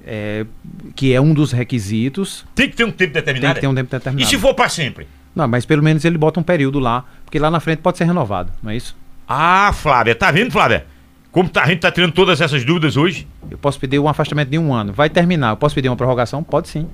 é, 0.06 0.46
que 0.94 1.12
é 1.12 1.20
um 1.20 1.34
dos 1.34 1.52
requisitos, 1.52 2.46
Tem 2.54 2.68
que 2.70 2.76
ter 2.76 2.84
um 2.84 2.90
tempo 2.90 3.12
tem 3.12 3.22
determinado. 3.22 3.54
que 3.56 3.60
ter 3.60 3.66
um 3.66 3.74
tempo 3.74 3.88
E 3.88 3.98
determinado. 3.98 4.30
se 4.30 4.38
for 4.38 4.54
pra 4.54 4.68
sempre? 4.68 5.06
Não, 5.34 5.46
mas 5.46 5.66
pelo 5.66 5.82
menos 5.82 6.04
ele 6.04 6.16
bota 6.16 6.40
um 6.40 6.42
período 6.42 6.78
lá, 6.78 7.04
porque 7.24 7.38
lá 7.38 7.50
na 7.50 7.60
frente 7.60 7.80
pode 7.80 7.98
ser 7.98 8.04
renovado, 8.04 8.52
não 8.62 8.70
é 8.70 8.76
isso? 8.76 8.96
Ah, 9.28 9.70
Flávia, 9.74 10.14
tá 10.14 10.30
vendo, 10.30 10.50
Flávia? 10.50 10.86
Como 11.30 11.48
tá- 11.48 11.62
a 11.64 11.66
gente 11.68 11.80
tá 11.80 11.90
tirando 11.92 12.12
todas 12.12 12.40
essas 12.40 12.64
dúvidas 12.64 12.96
hoje? 12.96 13.26
Eu 13.50 13.58
posso 13.58 13.78
pedir 13.78 13.98
um 13.98 14.08
afastamento 14.08 14.48
de 14.48 14.58
um 14.58 14.72
ano. 14.72 14.92
Vai 14.92 15.10
terminar, 15.10 15.50
eu 15.50 15.56
posso 15.56 15.74
pedir 15.74 15.88
uma 15.88 15.96
prorrogação? 15.96 16.42
Pode 16.42 16.68
sim. 16.68 16.88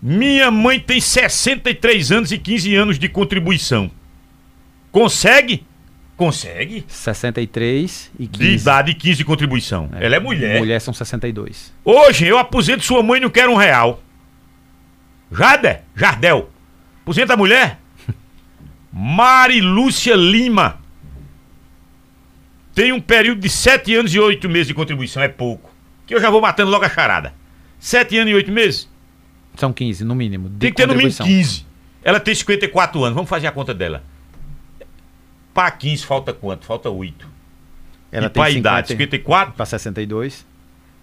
Minha 0.00 0.50
mãe 0.50 0.78
tem 0.78 1.00
63 1.00 2.12
anos 2.12 2.30
e 2.32 2.38
15 2.38 2.74
anos 2.76 2.98
de 2.98 3.08
contribuição. 3.08 3.90
Consegue? 4.92 5.66
Consegue. 6.16 6.84
63 6.88 8.10
e 8.18 8.26
15. 8.26 8.44
De 8.48 8.54
idade 8.60 8.90
e 8.92 8.94
15 8.94 9.16
de 9.18 9.24
contribuição. 9.24 9.88
Ela 10.00 10.16
é 10.16 10.20
mulher. 10.20 10.58
Mulher 10.60 10.80
são 10.80 10.94
62. 10.94 11.72
Hoje 11.84 12.26
eu 12.26 12.38
aposento 12.38 12.84
sua 12.84 13.02
mãe 13.02 13.18
e 13.18 13.22
não 13.22 13.30
quero 13.30 13.52
um 13.52 13.56
real. 13.56 14.02
Jade, 15.30 15.78
Jardel. 15.94 16.48
Aposenta 17.02 17.34
a 17.34 17.36
mulher? 17.36 17.78
Marilúcia 18.92 20.14
Lima. 20.14 20.78
Tem 22.78 22.92
um 22.92 23.00
período 23.00 23.40
de 23.40 23.48
7 23.48 23.92
anos 23.96 24.14
e 24.14 24.20
8 24.20 24.48
meses 24.48 24.68
de 24.68 24.74
contribuição, 24.74 25.20
é 25.20 25.26
pouco. 25.26 25.68
Que 26.06 26.14
eu 26.14 26.20
já 26.20 26.30
vou 26.30 26.40
matando 26.40 26.70
logo 26.70 26.84
a 26.84 26.88
charada. 26.88 27.34
7 27.80 28.16
anos 28.18 28.30
e 28.30 28.36
8 28.36 28.52
meses? 28.52 28.88
São 29.56 29.72
15, 29.72 30.04
no 30.04 30.14
mínimo. 30.14 30.48
Tem 30.48 30.70
que 30.70 30.76
ter 30.76 30.86
no 30.86 30.94
mínimo 30.94 31.10
contribuição. 31.10 31.26
15. 31.26 31.66
Ela 32.04 32.20
tem 32.20 32.32
54 32.32 33.02
anos, 33.02 33.16
vamos 33.16 33.28
fazer 33.28 33.48
a 33.48 33.50
conta 33.50 33.74
dela. 33.74 34.04
Pra 35.52 35.68
15 35.72 36.06
falta 36.06 36.32
quanto? 36.32 36.66
Falta 36.66 36.88
8. 36.88 37.28
Ela 38.12 38.26
e 38.26 38.30
tem 38.30 38.40
pra 38.40 38.48
idade, 38.48 38.86
50 38.86 39.10
54, 39.16 39.54
Para 39.56 39.66
62. 39.66 40.46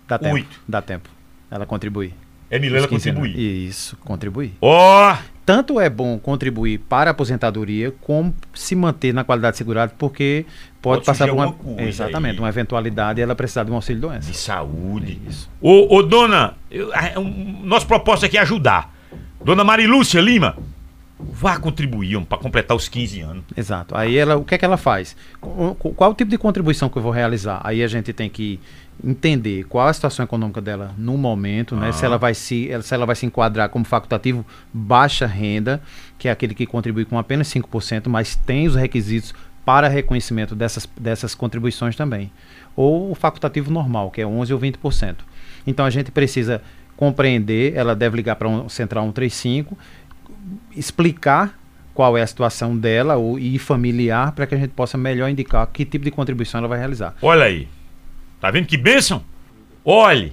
Dá 0.08 0.18
tempo. 0.18 0.34
Oito. 0.34 0.62
Dá 0.66 0.82
tempo. 0.82 1.10
Ela 1.52 1.66
contribui. 1.66 2.14
é 2.50 2.58
melhor 2.58 2.78
ela 2.78 2.86
Os 2.86 2.90
15 2.90 3.10
anos. 3.10 3.22
contribuir. 3.22 3.68
Isso, 3.68 3.98
contribuir. 3.98 4.54
Ó, 4.62 5.18
Tanto 5.46 5.80
é 5.80 5.90
bom 5.90 6.18
contribuir 6.18 6.80
para 6.80 7.10
a 7.10 7.12
aposentadoria, 7.12 7.94
como 8.02 8.34
se 8.54 8.76
manter 8.76 9.14
na 9.14 9.24
qualidade 9.24 9.58
segurada, 9.58 9.94
porque 9.96 10.44
pode, 10.82 10.98
Pode 10.98 11.06
passar 11.06 11.28
por 11.28 11.36
uma. 11.36 11.56
Exatamente, 11.84 12.34
aí. 12.34 12.40
uma 12.40 12.50
eventualidade 12.50 13.20
e 13.20 13.24
ela 13.24 13.36
precisar 13.36 13.64
de 13.64 13.72
um 13.72 13.76
auxílio 13.76 14.02
doença. 14.02 14.32
de 14.32 14.36
saúde. 14.38 15.20
Isso. 15.28 15.48
Ô, 15.62 15.96
ô 15.98 16.02
dona, 16.02 16.56
eu- 16.72 16.92
a- 16.94 17.20
um- 17.20 17.60
nosso 17.64 17.86
propósito 17.86 18.26
aqui 18.26 18.38
é 18.38 18.42
ajudar. 18.42 18.92
Dona 19.44 19.64
Marilúcia 19.64 20.20
Lima, 20.20 20.58
vá 21.20 21.60
contribuir 21.60 22.20
para 22.26 22.38
completar 22.40 22.76
os 22.76 22.90
15 22.90 23.22
anos. 23.22 23.44
Exato. 23.56 23.96
Aí 23.96 24.18
ela, 24.18 24.36
o 24.38 24.44
que 24.44 24.56
é 24.56 24.58
que 24.58 24.66
ela 24.66 24.78
faz? 24.78 25.16
Qu- 25.40 25.76
qu- 25.76 25.94
Qual 25.94 26.10
o 26.12 26.14
tipo 26.16 26.32
de 26.32 26.38
contribuição 26.40 26.90
que 26.90 26.98
eu 26.98 27.02
vou 27.04 27.12
realizar? 27.12 27.62
Aí 27.64 27.84
a 27.84 27.88
gente 27.88 28.12
tem 28.12 28.30
que 28.30 28.60
entender 29.04 29.66
qual 29.66 29.88
a 29.88 29.94
situação 29.94 30.24
econômica 30.24 30.62
dela 30.62 30.94
no 30.98 31.18
momento, 31.18 31.76
né? 31.76 31.90
Ah. 31.90 31.92
Se 31.92 32.06
ela 32.06 32.18
vai 32.18 32.34
se, 32.34 32.70
se 32.82 32.94
ela 32.94 33.06
vai 33.06 33.16
se 33.16 33.26
enquadrar 33.26 33.70
como 33.70 33.86
facultativo 33.86 34.46
baixa 34.74 35.26
renda, 35.26 35.82
que 36.18 36.28
é 36.28 36.32
aquele 36.32 36.54
que 36.54 36.66
contribui 36.66 37.06
com 37.06 37.18
apenas 37.18 37.48
5%, 37.48 38.08
mas 38.08 38.36
tem 38.36 38.68
os 38.68 38.76
requisitos 38.76 39.34
para 39.66 39.88
reconhecimento 39.88 40.56
dessas, 40.56 40.88
dessas 40.98 41.34
contribuições 41.34 41.96
também. 41.96 42.32
Ou 42.76 43.12
o 43.12 43.16
facultativo 43.16 43.72
normal, 43.72 44.12
que 44.12 44.22
é 44.22 44.28
11 44.28 44.54
ou 44.54 44.60
20%. 44.60 45.16
Então 45.66 45.86
a 45.86 45.90
gente 45.90 46.12
precisa 46.12 46.62
compreender, 46.96 47.74
ela 47.76 47.96
deve 47.96 48.16
ligar 48.16 48.36
para 48.36 48.48
um 48.48 48.70
central 48.70 49.04
135, 49.06 49.78
explicar 50.76 51.58
qual 51.94 52.18
é 52.18 52.22
a 52.22 52.28
situação 52.28 52.78
dela 52.78 53.16
ou, 53.16 53.40
e 53.40 53.58
familiar 53.58 54.34
para 54.34 54.46
que 54.46 54.54
a 54.54 54.58
gente 54.58 54.72
possa 54.72 54.98
melhor 54.98 55.30
indicar 55.30 55.66
que 55.68 55.86
tipo 55.86 56.04
de 56.04 56.12
contribuição 56.12 56.60
ela 56.60 56.68
vai 56.68 56.78
realizar. 56.78 57.16
Olha 57.22 57.46
aí. 57.46 57.68
Tá 58.46 58.52
vendo 58.52 58.68
que 58.68 58.78
bênção? 58.78 59.24
Olhe, 59.84 60.32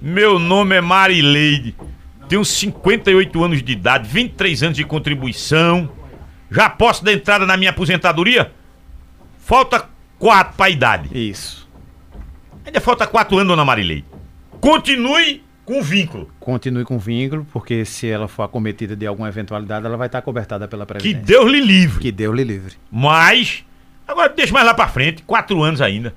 meu 0.00 0.38
nome 0.38 0.76
é 0.76 0.80
Marileide. 0.80 1.74
Tenho 2.28 2.44
58 2.44 3.42
anos 3.42 3.60
de 3.60 3.72
idade, 3.72 4.08
23 4.08 4.62
anos 4.62 4.76
de 4.76 4.84
contribuição. 4.84 5.90
Já 6.48 6.70
posso 6.70 7.04
dar 7.04 7.12
entrada 7.12 7.44
na 7.44 7.56
minha 7.56 7.70
aposentadoria? 7.70 8.52
Falta 9.40 9.88
4 10.20 10.54
para 10.56 10.66
a 10.66 10.70
idade. 10.70 11.10
Isso. 11.12 11.68
Ainda 12.64 12.80
falta 12.80 13.04
4 13.04 13.38
anos, 13.38 13.48
dona 13.48 13.64
Marileide. 13.64 14.04
Continue 14.60 15.42
com 15.64 15.80
o 15.80 15.82
vínculo. 15.82 16.30
Continue 16.38 16.84
com 16.84 16.94
o 16.94 17.00
vínculo, 17.00 17.44
porque 17.52 17.84
se 17.84 18.08
ela 18.08 18.28
for 18.28 18.44
acometida 18.44 18.94
de 18.94 19.08
alguma 19.08 19.28
eventualidade, 19.28 19.84
ela 19.84 19.96
vai 19.96 20.06
estar 20.06 20.22
cobertada 20.22 20.68
pela 20.68 20.86
Que 20.86 20.92
Previdência. 20.92 21.26
Deus 21.26 21.50
lhe 21.50 21.60
livre. 21.60 22.00
Que 22.00 22.12
Deus 22.12 22.32
lhe 22.32 22.44
livre. 22.44 22.74
Mas, 22.92 23.64
agora 24.06 24.28
deixa 24.28 24.52
mais 24.52 24.64
lá 24.64 24.72
pra 24.72 24.86
frente, 24.86 25.24
quatro 25.24 25.60
anos 25.60 25.80
ainda. 25.80 26.14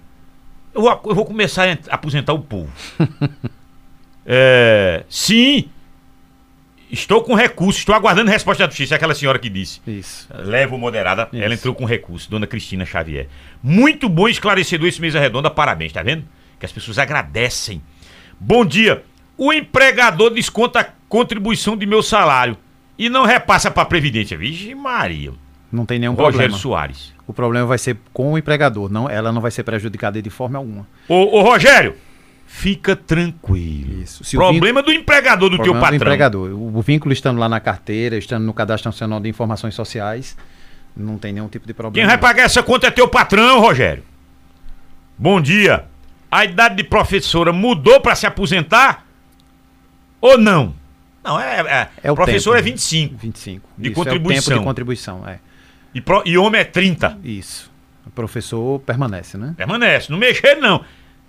Eu 0.74 0.82
vou, 0.82 1.02
eu 1.06 1.16
vou 1.16 1.26
começar 1.26 1.64
a 1.64 1.72
ent- 1.72 1.88
aposentar 1.90 2.34
o 2.34 2.40
povo. 2.40 2.72
é, 4.26 5.04
sim, 5.10 5.70
estou 6.92 7.24
com 7.24 7.36
recurso, 7.36 7.80
estou 7.80 7.94
aguardando 7.96 8.32
resposta 8.32 8.64
da 8.64 8.70
justiça. 8.70 8.96
É 8.96 8.98
aquela 8.98 9.14
senhora 9.16 9.40
que 9.40 9.50
disse. 9.50 9.82
Isso. 9.86 10.28
Levo 10.34 10.78
moderada, 10.78 11.28
Isso. 11.32 11.44
ela 11.44 11.54
entrou 11.54 11.76
com 11.76 11.86
recurso, 11.86 12.30
dona 12.30 12.48
Cristina 12.48 12.86
Xavier. 12.86 13.28
Muito 13.62 14.08
bom 14.10 14.28
esclarecedor 14.28 14.88
esse 14.88 15.02
mesa 15.02 15.20
redonda, 15.20 15.50
parabéns, 15.50 15.92
tá 15.92 16.02
vendo? 16.02 16.26
Que 16.60 16.66
as 16.66 16.72
pessoas 16.72 16.98
agradecem. 16.98 17.82
Bom 18.40 18.66
dia. 18.66 19.04
O 19.38 19.52
empregador 19.52 20.30
desconta 20.32 20.80
a 20.82 20.88
contribuição 21.10 21.76
de 21.76 21.86
meu 21.86 22.04
salário 22.04 22.58
e 22.98 23.10
não 23.10 23.26
repassa 23.26 23.70
pra 23.72 23.84
Previdência. 23.86 24.38
Vixe, 24.38 24.74
Maria. 24.76 25.34
Não 25.72 25.86
tem 25.86 25.98
nenhum 25.98 26.14
Rogério 26.14 26.32
problema. 26.38 26.58
Soares. 26.58 27.13
O 27.26 27.34
problema 27.34 27.66
vai 27.66 27.78
ser 27.78 27.98
com 28.12 28.34
o 28.34 28.38
empregador, 28.38 28.92
não, 28.92 29.10
ela 29.10 29.32
não 29.32 29.40
vai 29.42 29.50
ser 29.52 29.64
prejudicada 29.64 30.22
de 30.22 30.30
forma 30.30 30.58
alguma. 30.60 30.86
Ô, 31.08 31.40
ô 31.40 31.42
Rogério, 31.42 31.96
fica 32.46 32.96
tranquilo. 32.96 34.02
Isso. 34.02 34.24
Se 34.26 34.36
o 34.36 34.40
Problema 34.40 34.84
do 34.84 34.92
empregador 34.92 35.50
do 35.50 35.56
teu 35.56 35.66
Problema 35.66 35.80
do 35.80 35.92
patrão. 35.92 35.98
empregador. 35.98 36.50
O, 36.52 36.78
o 36.78 36.82
vínculo 36.82 37.14
estando 37.14 37.40
lá 37.40 37.48
na 37.48 37.60
carteira, 37.62 38.18
estando 38.18 38.44
no 38.44 38.54
cadastro 38.54 38.90
nacional 38.90 39.20
de 39.22 39.30
informações 39.30 39.74
sociais, 39.74 40.36
não 40.96 41.18
tem 41.18 41.32
nenhum 41.32 41.48
tipo 41.48 41.66
de 41.66 41.74
Quem 41.74 41.78
problema. 41.78 42.08
vai 42.10 42.18
pagar 42.18 42.44
essa 42.44 42.62
conta 42.62 42.88
é 42.88 42.92
teu 42.92 43.08
patrão, 43.08 43.62
Rogério. 43.62 44.04
Bom 45.18 45.40
dia. 45.40 45.86
A 46.30 46.44
idade 46.44 46.76
de 46.76 46.84
professora 46.84 47.54
mudou 47.54 48.02
pra 48.02 48.16
se 48.16 48.26
aposentar? 48.26 49.06
Ou 50.20 50.38
não? 50.38 50.74
Não, 51.24 51.40
é. 51.40 51.60
é, 51.62 51.88
É 52.04 52.12
o 52.12 52.16
professor 52.16 52.56
tempo. 52.58 52.68
é 52.68 52.72
25. 52.72 53.16
25. 53.18 53.70
De 53.78 53.90
Isso, 53.92 54.00
É 54.00 54.02
o 54.02 54.04
contribuição. 54.06 54.44
tempo 54.52 54.60
de 54.60 54.66
contribuição, 54.66 55.28
é. 55.28 55.40
E, 55.94 56.02
pro- 56.02 56.24
e 56.26 56.38
homem 56.38 56.62
é 56.62 56.64
30. 56.64 57.20
Isso. 57.24 57.72
O 58.06 58.10
professor 58.12 58.80
permanece, 58.82 59.38
né? 59.38 59.54
Permanece. 59.56 60.12
Não 60.12 60.18
mexer, 60.18 60.56
não. 60.56 60.84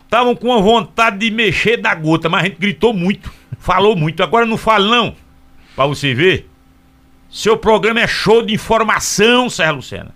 Estavam 0.04 0.34
com 0.34 0.52
a 0.52 0.60
vontade 0.60 1.18
de 1.18 1.30
mexer 1.30 1.76
da 1.78 1.94
gota, 1.94 2.28
mas 2.28 2.42
a 2.42 2.46
gente 2.46 2.58
gritou 2.58 2.92
muito. 2.94 3.32
Falou 3.58 3.96
muito. 3.96 4.22
Agora 4.22 4.44
não 4.46 4.56
fala, 4.56 4.88
não. 4.88 5.16
Pra 5.74 5.86
você 5.86 6.14
ver. 6.14 6.48
Seu 7.30 7.56
programa 7.56 8.00
é 8.00 8.06
show 8.06 8.42
de 8.44 8.54
informação, 8.54 9.50
Sérgio 9.50 9.76
Lucena. 9.76 10.14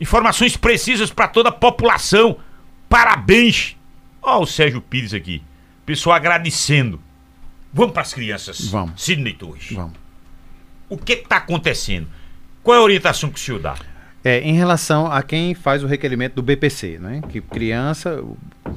Informações 0.00 0.56
precisas 0.56 1.10
pra 1.10 1.28
toda 1.28 1.48
a 1.50 1.52
população. 1.52 2.36
Parabéns. 2.88 3.76
Ó, 4.20 4.40
o 4.42 4.46
Sérgio 4.46 4.80
Pires 4.80 5.14
aqui. 5.14 5.42
Pessoal 5.86 6.16
agradecendo. 6.16 7.00
Vamos 7.72 7.92
pras 7.92 8.12
crianças. 8.12 8.68
Vamos. 8.68 9.00
Sidney 9.02 9.32
Torres. 9.32 9.70
Vamos. 9.72 9.94
O 10.88 10.96
que 10.98 11.16
que 11.16 11.28
tá 11.28 11.36
acontecendo? 11.36 12.08
Qual 12.62 12.76
é 12.76 12.78
a 12.78 12.82
orientação 12.82 13.28
que 13.28 13.38
o 13.38 13.42
senhor 13.42 13.58
dá? 13.58 13.74
É, 14.24 14.38
em 14.40 14.54
relação 14.54 15.10
a 15.10 15.20
quem 15.20 15.52
faz 15.52 15.82
o 15.82 15.86
requerimento 15.86 16.34
do 16.34 16.42
BPC, 16.42 16.98
né? 17.00 17.20
Que 17.28 17.40
criança 17.40 18.22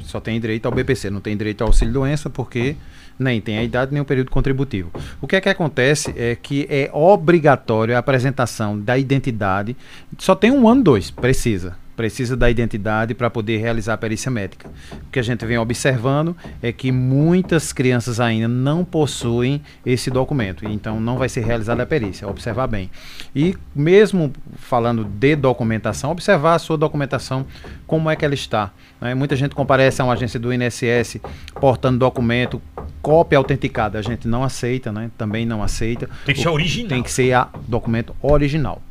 só 0.01 0.19
tem 0.19 0.39
direito 0.39 0.65
ao 0.65 0.71
BPC, 0.71 1.11
não 1.11 1.21
tem 1.21 1.37
direito 1.37 1.61
ao 1.61 1.67
auxílio 1.67 1.93
doença 1.93 2.27
porque 2.27 2.75
nem 3.17 3.39
tem 3.39 3.59
a 3.59 3.63
idade 3.63 3.93
nem 3.93 4.01
o 4.01 4.05
período 4.05 4.31
contributivo. 4.31 4.91
O 5.21 5.27
que 5.27 5.35
é 5.35 5.41
que 5.41 5.49
acontece 5.49 6.13
é 6.17 6.35
que 6.35 6.65
é 6.67 6.89
obrigatório 6.91 7.95
a 7.95 7.99
apresentação 7.99 8.79
da 8.79 8.97
identidade. 8.97 9.77
Só 10.17 10.33
tem 10.33 10.49
um 10.49 10.67
ano 10.67 10.81
dois, 10.83 11.11
precisa. 11.11 11.77
Precisa 11.95 12.35
da 12.35 12.49
identidade 12.49 13.13
para 13.13 13.29
poder 13.29 13.57
realizar 13.57 13.93
a 13.93 13.97
perícia 13.97 14.29
médica. 14.29 14.69
O 14.91 15.09
que 15.11 15.19
a 15.19 15.23
gente 15.23 15.45
vem 15.45 15.57
observando 15.57 16.35
é 16.61 16.71
que 16.71 16.91
muitas 16.91 17.71
crianças 17.71 18.19
ainda 18.19 18.47
não 18.47 18.83
possuem 18.83 19.61
esse 19.85 20.11
documento, 20.11 20.65
então 20.67 20.99
não 20.99 21.17
vai 21.17 21.29
ser 21.29 21.45
realizada 21.45 21.83
a 21.83 21.85
perícia, 21.85 22.27
observar 22.27 22.67
bem. 22.67 22.89
E 23.35 23.55
mesmo 23.73 24.33
falando 24.55 25.05
de 25.05 25.35
documentação, 25.35 26.11
observar 26.11 26.55
a 26.55 26.59
sua 26.59 26.77
documentação, 26.77 27.45
como 27.87 28.09
é 28.09 28.15
que 28.15 28.25
ela 28.25 28.33
está. 28.33 28.71
né? 28.99 29.13
Muita 29.15 29.35
gente 29.35 29.55
comparece 29.55 30.01
a 30.01 30.05
uma 30.05 30.13
agência 30.13 30.39
do 30.39 30.53
INSS 30.53 31.17
portando 31.61 31.97
documento, 31.97 32.61
cópia 33.01 33.37
autenticada, 33.37 33.99
a 33.99 34.01
gente 34.01 34.27
não 34.27 34.43
aceita, 34.43 34.91
né? 34.91 35.09
também 35.17 35.45
não 35.45 35.63
aceita. 35.63 36.09
Tem 36.25 36.35
que 36.35 36.41
ser 36.41 36.49
original. 36.49 36.89
Tem 36.89 37.03
que 37.03 37.11
ser 37.11 37.33
a 37.33 37.47
documento 37.67 38.15
original, 38.21 38.81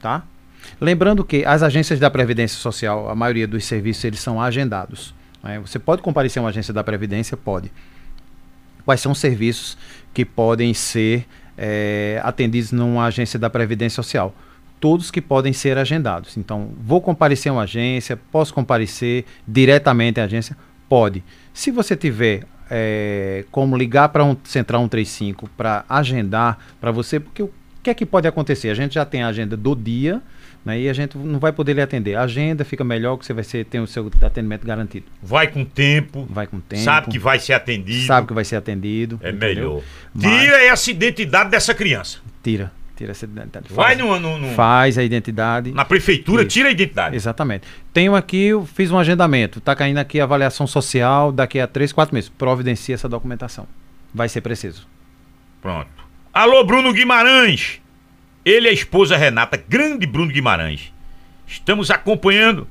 tá? 0.00 0.22
Lembrando 0.80 1.24
que 1.24 1.44
as 1.44 1.62
agências 1.62 1.98
da 1.98 2.10
Previdência 2.10 2.58
Social, 2.58 3.08
a 3.10 3.14
maioria 3.14 3.46
dos 3.46 3.64
serviços, 3.64 4.04
eles 4.04 4.20
são 4.20 4.40
agendados. 4.40 5.14
né? 5.42 5.58
Você 5.60 5.78
pode 5.78 6.02
comparecer 6.02 6.40
a 6.40 6.44
uma 6.44 6.50
agência 6.50 6.72
da 6.72 6.84
Previdência? 6.84 7.36
Pode. 7.36 7.70
quais 8.84 9.00
são 9.00 9.12
os 9.12 9.18
serviços 9.18 9.76
que 10.14 10.24
podem 10.24 10.72
ser 10.72 11.26
é, 11.58 12.20
atendidos 12.22 12.70
numa 12.70 13.06
agência 13.06 13.38
da 13.38 13.50
Previdência 13.50 13.96
Social. 13.96 14.34
Todos 14.80 15.10
que 15.10 15.20
podem 15.20 15.52
ser 15.52 15.76
agendados. 15.76 16.36
Então, 16.36 16.70
vou 16.80 17.00
comparecer 17.00 17.50
a 17.50 17.52
uma 17.52 17.62
agência, 17.62 18.16
posso 18.30 18.54
comparecer 18.54 19.24
diretamente 19.46 20.20
à 20.20 20.24
agência? 20.24 20.56
Pode. 20.88 21.24
Se 21.52 21.72
você 21.72 21.96
tiver 21.96 22.44
é, 22.70 23.44
como 23.50 23.76
ligar 23.76 24.10
para 24.10 24.24
um 24.24 24.36
Central 24.44 24.82
135 24.82 25.50
para 25.56 25.84
agendar 25.88 26.58
para 26.80 26.92
você, 26.92 27.18
porque 27.18 27.42
o 27.42 27.50
que 27.82 27.90
é 27.90 27.94
que 27.94 28.06
pode 28.06 28.28
acontecer? 28.28 28.70
A 28.70 28.74
gente 28.74 28.94
já 28.94 29.04
tem 29.04 29.22
a 29.22 29.28
agenda 29.28 29.56
do 29.56 29.74
dia, 29.74 30.22
né, 30.64 30.80
e 30.80 30.88
a 30.88 30.92
gente 30.92 31.16
não 31.16 31.38
vai 31.38 31.52
poder 31.52 31.72
lhe 31.74 31.80
atender. 31.80 32.14
A 32.14 32.22
agenda 32.22 32.64
fica 32.64 32.84
melhor 32.84 33.16
que 33.16 33.24
você 33.24 33.32
vai 33.32 33.44
ser, 33.44 33.64
ter 33.64 33.80
o 33.80 33.86
seu 33.86 34.10
atendimento 34.22 34.66
garantido. 34.66 35.06
Vai 35.22 35.46
com 35.46 35.64
tempo. 35.64 36.26
Vai 36.28 36.46
com 36.46 36.60
tempo. 36.60 36.82
Sabe 36.82 37.10
que 37.10 37.18
vai 37.18 37.38
ser 37.38 37.54
atendido. 37.54 38.06
Sabe 38.06 38.26
que 38.26 38.34
vai 38.34 38.44
ser 38.44 38.56
atendido. 38.56 39.18
É 39.22 39.32
melhor. 39.32 39.82
Mas... 40.12 40.24
Tira 40.24 40.64
essa 40.64 40.90
identidade 40.90 41.50
dessa 41.50 41.74
criança. 41.74 42.18
Tira. 42.42 42.72
Tira 42.96 43.12
essa 43.12 43.24
identidade. 43.24 43.72
Vai 43.72 43.94
no, 43.94 44.18
no, 44.18 44.38
no, 44.38 44.48
Faz 44.54 44.98
a 44.98 45.04
identidade. 45.04 45.70
Na 45.70 45.84
prefeitura, 45.84 46.42
Isso. 46.42 46.50
tira 46.50 46.68
a 46.68 46.72
identidade. 46.72 47.14
Exatamente. 47.14 47.66
Tenho 47.92 48.16
aqui, 48.16 48.46
eu 48.46 48.66
fiz 48.66 48.90
um 48.90 48.98
agendamento. 48.98 49.60
Está 49.60 49.74
caindo 49.76 49.98
aqui 49.98 50.20
a 50.20 50.24
avaliação 50.24 50.66
social 50.66 51.30
daqui 51.30 51.60
a 51.60 51.66
três, 51.68 51.92
quatro 51.92 52.12
meses. 52.14 52.28
Providencie 52.28 52.92
essa 52.92 53.08
documentação. 53.08 53.68
Vai 54.12 54.28
ser 54.28 54.40
preciso. 54.40 54.86
Pronto. 55.62 55.88
Alô, 56.32 56.64
Bruno 56.64 56.92
Guimarães. 56.92 57.80
Ele 58.44 58.66
e 58.66 58.70
a 58.70 58.72
esposa 58.72 59.16
Renata, 59.16 59.56
grande 59.56 60.06
Bruno 60.06 60.32
Guimarães. 60.32 60.92
Estamos 61.46 61.90
acompanhando 61.90 62.68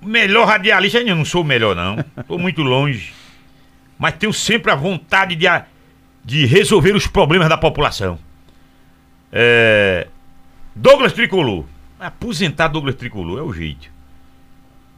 o 0.00 0.06
melhor 0.06 0.46
radialista. 0.46 0.98
Eu 0.98 1.16
não 1.16 1.24
sou 1.24 1.42
o 1.42 1.44
melhor, 1.44 1.74
não. 1.76 1.98
Estou 2.16 2.38
muito 2.38 2.62
longe. 2.62 3.12
Mas 3.98 4.14
tenho 4.16 4.32
sempre 4.32 4.70
a 4.70 4.74
vontade 4.74 5.36
de, 5.36 5.46
de 6.24 6.46
resolver 6.46 6.94
os 6.94 7.06
problemas 7.06 7.48
da 7.48 7.58
população. 7.58 8.18
É... 9.32 10.06
Douglas 10.74 11.12
Tricolor. 11.12 11.64
Aposentar 11.98 12.68
Douglas 12.68 12.94
Tricolor 12.94 13.38
é 13.38 13.42
o 13.42 13.52
jeito. 13.52 13.90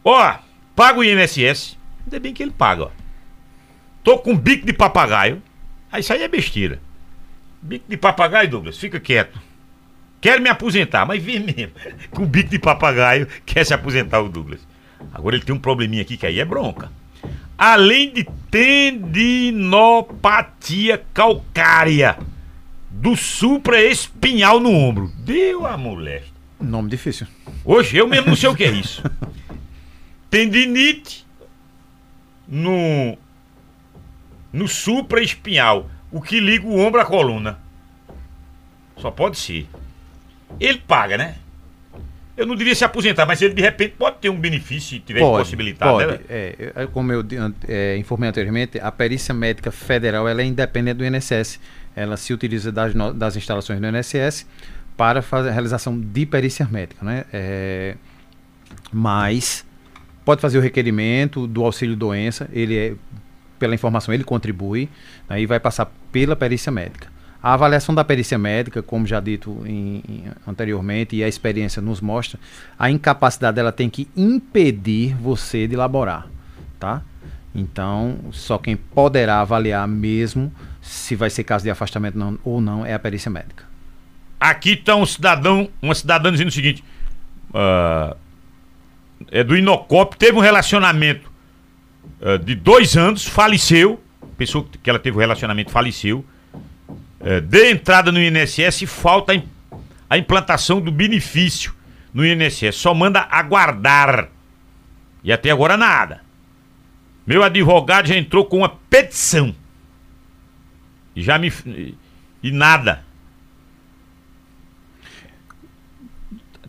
Ó, 0.05 0.35
paga 0.77 0.99
o 0.99 1.05
INSS. 1.05 1.77
Ainda 2.05 2.21
bem 2.21 2.33
que 2.33 2.43
ele 2.43 2.53
paga, 2.53 2.85
ó. 2.85 2.91
Tô 4.05 4.19
com 4.19 4.37
bico 4.37 4.67
de 4.67 4.73
papagaio. 4.73 5.43
Aí 5.91 6.01
isso 6.01 6.13
aí 6.13 6.23
é 6.23 6.29
besteira. 6.29 6.81
Bico 7.63 7.85
de 7.89 7.97
papagaio, 7.97 8.51
Douglas, 8.51 8.77
fica 8.77 8.99
quieto. 8.99 9.41
Quero 10.21 10.43
me 10.43 10.49
aposentar, 10.49 11.07
mas 11.07 11.23
vê 11.23 11.39
mesmo. 11.39 11.73
Com 12.11 12.27
bico 12.27 12.51
de 12.51 12.59
papagaio, 12.59 13.29
quer 13.47 13.65
se 13.65 13.73
aposentar 13.73 14.21
o 14.21 14.29
Douglas. 14.29 14.59
Agora 15.13 15.37
ele 15.37 15.45
tem 15.45 15.55
um 15.55 15.59
probleminha 15.59 16.03
aqui 16.03 16.17
que 16.17 16.27
aí 16.27 16.41
é 16.41 16.45
bronca. 16.45 16.91
Além 17.57 18.13
de 18.13 18.27
tendinopatia 18.51 21.01
calcária 21.15 22.19
do 22.91 23.15
supra-espinhal 23.17 24.59
no 24.61 24.73
ombro. 24.73 25.11
Deu 25.19 25.67
a 25.67 25.77
mulher. 25.77 26.25
Nome 26.61 26.91
difícil. 26.91 27.27
Hoje 27.65 27.97
eu 27.97 28.07
mesmo 28.07 28.29
não 28.29 28.37
sei 28.37 28.49
o 28.49 28.55
que 28.55 28.63
é 28.65 28.71
isso. 28.71 29.03
Tendinite 30.31 31.27
no 32.47 33.19
no 34.53 34.69
supra-espinhal, 34.69 35.89
o 36.13 36.21
que 36.21 36.39
liga 36.39 36.67
o 36.67 36.79
ombro 36.79 37.01
à 37.01 37.05
coluna. 37.05 37.59
Só 38.97 39.11
pode 39.11 39.39
ser. 39.39 39.67
Ele 40.61 40.79
paga, 40.79 41.17
né? 41.17 41.37
Eu 42.37 42.47
não 42.47 42.55
devia 42.55 42.75
se 42.75 42.85
aposentar, 42.85 43.27
mas 43.27 43.43
ele 43.43 43.53
de 43.53 43.61
repente 43.61 43.95
pode 43.99 44.17
ter 44.17 44.31
um 44.31 44.39
benefício 44.39 44.97
se 44.97 45.01
tiver 45.01 45.21
pode, 45.21 45.45
possibilitado. 45.45 45.93
Pode. 45.93 46.13
Né? 46.13 46.19
É, 46.29 46.73
é, 46.77 46.87
como 46.87 47.13
eu 47.13 47.25
é, 47.69 47.97
informei 47.99 48.29
anteriormente, 48.29 48.79
a 48.79 48.91
perícia 48.91 49.35
médica 49.35 49.71
federal 49.71 50.27
ela 50.27 50.41
é 50.41 50.45
independente 50.45 50.99
do 50.99 51.05
INSS. 51.05 51.61
Ela 51.95 52.17
se 52.17 52.33
utiliza 52.33 52.73
das, 52.73 52.95
das 53.15 53.37
instalações 53.37 53.81
do 53.81 53.87
INSS 53.87 54.47
para 54.97 55.21
fazer 55.21 55.51
a 55.51 55.53
realização 55.53 55.99
de 55.99 56.25
perícia 56.25 56.67
médica, 56.71 57.05
né? 57.05 57.25
É, 57.33 57.97
mas 58.91 59.65
pode 60.25 60.41
fazer 60.41 60.57
o 60.59 60.61
requerimento 60.61 61.47
do 61.47 61.65
auxílio 61.65 61.97
doença. 61.97 62.49
Ele 62.53 62.77
é 62.79 62.95
pela 63.63 63.77
informação 63.77 64.13
ele 64.13 64.25
contribui 64.25 64.89
né, 65.29 65.41
e 65.41 65.47
vai 65.47 65.61
passar 65.61 65.87
pela 66.11 66.35
perícia 66.35 66.73
médica. 66.73 67.07
A 67.41 67.55
avaliação 67.55 67.95
da 67.95 68.03
perícia 68.03 68.37
médica, 68.37 68.83
como 68.83 69.07
já 69.07 69.21
dito 69.21 69.63
em, 69.65 70.03
em, 70.09 70.25
anteriormente, 70.45 71.15
e 71.15 71.23
a 71.23 71.29
experiência 71.29 71.81
nos 71.81 72.01
mostra, 72.01 72.41
a 72.77 72.91
incapacidade 72.91 73.55
dela 73.55 73.71
tem 73.71 73.89
que 73.89 74.09
impedir 74.17 75.15
você 75.15 75.69
de 75.69 75.75
elaborar, 75.75 76.27
tá? 76.81 77.03
Então, 77.55 78.19
só 78.33 78.59
quem 78.59 78.75
poderá 78.75 79.41
avaliar 79.41 79.87
mesmo 79.87 80.53
se 80.81 81.15
vai 81.15 81.31
ser 81.31 81.45
caso 81.45 81.63
de 81.63 81.71
afastamento 81.71 82.19
não, 82.19 82.37
ou 82.43 82.61
não 82.61 82.85
é 82.85 82.95
a 82.95 82.99
perícia 82.99 83.31
médica. 83.31 83.65
Aqui 84.41 84.73
está 84.73 84.97
um 84.97 85.07
cidadão, 85.07 85.69
uma 85.81 85.95
cidadã 85.95 86.33
dizendo 86.33 86.49
o 86.49 86.53
seguinte: 86.53 86.83
uh, 87.51 88.17
é 89.31 89.45
do 89.45 89.57
Inocop, 89.57 90.17
teve 90.17 90.37
um 90.37 90.41
relacionamento 90.41 91.32
uh, 92.21 92.39
de 92.39 92.55
dois 92.55 92.97
anos, 92.97 93.27
faleceu. 93.27 94.03
Pessoa 94.37 94.67
que 94.83 94.89
ela 94.89 94.99
teve 94.99 95.17
um 95.17 95.21
relacionamento 95.21 95.71
faleceu. 95.71 96.25
Uh, 97.21 97.41
de 97.41 97.71
entrada 97.71 98.11
no 98.11 98.21
INSS, 98.21 98.85
falta 98.87 99.33
a 100.09 100.19
implantação 100.19 100.81
do 100.81 100.91
benefício 100.91 101.75
no 102.13 102.25
INSS. 102.25 102.77
Só 102.77 102.95
manda 102.95 103.27
aguardar. 103.31 104.29
E 105.25 105.33
até 105.33 105.51
agora 105.51 105.77
nada. 105.77 106.21
Meu 107.27 107.43
advogado 107.43 108.09
já 108.09 108.17
entrou 108.17 108.45
com 108.45 108.59
uma 108.59 108.69
petição. 108.69 109.55
E 111.15 111.23
já 111.23 111.39
me. 111.39 111.53
E 112.43 112.51
nada. 112.51 113.05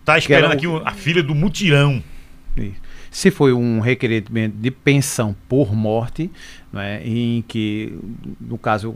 Tá 0.05 0.17
esperando 0.17 0.51
aqui 0.51 0.65
a 0.85 0.91
filha 0.91 1.23
do 1.23 1.33
mutirão. 1.33 2.03
Isso. 2.57 2.81
Se 3.13 3.29
foi 3.29 3.53
um 3.53 3.79
requerimento 3.79 4.55
de 4.55 4.71
pensão 4.71 5.35
por 5.47 5.71
morte, 5.75 6.31
né, 6.73 6.99
em 7.05 7.43
que, 7.47 7.95
no 8.41 8.57
caso, 8.57 8.95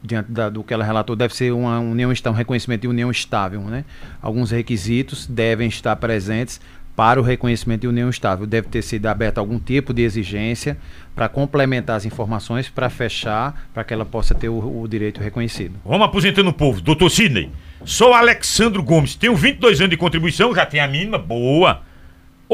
diante 0.00 0.30
da, 0.30 0.48
do 0.48 0.62
que 0.62 0.72
ela 0.72 0.84
relatou, 0.84 1.16
deve 1.16 1.34
ser 1.34 1.52
uma 1.52 1.80
união 1.80 2.12
um 2.28 2.30
reconhecimento 2.30 2.82
de 2.82 2.86
união 2.86 3.10
estável. 3.10 3.60
Né? 3.62 3.84
Alguns 4.22 4.52
requisitos 4.52 5.26
devem 5.26 5.66
estar 5.66 5.96
presentes 5.96 6.60
para 6.94 7.20
o 7.20 7.24
reconhecimento 7.24 7.80
de 7.80 7.88
união 7.88 8.08
estável. 8.08 8.46
Deve 8.46 8.68
ter 8.68 8.80
sido 8.80 9.06
aberto 9.06 9.38
algum 9.38 9.58
tipo 9.58 9.92
de 9.92 10.02
exigência 10.02 10.78
para 11.16 11.28
complementar 11.28 11.96
as 11.96 12.04
informações, 12.04 12.68
para 12.68 12.88
fechar, 12.88 13.68
para 13.74 13.82
que 13.82 13.92
ela 13.92 14.04
possa 14.04 14.36
ter 14.36 14.48
o, 14.48 14.82
o, 14.82 14.86
direito 14.86 15.20
reconhecido. 15.20 15.74
Vamos 15.84 16.06
aposentando 16.06 16.50
o 16.50 16.54
povo. 16.54 16.80
Doutor 16.80 17.10
Sidney, 17.10 17.50
sou 17.84 18.14
Alexandro 18.14 18.84
Gomes, 18.84 19.16
tenho 19.16 19.34
22 19.34 19.80
anos 19.80 19.90
de 19.90 19.96
contribuição, 19.96 20.54
já 20.54 20.64
tenho 20.64 20.84
a 20.84 20.86
mínima, 20.86 21.18
boa. 21.18 21.82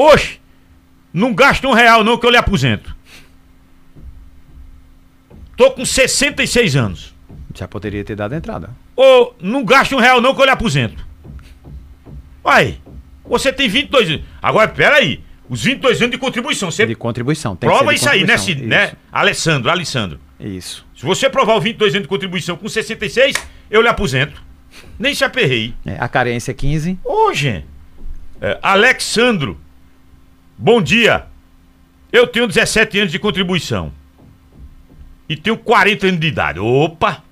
Oxe, 0.01 0.39
não 1.13 1.33
gasta 1.33 1.67
um 1.67 1.73
real 1.73 2.03
não 2.03 2.17
que 2.17 2.25
eu 2.25 2.31
lhe 2.31 2.37
aposento. 2.37 2.95
Tô 5.55 5.69
com 5.71 5.85
66 5.85 6.75
anos. 6.75 7.13
Já 7.53 7.67
poderia 7.67 8.03
ter 8.03 8.15
dado 8.15 8.33
entrada. 8.33 8.71
Ô, 8.95 9.33
não 9.39 9.63
gasta 9.63 9.95
um 9.95 9.99
real 9.99 10.19
não 10.19 10.33
que 10.33 10.41
eu 10.41 10.45
lhe 10.45 10.51
aposento. 10.51 11.05
Vai. 12.43 12.79
Você 13.25 13.53
tem 13.53 13.69
22 13.69 14.09
anos. 14.09 14.21
Agora, 14.41 14.67
peraí. 14.69 15.21
Os 15.47 15.63
22 15.63 16.01
anos 16.01 16.11
de 16.11 16.17
contribuição. 16.17 16.71
Você 16.71 16.85
de 16.85 16.95
contribuição. 16.95 17.55
Tem 17.55 17.69
prova 17.69 17.93
isso 17.93 18.09
aí, 18.09 18.23
né, 18.23 18.37
Cid, 18.37 18.65
né? 18.65 18.93
Alessandro, 19.11 19.69
Alessandro. 19.69 20.19
Isso. 20.39 20.85
Se 20.95 21.05
você 21.05 21.29
provar 21.29 21.55
o 21.55 21.61
22 21.61 21.93
anos 21.93 22.03
de 22.03 22.09
contribuição 22.09 22.57
com 22.57 22.67
66, 22.67 23.35
eu 23.69 23.81
lhe 23.81 23.87
aposento. 23.87 24.41
Nem 24.97 25.13
se 25.13 25.23
aperrei. 25.23 25.75
É, 25.85 25.97
a 25.99 26.07
carência 26.07 26.51
é 26.51 26.53
15. 26.53 26.97
Ô, 27.03 27.33
gente. 27.33 27.65
É, 28.41 28.57
Alexandro. 28.63 29.59
Bom 30.61 30.79
dia. 30.79 31.25
Eu 32.11 32.27
tenho 32.27 32.45
17 32.45 32.99
anos 32.99 33.11
de 33.11 33.17
contribuição. 33.17 33.91
E 35.27 35.35
tenho 35.35 35.57
40 35.57 36.05
anos 36.05 36.19
de 36.19 36.27
idade. 36.27 36.59
Opa! 36.59 37.23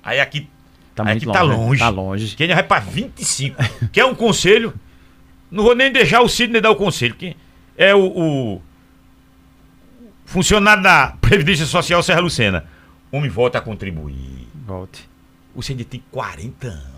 Aí 0.00 0.20
aqui. 0.20 0.48
Tá 0.94 1.02
aí 1.04 1.16
aqui 1.16 1.26
longe, 1.26 1.38
tá 1.38 1.42
longe. 1.42 1.80
Tá 1.80 1.88
longe. 1.88 2.36
Quem 2.36 2.46
vai 2.46 2.62
pra 2.62 2.78
25. 2.78 3.56
Quer 3.90 4.04
um 4.04 4.14
conselho? 4.14 4.72
Não 5.50 5.64
vou 5.64 5.74
nem 5.74 5.90
deixar 5.90 6.20
o 6.20 6.28
Sidney 6.28 6.60
dar 6.60 6.70
o 6.70 6.76
conselho. 6.76 7.16
Que 7.16 7.36
é 7.76 7.92
o, 7.96 8.06
o 8.06 8.62
funcionário 10.24 10.80
da 10.80 11.16
Previdência 11.20 11.66
Social 11.66 12.00
Serra 12.00 12.20
Lucena. 12.20 12.64
Homem, 13.10 13.28
volta 13.28 13.58
a 13.58 13.60
contribuir. 13.60 14.46
Volte. 14.54 15.08
Você 15.52 15.72
ainda 15.72 15.82
tem 15.82 16.00
40 16.12 16.68
anos. 16.68 16.97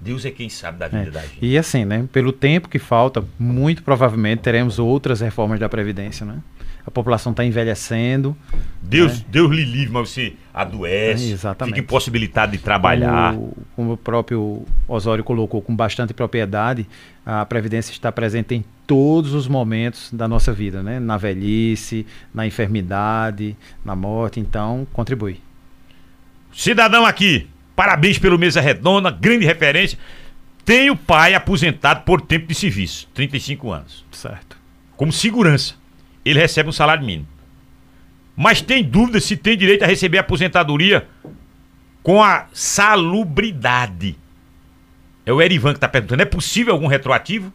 Deus 0.00 0.24
é 0.24 0.30
quem 0.30 0.48
sabe 0.48 0.78
da 0.78 0.88
vida 0.88 1.08
é. 1.08 1.10
da 1.10 1.20
gente. 1.22 1.38
E 1.40 1.56
assim, 1.56 1.84
né? 1.84 2.06
Pelo 2.12 2.32
tempo 2.32 2.68
que 2.68 2.78
falta, 2.78 3.24
muito 3.38 3.82
provavelmente 3.82 4.40
teremos 4.40 4.78
outras 4.78 5.20
reformas 5.20 5.58
da 5.58 5.68
Previdência, 5.68 6.24
né? 6.26 6.38
A 6.86 6.90
população 6.90 7.32
está 7.32 7.44
envelhecendo. 7.44 8.36
Deus, 8.80 9.18
né? 9.18 9.24
Deus 9.28 9.50
lhe 9.50 9.64
livre, 9.64 9.92
mas 9.92 10.08
você 10.08 10.34
adoece, 10.54 11.34
é, 11.34 11.64
fica 11.64 11.80
impossibilitado 11.80 12.52
de 12.52 12.58
trabalhar. 12.58 13.34
O 13.34 13.56
como 13.74 13.92
o 13.94 13.96
próprio 13.96 14.64
Osório 14.86 15.24
colocou 15.24 15.60
com 15.60 15.74
bastante 15.74 16.14
propriedade, 16.14 16.86
a 17.24 17.44
Previdência 17.44 17.90
está 17.90 18.12
presente 18.12 18.54
em 18.54 18.64
todos 18.86 19.34
os 19.34 19.48
momentos 19.48 20.12
da 20.12 20.28
nossa 20.28 20.52
vida, 20.52 20.82
né? 20.82 21.00
Na 21.00 21.16
velhice, 21.16 22.06
na 22.32 22.46
enfermidade, 22.46 23.56
na 23.84 23.96
morte, 23.96 24.38
então 24.38 24.86
contribui. 24.92 25.40
Cidadão 26.52 27.04
aqui, 27.04 27.48
parabéns 27.76 28.18
pelo 28.18 28.38
Mesa 28.38 28.60
Redonda, 28.60 29.10
grande 29.10 29.44
referência. 29.44 29.98
Tem 30.64 30.90
o 30.90 30.96
pai 30.96 31.34
aposentado 31.34 32.02
por 32.02 32.20
tempo 32.20 32.48
de 32.48 32.54
serviço, 32.54 33.06
35 33.14 33.70
anos. 33.70 34.04
Certo. 34.10 34.56
Como 34.96 35.12
segurança. 35.12 35.74
Ele 36.24 36.40
recebe 36.40 36.68
um 36.68 36.72
salário 36.72 37.04
mínimo. 37.04 37.28
Mas 38.34 38.60
tem 38.60 38.82
dúvida 38.82 39.20
se 39.20 39.36
tem 39.36 39.56
direito 39.56 39.84
a 39.84 39.86
receber 39.86 40.18
aposentadoria 40.18 41.06
com 42.02 42.22
a 42.22 42.46
salubridade. 42.52 44.16
É 45.24 45.32
o 45.32 45.40
Erivan 45.40 45.72
que 45.72 45.78
está 45.78 45.88
perguntando. 45.88 46.22
É 46.22 46.26
possível 46.26 46.72
algum 46.74 46.86
retroativo? 46.86 47.52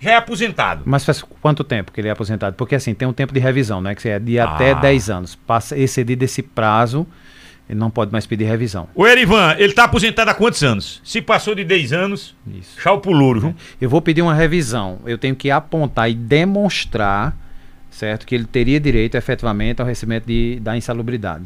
Já 0.00 0.12
é 0.12 0.16
aposentado. 0.16 0.82
Mas 0.86 1.04
faz 1.04 1.22
quanto 1.22 1.64
tempo 1.64 1.90
que 1.90 2.00
ele 2.00 2.08
é 2.08 2.12
aposentado? 2.12 2.54
Porque 2.54 2.74
assim, 2.76 2.94
tem 2.94 3.06
um 3.06 3.12
tempo 3.12 3.34
de 3.34 3.40
revisão, 3.40 3.80
né? 3.80 3.94
Que 3.94 4.08
é 4.08 4.18
de 4.18 4.38
até 4.38 4.70
Ah. 4.70 4.74
10 4.74 5.10
anos. 5.10 5.34
Passa 5.34 5.76
excedido 5.76 6.24
esse 6.24 6.42
prazo, 6.42 7.06
ele 7.68 7.78
não 7.78 7.90
pode 7.90 8.10
mais 8.10 8.26
pedir 8.26 8.44
revisão. 8.44 8.88
O 8.94 9.06
Erivan, 9.06 9.54
ele 9.58 9.70
está 9.70 9.84
aposentado 9.84 10.30
há 10.30 10.34
quantos 10.34 10.62
anos? 10.62 11.00
Se 11.04 11.20
passou 11.20 11.54
de 11.54 11.64
10 11.64 11.92
anos, 11.92 12.34
Isso. 12.46 12.80
tchau 12.80 13.00
pro 13.00 13.12
louro, 13.12 13.40
viu? 13.40 13.54
Eu 13.80 13.90
vou 13.90 14.00
pedir 14.00 14.22
uma 14.22 14.34
revisão. 14.34 14.98
Eu 15.04 15.18
tenho 15.18 15.36
que 15.36 15.50
apontar 15.50 16.10
e 16.10 16.14
demonstrar, 16.14 17.36
certo, 17.90 18.26
que 18.26 18.34
ele 18.34 18.44
teria 18.44 18.80
direito 18.80 19.16
efetivamente 19.16 19.80
ao 19.80 19.86
recebimento 19.86 20.26
de, 20.26 20.58
da 20.60 20.76
insalubridade. 20.76 21.44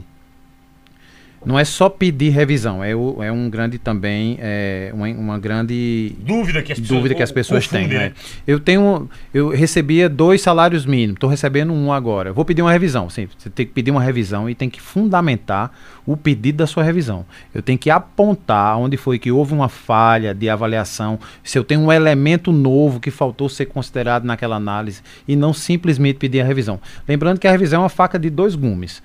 Não 1.45 1.59
é 1.59 1.65
só 1.65 1.89
pedir 1.89 2.31
revisão, 2.31 2.85
é, 2.85 2.95
o- 2.95 3.23
é 3.23 3.33
um 3.33 3.51
grande 3.51 3.77
também, 3.79 4.39
é, 4.41 4.91
uma, 4.95 5.09
uma 5.09 5.39
grande 5.39 6.15
Dúvida 6.21 6.63
que 6.63 6.73
as 6.73 6.79
pessoas, 6.79 6.97
dúvida 6.99 7.15
que 7.17 7.23
as 7.23 7.33
pessoas 7.33 7.67
têm. 7.67 7.83
confundem, 7.83 8.09
Né? 8.09 8.13
Eu 8.47 8.61
tenho, 8.61 9.11
eu 9.35 9.49
recebia 9.49 10.09
dois 10.09 10.41
salários 10.41 10.87
mínimos, 10.87 11.15
estou 11.17 11.29
recebendo 11.29 11.73
um 11.73 11.93
agora. 11.93 12.33
Vou 12.33 12.45
pedir 12.45 12.63
uma 12.63 12.71
revisão. 12.73 13.11
Sim, 13.11 13.29
você 13.37 13.51
tem 13.51 13.67
que 13.67 13.73
pedir 13.73 13.91
uma 13.91 14.03
revisão 14.03 14.49
e 14.49 14.55
tem 14.55 14.71
que 14.71 14.81
fundamentar 14.81 15.73
o 16.07 16.17
pedido 16.17 16.57
da 16.59 16.67
sua 16.67 16.83
revisão. 16.83 17.25
Eu 17.55 17.63
tenho 17.63 17.79
que 17.79 17.91
apontar 17.91 18.77
onde 18.79 18.97
foi 18.97 19.19
que 19.19 19.31
houve 19.31 19.53
uma 19.53 19.69
falha 19.69 20.35
de 20.35 20.49
avaliação, 20.49 21.19
se 21.45 21.59
eu 21.59 21.65
tenho 21.65 21.81
um 21.81 21.93
elemento 21.93 22.53
novo 22.53 22.99
que 23.01 23.11
faltou 23.11 23.49
ser 23.49 23.67
considerado 23.67 24.25
naquela 24.25 24.57
análise 24.57 25.01
e 25.27 25.35
não 25.37 25.53
simplesmente 25.53 26.19
pedir 26.19 26.41
a 26.41 26.45
revisão. 26.45 26.81
Lembrando 27.07 27.39
que 27.39 27.47
a 27.47 27.51
revisão 27.53 27.81
é 27.81 27.83
uma 27.85 27.89
faca 27.89 28.19
de 28.19 28.31
dois 28.31 28.55
gumes. 28.55 29.03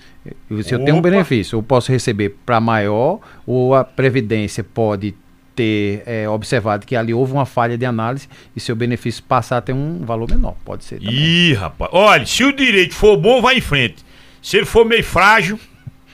Se 0.63 0.73
eu 0.75 0.83
tenho 0.83 0.97
um 0.97 1.01
benefício, 1.01 1.57
eu 1.57 1.63
posso 1.63 1.91
receber 1.91 2.35
para 2.45 2.59
maior 2.59 3.19
ou 3.45 3.75
a 3.75 3.83
previdência 3.83 4.63
pode 4.63 5.13
ter 5.55 6.03
é, 6.05 6.29
observado 6.29 6.85
que 6.85 6.95
ali 6.95 7.13
houve 7.13 7.33
uma 7.33 7.45
falha 7.45 7.77
de 7.77 7.85
análise 7.85 8.27
e 8.55 8.59
seu 8.59 8.75
benefício 8.75 9.23
passar 9.23 9.57
a 9.57 9.61
ter 9.61 9.73
um 9.73 10.05
valor 10.05 10.29
menor. 10.29 10.55
Pode 10.63 10.83
ser 10.85 10.99
também. 10.99 11.15
Ih, 11.15 11.53
rapaz. 11.53 11.89
Olha, 11.93 12.25
se 12.25 12.43
o 12.43 12.53
direito 12.53 12.93
for 12.93 13.17
bom, 13.17 13.41
vai 13.41 13.57
em 13.57 13.61
frente. 13.61 13.95
Se 14.41 14.55
ele 14.57 14.65
for 14.67 14.85
meio 14.85 15.03
frágil, 15.03 15.59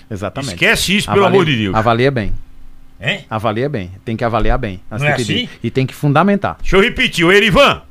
Exatamente. 0.10 0.54
esquece 0.54 0.96
isso, 0.98 1.08
pelo 1.08 1.20
Avalia- 1.26 1.36
amor 1.42 1.46
de 1.46 1.58
Deus. 1.58 1.76
Avalia 1.76 2.10
bem. 2.12 2.34
Hein? 3.02 3.26
Avalia 3.30 3.68
bem. 3.68 3.92
Tem 4.06 4.16
que 4.16 4.24
avaliar 4.24 4.58
bem. 4.58 4.80
Não 4.90 5.06
é 5.06 5.12
assim? 5.14 5.50
E 5.62 5.70
tem 5.70 5.86
que 5.86 5.94
fundamentar. 5.94 6.56
Deixa 6.62 6.78
eu 6.78 6.82
repetir, 6.82 7.26
o 7.26 7.32
Erivan. 7.32 7.82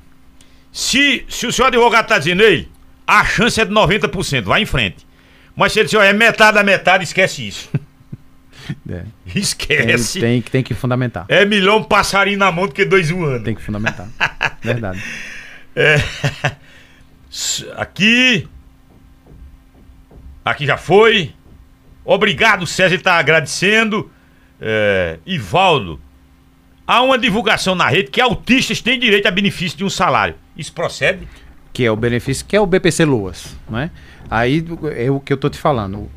Se, 0.73 1.25
se 1.29 1.47
o 1.47 1.53
seu 1.53 1.67
advogado 1.67 2.07
tá 2.07 2.19
dizendo 2.19 2.43
ele, 2.43 2.67
a 3.07 3.23
chance 3.27 3.61
é 3.61 3.65
de 3.67 3.73
90%, 3.73 4.43
vai 4.45 4.63
em 4.63 4.67
frente. 4.67 5.07
Mas 5.57 5.73
se 5.73 5.79
ele 5.81 5.85
disser, 5.87 6.01
é 6.03 6.13
metade 6.13 6.55
da 6.57 6.63
metade, 6.63 7.05
esquece 7.05 7.47
isso. 7.49 7.71
É. 8.89 8.93
Tem, 9.03 9.07
Esquece. 9.43 10.21
tem, 10.21 10.41
que- 10.41 10.49
tem 10.51 10.63
que 10.63 10.73
fundamentar. 10.73 11.25
É 11.29 11.45
melhor 11.45 11.81
um 11.81 11.83
passarinho 11.83 12.39
na 12.39 12.53
mão 12.53 12.69
do 12.69 12.73
que 12.73 12.85
dois 12.85 13.11
voando. 13.11 13.43
Tem 13.43 13.57
que 13.57 13.61
fundamentar. 13.61 14.09
Verdade. 14.63 15.03
S- 17.31 17.67
Aqui. 17.77 18.49
Aqui 20.45 20.67
já 20.67 20.77
foi. 20.77 21.33
Obrigado, 22.05 22.67
César 22.67 22.95
está 22.95 23.15
agradecendo. 23.19 24.11
É, 24.61 25.19
Ivaldo. 25.27 26.01
Há 26.87 27.03
uma 27.03 27.19
divulgação 27.19 27.75
na 27.75 27.89
rede 27.89 28.11
que 28.11 28.21
autistas 28.21 28.81
têm 28.81 28.99
direito 28.99 29.27
a 29.27 29.31
benefício 29.31 29.79
de 29.79 29.85
um 29.85 29.91
salário. 29.91 30.35
Isso 30.57 30.73
procede? 30.73 31.27
que 31.73 31.85
é 31.87 31.91
o 31.91 31.97
benefício, 31.97 32.45
que 32.45 32.55
é 32.55 32.61
o 32.61 32.67
BPC 32.67 33.03
Luas, 33.07 33.57
né? 33.69 33.91
Aí 34.35 34.65
é 34.97 35.11
o 35.11 35.21
que 35.21 35.31
eu 35.31 35.37
tô 35.37 35.51
te 35.51 35.59
falando, 35.59 36.09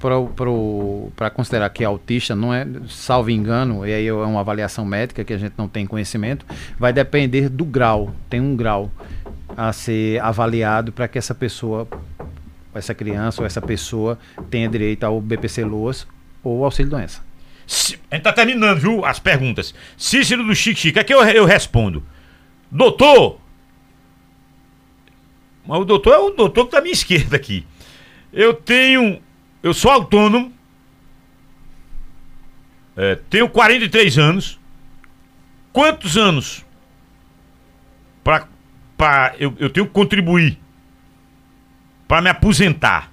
para 1.17 1.29
considerar 1.29 1.69
que 1.69 1.83
é 1.83 1.85
autista, 1.85 2.33
não 2.33 2.53
é, 2.53 2.65
salvo 2.87 3.29
engano, 3.29 3.85
e 3.85 3.93
aí 3.93 4.07
é 4.07 4.13
uma 4.13 4.39
avaliação 4.39 4.85
médica 4.85 5.21
que 5.25 5.33
a 5.33 5.37
gente 5.37 5.51
não 5.57 5.67
tem 5.67 5.85
conhecimento, 5.85 6.45
vai 6.79 6.93
depender 6.93 7.49
do 7.49 7.65
grau, 7.65 8.15
tem 8.29 8.39
um 8.39 8.55
grau 8.55 8.89
a 9.57 9.73
ser 9.73 10.21
avaliado 10.21 10.93
para 10.93 11.09
que 11.09 11.17
essa 11.17 11.35
pessoa, 11.35 11.85
essa 12.73 12.93
criança 12.93 13.41
ou 13.41 13.45
essa 13.45 13.61
pessoa 13.61 14.17
tenha 14.49 14.69
direito 14.69 15.03
ao 15.03 15.19
BPC 15.19 15.65
Luas 15.65 16.07
ou 16.41 16.63
auxílio 16.63 16.91
doença. 16.91 17.21
Se- 17.67 17.99
A 18.09 18.15
gente 18.15 18.23
tá 18.23 18.31
terminando, 18.31 18.79
viu? 18.79 19.03
As 19.03 19.19
perguntas. 19.19 19.75
Cícero 19.97 20.41
do 20.45 20.55
Chique 20.55 20.79
Chique. 20.79 20.99
Aqui 20.99 21.13
eu, 21.13 21.21
eu 21.21 21.43
respondo. 21.43 22.01
Doutor. 22.71 23.39
Mas 25.67 25.79
o 25.81 25.83
doutor 25.83 26.13
é 26.13 26.17
o 26.19 26.29
doutor 26.29 26.65
que 26.65 26.71
tá 26.71 26.77
à 26.77 26.81
minha 26.81 26.93
esquerda 26.93 27.35
aqui. 27.35 27.65
Eu 28.35 28.53
tenho. 28.53 29.19
Eu 29.63 29.73
sou 29.73 29.89
autônomo. 29.89 30.53
É, 32.95 33.15
tenho 33.29 33.49
43 33.49 34.17
anos. 34.19 34.59
Quantos 35.73 36.17
anos? 36.17 36.63
Pra, 38.23 39.35
eu, 39.39 39.53
eu 39.59 39.69
tenho 39.69 39.85
que 39.85 39.91
contribuir 39.91 40.57
para 42.07 42.21
me 42.21 42.29
aposentar. 42.29 43.11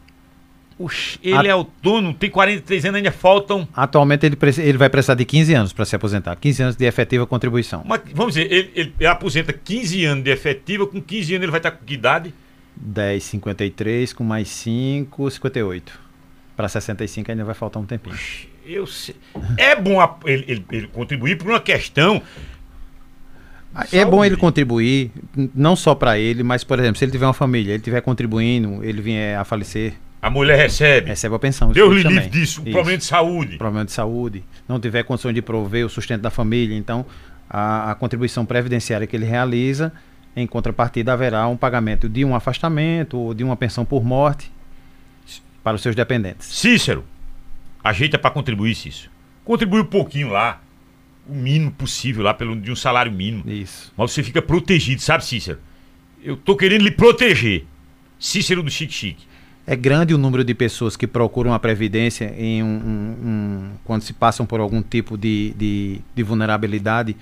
Oxe, 0.79 1.19
ele 1.23 1.37
A- 1.37 1.45
é 1.45 1.51
autônomo, 1.51 2.15
tem 2.15 2.31
43 2.31 2.85
anos, 2.87 2.97
ainda 2.97 3.13
faltam 3.13 3.69
Atualmente 3.75 4.25
ele, 4.27 4.37
ele 4.59 4.79
vai 4.79 4.89
precisar 4.89 5.15
de 5.15 5.25
15 5.25 5.53
anos 5.55 5.73
para 5.73 5.85
se 5.85 5.95
aposentar, 5.97 6.35
15 6.37 6.63
anos 6.63 6.77
de 6.77 6.85
efetiva 6.85 7.27
contribuição. 7.27 7.83
Mas, 7.87 8.01
vamos 8.15 8.35
dizer, 8.35 8.51
ele, 8.53 8.71
ele- 8.75 8.95
ele 8.99 9.07
aposenta 9.07 9.53
15 9.53 10.05
anos 10.05 10.25
de 10.25 10.31
efetiva, 10.31 10.87
com 10.87 11.01
15 11.01 11.35
anos 11.35 11.43
ele 11.43 11.51
vai 11.51 11.59
estar 11.59 11.73
com 11.73 11.85
que 11.85 11.95
idade? 11.95 12.33
10, 12.77 13.23
53, 13.23 14.13
com 14.13 14.25
mais 14.25 14.49
5, 14.49 15.31
58. 15.31 16.01
Para 16.57 16.69
65 16.69 17.31
ainda 17.31 17.45
vai 17.45 17.55
faltar 17.55 17.83
um 17.83 17.87
tempinho. 17.87 18.17
Eu 18.65 18.87
sei. 18.87 19.17
É 19.57 19.75
bom 19.75 20.01
a- 20.01 20.17
ele, 20.25 20.45
ele- 20.47 20.65
ele 20.71 20.87
contribuir 20.89 21.37
por 21.39 21.49
uma 21.49 21.61
questão. 21.61 22.23
É 23.91 24.05
bom 24.05 24.23
ele 24.23 24.31
Saúde. 24.35 24.37
contribuir, 24.37 25.11
não 25.55 25.75
só 25.75 25.95
para 25.95 26.19
ele, 26.19 26.43
mas, 26.43 26.63
por 26.63 26.79
exemplo, 26.79 26.99
se 26.99 27.05
ele 27.07 27.13
tiver 27.13 27.27
uma 27.27 27.33
família, 27.33 27.71
ele 27.73 27.79
estiver 27.79 28.03
contribuindo, 28.03 28.85
ele 28.85 29.01
vier 29.01 29.39
a 29.39 29.45
falecer, 29.45 29.95
A 30.21 30.29
mulher 30.29 30.59
recebe. 30.59 31.09
recebe 31.09 31.35
a 31.35 31.39
pensão. 31.39 31.73
Deus 31.73 31.95
lhe 31.97 32.03
livre 32.07 32.29
disso. 32.29 32.61
Um 32.61 32.71
problema 32.71 32.99
de 32.99 33.05
saúde. 33.05 33.57
Problema 33.57 33.85
de 33.87 33.93
saúde, 33.93 34.45
não 34.69 34.79
tiver 34.79 35.03
condições 35.05 35.35
de 35.35 35.41
prover 35.41 35.87
o 35.87 35.89
sustento 35.89 36.21
da 36.21 36.29
família, 36.31 36.77
então 36.77 37.07
a, 37.49 37.93
a 37.93 37.95
contribuição 37.95 38.45
previdenciária 38.45 39.07
que 39.07 39.17
ele 39.17 39.25
realiza, 39.25 39.91
em 40.35 40.47
contrapartida 40.47 41.13
haverá 41.13 41.47
um 41.49 41.57
pagamento 41.57 42.09
de 42.09 42.25
um 42.25 42.35
afastamento 42.35 43.19
ou 43.19 43.35
de 43.35 43.45
uma 43.45 43.57
pensão 43.57 43.85
por 43.85 44.05
morte 44.05 44.51
para 45.63 45.75
os 45.77 45.83
seus 45.83 45.95
dependentes. 45.95 46.47
Cícero, 46.49 47.05
ajeita 47.85 48.19
para 48.19 48.31
contribuir, 48.31 48.75
Cícero. 48.75 49.11
Contribui 49.45 49.81
um 49.81 49.85
pouquinho 49.87 50.31
lá. 50.31 50.61
O 51.29 51.35
mínimo 51.35 51.71
possível 51.71 52.25
lá, 52.25 52.35
pelo, 52.35 52.57
de 52.57 52.73
um 52.73 52.77
salário 52.77 53.13
mínimo. 53.13 53.45
Isso. 53.49 53.93
Mas 53.97 54.11
você 54.11 54.23
fica 54.25 54.43
protegido, 54.43 55.01
sabe, 55.01 55.25
Cícero? 55.25 55.59
Eu 56.23 56.37
tô 56.37 56.57
querendo 56.57 56.83
lhe 56.83 56.91
proteger. 56.91 57.65
Cícero 58.19 58.63
do 58.63 58.71
Chique 58.71 58.93
Chique. 58.93 59.25
É 59.65 59.77
grande 59.77 60.13
o 60.13 60.19
número 60.19 60.43
de 60.43 60.53
pessoas 60.55 60.97
que 60.97 61.07
procuram 61.07 61.55
a 61.55 61.59
Previdência 61.61 62.35
em 62.37 62.61
um, 62.63 62.67
um- 62.67 63.29
um- 63.29 63.71
quando 63.85 64.03
se 64.03 64.13
passam 64.13 64.45
por 64.45 64.59
algum 64.59 64.83
tipo 64.83 65.17
de, 65.17 65.55
de, 65.57 66.01
de 66.13 66.23
vulnerabilidade. 66.25 67.17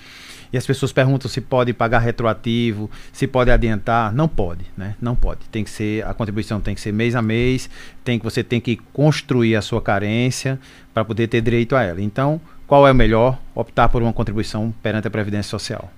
E 0.52 0.58
as 0.58 0.66
pessoas 0.66 0.92
perguntam 0.92 1.30
se 1.30 1.40
pode 1.40 1.72
pagar 1.72 2.00
retroativo, 2.00 2.90
se 3.12 3.26
pode 3.26 3.50
adiantar. 3.50 4.12
Não 4.12 4.26
pode, 4.26 4.64
né? 4.76 4.96
Não 5.00 5.14
pode. 5.14 5.48
Tem 5.48 5.62
que 5.62 5.70
ser, 5.70 6.04
a 6.04 6.12
contribuição 6.12 6.60
tem 6.60 6.74
que 6.74 6.80
ser 6.80 6.92
mês 6.92 7.14
a 7.14 7.22
mês, 7.22 7.70
tem 8.02 8.18
que, 8.18 8.24
você 8.24 8.42
tem 8.42 8.60
que 8.60 8.76
construir 8.92 9.54
a 9.54 9.62
sua 9.62 9.80
carência 9.80 10.58
para 10.92 11.04
poder 11.04 11.28
ter 11.28 11.40
direito 11.40 11.76
a 11.76 11.82
ela. 11.82 12.02
Então, 12.02 12.40
qual 12.66 12.86
é 12.86 12.92
o 12.92 12.94
melhor? 12.94 13.38
Optar 13.54 13.88
por 13.88 14.02
uma 14.02 14.12
contribuição 14.12 14.74
perante 14.82 15.06
a 15.06 15.10
Previdência 15.10 15.50
Social. 15.50 15.92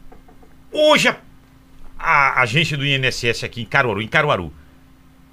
Hoje 0.70 1.08
a, 1.08 1.16
a 2.02 2.42
agência 2.42 2.76
do 2.76 2.84
INSS 2.84 3.44
aqui 3.44 3.62
em 3.62 3.66
Caruaru, 3.66 4.02
em 4.02 4.08
Caruaru, 4.08 4.52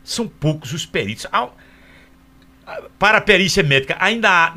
são 0.03 0.27
poucos 0.27 0.71
os 0.71 0.85
peritos. 0.85 1.25
Para 2.97 3.17
a 3.17 3.21
perícia 3.21 3.63
médica, 3.63 3.97
ainda 3.99 4.29
há 4.29 4.53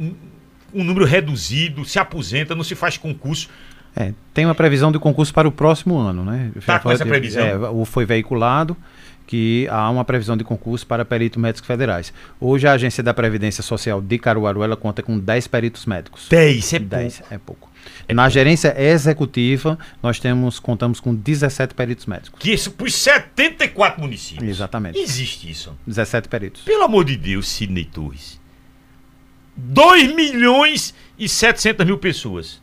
um 0.74 0.84
número 0.84 1.05
reduzido, 1.05 1.84
se 1.84 1.98
aposenta, 1.98 2.55
não 2.55 2.64
se 2.64 2.74
faz 2.74 2.97
concurso. 2.97 3.48
É, 3.94 4.12
tem 4.32 4.44
uma 4.47 4.55
previsão 4.55 4.90
de 4.90 4.98
concurso 4.98 5.32
para 5.32 5.47
o 5.47 5.52
próximo 5.52 5.98
ano, 5.98 6.24
né? 6.24 6.51
Tá 6.64 6.78
com 6.78 6.90
essa 6.90 7.05
previsão? 7.05 7.43
É, 7.44 7.85
foi 7.85 8.06
veiculado 8.06 8.77
que 9.27 9.66
há 9.70 9.89
uma 9.89 10.05
previsão 10.05 10.36
de 10.36 10.44
concurso 10.44 10.86
para 10.86 11.05
peritos 11.05 11.40
médicos 11.40 11.66
federais. 11.66 12.12
Hoje 12.40 12.66
a 12.66 12.73
Agência 12.73 13.02
da 13.02 13.14
Previdência 13.14 13.62
Social 13.62 14.01
de 14.01 14.19
Caruaru 14.19 14.62
ela 14.62 14.77
conta 14.77 15.02
com 15.02 15.19
10 15.19 15.47
peritos 15.47 15.86
médicos. 15.86 16.27
10, 16.28 16.73
é 16.74 16.78
10 16.78 17.23
é 17.31 17.39
pouco. 17.39 17.70
Na 18.09 18.28
gerência 18.28 18.74
executiva, 18.78 19.78
nós 20.02 20.19
temos 20.19 20.59
contamos 20.59 21.01
com 21.01 21.14
17 21.14 21.74
peritos 21.74 22.06
médicos. 22.06 22.40
Que 22.40 22.52
isso 22.52 22.70
por 22.70 22.90
74 22.90 24.01
municípios. 24.01 24.48
Exatamente. 24.48 24.98
Existe 24.98 25.51
isso. 25.51 25.77
17 25.86 26.28
peritos. 26.28 26.62
Pelo 26.62 26.85
amor 26.85 27.05
de 27.05 27.16
Deus, 27.16 27.48
Sidney 27.48 27.85
Torres. 27.85 28.40
2 29.56 30.14
milhões 30.14 30.94
e 31.19 31.28
700 31.28 31.86
mil 31.86 31.98
pessoas. 31.98 32.61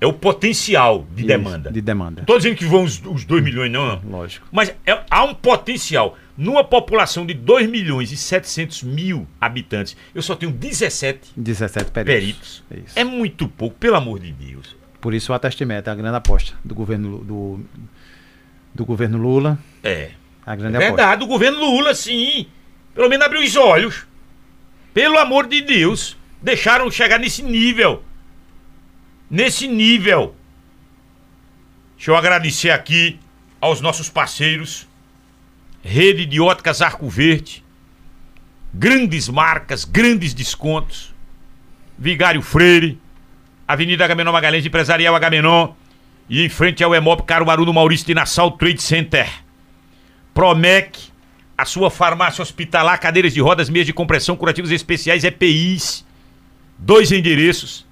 É 0.00 0.06
o 0.06 0.12
potencial 0.12 1.04
de 1.12 1.20
Isso, 1.22 1.26
demanda. 1.26 1.72
De 1.72 1.80
demanda. 1.80 2.22
Tô 2.24 2.36
dizendo 2.36 2.54
que 2.56 2.64
vão 2.64 2.84
os, 2.84 3.02
os 3.04 3.24
2 3.24 3.42
milhões, 3.42 3.70
não. 3.70 4.00
não. 4.00 4.10
Lógico. 4.18 4.46
Mas 4.52 4.72
é- 4.86 5.00
há 5.10 5.24
um 5.24 5.34
potencial. 5.34 6.16
Numa 6.36 6.62
população 6.62 7.26
de 7.26 7.34
2 7.34 7.68
milhões 7.68 8.12
e 8.12 8.16
700 8.16 8.84
mil 8.84 9.26
habitantes, 9.40 9.96
eu 10.14 10.22
só 10.22 10.36
tenho 10.36 10.52
17 10.52 11.32
17 11.36 11.90
peritos. 11.90 12.62
peritos. 12.70 12.86
Isso. 12.90 12.96
É 12.98 13.02
muito 13.02 13.48
pouco, 13.48 13.76
pelo 13.76 13.96
amor 13.96 14.20
de 14.20 14.30
Deus. 14.30 14.76
Por 15.00 15.14
isso 15.14 15.32
o 15.32 15.34
atestimento 15.34 15.90
é 15.90 15.92
a 15.92 15.96
grande 15.96 16.16
aposta 16.16 16.54
do 16.64 16.76
governo 16.76 17.18
do, 17.18 17.60
do 18.72 18.84
governo 18.84 19.18
Lula. 19.18 19.58
É. 19.82 20.10
A 20.46 20.52
É 20.52 20.56
grande 20.56 20.76
aposta. 20.76 20.94
verdade, 20.96 21.24
o 21.24 21.26
governo 21.26 21.58
Lula, 21.58 21.92
sim. 21.92 22.46
Pelo 22.94 23.08
menos 23.08 23.26
abriu 23.26 23.42
os 23.42 23.56
olhos. 23.56 24.06
Pelo 24.94 25.18
amor 25.18 25.48
de 25.48 25.60
Deus. 25.60 26.16
Deixaram 26.40 26.88
chegar 26.88 27.18
nesse 27.18 27.42
nível. 27.42 28.04
Nesse 29.30 29.68
nível. 29.68 30.34
Deixa 31.96 32.10
eu 32.10 32.16
agradecer 32.16 32.70
aqui 32.70 33.18
aos 33.60 33.80
nossos 33.80 34.08
parceiros. 34.08 34.86
Rede 35.82 36.24
de 36.24 36.40
Óticas 36.40 36.80
Arco 36.80 37.08
Verde. 37.08 37.64
Grandes 38.72 39.28
marcas, 39.28 39.84
grandes 39.84 40.32
descontos. 40.32 41.14
Vigário 41.98 42.40
Freire. 42.40 42.98
Avenida 43.66 44.04
Agamenon 44.04 44.32
Magalhães, 44.32 44.64
Empresarial 44.64 45.14
Agamenon. 45.14 45.72
E 46.28 46.42
em 46.42 46.48
frente 46.48 46.82
ao 46.82 46.94
Emop 46.94 47.22
Caruaru 47.22 47.66
no 47.66 47.74
Maurício 47.74 48.06
de 48.06 48.14
Nassau 48.14 48.52
Trade 48.52 48.80
Center. 48.80 49.28
Promec, 50.32 51.10
a 51.56 51.64
sua 51.64 51.90
farmácia 51.90 52.40
hospitalar, 52.40 52.98
cadeiras 53.00 53.34
de 53.34 53.40
rodas, 53.40 53.68
meias 53.68 53.86
de 53.86 53.92
compressão, 53.92 54.36
curativos 54.36 54.70
especiais, 54.70 55.24
EPIs. 55.24 56.06
Dois 56.78 57.10
endereços. 57.10 57.87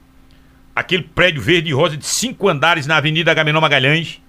Aquele 0.77 1.03
prédio 1.03 1.41
verde 1.41 1.71
e 1.71 1.73
rosa 1.73 1.97
de 1.97 2.05
cinco 2.05 2.49
andares 2.49 2.87
na 2.87 2.99
Avenida 2.99 3.31
Agamenon 3.31 3.63
Magalhães. 3.63 4.21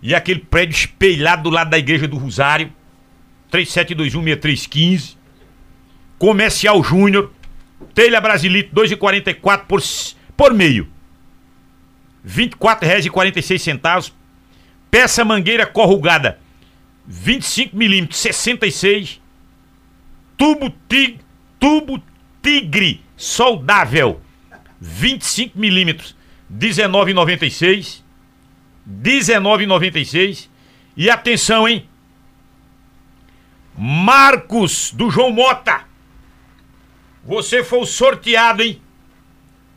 E 0.00 0.14
aquele 0.14 0.38
prédio 0.38 0.74
espelhado 0.74 1.42
do 1.42 1.50
lado 1.50 1.68
da 1.68 1.78
Igreja 1.78 2.06
do 2.06 2.16
Rosário. 2.16 2.72
37216315. 3.52 5.16
Comercial 6.16 6.82
Júnior. 6.84 7.32
Telha 7.92 8.20
Brasilito, 8.20 8.74
2,44 8.74 9.64
por, 9.66 9.82
por 10.36 10.54
meio. 10.54 10.88
R$ 12.24 12.48
24,46. 12.48 14.12
Peça 14.90 15.24
mangueira 15.24 15.66
corrugada. 15.66 16.38
25 17.06 17.76
milímetros, 17.76 18.20
66. 18.20 19.20
Tubo, 20.36 20.72
tig, 20.88 21.18
tubo 21.58 22.00
tigre 22.40 23.02
soldável, 23.16 24.20
25 24.80 25.58
milímetros, 25.58 26.16
19,96. 26.52 28.02
19,96. 28.88 30.48
E 30.96 31.08
atenção, 31.10 31.68
hein? 31.68 31.86
Marcos 33.76 34.90
do 34.92 35.10
João 35.10 35.30
Mota. 35.30 35.84
Você 37.24 37.62
foi 37.62 37.84
sorteado, 37.86 38.62
hein? 38.62 38.80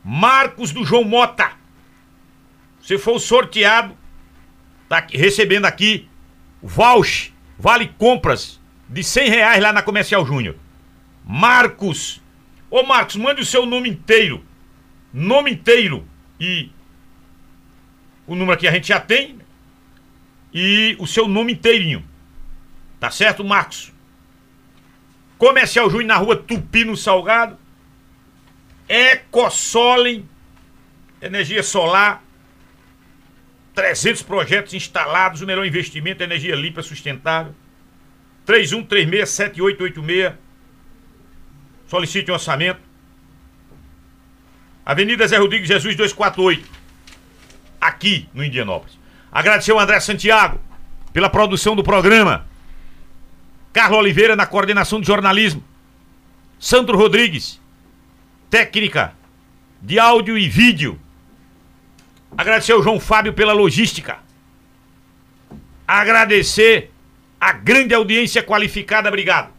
Marcos 0.04 0.72
do 0.72 0.84
João 0.84 1.04
Mota. 1.04 1.52
Você 2.80 2.98
foi 2.98 3.18
sorteado. 3.18 3.96
Tá 4.88 4.98
aqui- 4.98 5.16
recebendo 5.16 5.64
aqui 5.64 6.08
voucher, 6.62 7.32
vale 7.58 7.88
compras 7.98 8.60
de 8.88 9.02
100 9.02 9.30
reais 9.30 9.62
lá 9.62 9.72
na 9.72 9.82
Comercial 9.82 10.26
Júnior. 10.26 10.56
Marcos. 11.24 12.20
Ô 12.70 12.82
Marcos, 12.82 13.16
mande 13.16 13.40
o 13.40 13.46
seu 13.46 13.64
nome 13.64 13.88
inteiro. 13.88 14.44
Nome 15.14 15.52
inteiro. 15.52 16.04
E 16.40 16.72
o 18.26 18.34
número 18.34 18.52
aqui 18.52 18.66
a 18.66 18.72
gente 18.72 18.88
já 18.88 18.98
tem. 18.98 19.38
E 20.52 20.96
o 20.98 21.06
seu 21.06 21.28
nome 21.28 21.52
inteirinho. 21.52 22.04
Tá 22.98 23.12
certo, 23.12 23.44
Marcos? 23.44 23.92
Comercial 25.38 25.88
Júnior 25.88 26.08
na 26.08 26.16
rua 26.16 26.34
Tupi, 26.36 26.84
no 26.84 26.96
Salgado. 26.96 27.56
Ecosolen, 28.88 30.28
energia 31.22 31.62
solar. 31.62 32.24
300 33.72 34.22
projetos 34.22 34.74
instalados, 34.74 35.42
o 35.42 35.46
melhor 35.46 35.64
investimento, 35.66 36.22
energia 36.22 36.56
limpa, 36.56 36.82
sustentável. 36.82 37.54
31367886. 38.46 40.34
Solicite 41.86 42.30
um 42.30 42.34
orçamento. 42.34 42.83
Avenida 44.84 45.26
Zé 45.26 45.38
Rodrigues 45.38 45.68
Jesus 45.68 45.96
248. 45.96 46.68
Aqui 47.80 48.28
no 48.34 48.44
Indianópolis. 48.44 48.98
Agradecer 49.32 49.72
ao 49.72 49.78
André 49.78 49.98
Santiago 50.00 50.60
pela 51.12 51.30
produção 51.30 51.74
do 51.74 51.82
programa. 51.82 52.46
Carlos 53.72 53.98
Oliveira 53.98 54.36
na 54.36 54.46
coordenação 54.46 55.00
de 55.00 55.06
jornalismo. 55.06 55.62
Sandro 56.58 56.96
Rodrigues, 56.96 57.60
técnica 58.48 59.14
de 59.82 59.98
áudio 59.98 60.38
e 60.38 60.48
vídeo. 60.48 60.98
Agradecer 62.36 62.72
ao 62.72 62.82
João 62.82 63.00
Fábio 63.00 63.32
pela 63.32 63.52
logística. 63.52 64.18
Agradecer 65.86 66.90
a 67.40 67.52
grande 67.52 67.94
audiência 67.94 68.42
qualificada, 68.42 69.08
obrigado. 69.08 69.52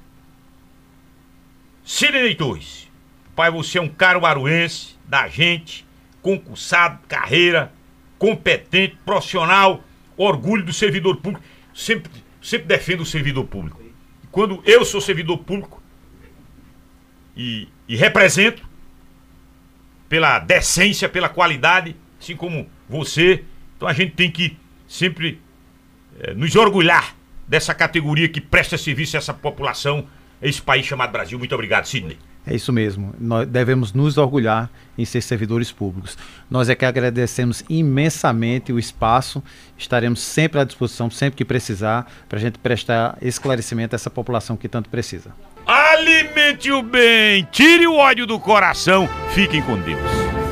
Sidney 1.83 2.33
Torres. 2.35 2.89
Pai, 3.35 3.51
você 3.51 3.77
é 3.77 3.81
um 3.81 3.89
caruaruense 3.89 4.94
da 5.07 5.27
gente, 5.27 5.85
concursado, 6.21 6.99
carreira, 7.07 7.71
competente, 8.17 8.97
profissional, 9.05 9.83
orgulho 10.17 10.63
do 10.63 10.73
servidor 10.73 11.17
público. 11.17 11.45
Sempre, 11.73 12.11
sempre 12.41 12.67
defendo 12.67 13.01
o 13.01 13.05
servidor 13.05 13.45
público. 13.45 13.81
Quando 14.31 14.61
eu 14.65 14.83
sou 14.83 14.99
servidor 14.99 15.37
público 15.39 15.81
e, 17.35 17.67
e 17.87 17.95
represento 17.95 18.63
pela 20.09 20.39
decência, 20.39 21.07
pela 21.09 21.29
qualidade, 21.29 21.95
assim 22.19 22.35
como 22.35 22.69
você, 22.87 23.43
então 23.75 23.87
a 23.87 23.93
gente 23.93 24.13
tem 24.13 24.31
que 24.31 24.57
sempre 24.87 25.41
eh, 26.19 26.33
nos 26.33 26.55
orgulhar 26.55 27.15
dessa 27.47 27.73
categoria 27.73 28.27
que 28.27 28.41
presta 28.41 28.77
serviço 28.77 29.15
a 29.15 29.19
essa 29.19 29.33
população, 29.33 30.07
a 30.41 30.47
esse 30.47 30.61
país 30.61 30.85
chamado 30.85 31.11
Brasil. 31.11 31.37
Muito 31.37 31.53
obrigado, 31.53 31.85
Sidney. 31.85 32.17
É 32.47 32.53
isso 32.53 32.71
mesmo. 32.71 33.13
Nós 33.19 33.47
devemos 33.47 33.91
nos 33.91 34.17
orgulhar 34.17 34.69
em 34.97 35.03
ser 35.03 35.21
servidores 35.21 35.71
públicos. 35.71 36.17
Nós 36.49 36.69
é 36.69 36.75
que 36.75 36.85
agradecemos 36.85 37.63
imensamente 37.67 38.71
o 38.71 38.77
espaço. 38.77 39.43
Estaremos 39.77 40.19
sempre 40.19 40.59
à 40.59 40.63
disposição, 40.63 41.09
sempre 41.09 41.37
que 41.37 41.45
precisar, 41.45 42.09
para 42.29 42.37
a 42.37 42.41
gente 42.41 42.59
prestar 42.59 43.17
esclarecimento 43.21 43.95
a 43.95 43.97
essa 43.97 44.09
população 44.09 44.55
que 44.55 44.69
tanto 44.69 44.89
precisa. 44.89 45.31
Alimente 45.65 46.71
o 46.71 46.83
bem, 46.83 47.47
tire 47.51 47.87
o 47.87 47.95
ódio 47.95 48.27
do 48.27 48.39
coração, 48.39 49.09
fiquem 49.33 49.63
com 49.63 49.79
Deus. 49.79 50.44